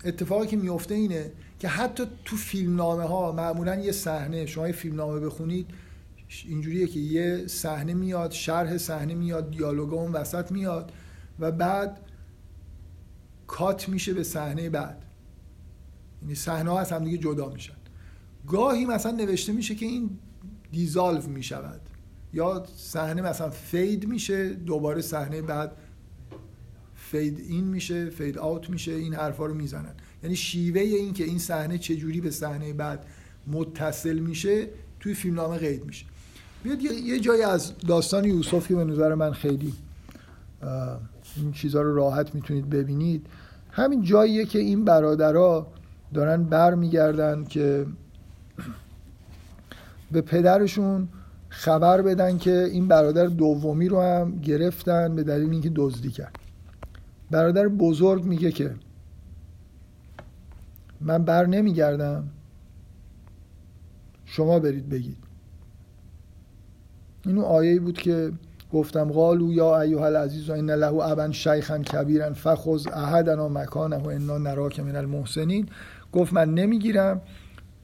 اتفاقی 0.06 0.48
که 0.48 0.58
میفته 0.58 0.96
اینه 0.96 1.32
که 1.60 1.68
حتی 1.68 2.04
تو 2.26 2.36
فیلم 2.36 2.76
نامه 2.76 3.04
ها 3.04 3.32
معمولا 3.32 3.76
یه 3.76 3.92
صحنه 3.92 4.46
شما 4.46 4.68
یه 4.68 4.74
فیلم 4.74 4.96
نامه 4.96 5.20
بخونید 5.20 5.68
اینجوریه 6.46 6.88
که 6.88 7.00
یه 7.00 7.48
صحنه 7.48 7.94
میاد 7.94 8.32
شرح 8.32 8.78
صحنه 8.78 9.16
میاد 9.16 9.52
دیالوگا 9.52 9.98
اون 9.98 10.12
وسط 10.12 10.52
میاد 10.52 10.92
و 11.40 11.52
بعد 11.52 12.00
cut 13.48 13.90
میشه 13.90 14.14
به 14.14 14.24
صحنه 14.24 14.70
بعد. 14.70 15.06
یعنی 16.22 16.36
صحنه 16.36 16.70
ها 16.72 16.80
از 16.80 16.92
هم 16.92 17.04
دیگه 17.04 17.18
جدا 17.18 17.50
میشن. 17.50 17.74
گاهی 18.48 18.86
مثلا 18.86 19.12
نوشته 19.12 19.54
میشه 19.54 19.76
که 19.76 19.86
این 19.86 20.20
dissolve 20.72 21.28
می‌شود. 21.28 21.85
یا 22.36 22.66
صحنه 22.78 23.22
مثلا 23.22 23.50
fade 23.50 24.08
میشه 24.08 24.50
دوباره 24.50 25.02
صحنه 25.02 25.42
بعد 25.42 25.72
fade 26.96 27.40
in 27.40 27.64
میشه 27.64 28.10
fade 28.10 28.38
out 28.38 28.70
میشه 28.70 28.92
این 28.92 29.14
حرفا 29.14 29.46
رو 29.46 29.54
می‌زنن. 29.54 29.94
یعنی 30.24 30.36
شیوه 30.36 30.82
این 30.82 31.14
که 31.14 31.24
این 31.24 31.40
صحنه 31.40 31.78
چجوری 31.78 32.22
به 32.22 32.32
صحنه 32.32 32.74
بعد 32.74 33.06
متصل 33.48 34.20
میشه 34.20 34.68
توی 35.00 35.14
فیلمنامه 35.14 35.58
قید 35.58 35.86
میشه. 35.86 36.06
بیاد 36.64 36.82
یه 36.82 37.20
جایی 37.20 37.42
از 37.42 37.78
داستان 37.88 38.26
یوسف 38.26 38.68
که 38.68 38.76
به 38.76 38.84
نظر 38.84 39.16
من 39.16 39.32
خیلی 39.32 39.74
این 41.36 41.52
چیزها 41.52 41.82
رو 41.82 41.96
راحت 41.96 42.36
می‌تونید 42.36 42.70
ببینید. 42.70 43.28
همین 43.72 44.04
جاییه 44.04 44.46
که 44.46 44.60
این 44.60 44.86
برادرها 44.86 45.68
دارن 46.14 46.44
بر 46.44 46.74
میگردن 46.74 47.44
که 47.44 47.86
به 50.12 50.22
پدرشون 50.22 51.08
خبر 51.58 52.02
بدن 52.02 52.38
که 52.38 52.64
این 52.64 52.88
برادر 52.88 53.26
دومی 53.26 53.88
رو 53.88 54.02
هم 54.02 54.40
گرفتن 54.40 55.16
به 55.16 55.24
دلیل 55.24 55.52
اینکه 55.52 55.72
دزدی 55.76 56.10
کرد. 56.10 56.36
برادر 57.32 57.68
بزرگ 57.68 58.24
میگه 58.24 58.52
که 58.52 58.76
من 61.02 61.26
بر 61.26 61.46
نمیگردم. 61.46 62.28
شما 64.26 64.60
برید 64.60 64.90
بگید. 64.90 65.18
اینو 67.26 67.42
آیه 67.42 67.80
بود 67.80 67.98
که 67.98 68.32
گفتم 68.74 69.12
قالو 69.12 69.54
یا 69.54 69.82
ایها 69.82 70.06
العزیز 70.06 70.50
ان 70.50 70.72
له 70.72 70.94
ابا 70.94 71.32
شیخا 71.32 71.78
کبیرا 71.78 72.34
فخذ 72.34 72.88
احدنا 72.88 73.50
مکانه 73.50 73.98
و 73.98 74.08
انا 74.08 74.38
نراک 74.38 74.80
من 74.80 74.96
المحسنین. 74.96 75.70
گفت 76.14 76.34
من 76.34 76.54
نمی‌گیرم. 76.54 77.22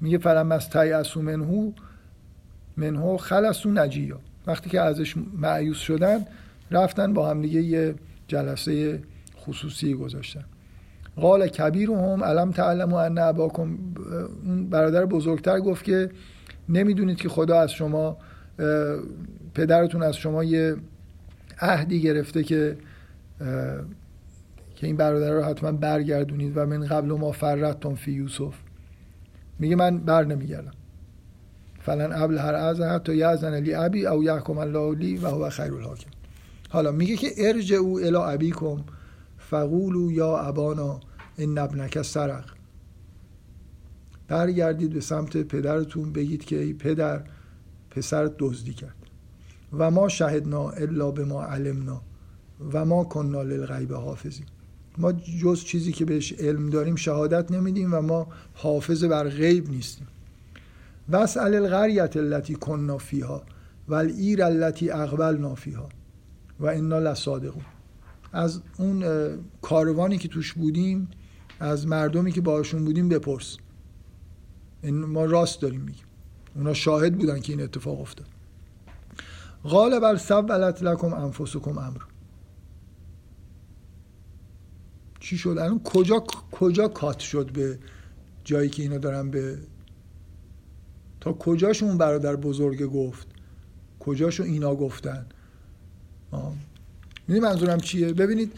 میگه 0.02 0.18
فلم 0.18 0.52
از 0.52 0.70
تیعسو 0.70 1.22
منهو 1.22 1.72
منهو 2.78 3.18
خلصو 3.18 3.70
نجیا 3.70 4.20
وقتی 4.48 4.70
که 4.70 4.82
ازش 4.82 5.16
معیوس 5.38 5.78
شدن 5.78 6.26
رفتن 6.72 7.14
با 7.14 7.30
هم 7.30 7.42
دیگه 7.42 7.62
یه 7.62 7.96
جلسه 8.28 9.00
خصوصی 9.38 9.94
گذاشتن. 9.94 10.44
قال 11.16 11.48
کبیر 11.48 11.92
هم 11.92 12.24
علم 12.24 12.52
تعلم 12.52 12.94
و 12.94 12.96
ان 12.96 13.18
اباکم؟ 13.18 13.78
اون 14.46 14.70
برادر 14.70 15.06
بزرگتر 15.06 15.60
گفت 15.60 15.84
که 15.84 16.10
نمی‌دونید 16.70 17.18
که 17.18 17.30
خدا 17.30 17.60
از 17.60 17.72
شما 17.72 18.18
پدرتون 19.54 20.04
از 20.04 20.16
شما 20.16 20.44
یه 20.44 20.76
عهدی 21.60 22.02
گرفته 22.02 22.44
که 22.44 22.78
که 24.76 24.88
این 24.88 24.98
برادر 24.98 25.32
رو 25.32 25.42
حتما 25.44 25.72
برگردونید 25.72 26.58
و 26.58 26.66
من 26.66 26.86
قبل 26.86 27.08
ما 27.08 27.32
فرتون 27.32 27.96
فی 27.96 28.12
یوسف. 28.12 28.54
میگه 29.60 29.76
من 29.76 29.98
بر 29.98 30.24
نمیگردم. 30.24 30.72
فلن 31.86 32.14
ابل 32.14 32.38
هر 32.38 32.54
از 32.54 32.82
حتی 32.82 33.16
یعزن 33.16 33.60
لی 33.60 33.74
ابی 33.74 34.08
او 34.08 34.24
یحکم 34.24 34.58
الله 34.58 34.96
لی 34.96 35.18
و 35.18 35.28
هو 35.28 35.50
خیر 35.50 35.74
الحاکم. 35.74 36.10
حالا 36.70 36.92
میگه 36.92 37.16
که 37.16 37.34
ارج 37.38 37.74
او 37.74 38.00
الی 38.00 38.16
ابیکم 38.16 38.78
فقولو 39.38 40.12
یا 40.12 40.38
ابانا 40.38 41.00
این 41.38 41.58
ابنک 41.58 42.02
سرق. 42.02 42.46
برگردید 44.28 44.94
به 44.94 45.02
سمت 45.02 45.38
پدرتون 45.38 46.14
بگید 46.14 46.46
که 46.46 46.60
ای 46.60 46.74
پدر 46.74 47.24
پسر 47.90 48.32
دزدی 48.40 48.74
کرد. 48.74 48.96
و 49.74 49.92
ما 49.92 50.10
شهدنا 50.10 50.70
الا 50.70 51.12
به 51.12 51.26
ما 51.26 51.44
علمنا 51.44 52.02
و 52.74 52.86
ما 52.86 53.04
کننا 53.04 53.42
للغیب 53.42 53.94
حافظیم 53.94 54.46
ما 54.98 55.12
جز 55.12 55.64
چیزی 55.64 55.92
که 55.92 56.06
بهش 56.06 56.34
علم 56.34 56.70
داریم 56.70 56.96
شهادت 56.96 57.52
نمیدیم 57.52 57.94
و 57.94 58.02
ما 58.02 58.28
حافظ 58.54 59.04
بر 59.04 59.30
غیب 59.30 59.70
نیستیم. 59.70 60.08
وسأل 61.10 61.56
القریت 61.56 62.18
التي 62.18 62.56
کننا 62.56 62.98
فیها 62.98 63.44
و 63.88 63.94
التي 63.96 64.92
اقبلنا 64.92 65.56
فیها 65.56 65.90
و 66.60 66.66
انا 66.66 67.00
لصادقون. 67.00 67.64
از 68.34 68.62
اون 68.78 69.04
کاروانی 69.62 70.18
که 70.18 70.28
توش 70.28 70.54
بودیم 70.54 71.08
از 71.60 71.88
مردمی 71.88 72.32
که 72.32 72.42
باشون 72.42 72.86
بودیم 72.86 73.10
بپرس. 73.10 73.58
این 74.82 75.06
ما 75.06 75.26
راست 75.26 75.62
داریم 75.62 75.82
میگیم. 75.82 76.06
اونا 76.56 76.74
شاهد 76.74 77.18
بودن 77.18 77.40
که 77.40 77.54
این 77.54 77.62
اتفاق 77.62 78.02
افتاد. 78.02 78.28
قال 79.64 80.00
بل 80.00 80.18
سولت 80.18 80.84
لکم 80.84 81.14
انفسکم 81.14 81.78
امر. 81.78 82.02
چی 85.20 85.38
شد؟ 85.38 85.50
الان 85.50 85.80
کجا 85.84 86.24
کجا 86.52 86.88
کات 86.88 87.20
شد 87.20 87.52
به 87.52 87.80
جایی 88.44 88.70
که 88.70 88.84
اینا 88.84 88.98
دارن 88.98 89.32
به 89.32 89.58
تا 91.22 91.34
کجاشون 91.34 91.90
اون 91.90 91.98
برادر 91.98 92.36
بزرگ 92.36 92.84
گفت؟ 92.84 93.28
کجاشو 94.00 94.44
اینا 94.44 94.76
گفتن؟ 94.76 95.26
می‌دونی 97.28 97.48
منظورم 97.48 97.80
چیه؟ 97.80 98.14
ببینید 98.14 98.54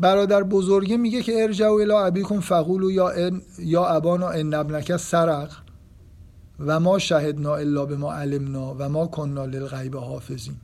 برادر 0.00 0.42
بزرگه 0.42 0.96
میگه 0.96 1.22
که 1.22 1.42
ارجعوا 1.42 1.80
الی 1.80 1.92
ابیکم 1.92 2.40
فقولوا 2.40 2.90
یا 2.90 3.32
یا 3.58 3.86
ابانا 3.86 4.28
ان 4.28 4.54
ابنک 4.54 4.96
سرق 4.96 5.56
و 6.58 6.80
ما 6.80 6.98
شهدنا 6.98 7.54
الا 7.56 7.86
به 7.86 7.96
ما 7.96 8.12
علمنا 8.12 8.76
و 8.78 8.88
ما 8.88 9.06
کننا 9.06 9.44
للغیب 9.44 9.96
حافظین. 9.96 10.56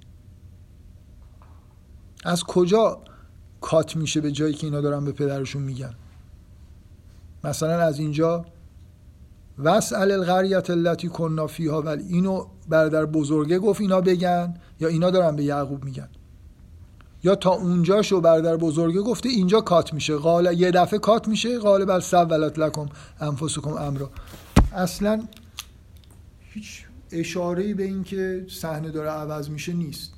از 2.24 2.44
کجا 2.44 2.98
کات 3.60 3.96
میشه 3.96 4.20
به 4.20 4.32
جایی 4.32 4.54
که 4.54 4.66
اینا 4.66 4.80
دارن 4.80 5.04
به 5.04 5.12
پدرشون 5.12 5.62
میگن؟ 5.62 5.94
مثلا 7.44 7.80
از 7.80 7.98
اینجا 7.98 8.44
وسأل 9.58 10.12
القریت 10.12 10.70
التي 10.70 11.08
کننا 11.08 11.46
فیها 11.46 11.82
ولی 11.82 12.02
اینو 12.02 12.46
برادر 12.68 13.06
بزرگه 13.06 13.58
گفت 13.58 13.80
اینا 13.80 14.00
بگن 14.00 14.54
یا 14.80 14.88
اینا 14.88 15.10
دارن 15.10 15.36
به 15.36 15.44
یعقوب 15.44 15.84
میگن. 15.84 16.08
یا 17.24 17.34
تا 17.34 17.50
اونجا 17.50 18.02
شو 18.02 18.20
برادر 18.20 18.56
بزرگه 18.56 19.00
گفته 19.00 19.28
اینجا 19.28 19.60
کات 19.60 19.94
میشه. 19.94 20.16
قال 20.16 20.58
یه 20.60 20.70
دفعه 20.70 20.98
کات 20.98 21.28
میشه. 21.28 21.58
قال 21.58 21.84
بل 21.84 22.00
سولت 22.00 22.58
لکم 22.58 22.86
انفسکم 23.20 23.72
امرا. 23.72 24.10
اصلا 24.72 25.22
هیچ 26.40 26.84
اشاره 27.12 27.74
به 27.74 27.82
این 27.82 28.04
که 28.04 28.46
صحنه 28.48 28.90
داره 28.90 29.10
عوض 29.10 29.50
میشه 29.50 29.72
نیست. 29.72 30.12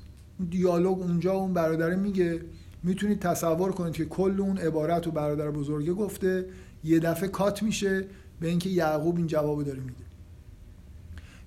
دیالوگ 0.49 0.99
اونجا 0.99 1.33
اون 1.33 1.53
برادر 1.53 1.95
میگه. 1.95 2.41
می‌تونید 2.83 3.19
تصور 3.19 3.71
کنید 3.71 3.93
که 3.93 4.05
کل 4.05 4.35
اون 4.39 4.57
عبارت 4.57 5.07
و 5.07 5.11
برادر 5.11 5.51
بزرگه 5.51 5.93
گفته. 5.93 6.45
یه 6.83 6.99
دفعه 6.99 7.29
کات 7.29 7.63
میشه. 7.63 8.05
به 8.39 8.47
اینکه 8.47 8.69
یعقوب 8.69 9.17
این 9.17 9.27
جواب 9.27 9.63
داره 9.63 9.79
میده. 9.79 10.03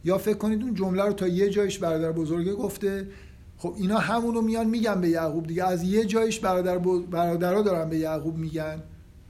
یا 0.05 0.19
فکر 0.19 0.39
کنید 0.39 0.63
اون 0.63 0.75
جمله 0.75 1.03
رو 1.03 1.13
تا 1.13 1.29
یه 1.29 1.51
جایش 1.51 1.79
برادر 1.79 2.13
بزرگه 2.13 2.55
گفته. 2.55 3.09
خب 3.57 3.75
اینا 3.79 3.99
همونو 3.99 4.43
میان 4.43 4.67
میگن 4.69 5.01
به 5.01 5.09
یعقوب 5.09 5.47
دیگه. 5.47 5.65
از 5.65 5.83
یه 5.83 6.05
جایش 6.05 6.39
برادر 6.39 6.79
برادرها 6.79 7.63
دارن 7.63 7.89
به 7.89 7.99
یعقوب 7.99 8.37
میگن 8.37 8.83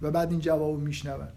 و 0.02 0.10
بعد 0.10 0.30
این 0.30 0.40
جواب 0.40 0.80
میشنون. 0.80 1.28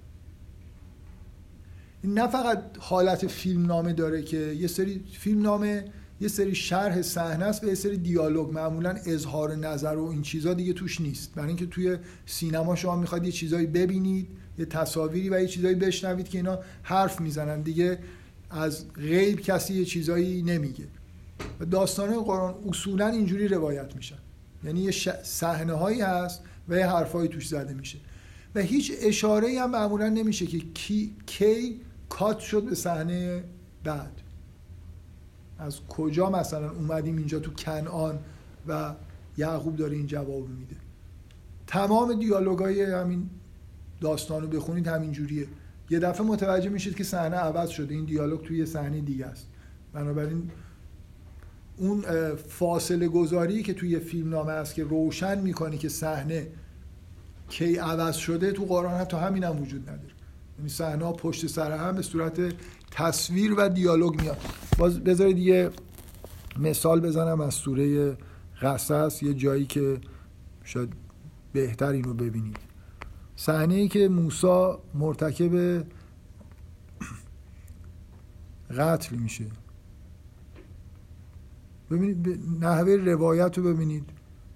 این 2.03 2.13
نه 2.13 2.27
فقط 2.27 2.63
حالت 2.79 3.27
فیلم 3.27 3.65
نامه 3.65 3.93
داره 3.93 4.21
که 4.21 4.37
یه 4.37 4.67
سری 4.67 5.03
فیلم 5.11 5.41
نامه 5.41 5.85
یه 6.21 6.27
سری 6.27 6.55
شرح 6.55 7.01
صحنه 7.01 7.45
است 7.45 7.63
و 7.63 7.67
یه 7.67 7.75
سری 7.75 7.97
دیالوگ. 7.97 8.51
معمولا 8.51 8.95
اظهار 9.05 9.55
نظر 9.55 9.95
و 9.95 10.05
این 10.05 10.21
چیزا 10.21 10.53
دیگه 10.53 10.73
توش 10.73 11.01
نیست. 11.01 11.35
برای 11.35 11.47
اینکه 11.47 11.65
توی 11.65 11.97
سینما 12.25 12.75
شما 12.75 12.95
می‌خواد 12.95 13.25
یه 13.25 13.31
چیزایی 13.31 13.67
ببینید 13.67 14.27
یه 14.57 14.65
تصاویری 14.65 15.29
و 15.29 15.41
یه 15.41 15.47
چیزایی 15.47 15.75
بشنوید 15.75 16.29
که 16.29 16.37
اینا 16.37 16.59
حرف 16.83 17.21
می‌زنن. 17.21 17.61
دیگه 17.61 17.99
از 18.49 18.93
غیب 18.93 19.39
کسی 19.39 19.73
یه 19.73 19.85
چیزایی 19.85 20.41
نمیگه. 20.41 20.87
و 21.59 21.65
داستان 21.65 22.23
قرآن 22.23 22.55
اصولا 22.69 23.07
اینجوری 23.07 23.47
روایت 23.47 23.95
میشن. 23.95 24.17
یعنی 24.63 24.81
یه 24.81 24.91
صحنه 25.23 25.73
هایی 25.73 26.01
هست 26.01 26.41
و 26.69 26.77
یه 26.77 26.87
حرفایی 26.87 27.29
توش 27.29 27.47
زده 27.47 27.73
میشه. 27.73 27.97
و 28.55 28.59
هیچ 28.59 28.91
اشاره 29.01 29.59
هم 29.59 29.71
معمولا 29.71 30.09
نمیشه 30.09 30.45
که 30.45 30.59
کی, 30.73 31.15
کی 31.25 31.81
کات 32.09 32.39
شد 32.39 32.63
به 32.63 32.75
صحنه 32.75 33.43
بعد. 33.83 34.21
از 35.59 35.79
کجا 35.89 36.29
مثلا 36.29 36.71
اومدیم 36.71 37.17
اینجا 37.17 37.39
تو 37.39 37.51
کنعان 37.51 38.19
و 38.67 38.93
یعقوب 39.37 39.75
داره 39.75 39.95
این 39.95 40.07
جواب 40.07 40.49
میده. 40.49 40.75
تمام 41.67 42.19
دیالوگای 42.19 42.83
همین 42.83 43.29
داستانو 44.01 44.47
بخونید 44.47 44.87
همین 44.87 45.11
جوریه 45.11 45.47
یه 45.89 45.99
دفعه 45.99 46.27
متوجه 46.27 46.69
میشید 46.69 46.95
که 46.95 47.03
صحنه 47.03 47.35
عوض 47.35 47.69
شده. 47.69 47.93
این 47.93 48.05
دیالوگ 48.05 48.41
توی 48.41 48.65
صحنه 48.65 49.01
دیگه 49.01 49.25
است. 49.25 49.47
بنابراین 49.93 50.51
اون 51.77 52.03
فاصله 52.35 53.07
گذاری 53.07 53.63
که 53.63 53.73
توی 53.73 53.99
فیلم 53.99 54.29
نامه 54.29 54.51
است 54.51 54.75
که 54.75 54.83
روشن 54.83 55.41
می‌کنه 55.41 55.77
که 55.77 55.89
صحنه 55.89 56.47
کی 57.49 57.77
عوض 57.77 58.15
شده 58.15 58.51
تو 58.51 58.65
قرآن 58.65 58.93
حتی 58.93 59.17
همین 59.17 59.43
هم 59.43 59.61
وجود 59.61 59.81
نداره. 59.81 60.13
یعنی 60.57 60.69
صحنه 60.69 61.11
پشت 61.11 61.47
سر 61.47 61.71
هم 61.71 61.95
به 61.95 62.01
صورت 62.01 62.53
تصویر 62.91 63.53
و 63.57 63.69
دیالوگ 63.69 64.21
میاد. 64.21 64.37
باز 64.77 64.99
بذارید 64.99 65.37
یه 65.37 65.69
مثال 66.59 67.01
بزنم 67.01 67.41
از 67.41 67.53
سوره 67.53 68.17
قصص 68.61 69.23
یه 69.23 69.33
جایی 69.33 69.65
که 69.65 69.97
شاید 70.63 70.93
بهتر 71.53 71.91
اینو 71.91 72.13
ببینید. 72.13 72.70
صحنه 73.41 73.73
ای 73.73 73.87
که 73.87 74.07
موسی 74.07 74.73
مرتکب 74.93 75.85
قتل 78.77 79.15
میشه. 79.15 79.45
ببینید 81.91 82.39
نحوه 82.63 82.95
روایت 82.95 83.57
رو 83.57 83.63
ببینید. 83.63 84.09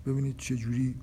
ببینید 0.05 0.37
چجوری 0.37 0.95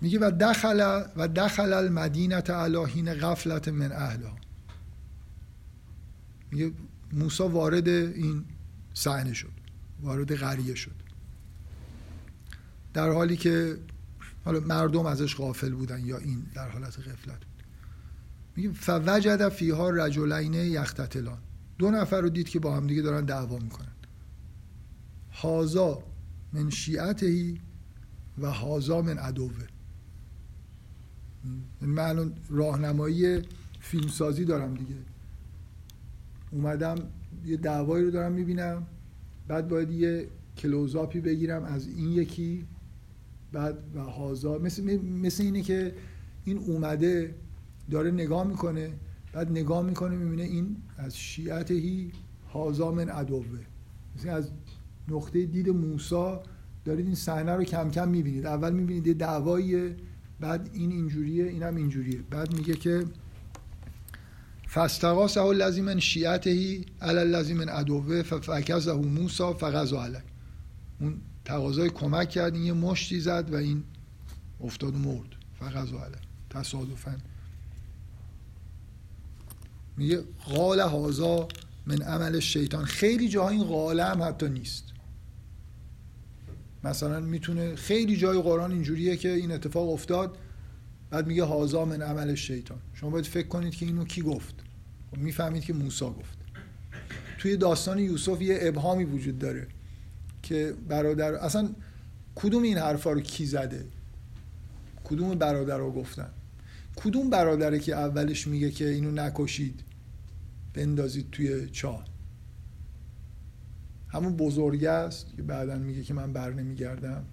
میگه 0.00 0.18
و 0.18 0.30
دخل 0.40 1.04
و 1.16 1.28
دخل 1.28 1.72
المدینه 1.72 2.36
علاهین 2.36 3.14
غفلت 3.14 3.68
من 3.68 3.92
اهلها 3.92 4.36
میگه 6.50 6.72
موسی 7.12 7.42
وارد 7.42 7.88
این 7.88 8.44
صحنه 8.94 9.32
شد. 9.32 9.52
وارد 10.02 10.34
قریه 10.34 10.74
شد. 10.74 11.03
در 12.94 13.10
حالی 13.10 13.36
که 13.36 13.76
حالا 14.44 14.60
مردم 14.60 15.06
ازش 15.06 15.36
غافل 15.36 15.70
بودن 15.70 16.06
یا 16.06 16.18
این 16.18 16.46
در 16.54 16.68
حالت 16.68 16.98
غفلت 16.98 17.38
بود. 17.38 17.64
میگه 18.56 18.72
فوجد 18.72 19.48
فیها 19.48 19.90
رجلین 19.90 20.54
یختتلان. 20.54 21.38
دو 21.78 21.90
نفر 21.90 22.20
رو 22.20 22.28
دید 22.28 22.48
که 22.48 22.58
با 22.58 22.76
هم 22.76 22.86
دیگه 22.86 23.02
دارن 23.02 23.24
دعوا 23.24 23.58
می‌کنن. 23.58 23.92
هازا 25.32 26.02
من 26.52 26.70
شیعتهی 26.70 27.60
و 28.38 28.50
هازا 28.50 29.02
من 29.02 29.18
عدوه. 29.18 29.52
من 31.80 32.02
الان 32.02 32.32
راهنمایی 32.50 33.42
فیلمسازی 33.80 34.44
دارم 34.44 34.74
دیگه. 34.74 34.94
اومدم 36.50 36.96
یه 37.46 37.56
دعوایی 37.56 38.04
رو 38.04 38.10
دارم 38.10 38.32
می‌بینم 38.32 38.86
بعد 39.48 39.68
باید 39.68 39.90
یه 39.90 40.28
کلوزاپی 40.56 41.20
بگیرم 41.20 41.64
از 41.64 41.86
این 41.86 42.08
یکی 42.08 42.66
بعد 43.54 43.78
و 43.94 44.00
هازا 44.00 44.58
مثل, 44.58 44.96
مثل 45.02 45.42
اینه 45.42 45.62
که 45.62 45.94
این 46.44 46.58
اومده 46.58 47.34
داره 47.90 48.10
نگاه 48.10 48.46
می‌کنه 48.46 48.90
بعد 49.32 49.50
نگاه 49.50 49.82
می‌کنه 49.82 50.16
می‌بینه 50.16 50.42
این 50.42 50.76
از 50.98 51.16
شیعتهی 51.16 52.12
هازا 52.52 52.90
من 52.90 53.08
عدوه. 53.08 53.44
مثل 54.16 54.28
از 54.28 54.50
نقطه 55.08 55.46
دید 55.46 55.68
موسا 55.68 56.42
دارید 56.84 57.06
این 57.06 57.14
صحنه 57.14 57.52
رو 57.52 57.64
کم 57.64 57.90
کم 57.90 58.08
می‌بینید. 58.08 58.46
اول 58.46 58.72
می‌بینید 58.72 59.06
یه 59.06 59.14
دعواییه 59.14 59.96
بعد 60.40 60.70
این 60.72 60.92
اینجوریه 60.92 61.44
اینم 61.44 61.76
اینجوریه. 61.76 62.18
بعد 62.30 62.54
میگه 62.54 62.74
که 62.74 63.04
فاستغاثه 64.68 65.42
الذی 65.42 65.80
من 65.80 66.00
شیعته 66.00 66.50
علی 67.02 67.18
الذی 67.18 67.54
من 67.54 67.68
عدوه 67.68 68.22
ففکزه 68.22 68.92
موسی 68.92 69.52
فغزا 69.58 70.04
علی. 70.04 70.18
اون 71.00 71.14
تقاضای 71.44 71.90
کمک 71.90 72.30
کرد 72.30 72.54
این 72.54 72.64
یه 72.64 72.72
مشتی 72.72 73.20
زد 73.20 73.48
و 73.52 73.56
این 73.56 73.84
افتاد 74.60 74.94
و 74.94 74.98
مرد. 74.98 75.28
فغزا 75.60 76.04
علی 76.04 76.16
تصادفا. 76.50 77.16
میگه 79.96 80.24
قال 80.44 80.80
هازا 80.80 81.48
من 81.86 82.02
عمل 82.02 82.40
شیطان. 82.40 82.84
خیلی 82.84 83.28
جاها 83.28 83.48
این 83.48 83.64
قاله 83.64 84.04
هم 84.04 84.22
حتی 84.22 84.48
نیست. 84.48 84.84
مثلا 86.84 87.20
می‌تونه 87.20 87.76
خیلی 87.76 88.16
جای 88.16 88.42
قرآن 88.42 88.72
اینجوریه 88.72 89.16
که 89.16 89.32
این 89.32 89.52
اتفاق 89.52 89.88
افتاد 89.88 90.38
بعد 91.10 91.26
میگه 91.26 91.44
هازا 91.44 91.84
من 91.84 92.02
عمل 92.02 92.34
شیطان. 92.34 92.78
شما 92.94 93.10
باید 93.10 93.24
فکر 93.24 93.48
کنید 93.48 93.74
که 93.74 93.86
اینو 93.86 94.04
کی 94.04 94.22
گفت؟ 94.22 94.54
خب 95.10 95.18
می‌فهمید 95.18 95.64
که 95.64 95.72
موسی 95.72 96.04
گفت. 96.04 96.38
توی 97.38 97.56
داستان 97.56 97.98
یوسف 97.98 98.42
یه 98.42 98.58
ابهامی 98.60 99.04
وجود 99.04 99.38
داره. 99.38 99.68
که 100.44 100.74
برادر 100.88 101.34
اصلا 101.34 101.70
کدوم 102.34 102.62
این 102.62 102.78
حرفا 102.78 103.12
رو 103.12 103.20
کی 103.20 103.46
زده؟ 103.46 103.86
کدوم 105.04 105.34
برادر 105.34 105.78
رو 105.78 105.92
گفتن؟ 105.92 106.30
کدوم 106.96 107.30
برادره 107.30 107.78
که 107.78 107.94
اولش 107.94 108.46
میگه 108.46 108.70
که 108.70 108.88
اینو 108.88 109.10
نکشید؟ 109.10 109.80
بندازید 110.74 111.30
توی 111.32 111.68
چاه. 111.68 112.04
همون 114.08 114.36
بزرگه 114.36 114.90
است 114.90 115.26
که 115.36 115.42
بعدا 115.42 115.78
میگه 115.78 116.02
که 116.02 116.14
من 116.14 116.32
بر 116.32 116.52
نمیگردم. 116.52 117.24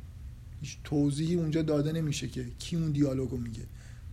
هیچ 0.62 0.78
توضیحی 0.84 1.36
اونجا 1.36 1.62
داده 1.62 1.92
نمیشه 1.92 2.28
که 2.28 2.46
کی 2.60 2.76
اون 2.76 2.92
دیالوگو 2.92 3.38
میگه. 3.38 3.64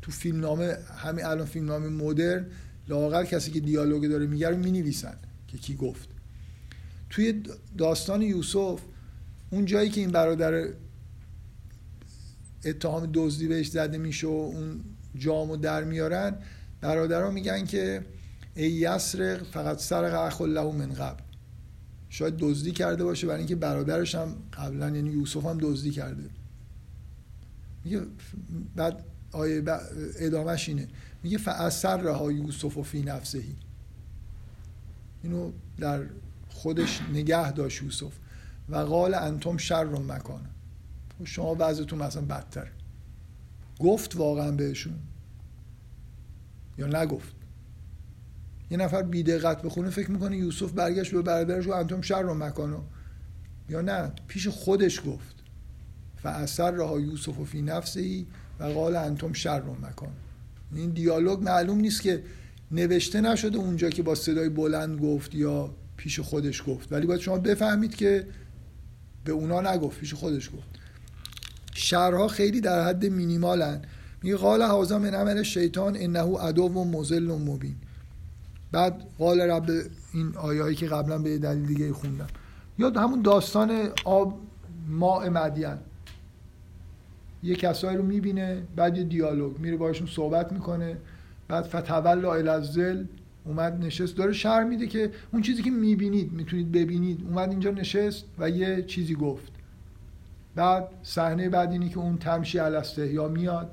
تو 0.02 0.10
فیلم 0.10 0.40
نامه 0.40 0.76
همین 0.96 1.24
الان 1.24 1.46
فیلم 1.46 1.66
نامه 1.66 1.88
مدرن 1.88 2.46
لاغر 2.88 3.24
کسی 3.24 3.50
که 3.50 3.60
دیالوگ 3.60 4.08
داره 4.08 4.26
میگه 4.26 4.48
رو 4.48 4.56
می‌نویسن 4.56 5.16
که 5.48 5.58
کی 5.58 5.74
گفت. 5.74 6.08
توی 7.10 7.42
داستان 7.78 8.22
یوسف 8.22 8.80
اون 9.50 9.64
جایی 9.64 9.90
که 9.90 10.00
این 10.00 10.10
برادر 10.10 10.68
اتهام 12.64 13.10
دزدی 13.14 13.48
بهش 13.48 13.68
زده 13.68 13.98
میشه 13.98 14.26
و 14.26 14.30
اون 14.30 14.80
جامو 15.14 15.56
در 15.56 15.84
میارن 15.84 16.38
برادرها 16.80 17.30
میگن 17.30 17.64
که 17.64 18.04
ای 18.54 18.70
یسرق 18.70 19.42
فقط 19.42 19.78
سرق 19.78 20.14
اخ 20.14 20.40
له 20.40 20.72
من 20.72 20.92
قبل. 20.92 21.22
شاید 22.08 22.36
دزدی 22.36 22.72
کرده 22.72 23.04
باشه 23.04 23.26
برای 23.26 23.38
اینکه 23.38 23.56
برادرش 23.56 24.14
هم 24.14 24.36
قبلا 24.52 24.90
یعنی 24.90 25.10
یوسف 25.10 25.44
هم 25.44 25.58
دزدی 25.60 25.90
کرده. 25.90 26.30
میگه 27.84 28.02
بعد 28.76 29.04
آیه 29.32 29.62
ادامهش 30.18 30.68
اینه. 30.68 30.88
میگه 31.22 31.38
فاثر 31.38 31.96
رها 31.96 32.32
یوسف 32.32 32.76
و 32.76 32.82
فی 32.82 33.02
نفسهی. 33.02 33.56
اینو 35.22 35.52
در 35.78 36.02
خودش 36.58 37.00
نگه 37.12 37.52
داشت 37.52 37.82
یوسف. 37.82 38.12
و 38.68 38.76
قال 38.76 39.14
انتم 39.14 39.56
شر 39.56 39.84
رو 39.84 39.98
مکان. 39.98 40.40
شما 41.24 41.54
بعضتون 41.54 42.02
مثلا 42.02 42.22
بدتر. 42.22 42.68
گفت 43.80 44.16
واقعا 44.16 44.50
بهشون. 44.50 44.94
یا 46.78 46.86
نگفت. 46.86 47.34
یه 48.70 48.78
نفر 48.78 49.02
بی 49.02 49.22
دقت 49.22 49.62
بخونه 49.62 49.90
فکر 49.90 50.10
می‌کنه 50.10 50.36
یوسف 50.36 50.72
برگشت 50.72 51.12
به 51.12 51.22
برادرش 51.22 51.66
و 51.66 51.72
انتم 51.72 52.00
شر 52.00 52.22
رو 52.22 52.34
مکانو 52.34 52.80
یا 53.68 53.80
نه 53.80 54.12
پیش 54.28 54.48
خودش 54.48 55.00
گفت. 55.06 55.34
فاثر 56.22 56.70
رها 56.70 57.00
یوسف 57.00 57.38
و 57.38 57.44
فی 57.44 57.62
نفسه 57.62 58.24
و 58.60 58.64
قال 58.64 58.96
انتم 58.96 59.32
شر 59.32 59.58
رو 59.58 59.74
مکان. 59.74 60.12
این 60.72 60.90
دیالوگ 60.90 61.42
معلوم 61.42 61.78
نیست 61.78 62.02
که 62.02 62.22
نوشته 62.70 63.20
نشده 63.20 63.58
اونجا 63.58 63.90
که 63.90 64.02
با 64.02 64.14
صدای 64.14 64.48
بلند 64.48 65.00
گفت 65.00 65.34
یا 65.34 65.74
پیش 65.98 66.20
خودش 66.20 66.62
گفت. 66.66 66.92
ولی 66.92 67.06
باید 67.06 67.20
شما 67.20 67.38
بفهمید 67.38 67.94
که 67.94 68.26
به 69.24 69.32
اونا 69.32 69.60
نگفت 69.60 70.00
پیش 70.00 70.14
خودش 70.14 70.50
گفت. 70.50 70.68
شرها 71.74 72.28
خیلی 72.28 72.60
در 72.60 72.88
حد 72.88 73.06
مینیمالن. 73.06 73.82
میگه 74.22 74.36
قال 74.36 74.62
هازا 74.62 74.98
من 74.98 75.14
عمل 75.14 75.42
شیطان 75.42 75.96
انه 75.96 76.38
عدو 76.38 76.62
و 76.62 76.84
مزل 76.84 77.30
و 77.30 77.38
مبین. 77.38 77.76
بعد 78.72 79.04
قال 79.18 79.40
رب 79.40 79.70
این 80.14 80.36
آیایی 80.36 80.76
که 80.76 80.86
قبلا 80.86 81.18
به 81.18 81.38
دلیل 81.38 81.66
دیگه 81.66 81.92
خوندم. 81.92 82.26
یا 82.78 82.90
همون 82.90 83.22
داستان 83.22 83.88
آب 84.04 84.40
ماء 84.88 85.30
مدین. 85.30 85.76
یه 87.42 87.56
کسایی 87.56 87.96
رو 87.96 88.02
می‌بینه 88.02 88.62
بعد 88.76 88.96
یه 88.98 89.04
دیالوگ. 89.04 89.58
میره 89.58 89.76
باشون 89.76 90.06
صحبت 90.06 90.52
می‌کنه. 90.52 90.96
بعد 91.48 91.64
فتولا 91.64 92.34
الازل 92.34 93.04
اومد 93.48 93.84
نشست. 93.84 94.16
داره 94.16 94.32
شر 94.32 94.64
میده 94.64 94.86
که 94.86 95.10
اون 95.32 95.42
چیزی 95.42 95.62
که 95.62 95.70
می‌بینید 95.70 96.32
می‌تونید 96.32 96.72
ببینید. 96.72 97.24
اومد 97.28 97.50
اینجا 97.50 97.70
نشست 97.70 98.24
و 98.38 98.50
یه 98.50 98.82
چیزی 98.82 99.14
گفت. 99.14 99.52
بعد 100.54 100.88
صحنه 101.02 101.48
بعد 101.48 101.72
اینی 101.72 101.88
که 101.88 101.98
اون 101.98 102.18
تمشی 102.18 102.58
یا 102.98 103.28
میاد. 103.28 103.70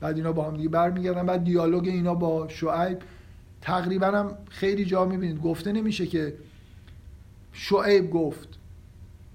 بعد 0.00 0.16
اینا 0.16 0.32
با 0.32 0.50
هم 0.50 0.56
دیگه 0.56 0.68
برمیگردن. 0.68 1.26
بعد 1.26 1.44
دیالوگ 1.44 1.88
اینا 1.88 2.14
با 2.14 2.48
شعیب. 2.48 2.98
تقریبا 3.60 4.06
هم 4.06 4.30
خیلی 4.50 4.84
جا 4.84 5.04
می‌بینید. 5.04 5.42
گفته 5.42 5.72
نمیشه 5.72 6.06
که 6.06 6.34
شعیب 7.52 8.10
گفت. 8.10 8.48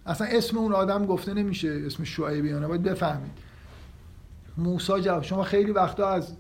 اصلا 0.06 0.28
اسم 0.28 0.58
اون 0.58 0.74
آدم 0.74 1.06
گفته 1.06 1.34
نمیشه 1.34 1.82
اسم 1.86 2.04
شعیب 2.04 2.46
یا 2.46 2.60
نه 2.60 2.68
باید 2.68 2.84
بفهمید. 2.84 3.32
موسی 4.58 5.02
جواب 5.02 5.24
شما 5.24 5.44
خیلی 5.44 5.72
وقتا 5.72 6.10
از 6.10 6.34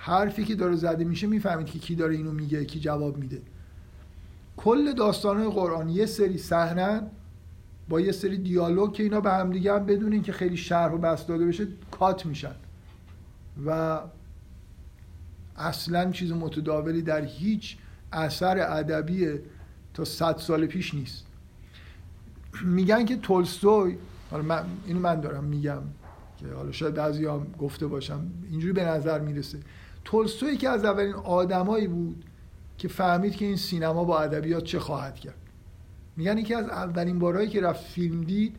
حرفی 0.00 0.44
که 0.44 0.54
داره 0.54 0.76
زده 0.76 1.04
میشه 1.04 1.26
می‌فهمید 1.26 1.66
که 1.66 1.78
کی 1.78 1.94
داره 1.94 2.14
اینو 2.14 2.32
میگه 2.32 2.64
کی 2.64 2.80
جواب 2.80 3.16
میده. 3.16 3.42
کل 4.56 4.92
داستان 4.92 5.50
قرآن 5.50 5.88
یه 5.88 6.06
سری 6.06 6.38
صحنه 6.38 7.02
با 7.88 8.00
یه 8.00 8.12
سری 8.12 8.38
دیالوگ 8.38 8.92
که 8.92 9.02
اینا 9.02 9.20
به 9.20 9.32
هم 9.32 9.52
دیگه 9.52 9.72
هم 9.72 9.86
بدون 9.86 10.12
اینکه 10.12 10.32
خیلی 10.32 10.56
شرح 10.56 10.92
و 10.92 10.98
بست 10.98 11.28
داده 11.28 11.46
بشه 11.46 11.66
کات 11.90 12.26
میشن. 12.26 12.54
و 13.66 14.00
اصلا 15.56 16.10
چیز 16.10 16.32
متداولی 16.32 17.02
در 17.02 17.24
هیچ 17.24 17.76
اثر 18.12 18.58
ادبی 18.58 19.28
تا 19.94 20.04
صد 20.04 20.36
سال 20.38 20.66
پیش 20.66 20.94
نیست. 20.94 21.24
میگن 22.64 23.04
که 23.04 23.16
تولستوی 23.16 23.96
حالا 24.30 24.42
من 24.42 24.64
اینو 24.86 25.00
من 25.00 25.20
دارم 25.20 25.44
میگم 25.44 25.82
که 26.40 26.46
حالا 26.56 26.72
شاید 26.72 26.94
بعضی 26.94 27.26
هم 27.26 27.46
گفته 27.58 27.86
باشم 27.86 28.20
اینجوری 28.50 28.72
به 28.72 28.84
نظر 28.84 29.20
می‌رسه. 29.20 29.58
تولستوی 30.08 30.56
که 30.56 30.68
از 30.68 30.84
اولین 30.84 31.12
آدمایی 31.12 31.86
بود 31.86 32.24
که 32.78 32.88
فهمید 32.88 33.36
که 33.36 33.44
این 33.44 33.56
سینما 33.56 34.04
با 34.04 34.20
ادبیات 34.20 34.64
چه 34.64 34.78
خواهد 34.78 35.14
کرد. 35.14 35.38
میگن 36.16 36.38
یکی 36.38 36.54
از 36.54 36.68
اولین 36.68 37.18
بارهایی 37.18 37.48
که 37.48 37.60
رفت 37.60 37.84
فیلم 37.84 38.20
دید 38.20 38.56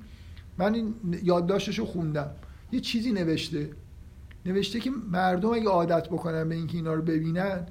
من 0.58 0.74
این 0.74 0.94
یادداشتش 1.24 1.80
رو 1.80 1.86
خوندم. 1.86 2.32
یه 2.72 2.80
چیزی 2.80 3.12
نوشته. 3.12 3.70
نوشته 4.46 4.80
که 4.80 4.92
مردم 5.12 5.50
اگه 5.50 5.70
عادت 5.70 6.10
بکنن 6.10 6.50
به 6.50 6.56
اینکه 6.56 6.78
اینا 6.78 6.94
رو 6.94 7.02
ببینن 7.02 7.68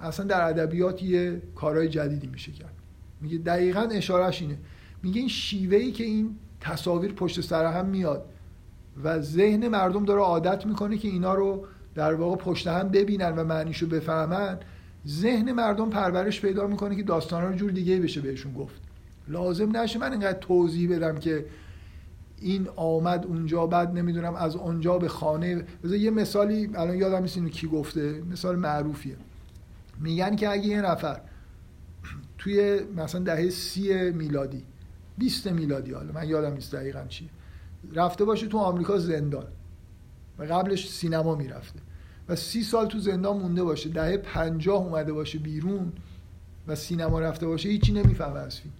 اصلا 0.00 0.26
در 0.26 0.48
ادبیات 0.48 1.02
یه 1.02 1.42
کارهای 1.54 1.88
جدیدی 1.88 2.26
میشه 2.26 2.52
کرد. 2.52 2.74
میگه 3.20 3.38
دقیقا 3.38 3.80
اشارهش 3.80 4.42
اینه. 4.42 4.58
میگه 5.02 5.20
این 5.20 5.28
شیوهی 5.28 5.92
که 5.92 6.04
این 6.04 6.36
تصاویر 6.60 7.12
پشت 7.12 7.40
سر 7.40 7.72
هم 7.72 7.86
میاد 7.86 8.24
و 9.04 9.20
ذهن 9.20 9.68
مردم 9.68 10.04
داره 10.04 10.20
عادت 10.20 10.66
می‌کنه 10.66 10.98
که 10.98 11.08
اینا 11.08 11.34
رو 11.34 11.66
در 11.94 12.14
واقع 12.14 12.36
پشت 12.36 12.66
هم 12.66 12.88
ببینن 12.88 13.36
و 13.36 13.44
معنیشو 13.44 13.86
بفهمن 13.86 14.58
ذهن 15.08 15.52
مردم 15.52 15.90
پرورش 15.90 16.40
پیدا 16.40 16.66
می‌کنه 16.66 16.96
که 16.96 17.02
داستان 17.02 17.42
رو 17.42 17.54
جور 17.54 17.70
دیگه 17.70 18.00
بشه 18.00 18.20
بهشون 18.20 18.52
گفت. 18.52 18.74
لازم 19.28 19.76
نشه 19.76 19.98
من 19.98 20.12
اینقدر 20.12 20.38
توضیح 20.38 20.96
بدم 20.96 21.18
که 21.18 21.46
این 22.40 22.68
آمد 22.76 23.26
اونجا 23.26 23.66
بعد 23.66 23.98
نمی‌دونم 23.98 24.34
از 24.34 24.56
اونجا 24.56 24.98
به 24.98 25.08
خانه. 25.08 25.64
بذار 25.84 25.96
یه 25.96 26.10
مثالی 26.10 26.70
الان 26.74 26.96
یادم 26.96 27.22
نیست 27.22 27.36
اینو 27.36 27.48
کی 27.48 27.66
گفته 27.66 28.22
مثال 28.30 28.56
معروفیه. 28.56 29.16
میگن 30.00 30.36
که 30.36 30.50
اگه 30.50 30.66
یه 30.66 30.82
نفر 30.82 31.20
توی 32.38 32.80
مثلا 32.96 33.20
دهه 33.20 33.50
سی 33.50 34.10
میلادی 34.10 34.62
20 35.18 35.46
میلادی 35.46 35.92
حالا 35.92 36.12
من 36.12 36.28
یادم 36.28 36.54
نیست 36.54 36.74
دقیقا 36.74 37.04
چیه 37.08 37.28
رفته 37.94 38.24
باشه 38.24 38.46
تو 38.46 38.58
آمریکا 38.58 38.98
زندان. 38.98 39.46
و 40.38 40.42
قبلش 40.42 40.90
سینما 40.90 41.34
می‌رفته. 41.34 41.80
و 42.28 42.36
سی 42.36 42.62
سال 42.62 42.86
تو 42.86 42.98
زندان 42.98 43.36
مونده 43.36 43.64
باشه. 43.64 43.88
دهه 43.88 44.16
پنجاه 44.16 44.82
اومده 44.82 45.12
باشه 45.12 45.38
بیرون 45.38 45.92
و 46.68 46.74
سینما 46.74 47.20
رفته 47.20 47.46
باشه 47.46 47.68
هیچی 47.68 47.92
نمی‌فهمه 47.92 48.38
از 48.40 48.60
فیلم. 48.60 48.74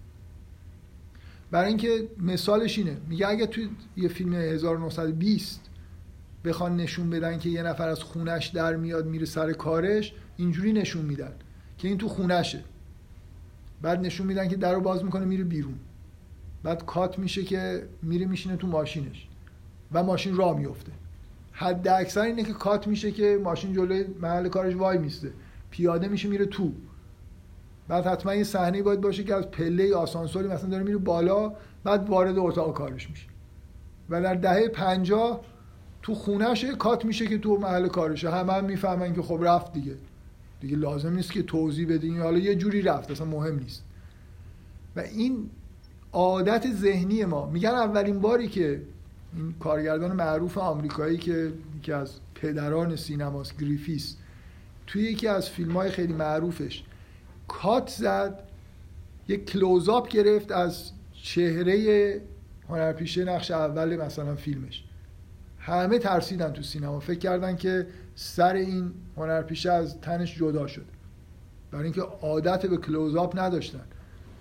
برای 1.51 1.69
اینکه 1.69 2.09
مثالش 2.19 2.79
اینه. 2.79 2.97
میگه 3.09 3.29
اگه 3.29 3.47
تو 3.47 3.61
یه 3.97 4.09
فیلم 4.09 4.35
1920 4.35 5.61
بخوان 6.45 6.77
نشون 6.77 7.11
بدن 7.11 7.39
که 7.39 7.49
یه 7.49 7.63
نفر 7.63 7.89
از 7.89 8.03
خونش 8.03 8.47
در 8.47 8.77
میاد 8.77 9.07
میره 9.07 9.27
سر 9.27 9.53
کارش 9.53 10.13
اینجوری 10.37 10.73
نشون 10.73 11.05
میدن 11.05 11.33
که 11.79 11.89
این 11.89 11.99
تو 11.99 12.09
خونشه. 12.09 12.65
بعد 13.83 14.01
نشون 14.01 14.27
میدن 14.27 14.49
که 14.49 14.57
در 14.57 14.75
رو 14.75 14.81
باز 14.81 15.05
می‌کنه 15.05 15.25
میره 15.25 15.45
بیرون. 15.45 15.79
بعد 16.63 16.87
کات 16.87 17.19
میشه 17.19 17.43
که 17.43 17.89
میره 18.03 18.27
میشینه 18.27 18.57
تو 18.57 18.67
ماشینش. 18.67 19.29
و 19.93 20.03
ماشین 20.03 20.37
راه 20.37 20.59
میفته 20.59 20.93
حد 21.57 21.89
اکثر 21.89 22.21
اینه 22.21 22.43
که 22.43 22.53
کات 22.53 22.87
میشه 22.87 23.11
که 23.11 23.41
ماشین 23.45 23.73
جلوی 23.73 24.05
محل 24.23 24.49
کارش 24.49 24.75
وای 24.75 24.99
میسته. 24.99 25.33
پیاده 25.71 26.09
میشه 26.09 26.29
میره 26.29 26.47
تو. 26.47 26.73
بعد 27.89 28.07
حتما 28.07 28.35
یه 28.35 28.45
صحنه 28.45 28.83
باید 28.83 29.01
باشه 29.01 29.25
که 29.25 29.35
از 29.35 29.51
پله 29.51 29.95
آسانسوری 29.95 30.49
مثلا 30.49 30.71
داره 30.71 30.83
میره 30.83 30.97
بالا 30.97 31.53
بعد 31.85 32.09
وارد 32.09 32.39
اتاق 32.39 32.75
کارش 32.75 33.11
میشه. 33.11 33.27
و 34.11 34.23
در 34.23 34.35
دهه 34.35 34.69
پنجاه 34.69 35.41
تو 36.03 36.15
خونهش 36.15 36.65
کات 36.65 37.05
میشه 37.05 37.27
که 37.27 37.39
تو 37.39 37.57
محل 37.57 37.89
کارشه. 37.89 38.31
همه 38.31 38.53
هم 38.53 38.65
می‌فهمن 38.65 39.15
که 39.15 39.23
خب 39.23 39.39
رفت 39.43 39.73
دیگه. 39.73 39.97
دیگه 40.61 40.77
لازم 40.77 41.13
نیست 41.13 41.33
که 41.33 41.43
توضیح 41.43 41.89
بدین 41.89 42.21
حالا 42.21 42.39
یه 42.39 42.55
جوری 42.55 42.83
رفت 42.83 43.11
اصلا 43.11 43.27
مهم 43.27 43.59
نیست. 43.59 43.85
و 44.97 45.01
این 45.01 45.51
عادت 46.13 46.73
ذهنی 46.73 47.25
ما. 47.25 47.47
میگن 47.47 47.69
اولین 47.69 48.21
باری 48.21 48.49
که 48.49 48.71
این 48.71 48.94
کارگردان 49.61 50.13
معروف 50.13 50.59
آمریکایی 50.59 51.19
که 51.19 51.53
یکی 51.77 51.93
از 51.93 52.11
پدران 52.35 52.97
سینماست 52.97 53.61
گریفیس. 53.61 54.17
توی 54.87 55.03
یکی 55.03 55.29
از 55.29 55.51
فیلم 55.51 55.73
های 55.73 55.91
خیلی 55.91 56.13
معروفش. 56.13 56.83
کات 57.49 57.89
زد 57.89 58.43
یک 59.29 59.51
کلوزآپ 59.51 60.09
گرفت 60.09 60.53
از 60.53 60.91
چهره 61.13 62.21
هنرپیشه 62.69 63.25
نقش 63.25 63.51
اول 63.51 63.97
مثلا 63.97 64.35
فیلمش. 64.35 64.85
همه 65.59 65.99
ترسیدن 65.99 66.53
تو 66.53 66.63
سینما. 66.63 67.01
فکر 67.01 67.19
کردن 67.19 67.57
که 67.57 67.87
سر 68.15 68.55
این 68.55 68.93
هنرپیشه 69.17 69.73
از 69.73 70.01
تنش 70.01 70.39
جدا 70.39 70.67
شد. 70.67 70.87
برای 71.71 71.85
اینکه 71.85 72.03
عادت 72.03 72.67
به 72.67 72.77
کلوزآپ 72.77 73.39
نداشتن. 73.39 73.85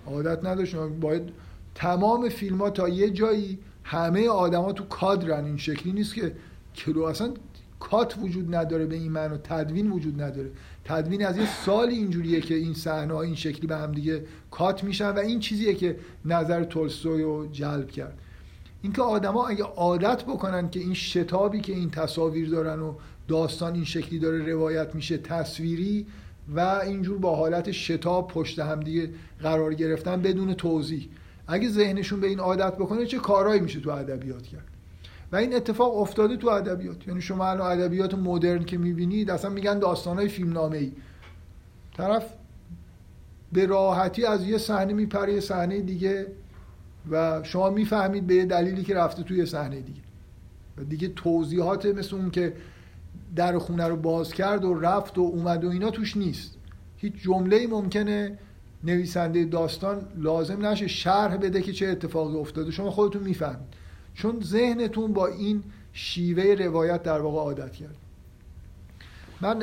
عادت 0.06 0.44
نداشتن. 0.44 1.00
باید 1.00 1.22
تمام 1.74 2.28
فیلم 2.28 2.58
ها 2.58 2.70
تا 2.70 2.88
یه 2.88 3.10
جایی 3.10 3.58
همه 3.84 4.28
آدما 4.28 4.72
تو 4.72 4.84
کادرن 4.84 5.44
این 5.44 5.56
شکلی 5.56 5.92
نیست 5.92 6.14
که 6.14 6.36
کلو 6.74 7.02
اصلا 7.02 7.34
کات 7.80 8.18
وجود 8.22 8.54
نداره 8.54 8.86
به 8.86 8.94
این 8.94 9.12
معنی 9.12 9.36
تدوین 9.36 9.90
وجود 9.90 10.22
نداره. 10.22 10.50
تدوین 10.84 11.26
از 11.26 11.36
یه 11.36 11.46
سالی 11.64 11.94
اینجوریه 11.94 12.40
که 12.40 12.54
این 12.54 12.74
صحنه 12.74 13.16
این 13.16 13.34
شکلی 13.34 13.66
به 13.66 13.76
هم 13.76 13.92
دیگه 13.92 14.24
کات 14.50 14.84
میشن 14.84 15.10
و 15.10 15.18
این 15.18 15.40
چیزیه 15.40 15.74
که 15.74 15.96
نظر 16.24 16.64
تولستوی 16.64 17.22
رو 17.22 17.46
جلب 17.46 17.90
کرد. 17.90 18.18
اینکه 18.82 19.02
آدما 19.02 19.46
اگه 19.46 19.64
عادت 19.64 20.24
بکنن 20.24 20.70
که 20.70 20.80
این 20.80 20.94
شتابی 20.94 21.60
که 21.60 21.72
این 21.72 21.90
تصاویر 21.90 22.50
دارن 22.50 22.80
و 22.80 22.94
داستان 23.28 23.74
این 23.74 23.84
شکلی 23.84 24.18
داره 24.18 24.52
روایت 24.52 24.94
میشه 24.94 25.18
تصویری 25.18 26.06
و 26.54 26.60
اینجور 26.60 27.18
با 27.18 27.36
حالت 27.36 27.70
شتاب 27.70 28.28
پشت 28.28 28.58
هم 28.58 28.80
دیگه 28.80 29.10
قرار 29.40 29.74
گرفتن 29.74 30.22
بدون 30.22 30.54
توضیح. 30.54 31.08
اگه 31.46 31.68
ذهنشون 31.68 32.20
به 32.20 32.26
این 32.26 32.40
عادت 32.40 32.74
بکنه 32.74 33.06
چه 33.06 33.18
کارهایی 33.18 33.60
میشه 33.60 33.80
تو 33.80 33.90
ادبیات 33.90 34.42
کرد؟ 34.42 34.64
و 35.32 35.36
این 35.36 35.54
اتفاق 35.54 35.96
افتاده 35.98 36.36
تو 36.36 36.48
ادبیات. 36.48 37.08
یعنی 37.08 37.20
شما 37.20 37.46
الان 37.46 37.80
ادبیات 37.80 38.14
مدرن 38.14 38.64
که 38.64 38.78
می‌بینید 38.78 39.30
اصلا 39.30 39.50
میگن 39.50 39.78
داستانهای 39.78 40.28
فیلمنامه 40.28 40.76
ای 40.76 40.92
طرف 41.96 42.24
به 43.52 43.66
راحتی 43.66 44.24
از 44.26 44.46
یه 44.46 44.58
صحنه 44.58 44.92
میپره 44.92 45.32
یه 45.32 45.40
صحنه 45.40 45.80
دیگه 45.80 46.26
و 47.10 47.40
شما 47.42 47.70
می‌فهمید 47.70 48.26
به 48.26 48.34
یه 48.34 48.44
دلیلی 48.44 48.82
که 48.82 48.94
رفته 48.94 49.22
توی 49.22 49.46
صحنه 49.46 49.80
دیگه. 49.80 50.00
و 50.78 50.84
دیگه 50.84 51.08
توضیحات 51.08 51.86
مثل 51.86 52.16
اون 52.16 52.30
که 52.30 52.56
در 53.36 53.58
خونه 53.58 53.88
رو 53.88 53.96
باز 53.96 54.32
کرد 54.32 54.64
و 54.64 54.74
رفت 54.74 55.18
و 55.18 55.20
اومد 55.20 55.64
و 55.64 55.70
اینا 55.70 55.90
توش 55.90 56.16
نیست. 56.16 56.54
هیچ 56.96 57.12
جمله 57.22 57.66
ممکنه 57.66 58.38
نویسنده 58.84 59.44
داستان 59.44 60.02
لازم 60.16 60.66
نشه 60.66 60.86
شرح 60.86 61.36
بده 61.36 61.62
که 61.62 61.72
چه 61.72 61.86
اتفاقی 61.86 62.36
افتاده. 62.36 62.70
شما 62.70 62.90
خودتون 62.90 63.22
می‌فهمید. 63.22 63.74
چون 64.14 64.40
ذهنتون 64.40 65.12
با 65.12 65.26
این 65.26 65.62
شیوه 65.92 66.54
روایت 66.64 67.02
در 67.02 67.20
واقع 67.20 67.38
عادت 67.38 67.72
کرد. 67.72 67.96
من 69.40 69.62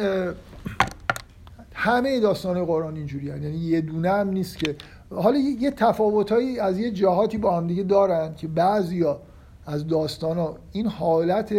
همه 1.74 2.20
داستان 2.20 2.66
قرآن 2.66 2.96
اینجوری 2.96 3.26
یعنی 3.26 3.58
یه 3.58 3.82
دونه 3.82 4.10
هم 4.10 4.30
نیست 4.30 4.58
که 4.58 4.76
حالا 5.10 5.38
یه 5.38 5.72
تفاوتهایی 5.72 6.60
از 6.60 6.80
یه 6.80 6.92
جهاتی 6.92 7.38
با 7.38 7.58
هم 7.58 7.68
دیگه 7.68 7.84
دارن 7.84 8.36
که 8.36 8.48
بعضیا 8.48 9.20
از 9.66 9.88
داستان 9.88 10.38
ها 10.38 10.58
این 10.72 10.88
حالت 10.88 11.50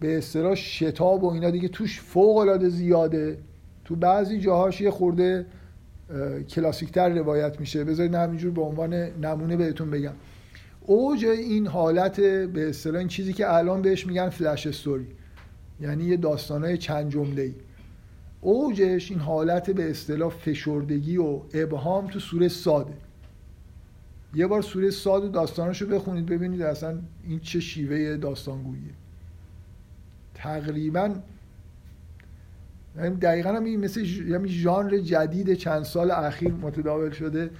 به 0.00 0.18
اصطلاح 0.18 0.54
شتاب 0.54 1.24
و 1.24 1.32
اینا 1.32 1.50
دیگه 1.50 1.68
توش 1.68 2.00
فوق 2.00 2.36
العاده 2.36 2.68
زیاده. 2.68 3.38
تو 3.84 3.96
بعضی 3.96 4.40
جاهاش 4.40 4.80
یه 4.80 4.90
خورده 4.90 5.46
کلاسیکتر 6.48 7.08
روایت 7.08 7.60
میشه. 7.60 7.84
بذارید 7.84 8.14
همینجور 8.14 8.50
به 8.50 8.60
عنوان 8.60 8.94
نمونه 8.94 9.56
بهتون 9.56 9.90
بگم. 9.90 10.12
اوج 10.80 11.24
این 11.24 11.66
حالت 11.66 12.20
به 12.20 12.68
اصطلاح 12.68 12.98
این 12.98 13.08
چیزی 13.08 13.32
که 13.32 13.54
الان 13.54 13.82
بهش 13.82 14.06
میگن 14.06 14.28
فلش 14.28 14.66
استوری 14.66 15.06
یعنی 15.80 16.04
یه 16.04 16.16
داستانای 16.16 16.78
چند 16.78 17.10
جمله 17.10 17.42
ای 17.42 17.54
اوجش 18.40 19.10
این 19.10 19.20
حالت 19.20 19.70
به 19.70 19.90
اصطلاح 19.90 20.30
فشردگی 20.30 21.16
و 21.16 21.40
ابهام 21.54 22.06
تو 22.06 22.18
سوره 22.18 22.48
ساده. 22.48 22.94
یه 24.34 24.46
بار 24.46 24.62
سوره 24.62 24.90
ساد 24.90 25.24
و 25.24 25.28
داستاناشو 25.28 25.86
بخونید 25.86 26.26
ببینید 26.26 26.62
اصلا 26.62 26.98
این 27.28 27.40
چه 27.40 27.60
شیوه 27.60 28.16
داستانگوییه. 28.16 28.92
تقریبا 30.34 31.14
دقیقا 32.96 33.52
هم 33.52 33.64
این 33.64 33.80
مثل 33.80 34.06
یعنی 34.06 34.48
ژانر 34.48 34.98
جدید 34.98 35.54
چند 35.54 35.82
سال 35.82 36.10
اخیر 36.10 36.52
متداول 36.52 37.10
شده 37.10 37.50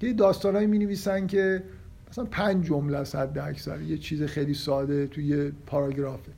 که 0.00 0.12
داستانهایی 0.12 0.66
می 0.66 0.78
نویسن 0.78 1.26
که 1.26 1.62
مثلا 2.10 2.24
پنج 2.24 2.66
جمله 2.66 2.98
است 2.98 3.16
حد 3.16 3.38
اکثر 3.38 3.80
یه 3.80 3.98
چیز 3.98 4.22
خیلی 4.22 4.54
ساده 4.54 5.06
توی 5.06 5.24
یه 5.24 5.52
پاراگرافه 5.66 6.32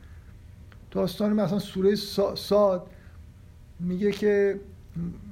داستان 0.91 1.33
مثلا 1.33 1.59
سوره 1.59 1.95
ساد 2.35 2.87
میگه 3.81 4.11
که 4.11 4.61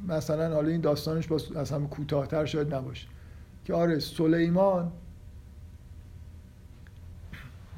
مثلا 0.09 0.55
حالا 0.55 0.69
این 0.69 0.81
داستانش 0.81 1.27
با 1.27 1.41
از 1.57 1.73
کوتاهتر 1.73 2.45
شاید 2.45 2.74
نباشه 2.74 3.07
که 3.65 3.74
آره 3.74 3.99
سلیمان 3.99 4.93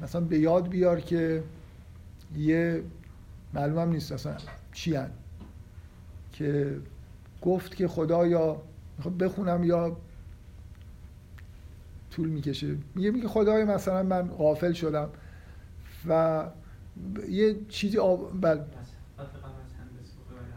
مثلا 0.01 0.21
به 0.21 0.39
یاد 0.39 0.69
بیار 0.69 0.99
که 0.99 1.43
یه 2.35 2.83
معلومم 3.53 3.89
نیست 3.91 4.11
اصلا 4.11 4.35
چی 4.73 4.95
هن. 4.95 5.09
که 6.33 6.77
گفت 7.41 7.75
که 7.75 7.87
خدایا 7.87 8.61
بخونم 9.19 9.63
یا 9.63 9.97
طول 12.11 12.29
می‌کشه. 12.29 12.75
میگه 12.95 13.11
میگه 13.11 13.27
خدای 13.27 13.63
مثلا 13.63 14.03
من 14.03 14.27
غافل 14.27 14.73
شدم 14.73 15.09
و 16.07 16.43
یه 17.29 17.55
چیزی 17.69 17.97
آب... 17.97 18.41
بل 18.41 18.59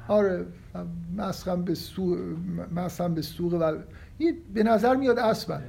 آره 0.09 0.47
مسخم 1.16 1.62
به 1.62 1.74
سوق 1.74 2.19
مسخم 2.74 3.15
به 3.15 3.23
سوق 3.23 3.55
و 3.55 3.78
به 4.55 4.62
نظر 4.62 4.97
میاد 4.97 5.19
اسبن. 5.19 5.62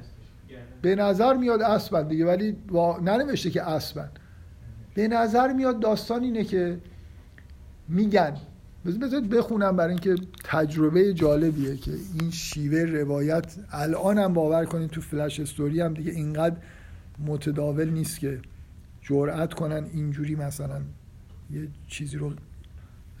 به 0.82 0.94
نظر 0.94 1.34
میاد 1.34 1.62
اسبن 1.62 2.08
دیگه 2.08 2.26
ولی 2.26 2.52
با... 2.52 2.98
ننوشته 2.98 3.50
که 3.50 3.62
اسبن. 3.62 4.10
به 4.94 5.08
نظر 5.08 5.52
میاد 5.52 5.80
داستان 5.80 6.22
اینه 6.22 6.44
که 6.44 6.78
میگن 7.88 8.36
بذارید 8.86 9.30
بخونم 9.30 9.76
برای 9.76 9.90
اینکه 9.90 10.16
تجربه 10.44 11.14
جالبیه 11.14 11.76
که 11.76 11.92
این 12.20 12.30
شیوه 12.30 12.78
روایت 12.78 13.54
الان 13.70 14.18
هم 14.18 14.34
باور 14.34 14.64
کنید 14.64 14.90
تو 14.90 15.00
فلش 15.00 15.40
استوری 15.40 15.80
هم 15.80 15.94
دیگه 15.94 16.12
اینقدر 16.12 16.56
متداول 17.26 17.88
نیست 17.88 18.20
که 18.20 18.40
جرأت 19.02 19.54
کنن 19.54 19.86
اینجوری 19.92 20.34
مثلا 20.34 20.80
یه 21.50 21.68
چیزی 21.88 22.16
رو 22.16 22.32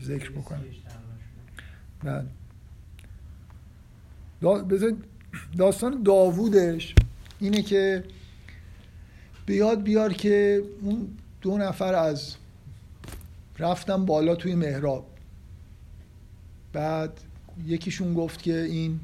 ذکر 0.02 0.30
بکنن. 0.30 0.60
نه. 2.04 2.24
داستان 5.56 6.02
داوودش 6.02 6.94
اینه 7.40 7.62
که 7.62 8.04
بیاد 9.46 9.82
بیار 9.82 10.12
که 10.12 10.62
اون 10.82 11.08
دو 11.40 11.58
نفر 11.58 11.94
از 11.94 12.36
رفتم 13.58 14.06
بالا 14.06 14.34
توی 14.34 14.54
محراب. 14.54 15.06
بعد 16.72 17.20
یکیشون 17.66 18.14
گفت 18.14 18.42
که 18.42 18.62
این 18.62 19.00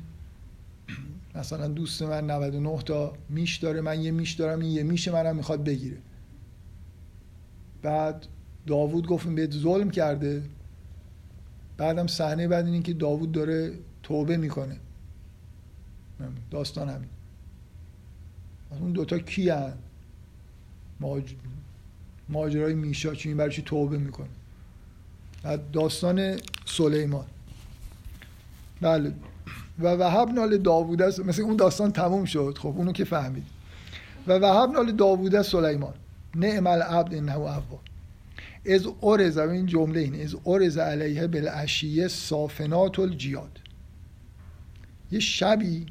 مثلا 1.34 1.68
دوست 1.68 2.02
من 2.02 2.30
99 2.30 2.82
تا 2.82 3.12
میش 3.28 3.56
داره 3.56 3.80
من 3.80 4.00
یه 4.00 4.10
میش 4.10 4.32
دارم 4.32 4.60
این 4.60 4.70
یه 4.70 4.82
میش 4.82 5.08
منم 5.08 5.36
می‌خواد 5.36 5.64
بگیره. 5.64 5.96
بعد 7.82 8.26
داوود 8.66 9.06
گفت 9.06 9.28
بهت 9.28 9.52
ظلم 9.52 9.90
کرده. 9.90 10.42
بعدم 11.76 12.06
صحنه 12.06 12.48
بعد 12.48 12.66
این 12.66 12.82
که 12.82 12.92
داوود 12.94 13.32
داره 13.32 13.72
توبه 14.02 14.36
می‌کنه. 14.36 14.76
داستان 16.50 16.88
همین. 16.88 17.08
اون 18.80 18.92
دوتا 18.92 19.18
کی 19.18 19.50
هن؟ 19.50 19.72
ماج... 21.00 21.34
ماجرای 22.28 22.74
میشا 22.74 23.14
چی 23.14 23.28
این 23.28 23.38
برای 23.38 23.52
چی 23.52 23.62
توبه 23.62 23.98
می‌کنه؟ 23.98 24.28
بعد 25.42 25.70
داستان 25.70 26.36
سلیمان. 26.66 27.26
بله. 28.80 29.14
و 29.78 29.88
وهب 29.88 30.30
نال 30.30 30.58
داوود 30.58 31.02
است 31.02 31.20
مثل 31.20 31.42
اون 31.42 31.56
داستان 31.56 31.92
تموم 31.92 32.24
شد. 32.24 32.58
خب 32.60 32.74
اونو 32.76 32.92
که 32.92 33.04
فهمید. 33.04 33.46
و 34.26 34.32
وهب 34.32 34.70
نال 34.70 34.92
داوود 34.92 35.42
سلیمان. 35.42 35.94
نعم 36.34 36.66
العبد 36.66 37.14
انه 37.14 37.34
اواب. 37.34 37.80
از 38.66 38.86
ارز 39.02 39.38
این 39.38 39.66
جمله 39.66 40.00
این 40.00 40.22
از 40.22 40.36
ارز 40.46 40.78
علیه 40.78 41.26
بالعشیه 41.26 42.08
صافنات 42.08 42.98
الجیاد. 42.98 43.60
یه 45.12 45.20
شبی 45.20 45.86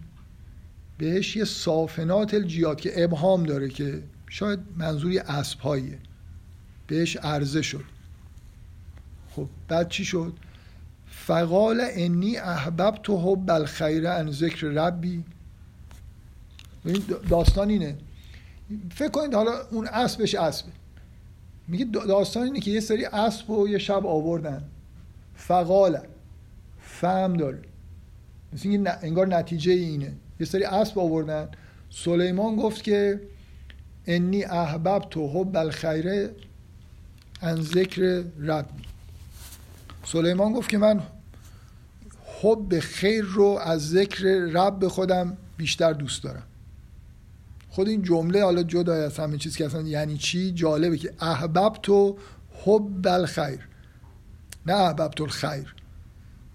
بهش 0.98 1.36
یه 1.36 1.46
صافنات 1.46 2.34
الجیاد 2.34 2.82
که 2.82 3.04
ابهام 3.04 3.44
داره 3.44 3.70
که 3.70 4.04
شاید 4.30 4.60
منظوری 4.78 5.20
اسبهاییه. 5.20 6.00
بهش 6.88 7.18
عرضه 7.18 7.62
شد. 7.62 7.86
خب 9.36 9.48
بعد 9.68 9.90
چی 9.90 10.06
شد؟ 10.06 10.34
فقال 11.28 11.88
انی 11.92 12.38
احبب 12.38 12.96
تو 13.04 13.18
حب 13.18 13.52
الخیر 13.52 14.08
ان 14.08 14.32
ذکر 14.32 14.68
ربی 14.68 15.24
داستان 17.30 17.70
اینه. 17.70 17.98
فکر 18.92 19.10
کنید 19.10 19.34
حالا 19.34 19.52
اون 19.72 19.88
اسبش 19.88 20.36
اسبه 20.36 20.72
میگه 21.68 21.86
داستان 21.86 22.44
اینه 22.44 22.60
که 22.60 22.72
یه 22.72 22.80
سری 22.80 23.06
اسب 23.06 23.50
و 23.50 23.68
یه 23.68 23.78
شب 23.78 24.06
آوردن. 24.06 24.64
فقال 25.36 26.00
فهم 26.82 27.38
داره. 27.38 27.62
مثل 28.54 28.92
انگار 29.02 29.28
نتیجه 29.28 29.72
اینه. 29.72 30.14
یه 30.40 30.46
سری 30.46 30.64
اسب 30.64 31.00
آوردن. 31.00 31.50
سلیمان 31.90 32.56
گفت 32.56 32.84
که 32.84 33.22
انی 34.08 34.44
احبب 34.44 35.00
تو 35.10 35.28
حب 35.28 35.58
الخیر 35.58 36.30
ان 37.42 37.62
ذکر 37.62 38.24
ربی. 38.40 38.84
سلیمان 40.06 40.54
گفت 40.54 40.70
که 40.70 40.78
من 40.78 41.02
حب 42.44 42.80
خیر 42.80 43.24
رو 43.24 43.46
از 43.46 43.90
ذکر 43.90 44.26
رب 44.54 44.88
خودم 44.88 45.38
بیشتر 45.58 45.94
دوست 45.94 46.24
دارم. 46.24 46.44
خود 47.70 47.88
این 47.88 48.02
جمله 48.02 48.44
حالا 48.44 48.64
جدا 48.64 48.94
از 48.94 49.20
همه 49.20 49.38
چیز 49.38 49.58
که 49.58 49.66
اصلا 49.66 49.82
یعنی 49.82 50.18
چی؟ 50.18 50.52
جالبه 50.52 50.98
که 50.98 51.14
احبب 51.20 51.74
تو 51.84 52.18
حب 52.64 53.08
الخیر. 53.08 53.68
نه 54.66 54.74
احبب 54.74 55.08
تو 55.08 55.24
الخیر. 55.24 55.76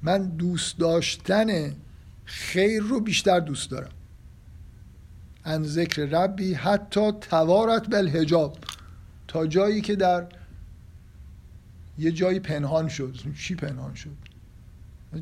من 0.02 0.26
دوست 0.28 0.78
داشتن 0.78 1.76
خیر 2.24 2.82
رو 2.82 3.00
بیشتر 3.00 3.40
دوست 3.40 3.70
دارم. 3.70 3.90
ان 5.44 5.64
ذکر 5.64 6.02
ربی 6.02 6.54
حتی 6.54 7.12
توارت 7.12 7.90
بالحجاب. 7.90 8.58
تا 9.28 9.46
جایی 9.46 9.80
که 9.80 9.96
در 9.96 10.26
یه 11.98 12.12
جایی 12.12 12.40
پنهان 12.40 12.88
شد. 12.88 13.14
چی 13.38 13.54
پنهان 13.54 13.94
شد؟ 13.94 14.27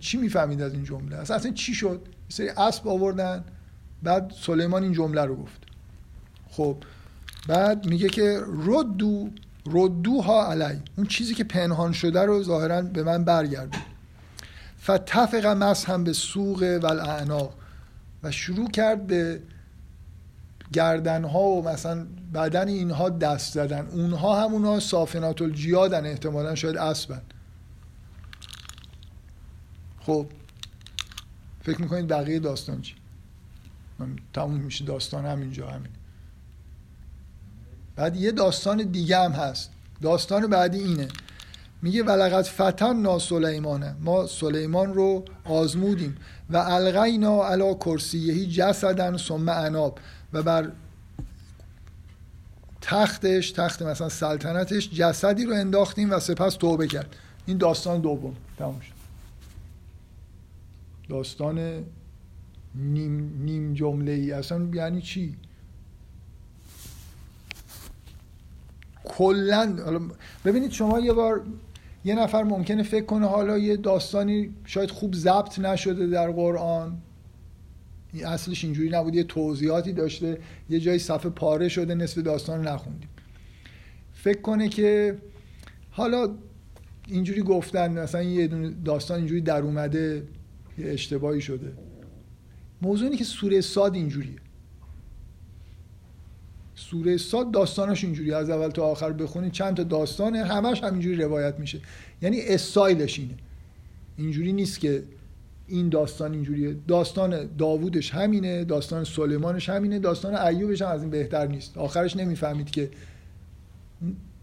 چی 0.00 0.16
می‌فهمید 0.16 0.62
از 0.62 0.72
این 0.72 0.84
جمله؟ 0.84 1.16
اصلا, 1.16 1.50
چی 1.50 1.74
شد؟ 1.74 2.00
سری 2.28 2.48
اسب 2.48 2.88
آوردن. 2.88 3.44
بعد 4.02 4.32
سلیمان 4.40 4.82
این 4.82 4.92
جمله 4.92 5.24
رو 5.24 5.36
گفت. 5.36 5.60
خب 6.50 6.76
بعد 7.48 7.86
میگه 7.86 8.08
که 8.08 8.40
ردو 8.66 9.30
ردوها 9.66 10.52
علی. 10.52 10.82
اون 10.96 11.06
چیزی 11.06 11.34
که 11.34 11.44
پنهان 11.44 11.92
شده 11.92 12.22
رو 12.22 12.42
ظاهرا 12.42 12.82
به 12.82 13.02
من 13.02 13.24
برگردون. 13.24 13.80
فتفق 14.82 15.44
هم 15.88 16.04
به 16.04 16.12
سوق 16.12 16.78
و 16.82 16.86
الاعناق 16.86 17.54
و 18.22 18.30
شروع 18.30 18.70
کرد 18.70 19.06
به 19.06 19.40
گردن 20.72 21.24
ها 21.24 21.40
و 21.40 21.68
مثلا 21.68 22.06
بدن 22.34 22.68
اینها 22.68 23.08
دست 23.08 23.52
زدن. 23.52 23.86
اونها 23.86 24.42
همونها 24.44 24.80
صافنات 24.80 25.42
الجیادن 25.42 26.06
احتمالا 26.06 26.54
شاید 26.54 26.76
اسبن. 26.76 27.22
خب 30.06 30.26
فکر 31.62 31.82
می‌کنید 31.82 32.08
بقیه 32.08 32.38
داستان 32.38 32.82
چی؟ 32.82 32.94
تموم 34.32 34.60
میشه 34.60 34.84
داستان 34.84 35.26
همینجا 35.26 35.68
همین. 35.68 35.92
بعد 37.96 38.16
یه 38.16 38.32
داستان 38.32 38.82
دیگه 38.82 39.18
هم 39.18 39.32
هست. 39.32 39.70
داستان 40.02 40.46
بعدی 40.46 40.78
اینه. 40.78 41.08
میگه 41.82 42.02
ولقد 42.02 42.42
فتن 42.44 42.96
نا 42.96 43.18
سلیمانه. 43.18 43.94
ما 44.00 44.26
سلیمان 44.26 44.94
رو 44.94 45.24
آزمودیم. 45.44 46.16
و 46.50 46.56
الغینا 46.56 47.44
علا 47.44 47.74
کرسیهی 47.74 48.46
جسدن 48.46 49.16
ثم 49.16 49.48
اناب. 49.48 49.98
و 50.32 50.42
بر 50.42 50.72
تختش 52.80 53.50
تخت 53.50 53.82
مثلا 53.82 54.08
سلطنتش 54.08 54.90
جسدی 54.90 55.44
رو 55.44 55.54
انداختیم 55.54 56.10
و 56.10 56.20
سپس 56.20 56.54
توبه 56.54 56.86
کرد. 56.86 57.16
این 57.46 57.58
داستان 57.58 58.00
دوم. 58.00 58.36
تموم 58.58 58.80
شد. 58.80 58.95
داستان 61.08 61.84
نیم, 62.74 63.42
نیم 63.44 63.74
جمله 63.74 64.12
ای 64.12 64.32
اصلا 64.32 64.68
یعنی 64.74 65.02
چی؟ 65.02 65.36
کلا 69.04 69.76
ببینید 70.44 70.70
شما 70.70 71.00
یه 71.00 71.12
بار 71.12 71.42
یه 72.04 72.14
نفر 72.14 72.42
ممکنه 72.42 72.82
فکر 72.82 73.04
کنه 73.04 73.26
حالا 73.26 73.58
یه 73.58 73.76
داستانی 73.76 74.54
شاید 74.64 74.90
خوب 74.90 75.14
ضبط 75.14 75.58
نشده 75.58 76.06
در 76.06 76.30
قرآن. 76.30 76.98
اصلش 78.24 78.64
اینجوری 78.64 78.90
نبود 78.90 79.14
یه 79.14 79.24
توضیحاتی 79.24 79.92
داشته 79.92 80.38
یه 80.70 80.80
جایی 80.80 80.98
صفحه 80.98 81.30
پاره 81.30 81.68
شده 81.68 81.94
نصف 81.94 82.18
داستان 82.18 82.58
رو 82.58 82.72
نخوندیم. 82.72 83.08
فکر 84.14 84.40
کنه 84.40 84.68
که 84.68 85.18
حالا 85.90 86.34
اینجوری 87.08 87.42
گفتن 87.42 88.02
مثلا 88.02 88.22
یه 88.22 88.46
داستان 88.84 89.18
اینجوری 89.18 89.40
در 89.40 89.62
اومده. 89.62 90.22
یه 90.78 90.86
اشتباهی 90.86 91.40
شده. 91.40 91.72
موضوع 92.82 93.04
اینه 93.04 93.16
که 93.16 93.24
سوره 93.24 93.60
ساد 93.60 93.94
اینجوریه. 93.94 94.36
سوره 96.74 97.16
ساد 97.16 97.50
داستانش 97.50 98.04
اینجوری 98.04 98.32
از 98.32 98.50
اول 98.50 98.68
تا 98.68 98.82
آخر 98.82 99.12
بخونید 99.12 99.52
چند 99.52 99.76
تا 99.76 99.82
داستانه 99.82 100.44
همش 100.44 100.82
همینجوری 100.82 101.16
روایت 101.16 101.58
میشه. 101.58 101.80
یعنی 102.22 102.40
استایلش 102.40 103.18
اینه. 103.18 103.34
اینجوری 104.16 104.52
نیست 104.52 104.80
که 104.80 105.02
این 105.68 105.88
داستان 105.88 106.32
اینجوریه. 106.32 106.76
داستان 106.88 107.56
داوودش 107.58 108.10
همینه 108.14 108.64
داستان 108.64 109.04
سلیمانش 109.04 109.68
همینه 109.68 109.98
داستان 109.98 110.34
ایوبش 110.34 110.82
هم 110.82 110.88
از 110.88 111.00
این 111.00 111.10
بهتر 111.10 111.46
نیست. 111.46 111.78
آخرش 111.78 112.16
نمی‌فهمید 112.16 112.70
که 112.70 112.90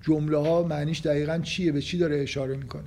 جمله 0.01 0.37
ها 0.37 0.63
معنیش 0.63 1.01
دقیقا 1.01 1.37
چیه 1.37 1.71
به 1.71 1.81
چی 1.81 1.97
داره 1.97 2.21
اشاره 2.21 2.57
می‌کنه. 2.57 2.83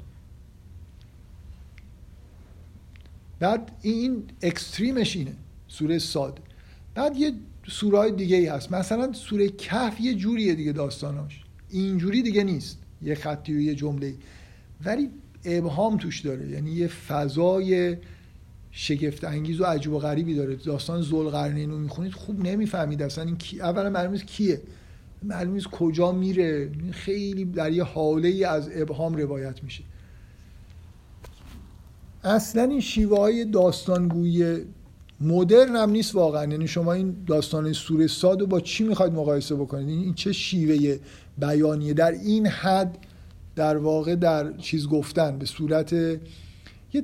بعد 3.38 3.72
این 3.82 4.22
اکستریمش 4.42 5.16
اینه 5.16 5.32
سوره 5.68 5.98
ساد 5.98 6.40
بعد 6.94 7.16
یه 7.16 7.32
سوره 7.68 7.98
های 7.98 8.12
دیگه 8.12 8.36
ای 8.36 8.46
هست. 8.46 8.72
مثلا 8.72 9.12
سوره 9.12 9.48
کف 9.48 10.00
یه 10.00 10.14
جوریه 10.14 10.54
دیگه 10.54 10.72
داستاناش. 10.72 11.44
اینجوری 11.70 12.22
دیگه 12.22 12.44
نیست. 12.44 12.78
یه 13.02 13.14
خطی 13.14 13.54
و 13.54 13.60
یه 13.60 13.74
جمله 13.74 14.14
ولی 14.84 15.10
ابهام 15.44 15.96
توش 15.96 16.20
داره. 16.20 16.48
یعنی 16.48 16.70
یه 16.70 16.86
فضای 16.86 17.96
شگفت 18.70 19.24
انگیز 19.24 19.60
و 19.60 19.64
عجیب 19.64 19.92
و 19.92 19.98
غریبی 19.98 20.34
داره. 20.34 20.56
داستان 20.56 21.02
ذوالقرنین 21.02 21.70
رو 21.70 21.78
می‌خونید 21.78 22.12
خوب 22.12 22.46
نمی‌فهمید 22.46 23.02
اصلا 23.02 23.24
این 23.24 23.36
کی 23.36 23.60
اولا 23.60 23.90
معلوم 23.90 24.16
کیه. 24.16 24.62
معلوم 25.22 25.60
کجا 25.60 26.12
میره. 26.12 26.70
خیلی 26.90 27.44
در 27.44 27.72
یه 27.72 27.82
حاله 27.82 28.28
ای 28.28 28.44
از 28.44 28.70
ابهام 28.74 29.14
روایت 29.14 29.64
میشه. 29.64 29.84
اصلا 32.27 32.62
این 32.62 32.81
شیوه 32.81 33.19
های 33.19 33.44
داستانگویی 33.44 34.57
مدرن 35.20 35.77
هم 35.77 35.90
نیست 35.90 36.15
واقعا. 36.15 36.44
یعنی 36.44 36.69
شما 36.69 36.93
این 36.93 37.16
داستان 37.27 37.73
سوره 37.73 38.07
ساد 38.07 38.40
رو 38.40 38.47
با 38.47 38.61
چی 38.61 38.85
می‌خواید 38.85 39.12
مقایسه 39.12 39.55
بکنید؟ 39.55 39.89
این 39.89 40.15
چه 40.15 40.32
شیوه 40.32 40.98
بیانیه؟ 41.39 41.94
در 41.94 42.11
این 42.11 42.47
حد 42.47 42.98
در 43.57 43.77
واقع 43.77 44.15
در 44.15 44.57
چیز 44.57 44.89
گفتن 44.89 45.39
به 45.39 45.47
صورت 45.47 45.93
یه, 45.93 46.20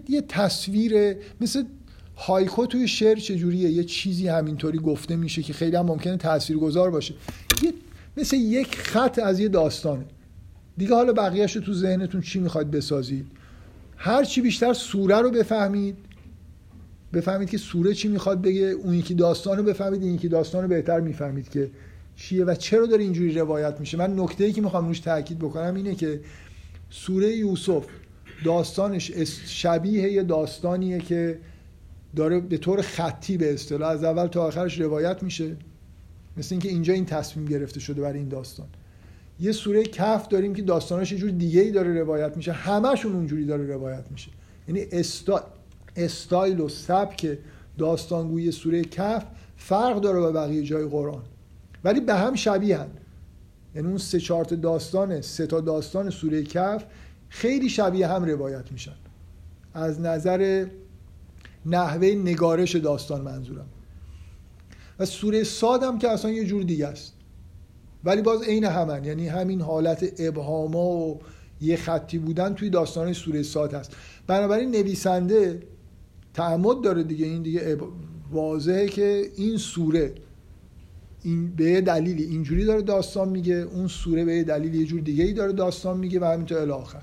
یه 0.09 0.21
تصویر 0.29 1.17
مثل 1.41 1.65
هایکو 2.17 2.67
توی 2.67 2.89
شعر 2.89 3.19
چجوریه؟ 3.19 3.71
یه 3.71 3.85
چیزی 3.85 4.29
همینطوری 4.29 4.79
گفته 4.79 5.17
میشه 5.17 5.43
که 5.43 5.53
خیلی 5.53 5.77
هم 5.77 5.87
ممکنه 5.87 6.17
تاثیرگذار 6.17 6.91
باشه. 6.91 7.15
یه 7.63 7.73
مثل 8.17 8.37
یک 8.37 8.77
خط 8.77 9.19
از 9.19 9.41
یه 9.41 9.49
داستانه 9.49 10.05
دیگه 10.77 10.95
حالا 10.95 11.13
بقیهش 11.13 11.53
تو 11.53 11.75
ذهنتون 11.75 12.21
چی 12.21 12.41
می‌خواید 12.41 12.71
بسازید؟ 12.71 13.27
هر 14.05 14.25
چی 14.25 14.41
بیشتر 14.41 14.73
سوره 14.73 15.17
رو 15.17 15.31
بفهمید 15.31 15.97
بفهمید 17.13 17.51
که 17.51 17.59
سوره 17.59 17.95
چی 17.95 18.09
می‌خواد 18.09 18.43
بگه 18.43 18.63
اون 18.63 18.95
یکی 18.95 19.15
داستان 19.15 19.57
رو 19.57 19.63
بفهمید 19.63 20.03
این 20.03 20.15
یکی 20.15 20.29
داستان 20.29 20.63
رو 20.63 20.69
بهتر 20.69 21.01
می‌فهمید 21.01 21.49
که 21.49 21.71
چیه 22.17 22.45
و 22.45 22.55
چرا 22.55 22.87
داره 22.87 23.03
اینجوری 23.03 23.35
روایت 23.35 23.81
میشه. 23.81 23.99
من 23.99 24.21
نکته 24.21 24.45
ای 24.45 24.53
که 24.53 24.61
می‌خوام 24.61 24.89
روش 24.89 25.01
تاکید 25.01 25.39
بکنم 25.39 25.75
اینه 25.75 25.95
که 25.95 26.21
سوره 26.91 27.37
یوسف 27.37 27.85
داستانش 28.45 29.11
شبیه 29.47 30.13
یه 30.13 30.23
داستانیه 30.23 30.99
که 30.99 31.39
داره 32.17 32.41
به 32.41 32.59
طور 32.59 32.83
خطی 32.83 33.37
به 33.37 33.55
اصطلاح 33.55 33.91
از 33.91 34.05
اول 34.05 34.27
تا 34.27 34.47
آخرش 34.47 34.81
روایت 34.81 35.23
میشه. 35.23 35.57
مثل 36.37 36.55
اینکه 36.55 36.69
اینجا 36.69 36.95
این 36.95 37.07
تصمیم 37.07 37.47
گرفته 37.47 37.81
شده 37.81 38.01
برای 38.01 38.19
این 38.19 38.29
داستان. 38.29 38.67
یه 39.41 39.53
سوره 39.53 39.83
کف 39.83 40.29
داریم 40.29 40.55
که 40.55 40.63
داستاناش 40.63 41.13
یه 41.13 41.19
جور 41.19 41.31
دیگه 41.31 41.61
ای 41.61 41.71
داره 41.71 42.01
روایت 42.01 42.37
میشه. 42.37 42.53
همشون 42.53 43.13
اونجوری 43.13 43.47
داره 43.47 43.67
روایت 43.67 44.05
میشه. 44.11 44.31
یعنی 44.69 44.87
استا... 44.93 45.45
استایل 45.97 46.61
و 46.61 46.69
سبک 46.69 47.39
داستانگوی 47.79 48.51
سوره 48.51 48.83
کف 48.83 49.27
فرق 49.57 50.01
داره 50.01 50.21
با 50.21 50.33
بقیه 50.33 50.63
جای 50.63 50.85
قرآن. 50.85 51.23
ولی 51.85 52.01
به 52.01 52.15
هم 52.15 52.35
شبیه 52.35 52.79
هن. 52.79 52.91
یعنی 53.75 53.89
اون 53.89 53.99
سه 53.99 54.21
چارت 54.21 54.55
داستان 54.55 55.21
سه 55.21 55.47
تا 55.47 55.61
داستان 55.61 56.11
سوره 56.11 56.43
کف 56.43 56.85
خیلی 57.29 57.69
شبیه 57.69 58.09
هم 58.09 58.25
روایت 58.25 58.73
میشن. 58.73 58.95
از 59.75 60.01
نظر 60.01 60.67
نحوه 61.67 62.07
نگارش 62.07 62.77
داستان 62.77 63.21
منظورم. 63.21 63.67
و 64.99 65.05
سوره 65.05 65.45
هم 65.83 65.99
که 65.99 66.09
اصلا 66.09 66.31
یه 66.31 66.45
جور 66.45 66.63
دیگه 66.63 66.87
است. 66.87 67.13
ولی 68.05 68.23
باز 68.23 68.43
عین 68.43 68.65
همن. 68.65 69.05
یعنی 69.05 69.29
همین 69.29 69.61
حالت 69.61 70.13
ابهاما 70.19 70.87
و 70.87 71.21
یه 71.61 71.77
خطی 71.77 72.19
بودن 72.19 72.55
توی 72.55 72.71
داستان 72.71 73.13
سوره 73.13 73.43
ساد 73.43 73.75
هست. 73.75 73.97
بنابراین 74.27 74.71
نویسنده 74.71 75.63
تعمد 76.35 76.81
داره 76.81 77.03
دیگه. 77.03 77.27
این 77.27 77.43
دیگه 77.43 77.79
واضحه 78.31 78.89
که 78.89 79.31
این 79.37 79.57
سوره 79.57 80.15
این 81.23 81.57
به 81.57 81.81
دلیلی. 81.81 82.23
اینجوری 82.23 82.65
داره 82.65 82.83
داستان 82.83 83.29
میگه 83.29 83.55
اون 83.55 83.89
سوره 83.89 84.25
به 84.25 84.45
دلیلی 84.45 84.79
یه 84.79 84.85
جور 84.87 85.01
دیگه 85.01 85.25
ای 85.25 85.33
داره 85.33 85.53
داستان 85.53 85.99
میگه 85.99 86.21
و 86.21 86.25
همینطور 86.25 86.59
الی 86.59 86.71
آخر. 86.71 87.03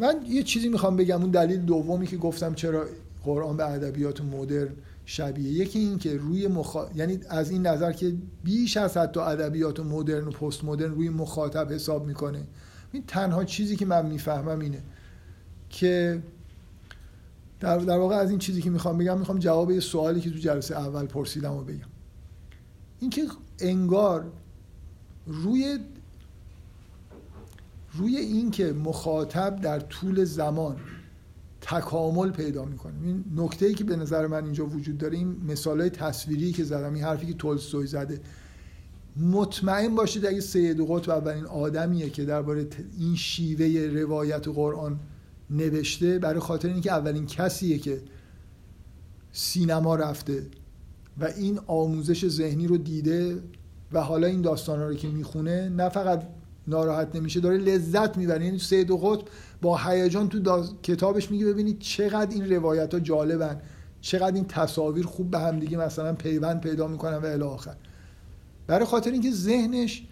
من 0.00 0.14
یه 0.28 0.42
چیزی 0.42 0.68
می‌خوام 0.68 0.96
بگم. 0.96 1.20
اون 1.20 1.30
دلیل 1.30 1.60
دومی 1.60 2.06
که 2.06 2.16
گفتم 2.16 2.54
چرا 2.54 2.84
قرآن 3.24 3.56
به 3.56 3.70
ادبیات 3.70 4.20
مدرن 4.20 4.72
شبیه. 5.10 5.52
یکی 5.52 5.78
این 5.78 5.98
که 5.98 6.16
روی 6.16 6.48
مخا... 6.48 6.88
یعنی 6.94 7.20
از 7.28 7.50
این 7.50 7.66
نظر 7.66 7.92
که 7.92 8.16
بیش 8.44 8.76
از 8.76 8.96
حتی 8.96 9.20
ادبیات 9.20 9.80
مدرن 9.80 10.24
و 10.24 10.30
پست 10.30 10.64
مدرن 10.64 10.90
روی 10.90 11.08
مخاطب 11.08 11.72
حساب 11.72 12.06
می‌کنه. 12.06 12.46
این 12.92 13.04
تنها 13.06 13.44
چیزی 13.44 13.76
که 13.76 13.86
من 13.86 14.06
می‌فهمم 14.06 14.60
اینه 14.60 14.82
که 15.70 16.22
در, 17.60 17.78
در 17.78 17.98
واقع 17.98 18.16
از 18.16 18.30
این 18.30 18.38
چیزی 18.38 18.62
که 18.62 18.70
می‌خوام 18.70 18.98
بگم 18.98 19.18
می‌خوام 19.18 19.38
جواب 19.38 19.70
یه 19.70 19.80
سوالی 19.80 20.20
که 20.20 20.30
تو 20.30 20.38
جلسه 20.38 20.76
اول 20.76 21.06
پرسیدم 21.06 21.52
و 21.52 21.62
بگم. 21.62 21.88
اینکه 23.00 23.22
انگار 23.58 24.32
روی 25.26 25.78
روی 27.92 28.16
اینکه 28.16 28.72
مخاطب 28.72 29.60
در 29.60 29.80
طول 29.80 30.24
زمان 30.24 30.76
تکامل 31.60 32.30
پیدا 32.30 32.64
می‌کنه 32.64 32.94
این 33.02 33.24
نکته 33.36 33.66
ای 33.66 33.74
که 33.74 33.84
به 33.84 33.96
نظر 33.96 34.26
من 34.26 34.44
اینجا 34.44 34.66
وجود 34.66 34.98
داره 34.98 35.16
این 35.16 35.36
مثال 35.48 35.80
های 35.80 35.90
تصویری 35.90 36.52
که 36.52 36.64
زدم 36.64 36.94
این 36.94 37.04
حرفی 37.04 37.26
که 37.26 37.34
تولستوی 37.34 37.86
زده. 37.86 38.20
مطمئن 39.16 39.94
باشید 39.94 40.26
اگه 40.26 40.40
سید 40.40 40.80
قطب 40.80 41.10
اولین 41.10 41.46
آدمیه 41.46 42.10
که 42.10 42.24
درباره 42.24 42.66
این 42.98 43.16
شیوه 43.16 44.00
روایت 44.00 44.48
قرآن 44.48 45.00
نوشته 45.50 46.18
برای 46.18 46.40
خاطر 46.40 46.68
اینکه 46.68 46.92
اولین 46.92 47.26
کسیه 47.26 47.78
که 47.78 48.02
سینما 49.32 49.94
رفته 49.94 50.46
و 51.20 51.24
این 51.24 51.60
آموزش 51.66 52.28
ذهنی 52.28 52.66
رو 52.66 52.76
دیده 52.76 53.38
و 53.92 54.00
حالا 54.00 54.26
این 54.26 54.42
داستان 54.42 54.80
رو 54.80 54.94
که 54.94 55.08
می‌خونه 55.08 55.68
نه 55.68 55.88
فقط 55.88 56.28
ناراحت 56.66 57.16
نمیشه 57.16 57.40
داره 57.40 57.56
لذت 57.56 58.16
می‌بره. 58.16 58.44
یعنی 58.44 58.58
سید 58.58 58.90
قطب 58.90 59.24
با 59.62 59.76
هیجان 59.76 60.28
تو 60.28 60.66
کتابش 60.82 61.30
میگه 61.30 61.46
ببینید 61.46 61.78
چقدر 61.78 62.30
این 62.34 62.52
روایت 62.52 62.94
ها 62.94 63.00
جالبن. 63.00 63.60
چقدر 64.00 64.34
این 64.34 64.44
تصاویر 64.44 65.06
خوب 65.06 65.30
به 65.30 65.38
هم 65.38 65.58
دیگه 65.58 65.76
مثلا 65.78 66.12
پیوند 66.12 66.60
پیدا 66.60 66.86
می‌کنن 66.86 67.16
و 67.16 67.26
الی 67.26 67.42
آخر. 67.42 67.76
برای 68.66 68.84
خاطر 68.84 69.10
اینکه 69.10 69.30
ذهنش 69.30 70.06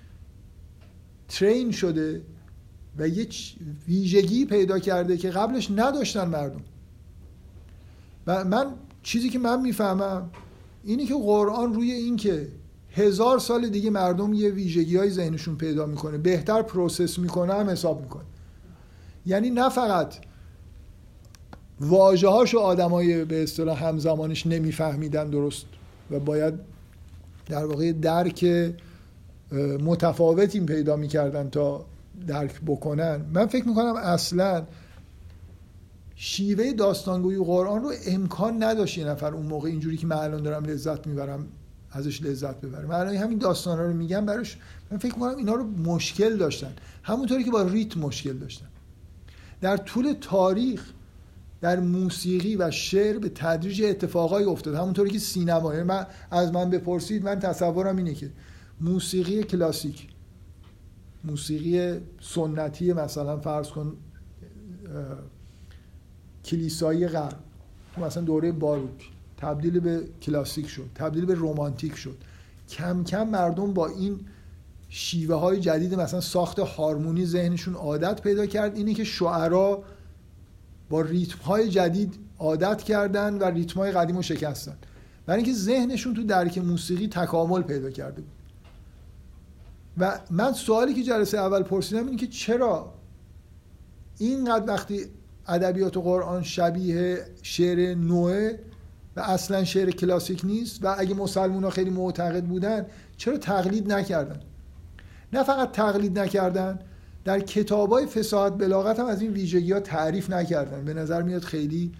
ترین 1.28 1.70
شده 1.70 2.22
و 2.98 3.08
یه 3.08 3.28
ویژگی 3.88 4.44
پیدا 4.44 4.78
کرده 4.78 5.16
که 5.16 5.30
قبلش 5.30 5.70
نداشتن 5.70 6.28
مردم. 6.28 6.60
و 8.26 8.44
من 8.44 8.66
چیزی 9.02 9.30
که 9.30 9.38
من 9.38 9.62
می‌فهمم 9.62 10.30
اینی 10.84 11.06
که 11.06 11.14
قرآن 11.14 11.74
روی 11.74 11.92
این 11.92 12.16
که 12.16 12.48
هزار 12.90 13.38
سال 13.38 13.68
دیگه 13.68 13.90
مردم 13.90 14.32
یه 14.32 14.50
ویژگی 14.50 14.96
های 14.96 15.10
ذهنشون 15.10 15.56
پیدا 15.56 15.86
می‌کنه 15.86 16.18
بهتر 16.18 16.62
پروسس 16.62 17.18
می‌کنه 17.18 17.54
هم 17.54 17.70
حساب 17.70 18.02
می‌کنه. 18.02 18.24
یعنی 19.26 19.50
نه 19.50 19.68
فقط 19.68 20.14
واجه 21.80 22.28
هاشو 22.28 22.58
آدمای 22.58 23.24
به 23.24 23.42
اصطلاح 23.42 23.84
همزمانش 23.84 24.46
نمیفهمیدن 24.46 25.30
درست 25.30 25.66
و 26.10 26.20
باید 26.20 26.54
در 27.46 27.64
واقع 27.64 27.92
درک 27.92 28.72
متفاوتیم 29.80 30.66
پیدا 30.66 30.96
می‌کردن 30.96 31.50
تا 31.50 31.84
درک 32.26 32.60
بکنن. 32.66 33.20
من 33.34 33.46
فکر 33.46 33.68
می‌کنم 33.68 33.96
اصلا 33.96 34.62
شیوه 36.16 36.72
داستانگویی 36.72 37.38
قرآن 37.38 37.82
رو 37.82 37.92
امکان 38.06 38.62
نداشت 38.62 38.98
یه 38.98 39.04
نفر 39.04 39.34
اون 39.34 39.46
موقع 39.46 39.68
اینجوری 39.68 39.96
که 39.96 40.06
من 40.06 40.16
الان 40.16 40.42
دارم 40.42 40.64
لذت 40.64 41.06
می‌برم 41.06 41.46
ازش 41.92 42.22
لذت 42.22 42.60
ببره 42.60 42.86
من 42.86 42.94
الان 42.94 43.14
همین 43.14 43.38
داستان 43.38 43.78
رو 43.78 43.92
میگم 43.92 44.26
براش 44.26 44.58
من 44.90 44.98
فکر 44.98 45.14
می‌کنم 45.14 45.36
اینا 45.36 45.54
رو 45.54 45.64
مشکل 45.64 46.36
داشتن. 46.36 46.72
همونطوری 47.02 47.44
که 47.44 47.50
با 47.50 47.62
ریتم 47.62 48.00
مشکل 48.00 48.32
داشتن. 48.32 48.67
در 49.60 49.76
طول 49.76 50.14
تاریخ 50.20 50.92
در 51.60 51.80
موسیقی 51.80 52.56
و 52.56 52.70
شعر 52.70 53.18
به 53.18 53.28
تدریج 53.28 53.82
اتفاقای 53.82 54.44
افتاد. 54.44 54.74
همونطوری 54.74 55.10
که 55.10 55.18
سینما 55.18 55.74
یعنی 55.74 55.86
من 55.86 56.06
از 56.30 56.52
من 56.52 56.70
بپرسید 56.70 57.24
من 57.24 57.38
تصورم 57.38 57.96
اینه 57.96 58.14
که 58.14 58.30
موسیقی 58.80 59.42
کلاسیک 59.42 60.08
موسیقی 61.24 62.00
سنتی 62.20 62.92
مثلا 62.92 63.36
فرض 63.36 63.68
کن 63.68 63.96
کلیسایی 66.44 67.08
غرب 67.08 67.38
مثلا 67.98 68.22
دوره 68.22 68.52
باروک 68.52 69.10
تبدیل 69.36 69.80
به 69.80 70.02
کلاسیک 70.22 70.68
شد 70.68 70.90
تبدیل 70.94 71.24
به 71.24 71.34
رومانتیک 71.34 71.96
شد. 71.96 72.16
کم 72.68 73.04
کم 73.04 73.28
مردم 73.28 73.72
با 73.72 73.88
این 73.88 74.20
شیوه 74.88 75.36
های 75.36 75.60
جدید 75.60 75.94
مثلا 75.94 76.20
ساخت 76.20 76.58
هارمونی 76.58 77.26
ذهنشون 77.26 77.74
عادت 77.74 78.22
پیدا 78.22 78.46
کرد 78.46 78.76
اینه 78.76 78.94
که 78.94 79.04
شعرا 79.04 79.82
با 80.90 81.00
ریتم 81.00 81.38
های 81.38 81.68
جدید 81.68 82.14
عادت 82.38 82.82
کردن 82.82 83.38
و 83.38 83.44
ریتم 83.44 83.80
های 83.80 83.92
قدیم 83.92 84.16
رو 84.16 84.22
شکستن 84.22 84.76
برای 85.26 85.42
اینکه 85.42 85.58
ذهنشون 85.58 86.14
تو 86.14 86.22
درک 86.22 86.58
موسیقی 86.58 87.08
تکامل 87.08 87.62
پیدا 87.62 87.90
کرده 87.90 88.20
بود. 88.20 88.30
و 89.98 90.20
من 90.30 90.52
سوالی 90.52 90.94
که 90.94 91.02
جلسه 91.02 91.38
اول 91.38 91.62
پرسیدم 91.62 92.06
اینه 92.06 92.16
که 92.16 92.26
چرا 92.26 92.92
اینقدر 94.18 94.72
وقتی 94.72 95.06
ادبیات 95.48 95.96
قرآن 95.96 96.42
شبیه 96.42 97.26
شعر 97.42 97.94
نوعه 97.94 98.60
و 99.16 99.20
اصلا 99.20 99.64
شعر 99.64 99.90
کلاسیک 99.90 100.40
نیست 100.44 100.84
و 100.84 100.94
اگه 100.98 101.14
مسلمان 101.14 101.64
ها 101.64 101.70
خیلی 101.70 101.90
معتقد 101.90 102.44
بودن 102.44 102.86
چرا 103.16 103.38
تقلید 103.38 103.92
نکردن؟ 103.92 104.40
نه 105.32 105.42
فقط 105.42 105.72
تقلید 105.72 106.18
نکردن 106.18 106.78
در 107.24 107.40
کتاب 107.40 107.92
های 107.92 108.06
فساحت 108.06 108.58
بلاغت 108.58 108.98
هم 108.98 109.06
از 109.06 109.22
این 109.22 109.32
ویژگی 109.32 109.72
ها 109.72 109.80
تعریف 109.80 110.30
نکردن. 110.30 110.84
به 110.84 110.94
نظر 110.94 111.22
میاد 111.22 111.42
خیلی 111.42 111.92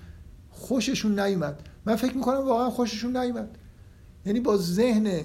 خوششون 0.51 1.21
نیومد. 1.21 1.61
من 1.87 1.97
فکر 1.97 2.15
می‌کنم 2.15 2.39
واقعا 2.39 2.71
خوششون 2.71 3.17
نیومد. 3.17 3.49
یعنی 4.27 4.41
با 4.41 4.57
ذهن 4.57 5.21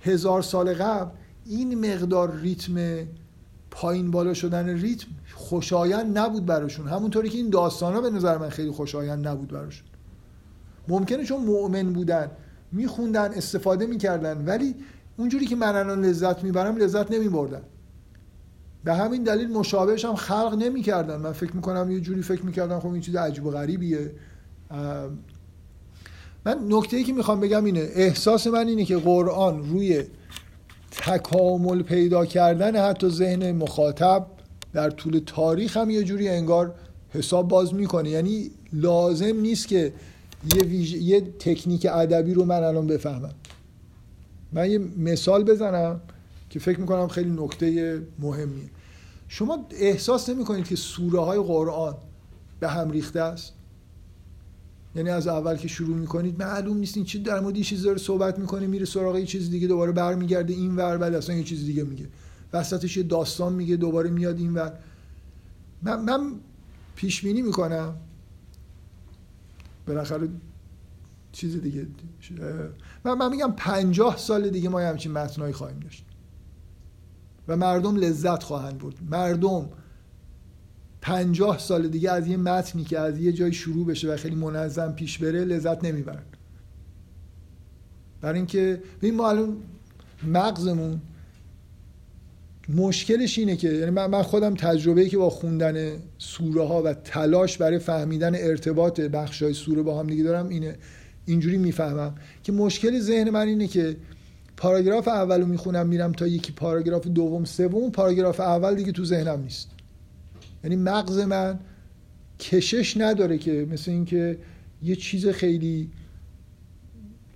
هزار 0.00 0.42
سال 0.42 0.74
قبل 0.74 1.10
این 1.46 1.92
مقدار 1.92 2.36
ریتم 2.36 3.06
پایین 3.70 4.10
بالا 4.10 4.34
شدن 4.34 4.68
ریتم 4.68 5.08
خوشایند 5.34 6.18
نبود 6.18 6.46
براشون. 6.46 6.88
همونطوری 6.88 7.28
که 7.28 7.38
این 7.38 7.50
داستان 7.50 7.94
ها 7.94 8.00
به 8.00 8.10
نظر 8.10 8.38
من 8.38 8.48
خیلی 8.48 8.70
خوشایند 8.70 9.28
نبود 9.28 9.48
براشون. 9.48 9.86
ممکنه 10.88 11.24
چون 11.24 11.44
مؤمن 11.44 11.92
بودن 11.92 12.30
میخوندن 12.72 13.32
استفاده 13.32 13.86
می‌کردن 13.86 14.44
ولی 14.44 14.74
اونجوری 15.16 15.46
که 15.46 15.56
من 15.56 15.76
الان 15.76 16.04
لذت 16.04 16.44
می‌برم 16.44 16.76
لذت 16.76 17.10
نمیبردن 17.10 17.62
به 18.84 18.94
همین 18.94 19.22
دلیل 19.22 19.52
مشابهش 19.52 20.04
هم 20.04 20.14
خلق 20.14 20.54
نمی‌کردن. 20.58 21.16
من 21.16 21.32
فکر 21.32 21.56
می‌کنم 21.56 21.90
یه 21.90 22.00
جوری 22.00 22.22
فکر 22.22 22.42
می‌کردن 22.42 22.78
خب 22.78 22.86
این 22.86 23.00
چیز 23.00 23.16
عجیب 23.16 23.46
و 23.46 23.50
غریبیه. 23.50 24.12
من 26.44 26.58
نکته 26.68 26.96
ای 26.96 27.04
که 27.04 27.12
می‌خوام 27.12 27.40
بگم 27.40 27.64
اینه 27.64 27.80
احساس 27.80 28.46
من 28.46 28.68
اینه 28.68 28.84
که 28.84 28.96
قرآن 28.96 29.68
روی 29.70 30.04
تکامل 30.90 31.82
پیدا 31.82 32.26
کردن 32.26 32.88
حتی 32.88 33.08
ذهن 33.08 33.52
مخاطب 33.52 34.26
در 34.72 34.90
طول 34.90 35.20
تاریخ 35.26 35.76
هم 35.76 35.90
یه 35.90 36.02
جوری 36.02 36.28
انگار 36.28 36.74
حساب 37.10 37.48
باز 37.48 37.74
می‌کنه. 37.74 38.10
یعنی 38.10 38.50
لازم 38.72 39.36
نیست 39.40 39.68
که 39.68 39.92
یه, 40.54 40.66
یه 41.02 41.20
تکنیک 41.20 41.86
ادبی 41.90 42.34
رو 42.34 42.44
من 42.44 42.64
الان 42.64 42.86
بفهمم. 42.86 43.34
من 44.52 44.70
یه 44.70 44.78
مثال 44.78 45.44
بزنم 45.44 46.00
که 46.50 46.58
فکر 46.58 46.80
می‌کنم 46.80 47.08
خیلی 47.08 47.30
نکته 47.30 48.02
مهمیه. 48.18 48.70
شما 49.28 49.66
احساس 49.70 50.28
نمی 50.28 50.44
کنید 50.44 50.64
که 50.64 50.76
سوره 50.76 51.20
های 51.20 51.38
قرآن 51.38 51.94
به 52.60 52.68
هم 52.68 52.90
ریخته 52.90 53.20
است؟ 53.20 53.52
یعنی 54.94 55.10
از 55.10 55.26
اول 55.26 55.56
که 55.56 55.68
شروع 55.68 55.96
می‌کنید 55.96 56.42
معلوم 56.42 56.76
نیست 56.76 56.96
این 56.96 57.06
چی 57.06 57.18
در 57.18 57.40
مورد 57.40 57.60
چیز 57.60 57.82
داره 57.82 57.98
صحبت 57.98 58.38
می‌کنه 58.38 58.66
میره 58.66 58.84
سراغ 58.84 59.18
یه 59.18 59.26
چیز 59.26 59.50
دیگه 59.50 59.68
دوباره 59.68 59.92
برمیگرده 59.92 60.52
این 60.52 60.76
ور 60.76 60.96
بعد 60.96 61.14
اصلا 61.14 61.36
یه 61.36 61.44
چیز 61.44 61.64
دیگه 61.64 61.84
میگه. 61.84 62.06
وسطش 62.52 62.96
یه 62.96 63.02
داستان 63.02 63.52
میگه 63.52 63.76
دوباره 63.76 64.10
میاد 64.10 64.38
این 64.38 64.54
ور. 64.54 64.72
من, 65.82 66.00
من 66.00 66.32
پیش 66.96 67.22
بینی 67.22 67.42
می‌کنم. 67.42 67.96
بالاخره 69.86 70.28
چیز 71.32 71.62
دیگه 71.62 71.86
من, 73.06 73.14
من 73.14 73.30
میگم 73.30 73.52
پنجاه 73.56 74.16
سال 74.16 74.50
دیگه 74.50 74.68
ما 74.68 74.80
همچین 74.80 75.12
متنایی 75.12 75.52
خواهیم 75.52 75.80
داشت. 75.80 76.04
و 77.48 77.56
مردم 77.56 77.96
لذت 77.96 78.42
خواهند 78.42 78.78
برد. 78.78 78.94
مردم 79.10 79.68
پنجاه 81.00 81.58
سال 81.58 81.88
دیگه 81.88 82.10
از 82.10 82.26
یه 82.26 82.36
متنی 82.36 82.84
که 82.84 82.98
از 82.98 83.18
یه 83.18 83.32
جای 83.32 83.52
شروع 83.52 83.86
بشه 83.86 84.12
و 84.12 84.16
خیلی 84.16 84.34
منظم 84.34 84.92
پیش 84.92 85.18
بره 85.18 85.44
لذت 85.44 85.84
نمی‌برن. 85.84 86.22
برای 88.20 88.38
اینکه 88.38 88.82
ببین 88.98 89.14
ما 89.14 89.28
الان 89.28 89.56
مغزمون 90.26 91.00
مشکلش 92.68 93.38
اینه 93.38 93.56
که 93.56 93.68
یعنی 93.68 93.90
من 93.90 94.22
خودم 94.22 94.54
تجربه 94.54 95.08
که 95.08 95.18
با 95.18 95.30
خوندن 95.30 95.96
سوره 96.18 96.66
ها 96.66 96.82
و 96.82 96.94
تلاش 96.94 97.58
برای 97.58 97.78
فهمیدن 97.78 98.34
ارتباط 98.34 99.00
بخش 99.00 99.42
های 99.42 99.54
سوره 99.54 99.82
با 99.82 100.00
هم 100.00 100.06
دیگه 100.06 100.22
دارم 100.22 100.48
اینه 100.48 100.76
اینجوری 101.26 101.58
می‌فهمم 101.58 102.14
که 102.42 102.52
مشکل 102.52 103.00
ذهن 103.00 103.30
من 103.30 103.48
اینه 103.48 103.66
که 103.66 103.96
پاراگراف 104.56 105.08
اول 105.08 105.40
رو 105.40 105.46
می‌خونم 105.46 105.86
میرم 105.86 106.12
تا 106.12 106.26
یکی 106.26 106.52
پاراگراف 106.52 107.06
دوم 107.06 107.44
سوم 107.44 107.90
پاراگراف 107.90 108.40
اول 108.40 108.74
دیگه 108.74 108.92
تو 108.92 109.04
ذهنم 109.04 109.42
نیست. 109.42 109.70
یعنی 110.64 110.76
مغز 110.76 111.18
من 111.18 111.58
کشش 112.40 112.96
نداره 112.96 113.38
که 113.38 113.66
مثل 113.70 113.90
اینکه 113.90 114.38
یه 114.82 114.96
چیز 114.96 115.28
خیلی 115.28 115.90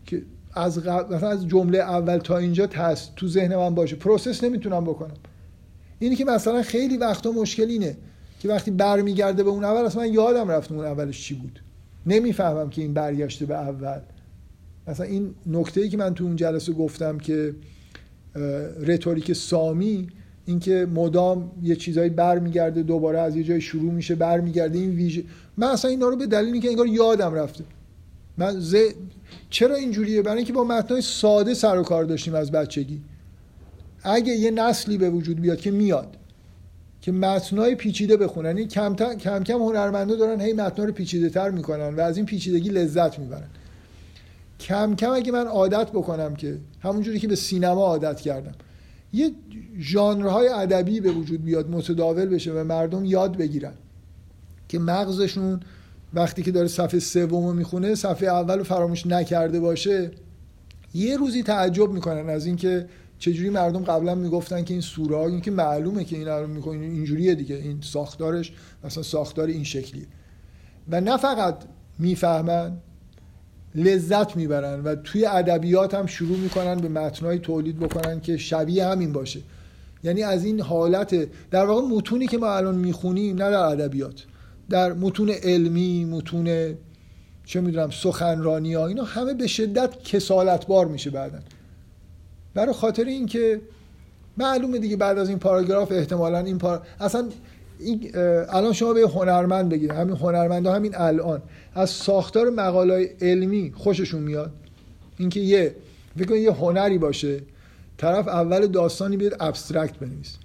که 0.06 0.22
از 0.54 0.78
مثلا 0.86 1.30
از 1.30 1.48
جمله 1.48 1.78
اول 1.78 2.18
تا 2.18 2.38
اینجا 2.38 2.66
تست 2.66 3.14
تو 3.16 3.28
ذهن 3.28 3.56
من 3.56 3.74
باشه. 3.74 3.96
process 3.96 4.44
نمی‌تونم 4.44 4.84
بکنم. 4.84 5.16
اینی 5.98 6.16
که 6.16 6.24
مثلا 6.24 6.62
خیلی 6.62 6.96
وقتا 6.96 7.32
مشکل 7.32 7.68
اینه 7.68 7.96
که 8.40 8.48
وقتی 8.48 8.70
برمیگرده 8.70 9.42
به 9.42 9.50
اون 9.50 9.64
اول 9.64 9.84
اصلا 9.84 10.06
یادم 10.06 10.48
رفت 10.48 10.72
اون 10.72 10.84
اولش 10.84 11.22
چی 11.22 11.34
بود. 11.34 11.60
نمی‌فهمم 12.06 12.70
که 12.70 12.82
این 12.82 12.94
برگشته 12.94 13.46
به 13.46 13.54
اول. 13.54 14.00
مثلا 14.86 15.06
این 15.06 15.34
نکته 15.46 15.80
ای 15.80 15.88
که 15.88 15.96
من 15.96 16.14
تو 16.14 16.24
اون 16.24 16.36
جلسه 16.36 16.72
گفتم 16.72 17.18
که 17.18 17.54
رتوریک 18.80 19.32
سامی 19.32 20.08
اینکه 20.46 20.86
مدام 20.94 21.52
یه 21.62 21.76
چیزایی 21.76 22.10
برمیگرده 22.10 22.82
دوباره 22.82 23.20
از 23.20 23.36
یه 23.36 23.44
جای 23.44 23.60
شروع 23.60 23.92
میشه 23.92 24.14
برمیگرده 24.14 24.78
این 24.78 24.90
ویژه. 24.90 25.24
من 25.56 25.66
اصلا 25.66 25.90
اینا 25.90 26.08
رو 26.08 26.16
به 26.16 26.26
دلیل 26.26 26.52
اینکه 26.52 26.68
انگار 26.68 26.86
یادم 26.86 27.34
رفته. 27.34 27.64
من 28.38 28.60
ز... 28.60 28.76
چرا 29.50 29.74
اینجوریه؟ 29.74 30.22
برای 30.22 30.36
اینکه 30.36 30.52
با 30.52 30.64
متنای 30.64 31.02
ساده 31.02 31.54
سر 31.54 31.78
و 31.78 31.82
کار 31.82 32.04
داشتیم 32.04 32.34
از 32.34 32.52
بچگی. 32.52 33.00
اگه 34.02 34.32
یه 34.32 34.50
نسلی 34.50 34.98
به 34.98 35.10
وجود 35.10 35.40
بیاد 35.40 35.60
که 35.60 35.70
میاد 35.70 36.16
که 37.02 37.12
متنای 37.12 37.74
پیچیده 37.74 38.16
بخونن. 38.16 38.56
این 38.56 38.68
کم, 38.68 38.94
کم 38.94 39.44
کم 39.44 39.62
هنرمندا 39.62 40.16
دارن 40.16 40.40
هی 40.40 40.52
متنا 40.52 40.84
رو 40.84 40.92
پیچیده 40.92 41.28
تر 41.28 41.50
می‌کنن 41.50 41.94
و 41.94 42.00
از 42.00 42.16
این 42.16 42.26
پیچیدگی 42.26 42.68
لذت 42.68 43.18
می‌برن. 43.18 43.48
کم 44.60 44.94
کم 44.94 45.10
اگه 45.10 45.32
من 45.32 45.46
عادت 45.46 45.90
بکنم 45.90 46.36
که 46.36 46.58
همونجوری 46.80 47.18
که 47.18 47.28
به 47.28 47.36
سینما 47.36 47.80
عادت 47.80 48.20
کردم 48.20 48.52
یه 49.12 49.30
ژانرهای 49.78 50.48
ادبی 50.48 51.00
به 51.00 51.10
وجود 51.10 51.44
بیاد 51.44 51.70
متداول 51.70 52.26
بشه 52.26 52.52
و 52.52 52.64
مردم 52.64 53.04
یاد 53.04 53.36
بگیرن 53.36 53.72
که 54.68 54.78
مغزشون 54.78 55.60
وقتی 56.14 56.42
که 56.42 56.50
داره 56.50 56.68
صفحه 56.68 57.00
سوم 57.00 57.56
می‌خونه 57.56 57.94
صفحه 57.94 58.28
اول 58.28 58.58
رو 58.58 58.64
فراموش 58.64 59.06
نکرده 59.06 59.60
باشه 59.60 60.10
یه 60.94 61.16
روزی 61.16 61.42
تعجب 61.42 61.90
می‌کنن 61.90 62.30
از 62.30 62.46
اینکه 62.46 62.86
چجوری 63.20 63.50
مردم 63.50 63.82
قبلا 63.84 64.14
می‌گفتن 64.14 64.64
که 64.64 64.74
این 64.74 64.80
سوره 64.80 65.16
ها 65.16 65.26
این 65.26 65.40
که 65.40 65.50
معلومه 65.50 66.04
که 66.04 66.16
این 66.16 66.28
رو 66.28 66.46
می‌کنین 66.46 66.82
اینجوریه 66.82 67.34
دیگه 67.34 67.54
این 67.54 67.78
ساختارش 67.82 68.52
مثلا 68.84 69.02
ساختار 69.02 69.48
این 69.48 69.64
شکلیه. 69.64 70.06
و 70.88 71.00
نه 71.00 71.16
فقط 71.16 71.56
می‌فهمن 71.98 72.76
لذت 73.74 74.36
می‌برن 74.36 74.82
و 74.84 74.94
توی 74.94 75.26
ادبیات 75.26 75.94
هم 75.94 76.06
شروع 76.06 76.38
می‌کنن 76.38 76.74
به 76.74 76.88
متنای 76.88 77.38
تولید 77.38 77.78
بکنن 77.78 78.20
که 78.20 78.36
شبیه 78.36 78.86
همین 78.86 79.12
باشه. 79.12 79.40
یعنی 80.04 80.22
از 80.22 80.44
این 80.44 80.60
حالت 80.60 81.28
در 81.50 81.64
واقع 81.64 81.88
متونی 81.88 82.26
که 82.26 82.38
ما 82.38 82.56
الان 82.56 82.74
می‌خونیم 82.74 83.42
نه 83.42 83.50
در 83.50 83.64
ادبیات 83.64 84.24
در 84.70 84.92
متون 84.92 85.30
علمی 85.30 86.04
متون 86.04 86.74
چه 87.44 87.60
می‌دونم 87.60 87.90
سخنرانی 87.90 88.74
ها 88.74 88.86
اینا 88.86 89.04
همه 89.04 89.34
به 89.34 89.46
شدت 89.46 90.02
کسالتبار 90.02 90.86
میشه 90.86 91.10
بعدن 91.10 91.42
برای 92.54 92.72
خاطر 92.72 93.04
اینکه 93.04 93.60
معلومه 94.36 94.78
دیگه 94.78 94.96
بعد 94.96 95.18
از 95.18 95.28
این 95.28 95.38
پاراگراف 95.38 95.92
احتمالا 95.92 96.38
این 96.38 96.58
پار... 96.58 96.82
اصلا 97.00 97.28
این 97.78 98.10
الان 98.48 98.72
شما 98.72 98.92
به 98.92 99.08
هنرمند 99.08 99.68
بگید. 99.68 99.90
همین 99.90 100.16
هنرمند 100.16 100.66
ها 100.66 100.74
همین 100.74 100.94
الان. 100.96 101.42
از 101.74 101.90
ساختار 101.90 102.50
مقالای 102.50 103.04
علمی 103.20 103.72
خوششون 103.76 104.22
میاد. 104.22 104.52
اینکه 105.18 105.40
یه 105.40 105.74
فکر 106.18 106.36
یه 106.36 106.52
هنری 106.52 106.98
باشه 106.98 107.40
طرف 107.98 108.28
اول 108.28 108.66
داستانی 108.66 109.16
بیاد 109.16 109.36
ابسترکت 109.40 109.96
بنویس. 109.96 110.36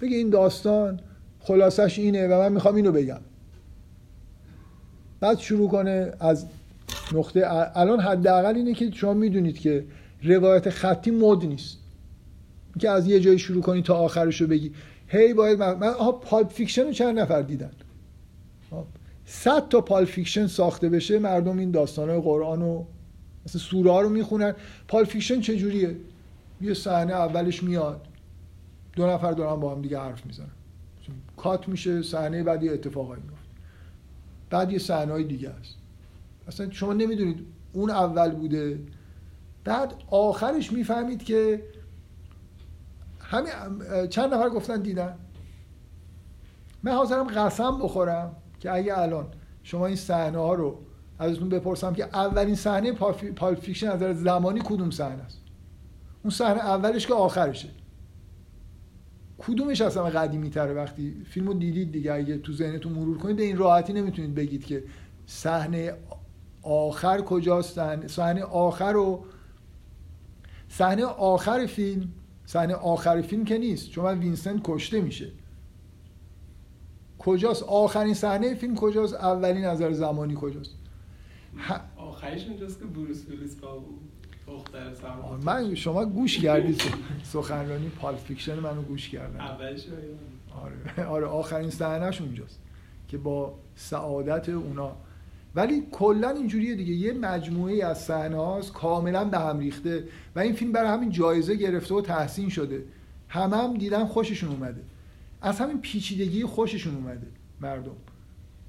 بگه 0.00 0.16
این 0.16 0.30
داستان 0.30 1.00
خلاصش 1.40 1.98
اینه 1.98 2.28
و 2.28 2.38
من 2.38 2.52
می‌خوام 2.52 2.74
اینو 2.74 2.92
بگم. 2.92 3.20
بعد 5.20 5.38
شروع 5.38 5.68
کنه 5.68 6.12
از 6.20 6.46
نقطه 7.12 7.42
الان 7.74 8.00
حداقل 8.00 8.54
اینه 8.54 8.74
که 8.74 8.90
شما 8.90 9.14
می‌دونید 9.14 9.58
که 9.58 9.84
روایت 10.22 10.70
خطی 10.70 11.10
مد 11.10 11.44
نیست. 11.44 11.78
که 12.78 12.90
از 12.90 13.06
یه 13.06 13.20
جایی 13.20 13.38
شروع 13.38 13.62
کنی 13.62 13.82
تا 13.82 13.94
آخرش 13.94 14.40
رو 14.40 14.46
بگی. 14.46 14.72
هی 15.06 15.34
باید 15.34 15.58
من, 15.58 15.78
من 15.78 15.88
آها 15.88 16.12
Pulp 16.12 16.48
Fiction 16.48 16.82
رو 16.82 16.92
چند 16.92 17.18
نفر 17.18 17.42
دیدن؟ 17.42 17.70
صد 19.24 19.68
تا 19.68 19.80
Pulp 19.80 20.04
Fiction 20.04 20.46
ساخته 20.46 20.88
بشه 20.88 21.18
مردم 21.18 21.58
این 21.58 21.76
های 21.76 22.20
قرآن 22.20 22.62
و 22.62 22.84
مثل 23.46 23.58
سوره 23.58 23.90
ها 23.90 24.00
رو 24.00 24.08
می‌خونن. 24.08 24.54
Pulp 24.88 25.04
Fiction 25.04 25.40
چجوریه 25.40 25.96
یه 26.60 26.74
صحنه 26.74 27.12
اولش 27.12 27.62
میاد. 27.62 28.06
دو 28.96 29.06
نفر 29.06 29.32
دارن 29.32 29.60
با 29.60 29.74
هم 29.74 29.82
دیگه 29.82 29.98
حرف 29.98 30.26
می‌زنن. 30.26 30.46
cut 31.36 31.68
میشه 31.68 32.02
صحنه 32.02 32.42
بعد 32.42 32.62
یه 32.62 32.72
اتفاقایی 32.72 33.22
میفته 33.22 33.48
بعد 34.50 34.72
یه 34.72 34.78
صحنه 34.78 35.22
دیگه 35.22 35.48
است. 35.48 35.74
اصلا 36.48 36.70
شما 36.70 36.92
نمی‌دونید 36.92 37.46
اون 37.72 37.90
اول 37.90 38.30
بوده 38.30 38.78
بعد 39.64 39.94
آخرش 40.10 40.72
می‌فهمید 40.72 41.24
که 41.24 41.62
همین 43.20 43.52
چند 44.08 44.34
نفر 44.34 44.48
گفتن 44.48 44.82
دیدن. 44.82 45.18
من 46.82 46.92
حاضرم 46.92 47.26
قسم 47.26 47.78
بخورم 47.78 48.36
که 48.60 48.74
اگه 48.74 48.98
الان 48.98 49.26
شما 49.62 49.86
این 49.86 49.96
صحنه 49.96 50.38
ها 50.38 50.54
رو 50.54 50.78
ازتون 51.18 51.48
بپرسم 51.48 51.92
که 51.92 52.04
اولین 52.04 52.54
صحنه 52.54 52.92
Pulp 53.36 53.54
Fiction 53.54 53.88
از 53.88 53.94
نظر 53.94 54.12
زمانی 54.12 54.60
کدوم 54.64 54.90
صحنه 54.90 55.22
است؟ 55.22 55.38
اون 56.22 56.30
صحنه 56.30 56.60
اولش 56.60 57.06
که 57.06 57.14
آخرشه. 57.14 57.68
کدومش 59.38 59.80
اصلا 59.80 60.04
قدیمی 60.04 60.50
تره 60.50 60.74
وقتی 60.74 61.24
فیلمو 61.30 61.54
دیدید 61.54 61.92
دیگه؟ 61.92 62.12
اگه 62.12 62.38
تو 62.38 62.52
ذهنتون 62.52 62.92
مرور 62.92 63.18
کنید 63.18 63.36
به 63.36 63.42
این 63.42 63.56
راحتی 63.56 63.92
نمی‌تونید 63.92 64.34
بگید 64.34 64.64
که 64.64 64.84
صحنه 65.26 65.94
آخر 66.62 67.20
کجاست 67.20 68.06
صحنه 68.06 68.42
آخر 68.44 68.92
رو 68.92 69.24
صحنه 70.72 71.04
آخر 71.04 71.66
فیلم 71.66 72.08
صحنه 72.46 72.74
آخر 72.74 73.22
فیلم 73.22 73.44
که 73.44 73.58
نیست 73.58 73.90
چون 73.90 74.04
من 74.04 74.18
وینسنت 74.18 74.60
کشته 74.64 75.00
میشه. 75.00 75.32
کجاست؟ 77.18 77.62
آخرین 77.62 78.14
صحنه 78.14 78.54
فیلم 78.54 78.74
کجاست؟ 78.74 79.14
اولین 79.14 79.64
نظر 79.64 79.92
زمانی 79.92 80.34
کجاست؟ 80.40 80.76
آخرش 81.96 82.46
اونجاست 82.46 82.78
که 82.78 82.84
بروس 82.84 83.28
ویلیس 83.28 83.56
من 85.44 85.74
شما 85.74 86.04
گوش 86.04 86.38
کردید. 86.38 86.82
سخنرانی 87.22 87.88
Pulp 87.88 88.16
Fiction 88.16 88.58
منو 88.58 88.82
گوش 88.82 89.08
کردن. 89.08 89.40
اولش 89.40 89.86
آره. 90.62 91.06
آره 91.14 91.26
آخرین 91.26 91.70
صحنهش 91.70 92.20
اونجاست 92.20 92.60
که 93.08 93.18
با 93.18 93.58
سعادت 93.74 94.48
اونا 94.48 94.96
ولی 95.54 95.82
کلا 95.92 96.30
اینجوریه 96.30 96.74
دیگه. 96.74 96.94
یه 96.94 97.12
مجموعه 97.12 97.84
از 97.84 98.04
صحنه 98.04 98.60
کاملا 98.74 99.24
به 99.24 99.38
هم 99.38 99.58
ریخته 99.58 100.04
و 100.36 100.40
این 100.40 100.52
فیلم 100.52 100.72
برای 100.72 100.90
همین 100.90 101.10
جایزه 101.10 101.54
گرفته 101.54 101.94
و 101.94 102.00
تحسین 102.00 102.48
شده. 102.48 102.84
همه 103.28 103.56
هم 103.56 103.74
دیدن 103.74 104.04
خوششون 104.06 104.50
اومده. 104.50 104.82
از 105.42 105.60
همین 105.60 105.80
پیچیدگی 105.80 106.44
خوششون 106.44 106.94
اومده 106.94 107.26
مردم. 107.60 107.96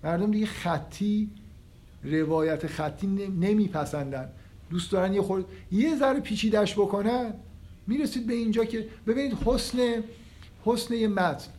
مردم 0.04 0.32
دیگه 0.32 0.46
خطی 0.46 1.30
روایت 2.04 2.68
خطی 2.68 3.08
نمیپسندن. 3.40 4.30
دوست 4.70 4.92
دارن 4.92 5.14
یه 5.14 5.22
خورد 5.22 5.46
یه 5.72 5.98
ذره 5.98 6.20
پیچیدش 6.20 6.74
بکنن 6.74 7.34
می‌رسید 7.88 8.28
به 8.28 8.34
اینجا 8.34 8.66
که 8.66 8.88
ببینید 9.08 9.38
حسن 9.46 9.78
حسن 10.66 10.94
یه 10.94 11.08
متن. 11.08 11.52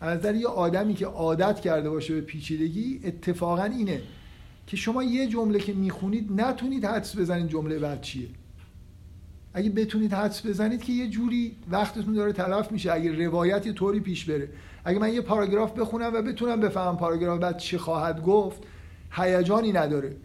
از 0.00 0.18
نظر 0.18 0.34
یه 0.34 0.46
آدمی 0.46 0.94
که 0.94 1.06
عادت 1.06 1.60
کرده 1.60 1.90
باشه 1.90 2.14
به 2.14 2.20
پیچیدگی 2.20 3.00
اتفاقا 3.04 3.64
اینه. 3.64 4.02
که 4.70 4.76
شما 4.76 5.02
یه 5.02 5.26
جمله 5.26 5.58
که 5.58 5.72
می‌خونید 5.72 6.40
نتونید 6.40 6.84
حدس 6.84 7.16
بزنید 7.16 7.48
جمله 7.48 7.78
بعد 7.78 8.00
چیه. 8.00 8.28
اگه 9.54 9.70
بتونید 9.70 10.12
حدس 10.12 10.46
بزنید 10.46 10.82
که 10.82 10.92
یه 10.92 11.08
جوری 11.08 11.56
وقتتون 11.70 12.14
داره 12.14 12.32
تلف 12.32 12.72
میشه 12.72 12.92
اگه 12.92 13.24
روایت 13.26 13.66
یه 13.66 13.72
طوری 13.72 14.00
پیش 14.00 14.24
بره. 14.24 14.48
اگه 14.84 14.98
من 14.98 15.14
یه 15.14 15.20
پاراگراف 15.20 15.78
بخونم 15.78 16.10
و 16.14 16.22
بتونم 16.22 16.60
بفهمم 16.60 16.96
پاراگراف 16.96 17.40
بعد 17.40 17.58
چی 17.58 17.78
خواهد 17.78 18.22
گفت 18.22 18.62
هیجانی 19.10 19.72
نداره. 19.72 20.16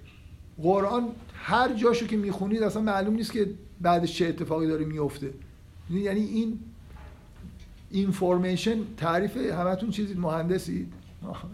قرآن 0.63 1.07
هر 1.33 1.73
جاشو 1.73 2.07
که 2.07 2.17
می‌خونید 2.17 2.63
اصلا 2.63 2.81
معلوم 2.81 3.15
نیست 3.15 3.31
که 3.31 3.49
بعدش 3.81 4.17
چه 4.17 4.25
اتفاقی 4.25 4.67
داره 4.67 4.85
میفته. 4.85 5.29
یعنی 5.89 6.21
این 6.21 6.59
information 7.91 8.79
تعریف 8.97 9.37
همتون 9.37 9.89
چیزی 9.89 10.13
مهندسید؟ 10.13 10.93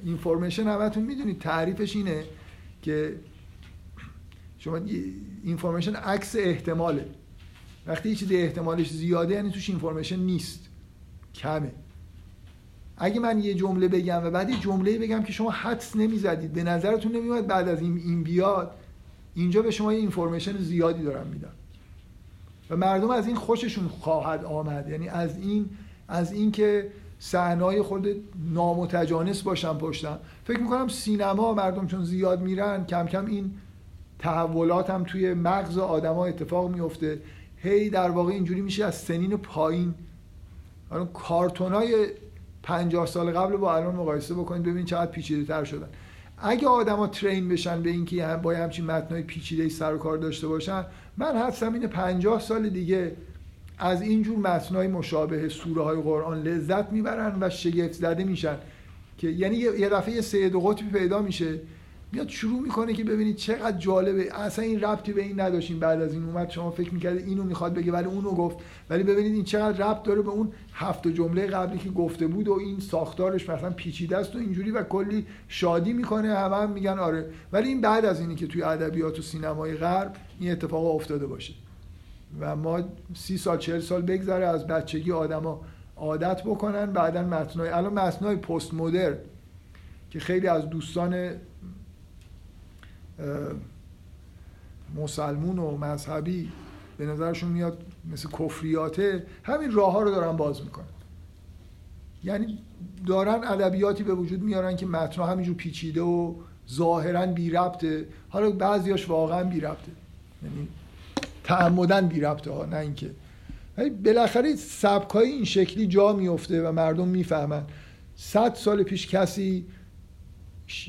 information 0.06 0.64
همتون 0.64 1.04
می‌دونید 1.04 1.40
تعریفش 1.40 1.96
اینه 1.96 2.24
که 2.82 3.16
شما 4.58 4.80
information 5.44 5.96
عکس 5.96 6.36
احتماله. 6.36 7.06
وقتی 7.88 8.10
یه 8.10 8.16
چیزی 8.16 8.38
احتمالش 8.38 8.90
زیاده 8.90 9.34
یعنی 9.34 9.52
توش 9.52 9.70
information 9.70 10.20
نیست. 10.20 10.70
کمه. 11.36 11.72
اگه 12.98 13.20
من 13.20 13.40
یه 13.40 13.54
جمله 13.54 13.88
بگم 13.88 14.22
و 14.24 14.30
بعد 14.30 14.50
یه 14.50 14.60
جمله 14.60 15.00
بگم 15.00 15.24
که 15.24 15.34
شما 15.34 15.52
حدس 15.52 15.96
نمی‌زدید 15.96 16.54
به 16.54 16.64
نظرتون 16.64 17.12
نمیومد 17.12 17.48
بعد 17.48 17.68
از 17.68 17.82
این 17.82 17.98
این 17.98 18.24
بیاد 18.24 18.72
اینجا 19.36 19.62
به 19.62 19.72
شما 19.72 19.94
یه 19.94 20.00
اینفورمیشن 20.00 20.58
زیادی 20.58 21.04
دارم 21.04 21.28
میدم 21.28 21.54
و 22.70 22.78
مردم 22.78 23.10
از 23.10 23.28
این 23.28 23.36
خوششون 23.36 23.88
خواهد 23.88 24.46
آمد. 24.46 24.90
یعنی 24.90 25.10
از 25.10 25.38
این 25.38 25.70
از 26.08 26.32
اینکه 26.32 26.92
صحنه‌های 27.24 27.82
خود 27.82 28.08
نامتجانس 28.54 29.42
باشن 29.42 29.74
پشتم 29.74 30.20
فکر 30.44 30.60
می‌کنم 30.60 30.88
سینما 30.88 31.54
مردم 31.54 31.88
چون 31.88 32.04
زیاد 32.04 32.42
میرن 32.42 32.86
کم 32.86 33.06
کم 33.06 33.26
این 33.26 33.52
تحولات 34.20 34.90
هم 34.90 35.04
توی 35.04 35.34
مغز 35.34 35.78
آدما 35.78 36.26
اتفاق 36.26 36.72
میفته 36.72 37.20
هی 37.58 37.90
در 37.90 38.10
واقع 38.10 38.32
اینجوری 38.32 38.62
میشه 38.62 38.86
از 38.86 38.96
سنین 38.96 39.38
پایین. 39.38 39.94
الان 40.92 41.08
کارتون 41.08 41.74
های 41.74 42.08
50 42.64 43.06
سال 43.06 43.32
قبل 43.32 43.58
با 43.58 43.76
الان 43.76 43.96
مقایسه 43.96 44.34
بکنید 44.34 44.64
ببینید 44.64 44.86
چقدر 44.86 45.12
پیچیده 45.12 45.46
تر 45.46 45.64
شدن. 45.64 45.88
اگه 46.38 46.68
آدما 46.68 47.08
ترین 47.08 47.50
بشن 47.50 47.82
به 47.82 47.90
اینکه 47.90 48.26
هم 48.26 48.42
با 48.42 48.52
همچین 48.52 48.86
متنای 48.86 49.24
پیچیده 49.24 49.70
سر 49.70 49.94
و 49.94 49.98
کار 49.98 50.18
داشته 50.18 50.48
باشن 50.48 50.86
من 51.18 51.38
حدسم 51.38 51.74
اینه 51.74 51.88
50 51.88 52.40
سال 52.40 52.70
دیگه 52.70 53.16
از 53.82 54.02
اینجور 54.02 54.38
متنای 54.38 54.88
مشابه 54.88 55.50
سوره 55.50 55.82
های 55.82 56.02
قرآن 56.02 56.42
لذت 56.44 56.92
می‌برن 56.92 57.38
و 57.42 57.50
شگفت 57.50 57.94
زده 57.94 58.24
میشن. 58.24 58.58
که 59.18 59.30
یعنی 59.30 59.56
یه 59.56 59.90
دفعه 59.90 60.22
سید 60.22 60.56
و 60.56 60.60
قطبی 60.60 61.00
پیدا 61.00 61.22
میشه 61.22 61.60
میاد 62.12 62.28
شروع 62.28 62.62
می‌کنه 62.62 62.94
که 62.94 63.04
ببینید 63.04 63.36
چقدر 63.36 63.78
جالبه. 63.78 64.36
اصلا 64.36 64.66
این 64.66 64.82
ربطی 64.82 65.14
به 65.14 65.22
این 65.22 65.40
نداشتیم 65.40 65.80
بعد 65.80 66.02
از 66.02 66.14
این 66.14 66.24
اومد. 66.24 66.50
شما 66.50 66.72
فکر 66.72 66.94
می‌کردید 66.94 67.28
اینو 67.28 67.44
می‌خواد 67.44 67.74
بگه 67.74 67.92
ولی 67.92 68.06
اونو 68.06 68.32
گفت. 68.32 68.58
ولی 68.90 69.04
ببینید 69.04 69.34
این 69.34 69.44
چقدر 69.44 69.88
ربط 69.88 70.04
داره 70.04 70.22
به 70.22 70.30
اون 70.30 70.52
هفت 70.74 71.08
جمله 71.08 71.48
قبلی 71.48 71.80
که 71.80 71.90
گفته 71.90 72.28
بود 72.28 72.48
و 72.48 72.54
این 72.54 72.80
ساختارش 72.80 73.50
مثلا 73.50 73.70
پیچیده 73.70 74.18
است 74.18 74.36
و 74.36 74.40
اینجوری 74.40 74.72
و 74.72 74.84
کلی 74.84 75.26
شادی 75.48 75.94
می‌کنه. 75.94 76.36
همه 76.36 76.56
هم 76.56 76.72
میگن 76.72 77.00
آره. 77.00 77.26
ولی 77.52 77.68
این 77.68 77.82
بعد 77.82 78.06
از 78.06 78.20
اینی 78.20 78.36
که 78.36 78.48
توی 78.48 78.64
ادبیات 78.64 79.20
و 79.20 79.22
سینمای 79.22 79.74
غرب 79.74 80.16
این 80.40 80.52
اتفاق 80.52 80.96
افتاده 80.96 81.28
باشه. 81.28 81.54
و 82.40 82.56
ما 82.56 82.80
سی 83.16 83.38
سال 83.38 83.58
چهل 83.58 83.80
سال 83.80 84.02
بگذره 84.02 84.48
از 84.48 84.68
بچگی 84.68 85.12
آدما 85.12 85.62
عادت 85.96 86.44
بکنن. 86.44 86.86
بعدا 86.86 87.24
متنای 87.24 87.70
الان 87.70 87.94
متنای 87.94 88.36
پست 88.36 88.74
مدرن 88.74 89.18
که 90.10 90.20
خیلی 90.20 90.48
از 90.48 90.70
دوستان 90.70 91.30
مسلمون 94.96 95.60
و 95.60 95.78
مذهبی 95.78 96.52
به 96.98 97.06
نظرشون 97.06 97.52
میاد 97.52 97.86
مثل 98.12 98.30
کفریاته 98.30 99.26
همین 99.44 99.72
راه 99.72 99.94
ها 99.94 100.02
رو 100.02 100.12
دارن 100.12 100.38
باز 100.38 100.62
می‌کنن. 100.62 100.86
یعنی 102.24 102.60
دارن 103.08 103.44
ادبیاتی 103.44 104.04
به 104.04 104.14
وجود 104.14 104.42
میارن 104.42 104.76
که 104.76 104.86
متن 104.86 105.24
همینجور 105.24 105.56
پیچیده 105.56 106.02
و 106.02 106.36
ظاهرا 106.70 107.26
بی 107.26 107.50
ربطه. 107.50 108.06
حالا 108.30 108.50
بعضیاش 108.50 109.10
واقعا 109.10 109.44
بی 109.44 109.60
ربطه. 109.60 109.92
یعنی 110.44 110.68
تعمدن 111.52 112.08
بی 112.08 112.22
ربطه 112.22 112.52
ها 112.52 112.66
نه 112.66 112.78
اینکه. 112.78 113.12
بالاخره 114.06 114.56
سبکای 114.56 115.30
این 115.30 115.44
شکلی 115.44 115.88
جا 115.88 116.14
میفته 116.14 116.68
و 116.68 116.72
مردم 116.72 117.08
می‌فهمن. 117.08 117.64
صد 118.16 118.56
سال 118.56 118.84
پیش 118.84 119.08
کسی 119.08 119.66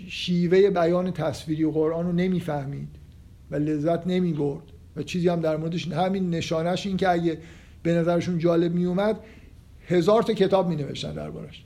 شیوه 0.08 0.70
بیان 0.70 1.10
تصویری 1.10 1.64
و 1.64 1.70
قرآن 1.70 2.06
رو 2.06 2.12
نمی‌فهمید 2.12 2.88
و 3.50 3.56
لذت 3.56 4.06
نمی 4.06 4.32
برد 4.32 4.62
و 4.96 5.02
چیزی 5.02 5.28
هم 5.28 5.40
در 5.40 5.56
موردش 5.56 5.88
همین 5.88 6.30
نشانش 6.30 6.86
این 6.86 6.96
که 6.96 7.08
اگه 7.08 7.38
به 7.82 7.94
نظرشون 7.94 8.38
جالب 8.38 8.74
می 8.74 8.84
اومد 8.84 9.20
هزار 9.88 10.22
تا 10.22 10.32
کتاب 10.32 10.68
می 10.68 10.76
نوشتن 10.76 11.12
دربارش. 11.12 11.64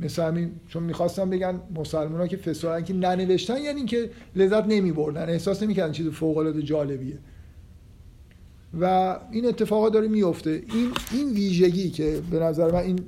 مثل 0.00 0.22
همین 0.22 0.52
چون 0.68 0.82
می‌خواستم 0.82 1.30
بگن 1.30 1.60
مسلمان 1.74 2.20
ها 2.20 2.26
که 2.26 2.36
فسادن 2.36 2.84
که 2.84 2.94
ننوشتن 2.94 3.56
یعنی 3.56 3.76
اینکه 3.76 4.10
لذت 4.36 4.66
نمی 4.66 4.92
بردن 4.92 5.28
احساس 5.28 5.62
نمی‌کردن 5.62 5.92
چیز 5.92 6.08
فوق 6.08 6.36
العاده 6.36 6.62
جالبیه. 6.62 7.18
و 8.80 9.16
این 9.30 9.46
اتفاقات 9.46 9.92
داره 9.92 10.08
میفته. 10.08 10.50
این 10.50 10.90
این 11.12 11.28
ویژگی 11.28 11.90
که 11.90 12.22
به 12.30 12.38
نظر 12.38 12.70
من 12.72 12.78
این 12.78 12.98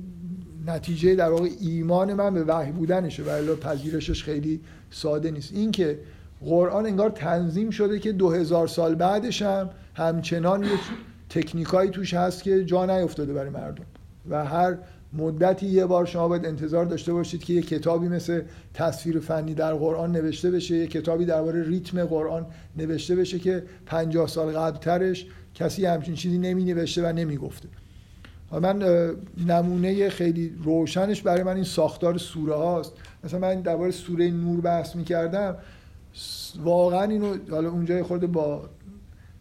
نتیجه 0.66 1.14
در 1.14 1.30
واقع 1.30 1.48
ایمان 1.60 2.14
من 2.14 2.34
به 2.34 2.44
وحی 2.44 2.72
بودنشه 2.72 3.22
و 3.22 3.56
پذیرشش 3.56 4.24
خیلی 4.24 4.60
ساده 4.90 5.30
نیست. 5.30 5.52
این 5.52 5.72
که 5.72 5.98
قرآن 6.44 6.86
انگار 6.86 7.10
تنظیم 7.10 7.70
شده 7.70 7.98
که 7.98 8.12
دو 8.12 8.30
هزار 8.30 8.66
سال 8.66 8.94
بعدش 8.94 9.42
هم 9.42 9.70
همچنان 9.94 10.64
یه 10.64 10.70
تکنیکایی 11.30 11.90
توش 11.90 12.14
هست 12.14 12.42
که 12.42 12.64
جا 12.64 12.86
نیفتاده 12.86 13.32
برای 13.32 13.50
مردم. 13.50 13.84
و 14.30 14.44
هر 14.44 14.76
مدتی 15.12 15.66
یه 15.66 15.86
بار 15.86 16.06
شما 16.06 16.28
باید 16.28 16.46
انتظار 16.46 16.84
داشته 16.84 17.12
باشید 17.12 17.44
که 17.44 17.52
یه 17.52 17.62
کتابی 17.62 18.08
مثل 18.08 18.42
تصویر 18.74 19.20
فنی 19.20 19.54
در 19.54 19.74
قرآن 19.74 20.12
نوشته 20.12 20.50
بشه 20.50 20.76
یه 20.76 20.86
کتابی 20.86 21.24
درباره 21.24 21.68
ریتم 21.68 22.04
قرآن 22.04 22.46
نوشته 22.76 23.16
بشه 23.16 23.38
که 23.38 23.62
پنجاه 23.86 24.28
سال 24.28 24.52
قبلترش 24.52 25.26
کسی 25.54 25.86
همچین 25.86 26.14
چیزی 26.14 26.38
نمی 26.38 26.64
نوشته 26.64 27.08
و 27.08 27.12
نمی 27.12 27.36
گفته 27.36 27.68
من 28.52 28.82
نمونه 29.46 30.08
خیلی 30.08 30.56
روشنش 30.64 31.22
برای 31.22 31.42
من 31.42 31.54
این 31.54 31.64
ساختار 31.64 32.18
سوره 32.18 32.54
هاست. 32.54 32.92
مثلا 33.24 33.38
من 33.38 33.60
درباره 33.60 33.90
سوره 33.90 34.30
نور 34.30 34.60
بحث 34.60 34.96
می 34.96 35.04
کردم 35.04 35.56
واقعا 36.62 37.02
اینو 37.02 37.36
حالا 37.50 37.70
اونجای 37.70 38.02
خورده 38.02 38.26
با 38.26 38.68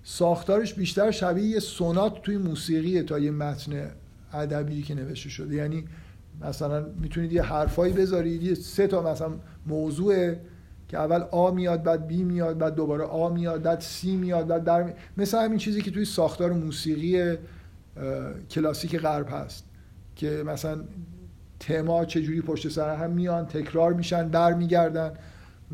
ساختارش 0.04 0.74
بیشتر 0.74 1.12
شبیه 1.12 1.46
یه 1.46 1.60
سونات 1.60 2.22
توی 2.22 2.38
موسیقیه 2.38 3.04
تا 3.04 3.20
یه 3.20 3.32
متن 3.32 3.92
ادبی 4.34 4.82
که 4.82 4.96
نوشته 4.96 5.30
شده. 5.30 5.56
یعنی 5.56 5.84
مثلا 6.42 6.86
می‌تونید 7.02 7.34
یه 7.34 7.42
حرفایی 7.42 7.94
بذارید 7.94 8.44
یه 8.44 8.54
سه 8.54 8.88
تا 8.88 9.12
مثلا 9.12 9.32
موضوع 9.68 10.36
که 10.94 11.00
اول 11.00 11.22
آ 11.32 11.52
میاد 11.52 11.84
بعد 11.84 12.08
بی 12.08 12.24
میاد 12.24 12.58
بعد 12.58 12.76
دوباره 12.76 13.04
آ 13.04 13.30
میاد 13.30 13.62
بعد 13.62 13.80
سی 13.80 14.16
میاد 14.16 14.48
بعد 14.48 14.64
در. 14.64 14.94
مثل 15.18 15.38
همین 15.46 15.58
چیزی 15.58 15.82
که 15.82 15.92
توی 15.92 16.06
ساختار 16.06 16.52
موسیقی 16.52 17.38
کلاسیک 18.50 19.00
غرب 19.00 19.28
هست 19.32 19.66
که 20.16 20.44
مثلا 20.46 20.84
تما 21.60 22.06
چجوری 22.06 22.42
پشت 22.42 22.70
سر 22.70 22.96
هم 22.96 23.12
میان 23.12 23.46
تکرار 23.46 23.94
میشن 23.94 24.30
برمیگردن 24.30 25.12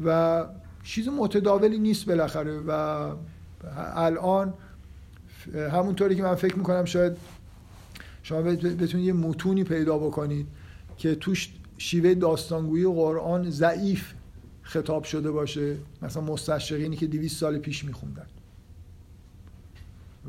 و 0.05 0.45
چیز 0.83 1.07
متداولی 1.07 1.79
نیست 1.79 2.05
بالاخره 2.05 2.59
و 2.59 2.71
الان 3.95 4.53
همونطوری 5.71 6.15
که 6.15 6.23
من 6.23 6.35
فکر 6.35 6.55
می‌کنم 6.55 6.85
شاید 6.85 7.17
شما 8.23 8.41
بتونید 8.41 9.07
یه 9.07 9.13
متونی 9.13 9.63
پیدا 9.63 9.97
بکنید 9.97 10.47
که 10.97 11.15
توش 11.15 11.53
شیوه 11.77 12.13
داستانگویی 12.13 12.85
قرآن 12.85 13.49
ضعیف 13.49 14.13
خطاب 14.69 15.03
شده 15.03 15.31
باشه. 15.31 15.77
مثلا 16.01 16.23
مستشقینی 16.23 16.95
که 16.95 17.07
200 17.07 17.39
سال 17.39 17.57
پیش 17.57 17.85
میخوندن. 17.85 18.25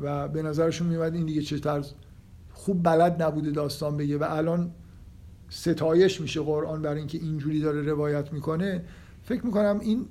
و 0.01 0.27
به 0.27 0.41
نظرشون 0.41 0.87
میومد 0.87 1.15
این 1.15 1.25
دیگه 1.25 1.41
چه 1.41 1.59
طرز 1.59 1.91
خوب 2.53 2.83
بلد 2.83 3.21
نبوده 3.23 3.51
داستان 3.51 3.97
بگه 3.97 4.17
و 4.17 4.25
الان 4.29 4.71
ستایش 5.49 6.21
میشه 6.21 6.41
قرآن 6.41 6.81
برای 6.81 6.97
اینکه 6.97 7.17
اینجوری 7.17 7.59
داره 7.59 7.81
روایت 7.81 8.33
می‌کنه. 8.33 8.83
فکر 9.23 9.45
می‌کنم 9.45 9.79
این 9.81 10.05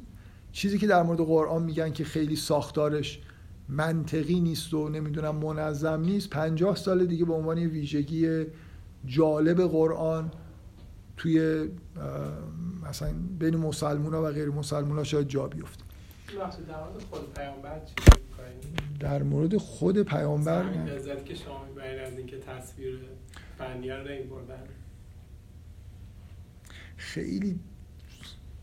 چیزی 0.53 0.79
که 0.79 0.87
در 0.87 1.03
مورد 1.03 1.21
قرآن 1.21 1.63
میگن 1.63 1.93
که 1.93 2.05
خیلی 2.05 2.37
ساختارش 2.37 3.21
منطقی 3.69 4.41
نیست 4.41 4.75
و 4.75 4.89
نمی‌دونم 4.89 5.37
منظم 5.37 6.01
نیست 6.01 6.31
پنجاه 6.31 6.77
سال 6.77 7.07
دیگه 7.07 7.25
به 7.25 7.33
عنوان 7.33 7.59
ویژگی 7.59 8.45
جالب 9.07 9.61
قرآن 9.61 10.31
توی 11.21 11.69
مثلا 12.89 13.13
بین 13.39 13.57
مسلمان 13.57 14.15
ها 14.15 14.23
و 14.23 14.27
غیر 14.27 14.49
مسلمان 14.49 14.99
ها 14.99 15.05
شاید 15.05 15.29
جا 15.29 15.47
بیفته. 15.47 15.85
در 19.01 19.23
مورد 19.23 19.57
خود 19.57 20.03
پیامبر 20.03 20.65
که 21.25 21.35
شما 21.35 21.65
می‌برید 21.65 22.27
که 22.27 22.39
تصویر 22.39 22.99
فنی 23.59 23.91
رو 23.91 24.05
بردن 24.31 24.63
خیلی 26.97 27.61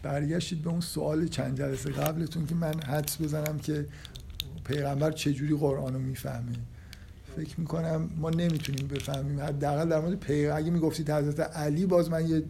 برگشتید 0.04 0.62
به 0.62 0.70
اون 0.70 0.82
سوال 0.82 1.28
چند 1.28 1.58
جلسه 1.58 1.92
قبلتون 1.92 2.46
که 2.46 2.56
من 2.56 2.84
حدس 2.84 3.22
بزنم 3.22 3.60
که 3.60 3.86
پیغمبر 4.64 5.12
چجوری 5.12 5.56
قرآن 5.58 5.94
رو 5.94 6.00
می‌فهمه. 6.00 6.56
فکر 7.38 7.60
می‌کنم 7.60 8.10
ما 8.18 8.30
نمی‌تونیم 8.30 8.88
بفهمیم. 8.88 9.40
حداقل 9.40 9.90
در 9.90 10.00
مورد 10.00 10.20
پیغمبر 10.20 10.58
اگه 10.58 10.72
می‌گفتید 10.72 11.12
حضرت 11.12 11.40
علی 11.40 11.86
باز 11.86 12.10
من 12.10 12.30
یه 12.30 12.44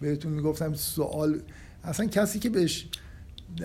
بهتون 0.00 0.32
می‌گفتم 0.32 0.74
سوال 0.74 1.40
اصلا 1.84 2.06
کسی 2.06 2.38
که 2.38 2.50
بهش 2.50 2.88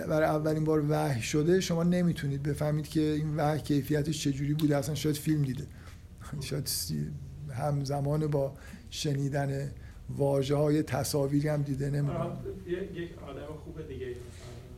برای 0.08 0.28
اولین 0.28 0.64
بار 0.64 0.84
وحی 0.88 1.22
شده 1.22 1.60
شما 1.60 1.82
نمی‌تونید 1.82 2.42
بفهمید 2.42 2.88
که 2.88 3.00
این 3.00 3.36
وحی 3.36 3.60
کیفیتش 3.60 4.22
چجوری 4.22 4.54
بوده. 4.54 4.76
اصلا 4.76 4.94
شاید 4.94 5.16
فیلم 5.16 5.42
دیده. 5.42 5.66
شاید 6.48 6.70
همزمان 7.52 8.26
با 8.26 8.54
شنیدن 8.90 9.70
واژه 10.16 10.56
های 10.56 10.82
تصاویری 10.82 11.48
هم 11.48 11.62
دیده. 11.62 11.90
نمی‌دونم. 11.90 12.36
یک 12.66 13.10
آدم 13.28 13.46
خوب 13.64 13.88
دیگه. 13.88 14.06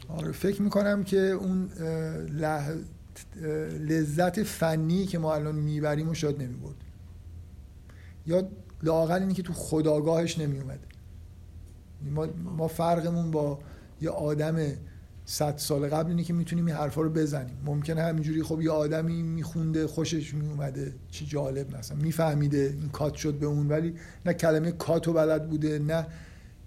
آره 0.09 0.33
فکر 0.33 0.63
می‌کنم 0.63 1.05
که 1.05 1.19
اون 1.19 1.71
لذت 3.81 4.43
فنی 4.43 5.07
که 5.07 5.19
ما 5.19 5.35
الان 5.35 5.55
می‌بریم 5.55 6.09
و 6.09 6.15
شاید 6.15 6.43
نمی‌برد. 6.43 6.75
یا 8.27 8.49
لاقل 8.83 9.21
اینی 9.21 9.35
که 9.35 9.43
تو 9.43 9.53
خداگاهش 9.53 10.39
نمیومده 10.39 10.81
ما, 12.15 12.27
ما 12.57 12.69
فرقمون 12.69 13.31
با 13.31 13.59
یه 14.01 14.11
آدم 14.11 14.57
صد 15.25 15.57
سال 15.57 15.89
قبل 15.89 16.11
اینه 16.11 16.25
که 16.25 16.33
می‌تونیم 16.33 16.67
این 16.67 16.77
حرفا 16.77 17.03
رو 17.03 17.11
بزنیم. 17.11 17.57
ممکنه 17.65 18.03
همینجوری 18.03 18.43
خب 18.43 18.61
یه 18.61 18.71
آدمی 18.71 19.23
میخونده 19.23 19.87
خوشش 19.87 20.35
میومده 20.35 20.95
چی 21.11 21.27
جالب 21.27 21.77
مثلا 21.77 21.99
میفهمیده 21.99 22.75
این 22.81 22.89
کات 22.89 23.15
شد 23.15 23.35
به 23.35 23.47
اون 23.47 23.69
ولی 23.69 23.95
نه 24.27 24.33
کلمه 24.33 24.73
کاتو 24.73 25.13
بلد 25.13 25.49
بوده 25.49 25.79
نه 25.79 26.07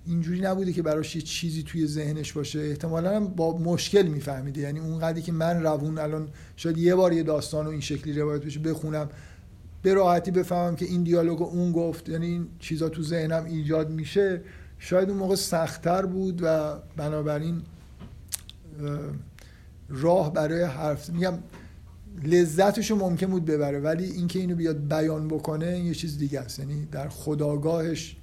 اینجوری 0.10 0.42
نبوده 0.42 0.74
که 0.74 0.82
براش 0.82 1.16
یه 1.16 1.22
چیزی 1.22 1.64
توی 1.64 1.88
ذهنش 1.88 2.34
باشه. 2.34 2.60
احتمالا 2.60 3.16
هم 3.16 3.28
با 3.28 3.58
مشکل 3.58 4.02
میفهمیده. 4.02 4.62
یعنی 4.62 4.80
اون 4.80 5.00
قدری 5.00 5.22
که 5.22 5.32
من 5.32 5.64
روون 5.64 5.98
الان 5.98 6.30
شاید 6.56 6.78
یه 6.78 6.96
بار 6.96 7.14
یه 7.14 7.24
داستان 7.24 7.68
و 7.68 7.70
این 7.70 7.82
شکلی 7.82 8.20
روایت 8.20 8.46
بشه 8.46 8.60
بخونم 8.60 9.10
به 9.82 9.94
راحتی 9.94 10.32
بفهمم 10.32 10.76
که 10.76 10.86
این 10.86 11.04
دیالوگ 11.04 11.42
اون 11.42 11.72
گفت 11.72 12.10
یعنی 12.10 12.26
این 12.26 12.48
چیزا 12.60 12.90
تو 12.90 13.04
ذهنم 13.04 13.46
ایجاد 13.46 13.90
میشه 13.90 14.42
شاید 14.80 15.10
اون 15.10 15.18
موقع 15.18 15.36
سختتر 15.36 16.06
بود 16.06 16.40
و 16.44 16.76
بنابراین 16.98 17.62
راه 19.90 20.34
برای 20.34 20.64
حرف 20.64 21.10
میگم 21.10 21.34
لذتشو 22.24 22.96
ممکن 22.96 23.28
بود 23.28 23.46
ببره 23.46 23.80
ولی 23.80 24.06
اینکه 24.06 24.40
اینو 24.40 24.56
بیاد 24.56 24.88
بیان 24.88 25.28
بکنه 25.28 25.80
یه 25.80 25.94
چیز 25.94 26.18
دیگه 26.18 26.40
است. 26.40 26.60
یعنی 26.60 26.86
در 26.86 27.10
خداگاهش 27.10 28.18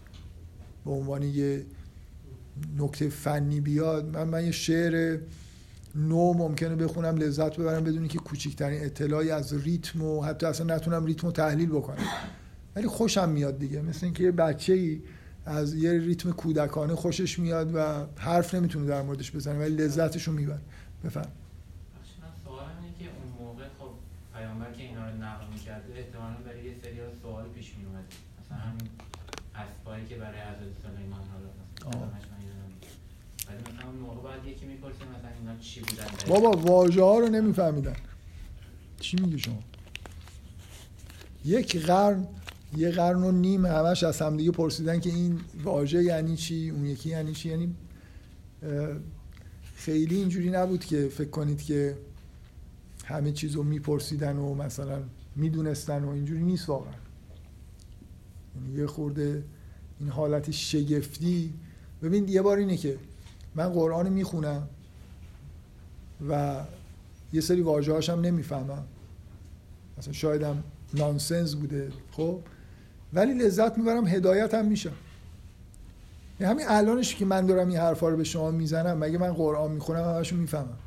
به 0.85 0.91
عنوان 0.91 1.23
یه 1.23 1.65
نکته 2.79 3.09
فنی 3.09 3.61
بیاد 3.61 4.17
من 4.17 4.25
من 4.25 4.45
یه 4.45 4.51
شعر 4.51 5.19
نو 5.95 6.33
ممکنه 6.33 6.77
بخونم 6.77 7.17
لذت 7.17 7.57
ببرم 7.57 7.85
بدونی 7.85 8.09
که 8.09 8.19
کوچکترین 8.19 8.85
اطلاعی 8.85 9.31
از 9.31 9.55
ریتم 9.65 10.03
و 10.03 10.23
حتی 10.23 10.47
اصلا 10.47 10.75
نتونم 10.77 11.05
ریتم 11.05 11.27
رو 11.27 11.33
تحلیل 11.33 11.69
بکنم. 11.69 12.05
ولی 12.77 12.87
خوشم 12.87 13.29
میاد 13.29 13.59
دیگه. 13.59 13.83
مثل 13.83 14.07
اینکه 14.07 14.25
یه 14.25 14.31
بچه 14.31 14.73
ای 14.73 15.01
از 15.47 15.75
یه 15.75 15.93
ریتم 15.93 16.33
کودکانه 16.33 16.95
خوشش 16.95 17.39
میاد 17.39 17.75
و 17.75 18.07
حرف 18.17 18.55
نمی‌تونه 18.55 18.87
در 18.87 19.03
موردش 19.03 19.33
بزنه 19.33 19.59
ولی 19.59 19.77
لذتش 19.77 20.23
رو 20.23 20.33
می‌بره. 20.33 20.61
بفهم. 21.05 21.27
خب 23.79 23.91
پیامبر 24.35 24.73
که 24.73 24.83
اینا 24.83 25.11
رو 25.11 25.17
نقل 25.17 25.47
می‌کرده 25.53 25.95
احتمالا 25.97 26.37
برای 26.47 26.65
یه 26.65 26.75
سری 26.83 26.97
سوال 27.23 27.45
پیش 27.55 27.75
میومد 27.79 28.05
مثلا 28.41 28.59
همین 28.59 28.89
اسبایی 29.55 30.07
که 30.07 30.17
برای 30.17 30.41
حضرت 30.41 30.73
سلیمان 30.83 31.21
حالا 31.33 32.07
ولی 33.49 33.59
مثلا 33.59 33.91
اون 33.91 33.99
موقع 33.99 34.31
بعد 34.31 34.47
یکی 34.47 34.67
چی 35.61 35.81
بودن؟ 35.81 36.05
بابا 36.29 36.51
واژه 36.51 37.03
ها 37.03 37.19
رو 37.19 37.29
نمیفهمیدن. 37.29 37.97
چی 39.01 39.17
میگی 39.17 39.39
شما؟ 39.39 39.63
یک 41.45 41.87
قرن 41.87 42.27
یه 42.77 42.91
قرن 42.91 43.23
و 43.23 43.33
نیم 43.33 43.67
همش 43.67 44.03
از 44.03 44.23
همدیگه 44.23 44.51
پرسیدن 44.51 45.01
که 45.01 45.11
این 45.11 45.41
واژه 45.65 46.03
یعنی 46.03 46.37
چی 46.37 46.71
اون 46.71 46.87
یکی 46.87 47.09
یعنی 47.09 47.33
چی. 47.33 47.49
یعنی 47.49 47.75
خیلی 49.77 50.17
اینجوری 50.17 50.51
نبود 50.51 50.85
که 50.85 51.09
فکر 51.09 51.31
کنید 51.31 51.63
که 51.63 51.99
همه 53.05 53.33
چیز 53.33 53.53
رو 53.53 53.63
میپرسیدن 53.63 54.37
و 54.37 54.55
مثلا 54.55 55.03
می‌دونستن 55.37 56.05
و 56.05 56.09
اینجوری 56.09 56.43
نیست 56.43 56.69
واقعا. 56.69 56.93
یعنی 58.55 58.79
یه 58.79 58.87
خورده 58.87 59.45
این 60.01 60.09
حالت 60.09 60.51
شگفتی. 60.51 61.55
ببین 62.03 62.29
یه 62.29 62.43
بار 62.43 62.59
اینه 62.59 62.77
که 62.77 62.99
من 63.55 63.69
قرآن 63.69 64.09
می‌خونم. 64.09 64.69
و 66.29 66.61
یه 67.33 67.41
سری 67.41 67.61
واژه 67.61 68.13
هم 68.13 68.21
نمی‌فهمم. 68.21 68.85
مثلا 69.99 70.13
شایدم 70.13 70.65
نانسنس 70.95 71.55
بوده 71.55 71.93
خب. 72.13 72.41
ولی 73.13 73.35
لذت 73.35 73.79
می‌برم 73.79 74.07
هدایت 74.07 74.55
هم 74.55 74.67
میشم. 74.67 74.93
یعنی 76.41 76.53
همین 76.53 76.67
الانش 76.69 77.15
که 77.15 77.25
من 77.25 77.47
دارم 77.47 77.69
این 77.69 77.77
حرفا 77.77 78.09
رو 78.09 78.17
به 78.17 78.25
شما 78.25 78.51
می‌زنم 78.51 78.99
مگه 78.99 79.19
من 79.19 79.33
قرآن 79.33 79.73
می‌خونم 79.73 80.05
همشو 80.05 80.37
می‌فهمم. 80.37 80.79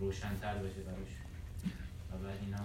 یه 0.00 0.06
روشنتر 0.06 0.54
بشه 0.54 0.80
بعد 0.86 0.96
اینا 2.42 2.58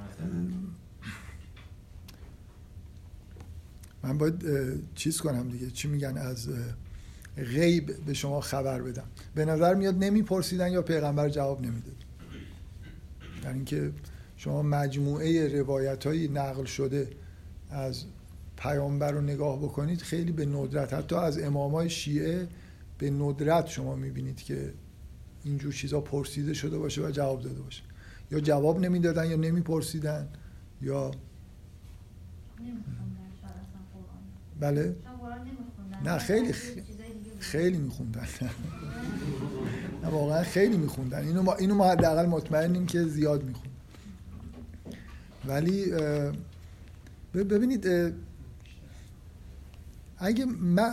من 4.04 4.18
باید 4.18 4.44
چیز 4.96 5.22
کنم 5.22 5.50
دیگه. 5.50 5.72
چی 5.72 5.88
میگن؟ 5.88 6.18
از 6.18 6.50
غیب 7.38 8.06
به 8.06 8.14
شما 8.14 8.42
خبر 8.42 8.82
بدم. 8.82 9.06
به 9.36 9.46
نظر 9.46 9.76
میاد 9.76 10.04
نمیپرسیدن 10.04 10.72
یا 10.72 10.82
پیغمبر 10.82 11.30
جواب 11.30 11.62
نمیده 11.62 11.92
در 13.44 13.54
اینکه 13.54 13.92
شما 14.38 14.64
مجموعه 14.64 15.60
روایت 15.60 16.08
های 16.08 16.28
نقل 16.28 16.66
شده 16.66 17.10
از 17.70 18.04
پیامبر 18.58 19.12
رو 19.12 19.22
نگاه 19.22 19.60
بکنید 19.60 20.02
خیلی 20.02 20.32
به 20.32 20.46
ندرت. 20.46 20.94
حتی 20.94 21.16
از 21.16 21.40
امامای 21.40 21.90
شیعه 21.90 22.48
به 22.98 23.12
ندرت 23.12 23.68
شما 23.68 23.96
می‌بینید 23.96 24.38
که 24.38 24.74
اینجور 25.44 25.74
چیزا 25.74 26.02
پرسیده 26.02 26.54
شده 26.54 26.78
باشه 26.78 27.08
و 27.08 27.12
جواب 27.12 27.42
داده 27.42 27.62
باشه. 27.62 27.84
یا 28.32 28.40
جواب 28.40 28.80
نمی‌دادن 28.80 29.30
یا 29.30 29.36
نمیپرسیدن 29.36 30.28
یا 30.82 31.12
بله؟ 34.60 34.96
نه 36.06 36.18
خیلی. 36.18 36.54
خیلی 37.40 37.78
میخوندن. 37.78 38.28
نه 40.04 40.10
واقعا 40.10 40.44
خیلی 40.44 40.78
میخوندن. 40.78 41.28
اینو 41.28 41.42
ما 41.42 41.54
اینو 41.54 41.76
ما 41.76 41.86
حداقل 41.86 42.26
مطمئنیم 42.26 42.86
که 42.86 43.04
زیاد 43.04 43.44
میخوندن 43.44 43.70
ولی 45.46 45.94
ببینید 47.34 47.88
اگه 50.18 50.46
من, 50.46 50.92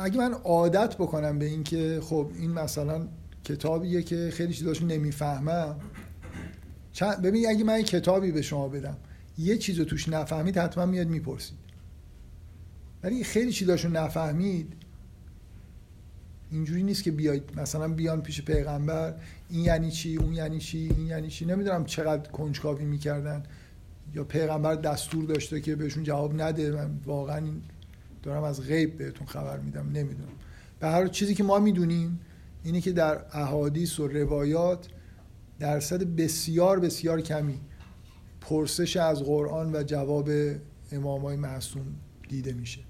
اگه 0.00 0.18
من 0.18 0.32
عادت 0.32 0.96
بکنم 0.96 1.38
به 1.38 1.44
این 1.44 1.64
که 1.64 2.00
خب 2.02 2.28
این 2.34 2.50
مثلا 2.50 3.08
کتابیه 3.44 4.02
که 4.02 4.30
خیلی 4.32 4.54
چیزاشو 4.54 4.86
نمی‌فهمم 4.86 5.76
چند 6.94 7.22
ببینید 7.22 7.48
اگه 7.48 7.64
من 7.64 7.82
کتابی 7.82 8.32
به 8.32 8.42
شما 8.42 8.68
بدم 8.68 8.96
یه 9.38 9.58
چیز 9.58 9.78
رو 9.78 9.84
توش 9.84 10.08
نفهمید 10.08 10.58
حتما 10.58 10.86
میاد 10.86 11.06
می‌پرسید. 11.06 11.58
ولی 13.02 13.24
خیلی 13.24 13.52
چیزاشو 13.52 13.88
نفهمید 13.88 14.72
اینجوری 16.50 16.82
نیست 16.82 17.02
که 17.02 17.10
بیاید 17.10 17.42
مثلا 17.56 17.88
بیان 17.88 18.22
پیش 18.22 18.42
پیغمبر 18.42 19.14
این 19.50 19.64
یعنی 19.64 19.90
چی 19.90 20.16
اون 20.16 20.32
یعنی 20.32 20.58
چی 20.58 20.78
این 20.78 21.06
یعنی 21.06 21.28
چی. 21.28 21.44
نمی‌دونم 21.44 21.84
چقدر 21.84 22.30
کنجکاوی 22.30 22.84
می‌کردن. 22.84 23.42
یا 24.14 24.24
پیغمبر 24.24 24.74
دستور 24.74 25.24
داشته 25.24 25.60
که 25.60 25.76
بهشون 25.76 26.02
جواب 26.02 26.42
نده 26.42 26.70
من 26.70 26.90
واقعا 27.06 27.42
دارم 28.22 28.44
از 28.44 28.60
غیب 28.60 28.98
بهتون 28.98 29.26
خبر 29.26 29.58
میدم 29.58 29.86
نمی‌دونم. 29.86 30.32
به 30.80 30.88
هر 30.88 31.08
چیزی 31.08 31.34
که 31.34 31.44
ما 31.44 31.58
می‌دونیم 31.58 32.20
اینه 32.64 32.80
که 32.80 32.92
در 32.92 33.18
احادیث 33.32 34.00
و 34.00 34.08
روایات 34.08 34.88
درصد 35.58 36.02
بسیار 36.02 36.80
بسیار 36.80 37.20
کمی 37.20 37.60
پرسش 38.40 38.96
از 38.96 39.22
قرآن 39.22 39.76
و 39.76 39.82
جواب 39.82 40.30
امامای 40.92 41.36
معصوم 41.36 41.86
دیده 42.28 42.52
میشه. 42.52 42.80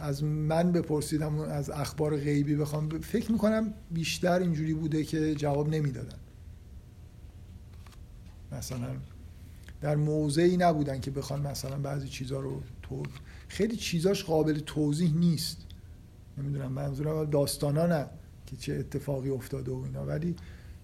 از 0.00 0.24
من 0.24 0.72
بپرسیدم 0.72 1.38
از 1.38 1.70
اخبار 1.70 2.16
غیبی 2.16 2.56
بخوام 2.56 2.88
فکر 2.88 3.32
می‌کنم 3.32 3.74
بیشتر 3.90 4.38
اینجوری 4.38 4.74
بوده 4.74 5.04
که 5.04 5.34
جواب 5.34 5.68
نمی‌دادن. 5.68 6.18
مثلا 8.52 8.96
در 9.80 9.96
موضعی 9.96 10.56
نبودن 10.56 11.00
که 11.00 11.10
بخوان 11.10 11.46
مثلا 11.46 11.78
بعضی 11.78 12.08
چیزها 12.08 12.40
رو 12.40 12.62
تو 12.82 13.02
خیلی 13.48 13.76
چیزاش 13.76 14.24
قابل 14.24 14.58
توضیح 14.58 15.14
نیست. 15.14 15.66
نمی‌دونم 16.38 16.72
منظورم 16.72 17.30
داستانا 17.30 17.86
نه. 17.86 18.06
که 18.50 18.56
چه 18.56 18.74
اتفاقی 18.74 19.30
افتاده 19.30 19.72
و 19.72 19.82
اینا. 19.84 20.06
ولی 20.06 20.36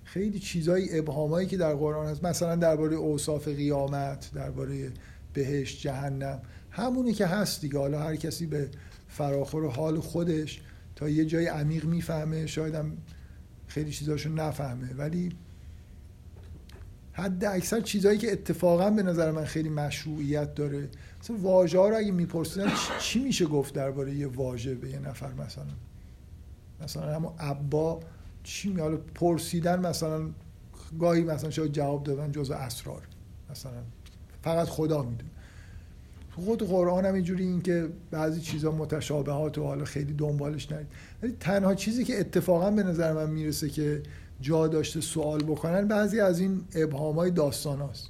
خیلی 0.05 0.39
چیزای 0.39 0.99
ابهامایی 0.99 1.49
که 1.49 1.57
در 1.57 1.75
قرآن 1.75 2.07
هست. 2.07 2.25
مثلا 2.25 2.57
درباره 2.57 2.97
اوصاف 2.97 3.49
قیامت 3.49 4.31
درباره 4.35 4.93
بهشت 5.33 5.81
جهنم. 5.81 6.41
همونی 6.71 7.13
که 7.13 7.27
هست 7.27 7.61
دیگه. 7.61 7.79
حالا 7.79 8.01
هر 8.01 8.17
کسی 8.17 8.47
به 8.47 8.69
فراخور 9.09 9.71
حال 9.71 10.01
خودش 10.01 10.61
تا 10.97 11.09
یه 11.09 11.25
جای 11.25 11.47
عمیق 11.47 11.85
می‌فهمه. 11.85 12.47
شاید 12.47 12.75
هم 12.75 12.97
خیلی 13.67 13.91
چیزاشو 13.91 14.31
نفهمه. 14.31 14.95
ولی 14.95 15.33
حد 17.13 17.45
اکثر 17.45 17.81
چیزهایی 17.81 18.19
که 18.19 18.33
اتفاقا 18.33 18.91
به 18.91 19.03
نظر 19.03 19.31
من 19.31 19.45
خیلی 19.45 19.69
مشروعیت 19.69 20.55
داره. 20.55 20.89
مثلا 21.21 21.37
واژه 21.37 21.79
ها 21.79 21.89
رو 21.89 21.97
اگه 21.97 22.13
میپرسیدن 22.13 22.73
چی 23.01 23.19
میشه 23.19 23.47
گفت 23.47 23.75
درباره 23.75 24.15
یه 24.15 24.27
واژه 24.27 24.75
به 24.75 24.91
یه 24.91 24.99
نفر 24.99 25.33
مثلا؟ 25.33 25.65
مثلا 26.85 27.15
همون 27.15 27.33
ابا 27.39 28.01
چی 28.43 28.69
می 28.69 28.81
حالا 28.81 28.97
پرسیدن 29.15 29.87
مثلا 29.87 30.31
گاهی 31.01 31.23
مثلا 31.23 31.51
شاید 31.51 31.73
جواب 31.73 32.05
دادن 32.05 32.33
جز 32.33 32.51
اسرار. 32.51 33.03
مثلا 33.51 33.83
فقط 34.43 34.69
خدا 34.69 35.03
می‌دونه. 35.03 35.31
خود 36.37 36.63
قرآن 36.63 37.07
هم 37.07 37.15
اینجوری 37.15 37.45
این 37.45 37.63
که 37.63 37.89
بعضی 38.11 38.41
چیزا 38.41 38.71
متشابهات 38.71 39.59
و 39.59 39.65
حالا 39.65 39.85
خیلی 39.85 40.13
دنبالش 40.13 40.73
نرید. 40.73 40.87
ولی 41.23 41.37
تنها 41.41 41.75
چیزی 41.75 42.05
که 42.05 42.21
اتفاقا 42.21 42.71
به 42.71 42.83
نظر 42.83 43.13
من 43.13 43.31
می‌رسه 43.31 43.69
که 43.69 44.03
جا 44.41 44.69
داشته 44.69 45.01
سوال 45.01 45.43
بکنن 45.43 45.89
بعضی 45.89 46.21
از 46.21 46.41
این 46.41 46.65
ابهام 46.75 47.15
های 47.15 47.31
داستان 47.31 47.81
هاست 47.81 48.09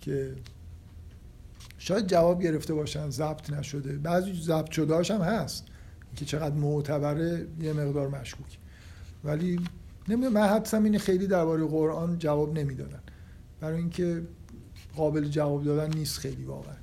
که 0.00 0.32
شاید 1.78 2.06
جواب 2.06 2.42
گرفته 2.42 2.74
باشن 2.74 3.10
ضبط 3.10 3.50
نشده. 3.50 3.92
بعضی 3.92 4.42
ضبط 4.42 4.70
شده 4.70 5.14
هم 5.14 5.20
هست. 5.20 5.64
که 6.16 6.24
چقدر 6.24 6.54
معتبره 6.54 7.46
یه 7.60 7.72
مقدار 7.72 8.08
مشکوک. 8.08 8.58
ولی 9.24 9.60
نمی‌دونم 10.08 10.32
من 10.32 10.48
حدسم 10.48 10.84
اینه 10.84 10.98
خیلی 10.98 11.26
درباره 11.26 11.64
قرآن 11.64 12.18
جواب 12.18 12.58
نمی‌دادن. 12.58 13.00
برای 13.60 13.78
اینکه 13.78 14.22
قابل 14.96 15.24
جواب 15.24 15.64
دادن 15.64 15.98
نیست 15.98 16.18
خیلی 16.18 16.44
واقعا. 16.44 16.74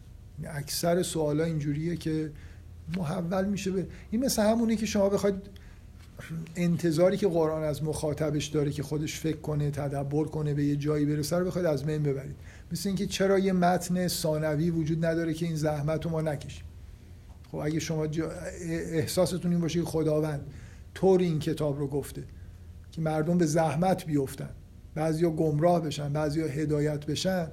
یعنی 0.44 0.58
اکثر 0.58 1.04
سوالا 1.04 1.44
اینجوریه 1.44 1.96
که 1.96 2.32
محول 2.98 3.46
میشه 3.46 3.72
به 3.72 3.88
این 4.12 4.26
مثل 4.26 4.42
همونه 4.42 4.76
که 4.76 4.86
شما 4.86 5.10
بخواید 5.10 5.36
انتظاری 6.56 7.18
که 7.18 7.28
قرآن 7.28 7.64
از 7.64 7.84
مخاطبش 7.84 8.48
داره 8.48 8.72
که 8.72 8.84
خودش 8.84 9.20
فکر 9.20 9.38
کنه 9.38 9.72
تدبر 9.72 10.24
کنه 10.24 10.54
به 10.54 10.64
یه 10.64 10.76
جایی 10.76 11.06
برسه 11.06 11.38
رو 11.38 11.46
بخواید 11.46 11.68
از 11.68 11.86
بین 11.86 12.04
ببرید. 12.04 12.36
مثل 12.72 12.90
اینکه 12.90 13.06
چرا 13.06 13.40
یه 13.40 13.54
متن 13.54 14.08
ثانوی 14.08 14.70
وجود 14.70 15.06
نداره 15.06 15.34
که 15.34 15.46
این 15.46 15.56
زحمت 15.56 16.06
رو 16.06 16.12
ما 16.12 16.22
نکشیم. 16.22 16.64
خب 17.52 17.58
اگه 17.58 17.80
شما 17.80 18.08
احساستون 18.62 19.52
این 19.52 19.62
باشه 19.62 19.80
که 19.80 19.86
خداوند 19.86 20.54
طور 20.94 21.20
این 21.20 21.40
کتاب 21.40 21.80
رو 21.80 21.88
گفته 21.88 22.24
که 22.92 23.02
مردم 23.02 23.38
به 23.38 23.46
زحمت 23.46 24.06
بیفتن 24.06 24.50
بعضیا 24.96 25.30
گمراه 25.30 25.82
بشن 25.82 26.14
بعضیا 26.14 26.48
هدایت 26.48 27.06
بشن 27.06 27.48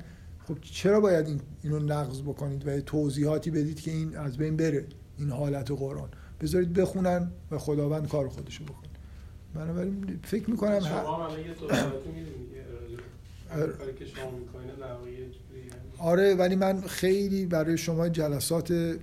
خب 0.49 0.59
چرا 0.61 1.01
باید 1.01 1.27
این 1.27 1.41
اینو 1.63 1.79
نقض 1.79 2.23
بکنید 2.23 2.69
و 2.69 2.81
توضیحاتی 2.81 3.51
بدید 3.51 3.81
که 3.81 3.91
این 3.91 4.17
از 4.17 4.37
بین 4.37 4.57
بره 4.57 4.87
این 5.19 5.31
حالت 5.31 5.71
قرآن 5.71 6.09
بذارید 6.41 6.73
بخونن 6.73 7.31
و 7.51 7.59
خداوند 7.59 8.09
کار 8.09 8.29
خودشو 8.29 8.65
بکنه 8.65 8.91
بنابراین 9.55 10.21
فکر 10.25 10.51
می‌کنم 10.51 10.81
شما 10.81 11.29
هم 11.29 11.41
یه 11.41 11.55
آره. 13.53 13.73
کاری 13.73 13.95
که 13.95 14.05
شما 14.05 14.31
می‌کنه 14.31 14.67
در 14.81 14.93
واقع. 14.93 15.11
آره 15.99 16.35
ولی 16.35 16.57
من 16.57 16.81
خیلی 16.81 17.47
برای 17.47 17.79
شما 17.79 18.09
جلسات 18.09 18.97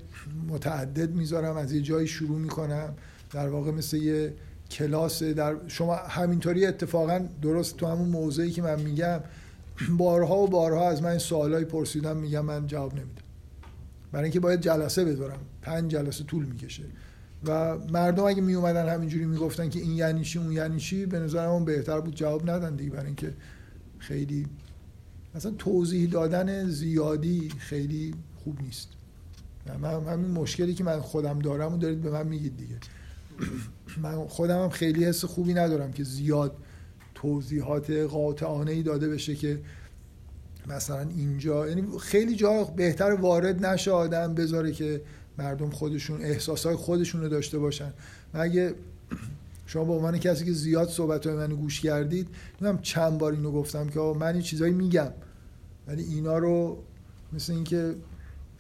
متعدد 0.48 1.12
می‌ذارم 1.12 1.58
از 1.58 1.72
یه 1.72 1.82
جایی 1.82 2.08
شروع 2.08 2.40
می‌کنم. 2.40 2.94
در 3.32 3.50
واقع 3.50 3.72
مثل 3.72 3.98
یه 3.98 4.34
کلاس 4.72 5.24
در 5.24 5.56
شما 5.68 5.96
همینطوری 5.96 6.66
اتفاقا 6.66 7.26
درست 7.42 7.78
تو 7.78 7.88
همون 7.88 8.10
موضعی 8.10 8.52
که 8.52 8.62
من 8.62 8.82
میگم 8.82 9.20
بارها 9.98 10.38
و 10.38 10.48
بارها 10.48 10.90
از 10.90 11.02
من 11.02 11.18
سوالایی 11.18 11.66
پرسیدم 11.66 12.18
میگم 12.18 12.46
من 12.46 12.68
جواب 12.68 12.94
نمیدم. 12.94 13.22
برای 14.12 14.24
اینکه 14.24 14.40
باید 14.40 14.62
جلسه 14.62 15.06
بذارم. 15.06 15.40
پنج 15.62 15.92
جلسه 15.92 16.24
طول 16.24 16.46
می‌کشه. 16.46 16.84
و 17.46 17.78
مردم 17.78 18.24
اگه 18.24 18.42
می 18.42 18.54
اومدن 18.54 18.90
همینجوری 18.90 19.26
می‌گفتن 19.26 19.70
که 19.70 19.80
این 19.80 19.92
یعنی 19.92 20.24
چی 20.24 20.40
اون 20.40 20.52
یعنی 20.52 20.80
چی 20.80 21.06
به 21.06 21.20
نظرم 21.20 21.50
اون 21.50 21.66
بهتر 21.66 22.00
بود 22.00 22.16
جواب 22.16 22.50
ندن 22.50 22.76
دیگه 22.76 22.92
برای 22.92 23.06
اینکه 23.06 23.34
خیلی 24.00 24.46
مثلا 25.36 25.52
توضیح 25.52 26.10
دادن 26.10 26.70
زیادی 26.70 27.50
خیلی 27.60 28.16
خوب 28.44 28.62
نیست. 28.62 28.88
من 29.82 30.04
همین 30.04 30.32
مشکلی 30.32 30.74
که 30.74 30.84
من 30.84 31.00
خودم 31.00 31.40
دارم 31.40 31.74
و 31.74 31.78
دارید 31.78 32.02
به 32.02 32.10
من 32.10 32.28
میگید 32.28 32.58
دیگه. 32.58 32.76
من 34.04 34.28
خودم 34.28 34.64
هم 34.64 34.70
خیلی 34.70 35.06
حس 35.06 35.26
خوبی 35.26 35.54
ندارم 35.54 35.92
که 35.92 36.04
زیاد 36.04 36.56
توضیحات 37.16 37.92
قاطعانه 37.92 38.72
ای 38.72 38.84
داده 38.84 39.10
بشه 39.10 39.36
که 39.36 39.60
مثلا 40.68 41.10
اینجا 41.18 41.68
یعنی 41.68 41.84
خیلی 42.00 42.36
جا 42.36 42.64
بهتر 42.64 43.12
وارد 43.12 43.66
نشه 43.66 43.92
آدم 43.92 44.34
بذاره 44.34 44.72
که 44.72 45.02
مردم 45.38 45.70
خودشون 45.70 46.22
احساسای 46.22 46.76
خودشون 46.76 47.22
رو 47.22 47.30
داشته 47.30 47.60
باشن. 47.60 47.94
من 48.34 48.40
اگه 48.40 48.76
شما 49.66 49.84
به 49.84 49.94
عنوان 49.94 50.18
کسی 50.18 50.46
که 50.46 50.52
زیاد 50.52 50.90
صحبت 50.90 51.28
های 51.28 51.36
منو 51.36 51.56
گوش 51.56 51.82
کردید 51.82 52.28
نمی‌دونم 52.62 52.82
چند 52.82 53.18
بار 53.18 53.32
اینو 53.32 53.52
گفتم 53.52 53.88
که 53.88 54.00
آقا 54.00 54.20
من 54.20 54.36
یه 54.36 54.42
چیزایی 54.42 54.74
میگم. 54.74 55.12
ولی 55.88 56.04
اینا 56.04 56.38
رو 56.38 56.78
مثل 57.34 57.54
اینکه 57.54 57.96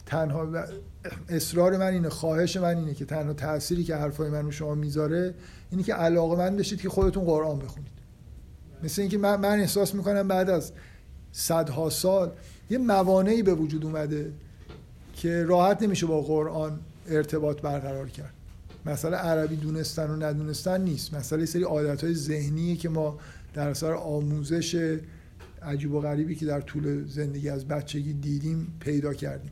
تنها 0.05 0.47
اصرار 1.29 1.77
من 1.77 1.93
اینه 1.93 2.09
خواهش 2.09 2.57
من 2.57 2.77
اینه 2.77 2.93
که 2.93 3.05
تنها 3.05 3.33
تأثیری 3.33 3.83
که 3.83 3.95
حرفای 3.95 4.29
من 4.29 4.51
شما 4.51 4.75
می‌ذاره 4.75 5.33
اینه 5.71 5.83
که 5.83 5.93
علاقه 5.93 6.35
من 6.35 6.55
بشید 6.55 6.81
که 6.81 6.89
خودتون 6.89 7.23
قرآن 7.23 7.59
بخونید. 7.59 7.93
مثل 8.83 9.01
اینکه 9.01 9.17
من, 9.17 9.35
من 9.39 9.59
احساس 9.59 9.95
می‌کنم 9.95 10.27
بعد 10.27 10.49
از 10.49 10.71
صدها 11.31 11.89
سال 11.89 12.31
یه 12.69 12.77
موانعی 12.77 13.43
به 13.43 13.53
وجود 13.53 13.85
اومده 13.85 14.31
که 15.15 15.43
راحت 15.43 15.83
نمیشه 15.83 16.05
با 16.05 16.21
قرآن 16.21 16.79
ارتباط 17.07 17.61
برقرار 17.61 18.09
کرد. 18.09 18.33
مسئله 18.85 19.17
عربی 19.17 19.55
دونستن 19.55 20.09
و 20.09 20.15
ندونستن 20.15 20.81
نیست. 20.81 21.13
مسئله 21.13 21.45
سری 21.45 21.63
عادت 21.63 22.03
های 22.03 22.13
ذهنیه 22.13 22.75
که 22.75 22.89
ما 22.89 23.19
در 23.53 23.69
اثر 23.69 23.93
آموزش 23.93 24.99
عجیب 25.61 25.93
و 25.93 26.01
غریبی 26.01 26.35
که 26.35 26.45
در 26.45 26.61
طول 26.61 27.07
زندگی 27.07 27.49
از 27.49 27.67
بچگی 27.67 28.13
دیدیم 28.13 28.77
پیدا 28.79 29.13
کردیم. 29.13 29.51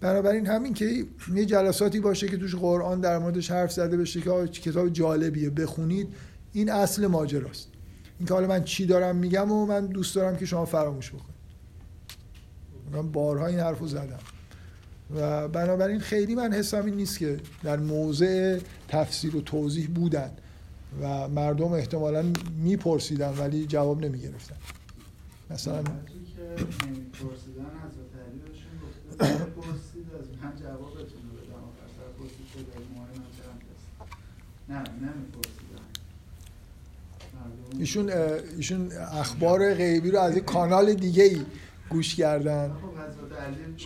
بنابراین 0.00 0.46
همین 0.46 0.74
که 0.74 1.04
یه 1.34 1.44
جلساتی 1.44 2.00
باشه 2.00 2.28
که 2.28 2.36
توش 2.36 2.54
قرآن 2.54 3.00
در 3.00 3.18
موردش 3.18 3.50
حرف 3.50 3.72
زده 3.72 3.96
بشه 3.96 4.20
که 4.20 4.48
کتاب 4.48 4.88
جالبیه 4.88 5.50
بخونید 5.50 6.08
این 6.52 6.70
اصل 6.70 7.06
ماجراست. 7.06 7.68
این 8.18 8.28
که 8.28 8.34
حالا 8.34 8.46
من 8.46 8.64
چی 8.64 8.86
دارم 8.86 9.16
میگم 9.16 9.52
و 9.52 9.66
من 9.66 9.86
دوست 9.86 10.14
دارم 10.14 10.36
که 10.36 10.46
شما 10.46 10.64
فراموش 10.64 11.10
بکنید. 11.10 11.32
من 12.92 13.12
بارها 13.12 13.46
این 13.46 13.58
حرف 13.58 13.78
رو 13.78 13.86
زدم. 13.86 14.18
و 15.16 15.48
بنابراین 15.48 16.00
خیلی 16.00 16.34
من 16.34 16.52
حسم 16.52 16.84
این 16.84 16.94
نیست 16.94 17.18
که 17.18 17.40
در 17.62 17.76
موضع 17.76 18.58
تفسیر 18.88 19.36
و 19.36 19.40
توضیح 19.40 19.88
بودن 19.88 20.30
و 21.02 21.28
مردم 21.28 21.72
احتمالا 21.72 22.24
میپرسیدن 22.56 23.34
ولی 23.38 23.66
جواب 23.66 24.04
نمی‌گرفتن. 24.04 24.56
مثلا 25.50 25.82
ایشون 37.78 38.10
ایشون 38.56 38.92
اخبار 38.92 39.74
غیبی 39.74 40.10
رو 40.10 40.18
از 40.18 40.36
یک 40.36 40.44
کانال 40.44 40.94
دیگه 40.94 41.22
ای 41.22 41.40
گوش 41.90 42.14
کردن. 42.14 42.68
خب 42.68 42.74
حضرت 42.74 43.40
علی 43.40 43.76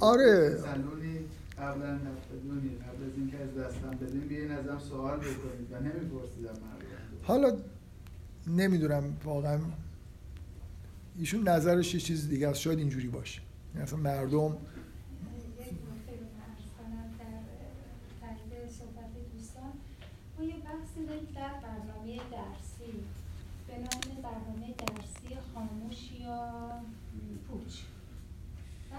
آره. 0.00 0.58
سلونی 0.58 1.18
قبلا 1.58 1.94
نفتدونی 1.94 2.70
قبل 2.76 3.04
از 3.04 3.16
اینکه 3.16 3.38
از 3.38 3.54
دستم 3.54 3.90
بدین 3.90 4.20
بیاین 4.20 4.52
ازم 4.52 4.78
سوال 4.78 5.18
بکنید 5.18 5.72
و 5.72 5.80
نمیپرسیدن 5.80 6.48
مردم. 6.48 7.22
حالا 7.22 7.56
نمی‌دونم 8.46 9.16
واقعا. 9.24 9.58
ایشون 11.18 11.48
نظرش 11.48 11.94
یه 11.94 12.00
چیز 12.00 12.28
دیگه 12.28 12.48
است. 12.48 12.60
شاید 12.60 12.78
اینجوری 12.78 13.08
باشه. 13.08 13.40
یعنی 13.74 13.82
اصلا 13.82 13.98
مردم 13.98 14.46
یک 14.46 14.52
نکته 15.60 16.12
رو 16.20 16.26
عرض 16.46 16.66
کنم 16.78 17.08
در 17.18 17.38
تایید 18.20 18.70
صحبت 18.70 19.10
دوستان 19.36 19.72
ما 20.38 20.44
یه 20.44 20.54
بحثی 20.54 21.06
داریم 21.08 21.28
در 21.34 21.52
برنامه 21.62 22.16
درسی 22.16 22.92
به 23.68 23.74
نام 23.74 24.22
برنامه 24.22 24.74
درسی 24.78 25.36
خاموش 25.54 26.12
یا 26.20 26.70
پوچ 27.48 27.72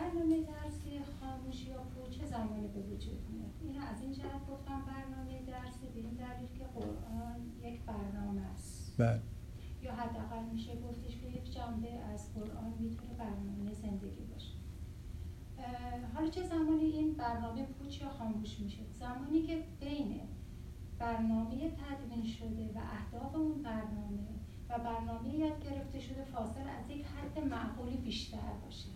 برنامه 0.08 0.44
درسی 0.44 0.90
خاموش 1.20 1.68
یا 1.68 1.84
پوچ 1.84 2.20
چه 2.20 2.26
زمانی 2.26 2.68
به 2.68 2.80
وجود 2.80 3.30
میاد. 3.30 3.52
این 3.62 3.82
از 3.82 4.02
این 4.02 4.12
جهت 4.12 4.48
گفتم 4.52 4.82
برنامه 4.88 5.42
درسی 5.46 5.88
به 5.94 6.00
این 6.00 6.10
دلیل 6.10 6.50
که 6.58 6.66
قرآن 6.66 7.36
یک 7.62 7.82
برنامه 7.82 8.42
است. 8.42 8.96
بله. 8.98 9.22
یا 9.82 9.94
حداقل 9.94 10.44
میشه 10.44 10.82
گفتش 10.82 11.18
که 11.18 11.28
یک 11.28 11.54
جنبه 11.54 11.92
از 11.92 12.34
قرآن 12.34 12.74
می‌تونه 12.80 13.14
برنامه 13.14 13.74
زندگی 13.74 14.26
باشه. 14.34 14.54
حالا 16.14 16.30
چه 16.30 16.44
زمانی 16.44 16.86
این 16.86 17.14
برنامه 17.14 17.64
پوچ 17.64 18.02
یا 18.02 18.10
خاموش 18.10 18.60
میشه؟ 18.60 18.84
زمانی 18.92 19.42
که 19.42 19.64
بین 19.80 20.20
برنامه 21.00 21.72
تدوین 21.72 22.26
شده 22.26 22.72
و 22.76 22.78
اهداف 22.78 23.36
اون 23.36 23.62
برنامه 23.64 24.28
و 24.70 24.80
برنامه 24.80 25.36
یاد 25.36 25.64
گرفته 25.64 26.00
شده 26.00 26.24
فاصله 26.24 26.70
از 26.70 26.90
یک 26.90 27.06
حد 27.06 27.40
معقولی 27.40 27.98
بیشتر 27.98 28.54
باشه. 28.66 28.90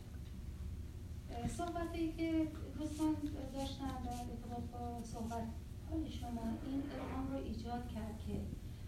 صحبتی 1.58 2.14
که 2.18 2.48
دوستان 2.80 3.16
داشتن 3.54 4.04
در 4.06 4.12
ارتباط 4.12 4.64
با 4.72 5.04
صحبت 5.04 5.44
شما 5.92 6.42
این 6.66 6.84
ابهام 6.96 7.28
رو 7.32 7.38
ایجاد 7.38 7.88
کرد 7.88 8.20
که 8.28 8.42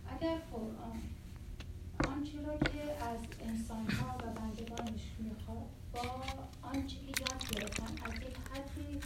اگر 0.08 0.38
قرآن 0.52 1.02
آنچه 2.08 2.42
را 2.42 2.58
که 2.58 3.06
از 3.06 3.20
انسانها 3.40 4.18
و 4.18 4.40
بندگانش 4.40 5.02
می‌خواد 5.20 5.70
با 5.94 6.02
آنچه 6.62 6.96
که 6.96 7.22
یاد 7.22 7.50
گرفتن 7.52 8.06
از 8.06 8.14
یک 8.16 8.38
حدی 8.52 9.00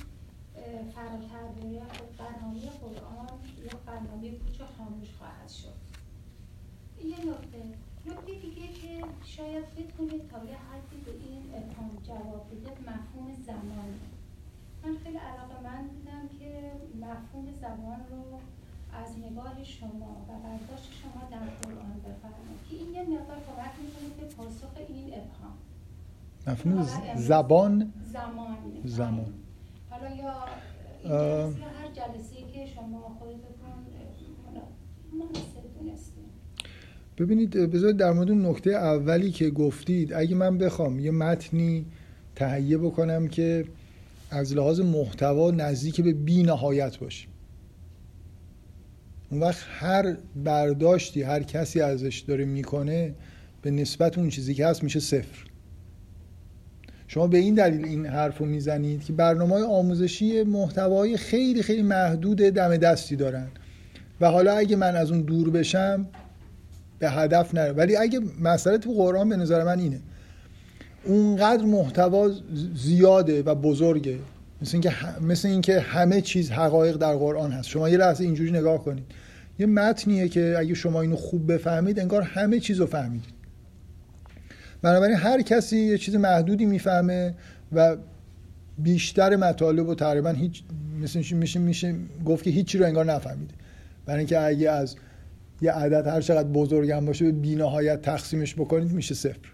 فراتر 0.95 1.47
بره 1.55 1.81
برنامه 2.17 2.59
قرآن 2.59 3.27
یک 3.63 3.75
برنامه 3.85 4.31
پوچ 4.31 4.61
خاموش 4.77 5.07
خواهد 5.17 5.49
شد. 5.49 5.73
این 6.97 7.09
یه 7.09 7.17
نکته 7.17 7.63
نکته 8.07 8.33
دیگه 8.45 8.67
که 8.67 9.05
شاید 9.23 9.65
بتونید 9.75 10.27
تا 10.31 10.37
یه 10.37 10.57
حدی 10.67 10.97
به 11.05 11.11
این 11.11 11.43
ابهام 11.53 11.91
جواب 12.03 12.45
بده 12.51 12.71
مفهوم 12.71 13.33
زمانه 13.47 13.99
من 14.83 14.97
خیلی 15.03 15.17
علاقه 15.17 15.57
من 15.63 15.87
بودم 15.87 16.39
که 16.39 16.71
مفهوم 16.95 17.51
زمان 17.61 17.99
رو 18.11 18.39
از 18.93 19.19
نگاه 19.19 19.63
شما 19.63 20.25
و 20.27 20.31
برداشت 20.43 20.89
شما 21.01 21.21
در 21.31 21.45
قرآن 21.61 21.99
بفرمایید 21.99 22.61
که 22.69 22.75
این 22.75 22.93
یه 22.93 23.01
مقدار 23.01 23.37
کمک 23.37 23.73
می‌کنه 23.83 24.09
که 24.19 24.35
پاسخ 24.35 24.71
این 24.87 25.13
ابهام. 25.13 25.57
مفهوم 26.47 26.83
زبان؟ 27.15 27.93
زمان. 28.05 28.57
زمان. 28.85 29.33
حالا 29.89 30.15
یا 30.15 30.33
هر 31.79 31.87
جلسه 31.93 32.35
که 32.53 32.65
شما 32.65 33.15
خودتون 33.19 33.57
مناسب 35.13 35.56
ببینید 37.17 37.49
بذارید 37.49 37.97
در 37.97 38.11
مورد 38.11 38.31
نکته 38.31 38.71
اولی 38.71 39.31
که 39.31 39.49
گفتید 39.49 40.13
اگه 40.13 40.35
من 40.35 40.57
بخوام 40.57 40.99
یه 40.99 41.11
متنی 41.11 41.85
تهیه 42.35 42.77
بکنم 42.77 43.27
که 43.27 43.65
از 44.31 44.53
لحاظ 44.53 44.79
محتوا 44.79 45.51
نزدیک 45.51 46.01
به 46.01 46.13
بی 46.13 46.43
نهایت 46.43 46.97
باشه. 46.97 47.27
اون 49.29 49.41
وقت 49.41 49.65
هر 49.69 50.17
برداشتی 50.35 51.21
هر 51.21 51.43
کسی 51.43 51.81
ازش 51.81 52.19
داره 52.19 52.45
می‌کنه 52.45 53.15
به 53.61 53.71
نسبت 53.71 54.17
اون 54.17 54.29
چیزی 54.29 54.53
که 54.53 54.67
هست 54.67 54.83
میشه 54.83 54.99
صفر. 54.99 55.47
شما 57.07 57.27
به 57.27 57.37
این 57.37 57.53
دلیل 57.53 57.85
این 57.85 58.05
حرف 58.05 58.37
رو 58.37 58.45
می‌زنید 58.45 59.03
که 59.03 59.13
برنامه 59.13 59.53
های 59.53 59.63
آموزشی 59.63 60.43
محتوای 60.43 61.17
خیلی 61.17 61.63
خیلی 61.63 61.81
محدود 61.81 62.37
دم 62.37 62.77
دستی 62.77 63.15
دارن. 63.15 63.47
و 64.21 64.31
حالا 64.31 64.57
اگه 64.57 64.75
من 64.75 64.95
از 64.95 65.11
اون 65.11 65.21
دور 65.21 65.49
بشم 65.49 66.07
به 66.99 67.09
هدف 67.09 67.55
نره. 67.55 67.71
ولی 67.71 67.95
اگه 67.95 68.19
مسئله 68.41 68.77
تو 68.77 68.93
قرآن 68.93 69.29
به 69.29 69.35
نظر 69.35 69.63
من 69.63 69.79
اینه. 69.79 69.99
اونقدر 71.03 71.65
محتوا 71.65 72.29
زیاده 72.75 73.43
و 73.43 73.55
بزرگه. 73.55 74.19
مثل 74.61 74.71
اینکه 74.73 74.91
مثل 75.21 75.47
اینکه 75.47 75.79
همه 75.79 76.21
چیز 76.21 76.51
حقایق 76.51 76.95
در 76.95 77.15
قرآن 77.15 77.51
هست. 77.51 77.67
شما 77.69 77.89
یه 77.89 77.97
لحظه 77.97 78.23
اینجوری 78.23 78.51
نگاه 78.51 78.83
کنید. 78.83 79.03
یه 79.59 79.65
متنیه 79.65 80.29
که 80.29 80.55
اگه 80.59 80.73
شما 80.73 81.01
اینو 81.01 81.15
خوب 81.15 81.53
بفهمید 81.53 81.99
انگار 81.99 82.21
همه 82.21 82.59
چیز 82.59 82.79
رو 82.79 82.85
فهمیدید. 82.85 83.37
بنابراین 84.81 85.15
هر 85.15 85.41
کسی 85.41 85.77
یه 85.77 85.97
چیز 85.97 86.15
محدودی 86.15 86.65
می‌فهمه 86.65 87.33
و 87.73 87.97
بیشتر 88.77 89.35
مطالب 89.35 89.87
و 89.87 89.95
تقریبا 89.95 90.29
هیچ 90.29 90.63
مثل 91.01 91.35
میشه 91.35 91.59
میشه 91.59 91.95
گفت 92.25 92.43
که 92.43 92.49
هیچی 92.49 92.77
رو 92.77 92.85
انگار 92.85 93.05
نفهمیده. 93.05 93.53
برای 94.05 94.19
اینکه 94.19 94.39
اگه 94.39 94.71
از 94.71 94.95
یه 95.61 95.71
عدد 95.71 96.07
هر 96.07 96.21
چقدر 96.21 96.47
بزرگم 96.47 97.05
باشه 97.05 97.25
به 97.25 97.31
بینهایت 97.31 98.01
تقسیمش 98.01 98.55
بکنید 98.55 98.91
میشه 98.91 99.15
صفر. 99.15 99.51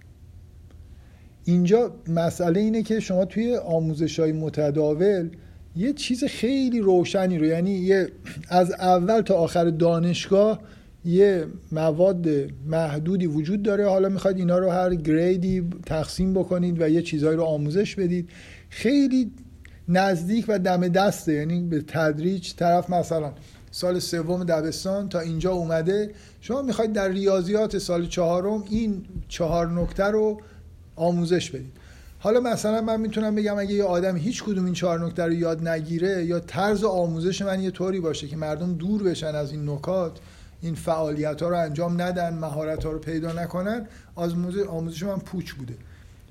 اینجا 1.46 1.96
مسئله 2.08 2.60
اینه 2.60 2.84
که 2.84 3.00
شما 3.00 3.26
توی 3.26 3.56
آموزش 3.56 4.20
های 4.20 4.32
متداول 4.32 5.30
یه 5.76 5.94
چیز 5.94 6.24
خیلی 6.24 6.80
روشنی 6.80 7.38
رو 7.38 7.46
یعنی 7.46 7.72
یه 7.72 8.08
از 8.50 8.72
اول 8.72 9.22
تا 9.22 9.36
آخر 9.36 9.70
دانشگاه 9.70 10.60
یه 11.06 11.46
مواد 11.72 12.28
محدودی 12.66 13.28
وجود 13.28 13.64
داره. 13.64 13.90
حالا 13.90 14.10
می‌خواید 14.10 14.38
اینا 14.38 14.58
رو 14.58 14.70
هر 14.70 14.96
گریدی 14.96 15.70
تقسیم 15.86 16.34
بکنید 16.34 16.82
و 16.82 16.90
یه 16.90 17.02
چیزهایی 17.02 17.38
رو 17.38 17.44
آموزش 17.44 17.96
بدید. 17.96 18.30
خیلی 18.70 19.32
نزدیک 19.88 20.46
و 20.48 20.60
دم 20.60 20.88
دسته 20.88 21.34
یعنی 21.34 21.62
به 21.62 21.82
تدریج 21.82 22.54
طرف 22.54 22.90
مثلا 22.90 23.34
سال 23.76 24.00
سوم 24.00 24.44
دبستان 24.44 25.10
تا 25.10 25.20
اینجا 25.20 25.52
اومده. 25.52 26.12
شما 26.42 26.62
می‌خواید 26.62 26.94
در 26.94 27.08
ریاضیات 27.08 27.78
سال 27.78 28.08
چهارم 28.08 28.64
این 28.70 29.06
چهار 29.28 29.72
نکته 29.72 30.04
رو 30.04 30.42
آموزش 30.96 31.50
بدید. 31.50 31.72
حالا 32.20 32.40
مثلا 32.40 32.82
من 32.82 33.02
می‌تونم 33.02 33.36
بگم 33.36 33.60
اگه 33.60 33.74
یه 33.74 33.84
آدم 33.84 34.16
هیچ 34.16 34.44
کدوم 34.44 34.66
این 34.66 34.74
چهار 34.74 35.06
نکته 35.06 35.24
رو 35.24 35.34
یاد 35.34 35.68
نگیره 35.68 36.26
یا 36.26 36.40
طرز 36.40 36.84
آموزش 36.84 37.42
من 37.42 37.62
یه 37.62 37.72
طوری 37.72 38.00
باشه 38.00 38.28
که 38.28 38.38
مردم 38.38 38.74
دور 38.74 39.04
بشن 39.04 39.36
از 39.36 39.52
این 39.52 39.70
نکات 39.70 40.20
این 40.62 40.76
فعالیت 40.76 41.42
ها 41.42 41.50
رو 41.50 41.58
انجام 41.58 42.02
ندن 42.02 42.34
مهارت 42.34 42.86
ها 42.86 42.92
رو 42.92 43.00
پیدا 43.00 43.32
نکنن 43.32 43.88
آموزش 44.70 45.04
من 45.04 45.20
پوچ 45.20 45.52
بوده. 45.52 45.74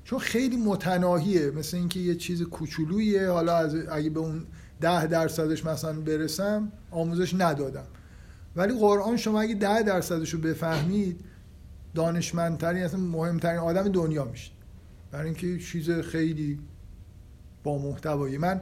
چون 0.05 0.19
خیلی 0.19 0.57
متناهیه 0.57 1.51
مثل 1.51 1.77
اینکه 1.77 1.99
یه 1.99 2.15
چیز 2.15 2.43
کوچولوییه 2.43 3.29
حالا 3.29 3.55
از 3.55 3.75
اگه 3.91 4.09
به 4.09 4.19
اون 4.19 4.45
ده 4.81 5.07
درصدش 5.07 5.65
مثلا 5.65 5.93
برسم 5.93 6.71
آموزش 6.91 7.33
ندادم. 7.33 7.85
ولی 8.55 8.79
قرآن 8.79 9.17
شما 9.17 9.41
اگه 9.41 9.55
ده 9.55 9.83
درصدش 9.83 10.29
رو 10.29 10.39
بفهمید 10.39 11.21
دانشمندترین 11.95 12.83
اصلا 12.83 12.99
مهمترین 12.99 13.59
آدم 13.59 13.83
دنیا 13.83 14.25
میشید 14.25 14.53
برای 15.11 15.25
اینکه 15.25 15.59
چیز 15.59 15.89
خیلی 15.91 16.59
با 17.63 17.77
محتوایی. 17.77 18.37
من 18.37 18.61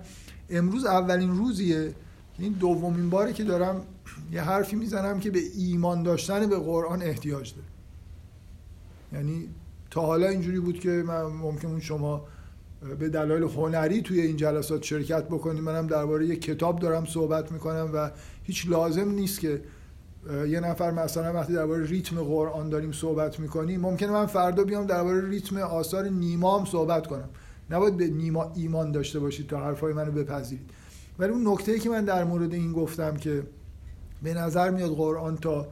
امروز 0.50 0.86
اولین 0.86 1.30
روزیه 1.30 1.94
این 2.40 2.54
دومین 2.54 3.10
باری 3.10 3.34
که 3.34 3.44
دارم 3.44 3.82
یه 4.32 4.42
حرفی 4.42 4.76
می‌زنم 4.76 5.20
که 5.20 5.32
به 5.32 5.40
ایمان 5.58 6.04
داشتن 6.04 6.50
به 6.50 6.60
قرآن 6.60 7.02
احتیاج 7.02 7.54
داره. 7.54 7.68
یعنی 9.14 9.50
تا 9.92 10.02
حالا 10.02 10.28
اینجوری 10.28 10.60
بود 10.60 10.80
که 10.80 10.90
من 10.90 11.22
ممکن 11.22 11.80
شما 11.80 12.26
به 13.00 13.10
دلایل 13.10 13.44
هنری 13.44 14.02
توی 14.02 14.22
این 14.22 14.38
جلسات 14.38 14.84
شرکت 14.84 15.24
بکنید 15.24 15.64
منم 15.64 15.88
درباره 15.88 16.26
یه 16.26 16.36
کتاب 16.36 16.80
دارم 16.80 17.06
صحبت 17.06 17.52
می‌کنم 17.52 17.90
و 17.94 18.12
هیچ 18.44 18.70
لازم 18.70 19.12
نیست 19.12 19.40
که 19.40 19.62
یه 20.48 20.60
نفر 20.60 20.92
مثلا 20.92 21.34
وقتی 21.34 21.54
درباره 21.54 21.86
ریتم 21.86 22.24
قرآن 22.24 22.70
داریم 22.70 22.92
صحبت 22.92 23.40
می‌کنیم 23.40 23.82
ممکنه 23.82 24.12
من 24.12 24.26
فردا 24.26 24.64
بیام 24.64 24.86
درباره 24.86 25.30
ریتم 25.30 25.58
آثار 25.58 26.08
نیمام 26.08 26.66
صحبت 26.66 27.08
کنم. 27.08 27.30
نباید 27.70 27.98
به 27.98 28.08
نیما 28.08 28.52
ایمان 28.56 28.92
داشته 28.92 29.20
باشید 29.20 29.48
تا 29.48 29.60
حرفای 29.60 29.94
منو 29.94 30.12
بپذیرید. 30.12 30.70
ولی 31.20 31.32
اون 31.32 31.48
نکته 31.48 31.80
که 31.80 31.90
من 31.90 32.06
در 32.06 32.24
مورد 32.24 32.54
این 32.54 32.74
گفتم 32.74 33.18
که 33.18 33.44
به 34.24 34.34
نظر 34.34 34.70
میاد 34.70 34.92
قرآن 34.92 35.38
تا 35.38 35.68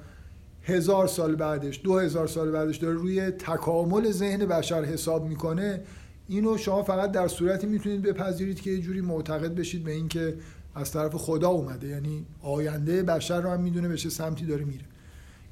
هزار 0.64 1.08
سال 1.08 1.36
بعدش 1.36 1.82
دو 1.84 2.00
هزار 2.00 2.28
سال 2.28 2.52
بعدش 2.52 2.78
داره 2.78 2.94
روی 2.94 3.32
تکامل 3.32 4.12
ذهن 4.12 4.46
بشر 4.46 4.84
حساب 4.84 5.26
می‌کنه 5.26 5.82
اینو 6.30 6.58
شما 6.58 6.84
فقط 6.84 7.12
در 7.12 7.28
صورتی 7.28 7.68
می‌تونید 7.68 8.02
بپذیرید 8.02 8.62
که 8.62 8.72
یه 8.72 8.80
جوری 8.80 9.02
معتقد 9.02 9.56
بشید 9.56 9.84
به 9.84 9.92
اینکه 9.92 10.36
از 10.76 10.92
طرف 10.92 11.16
خدا 11.16 11.50
اومده. 11.50 11.88
یعنی 11.88 12.26
آینده 12.42 13.04
بشر 13.04 13.42
رو 13.42 13.50
هم 13.50 13.62
می‌دونه 13.62 13.88
به 13.88 13.98
چه 13.98 14.10
سمتی 14.10 14.46
داره 14.46 14.66
میره. 14.66 14.86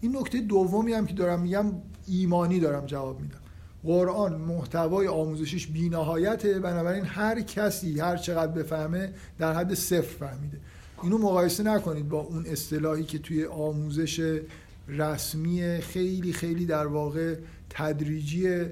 این 0.01 0.17
نکته 0.17 0.41
دومی 0.41 0.93
هم 0.93 1.05
که 1.05 1.13
دارم 1.13 1.41
میگم 1.41 1.65
ایمانی 2.07 2.59
دارم 2.59 2.85
جواب 2.85 3.21
میدم. 3.21 3.37
قرآن 3.83 4.35
محتوای 4.35 5.07
آموزشیش 5.07 5.67
بینهایته 5.67 6.59
بنابراین 6.59 7.05
هر 7.05 7.41
کسی 7.41 7.99
هر 7.99 8.17
چقدر 8.17 8.51
بفهمه 8.51 9.13
در 9.37 9.53
حد 9.53 9.73
صفر 9.73 10.25
فهمیده. 10.25 10.57
اینو 11.03 11.17
مقایسه 11.17 11.63
نکنید 11.63 12.09
با 12.09 12.19
اون 12.19 12.45
اصطلاحی 12.45 13.03
که 13.03 13.19
توی 13.19 13.45
آموزش 13.45 14.41
رسمی 14.87 15.77
خیلی 15.81 16.33
خیلی 16.33 16.65
در 16.65 16.87
واقع 16.87 17.35
تدریجی 17.69 18.65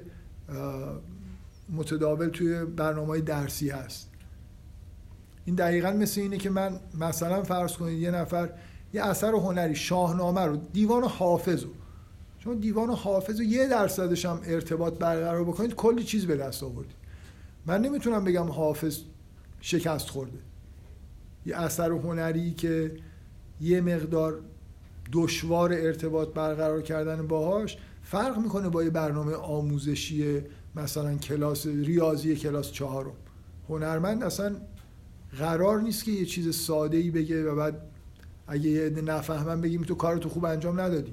متداول 1.68 2.28
توی 2.28 2.64
برنامه 2.64 3.20
درسی 3.20 3.70
هست. 3.70 4.10
این 5.44 5.54
دقیقا 5.54 5.90
مثل 5.90 6.20
اینه 6.20 6.38
که 6.38 6.50
من 6.50 6.80
مثلا 7.00 7.42
فرض 7.42 7.72
کنید 7.72 7.98
یه 7.98 8.10
نفر 8.10 8.50
یه 8.92 9.02
اثر 9.02 9.32
هنری 9.32 9.74
شاهنامه 9.74 10.40
رو 10.40 10.56
دیوان 10.56 11.04
حافظ 11.04 11.62
رو. 11.62 11.70
شما 12.38 12.54
دیوان 12.54 12.90
حافظ 12.90 13.40
رو 13.40 13.46
یه 13.46 13.68
درصدش 13.68 14.26
هم 14.26 14.40
ارتباط 14.44 14.98
برقرار 14.98 15.44
بکنید 15.44 15.74
کلی 15.74 16.04
چیز 16.04 16.26
به 16.26 16.36
دست 16.36 16.62
آوردید. 16.62 16.96
من 17.66 17.80
نمی‌تونم 17.80 18.24
بگم 18.24 18.50
حافظ 18.50 18.98
شکست 19.60 20.08
خورده. 20.10 20.38
یه 21.46 21.56
اثر 21.56 21.90
هنری 21.90 22.54
که 22.54 22.96
یه 23.60 23.80
مقدار 23.80 24.40
دشوار 25.12 25.72
ارتباط 25.72 26.28
برقرار 26.28 26.82
کردن 26.82 27.26
باهاش 27.26 27.78
فرق 28.02 28.38
می‌کنه 28.38 28.68
با 28.68 28.84
یه 28.84 28.90
برنامه 28.90 29.34
آموزشی 29.34 30.42
مثلا 30.76 31.14
کلاس 31.14 31.66
ریاضی 31.66 32.36
کلاس 32.36 32.72
چهارم. 32.72 33.16
هنرمند 33.68 34.22
اصلا 34.22 34.56
قرار 35.38 35.80
نیست 35.80 36.04
که 36.04 36.12
یه 36.12 36.24
چیز 36.24 36.56
ساده 36.56 36.96
ای 36.96 37.10
بگه 37.10 37.50
و 37.50 37.56
بعد 37.56 37.82
اگه 38.46 38.70
یه 38.70 38.86
عده 38.86 39.02
نفهمن 39.02 39.60
بگیم 39.60 39.82
تو 39.82 39.94
کارتو 39.94 40.28
خوب 40.28 40.44
انجام 40.44 40.80
ندادی. 40.80 41.12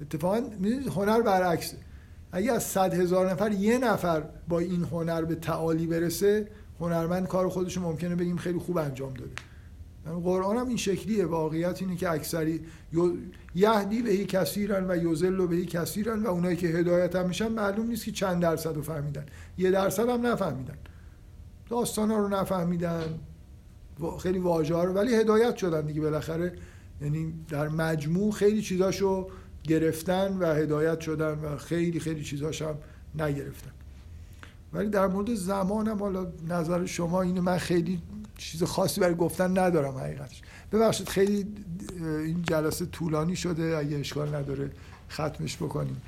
اتفاقا 0.00 0.42
هنر 0.96 1.22
برعکسه. 1.22 1.76
اگه 2.32 2.52
از 2.52 2.62
صد 2.62 2.94
هزار 2.94 3.30
نفر 3.30 3.52
یه 3.52 3.78
نفر 3.78 4.24
با 4.48 4.58
این 4.58 4.84
هنر 4.84 5.24
به 5.24 5.34
تعالی 5.34 5.86
برسه 5.86 6.48
هنرمند 6.80 7.26
کار 7.26 7.48
خودش 7.48 7.78
ممکنه 7.78 8.16
بگیم 8.16 8.36
خیلی 8.36 8.58
خوب 8.58 8.78
انجام 8.78 9.14
داده. 9.14 9.30
قرآن 10.14 10.56
هم 10.56 10.68
این 10.68 10.76
شکلیه 10.76 11.26
واقعیت 11.26 11.82
اینه 11.82 11.96
که 11.96 12.10
اکثری 12.10 12.60
یهدی 13.54 14.02
بهی 14.02 14.26
کثیرن 14.26 14.90
و 14.90 14.96
یوزل 14.96 15.46
بهی 15.46 15.66
کثیرن 15.66 16.22
و 16.22 16.26
اونایی 16.28 16.56
که 16.56 16.66
هدایت 16.66 17.16
هم 17.16 17.28
میشن 17.28 17.48
معلوم 17.48 17.86
نیست 17.86 18.04
که 18.04 18.12
چند 18.12 18.42
درصد 18.42 18.74
رو 18.74 18.82
فهمیدن. 18.82 19.26
یه 19.58 19.70
درصد 19.70 20.08
هم 20.08 20.26
نفهمیدن. 20.26 20.76
داستان 21.70 22.10
ها 22.10 22.18
رو 22.18 22.28
نفهمیدن. 22.28 23.18
خیلی 24.22 24.38
واژه 24.38 24.82
رو 24.82 24.92
ولی 24.92 25.14
هدایت 25.14 25.56
شدن 25.56 25.86
دیگه 25.86 26.00
بالاخره. 26.00 26.52
یعنی 27.02 27.34
در 27.48 27.68
مجموع 27.68 28.32
خیلی 28.32 28.62
چیزاشو 28.62 29.28
گرفتن 29.62 30.36
و 30.38 30.54
هدایت 30.54 31.00
شدن 31.00 31.38
و 31.38 31.56
خیلی 31.56 32.00
خیلی 32.00 32.24
چیزاش 32.24 32.62
هم 32.62 32.74
نگرفتن. 33.14 33.70
ولی 34.72 34.88
در 34.88 35.06
مورد 35.06 35.34
زمانم 35.34 35.98
حالا 35.98 36.26
نظر 36.48 36.86
شما 36.86 37.22
اینو 37.22 37.42
من 37.42 37.58
خیلی 37.58 38.02
چیز 38.38 38.62
خاصی 38.62 39.00
برای 39.00 39.14
گفتن 39.14 39.58
ندارم 39.58 39.98
حقیقتش. 39.98 40.42
ببخشید 40.72 41.08
خیلی 41.08 41.46
این 42.00 42.42
جلسه 42.42 42.86
طولانی 42.86 43.36
شده 43.36 43.76
اگه 43.78 43.96
اشکال 43.96 44.34
نداره 44.34 44.70
ختمش 45.10 45.56
بکنیم. 45.56 46.02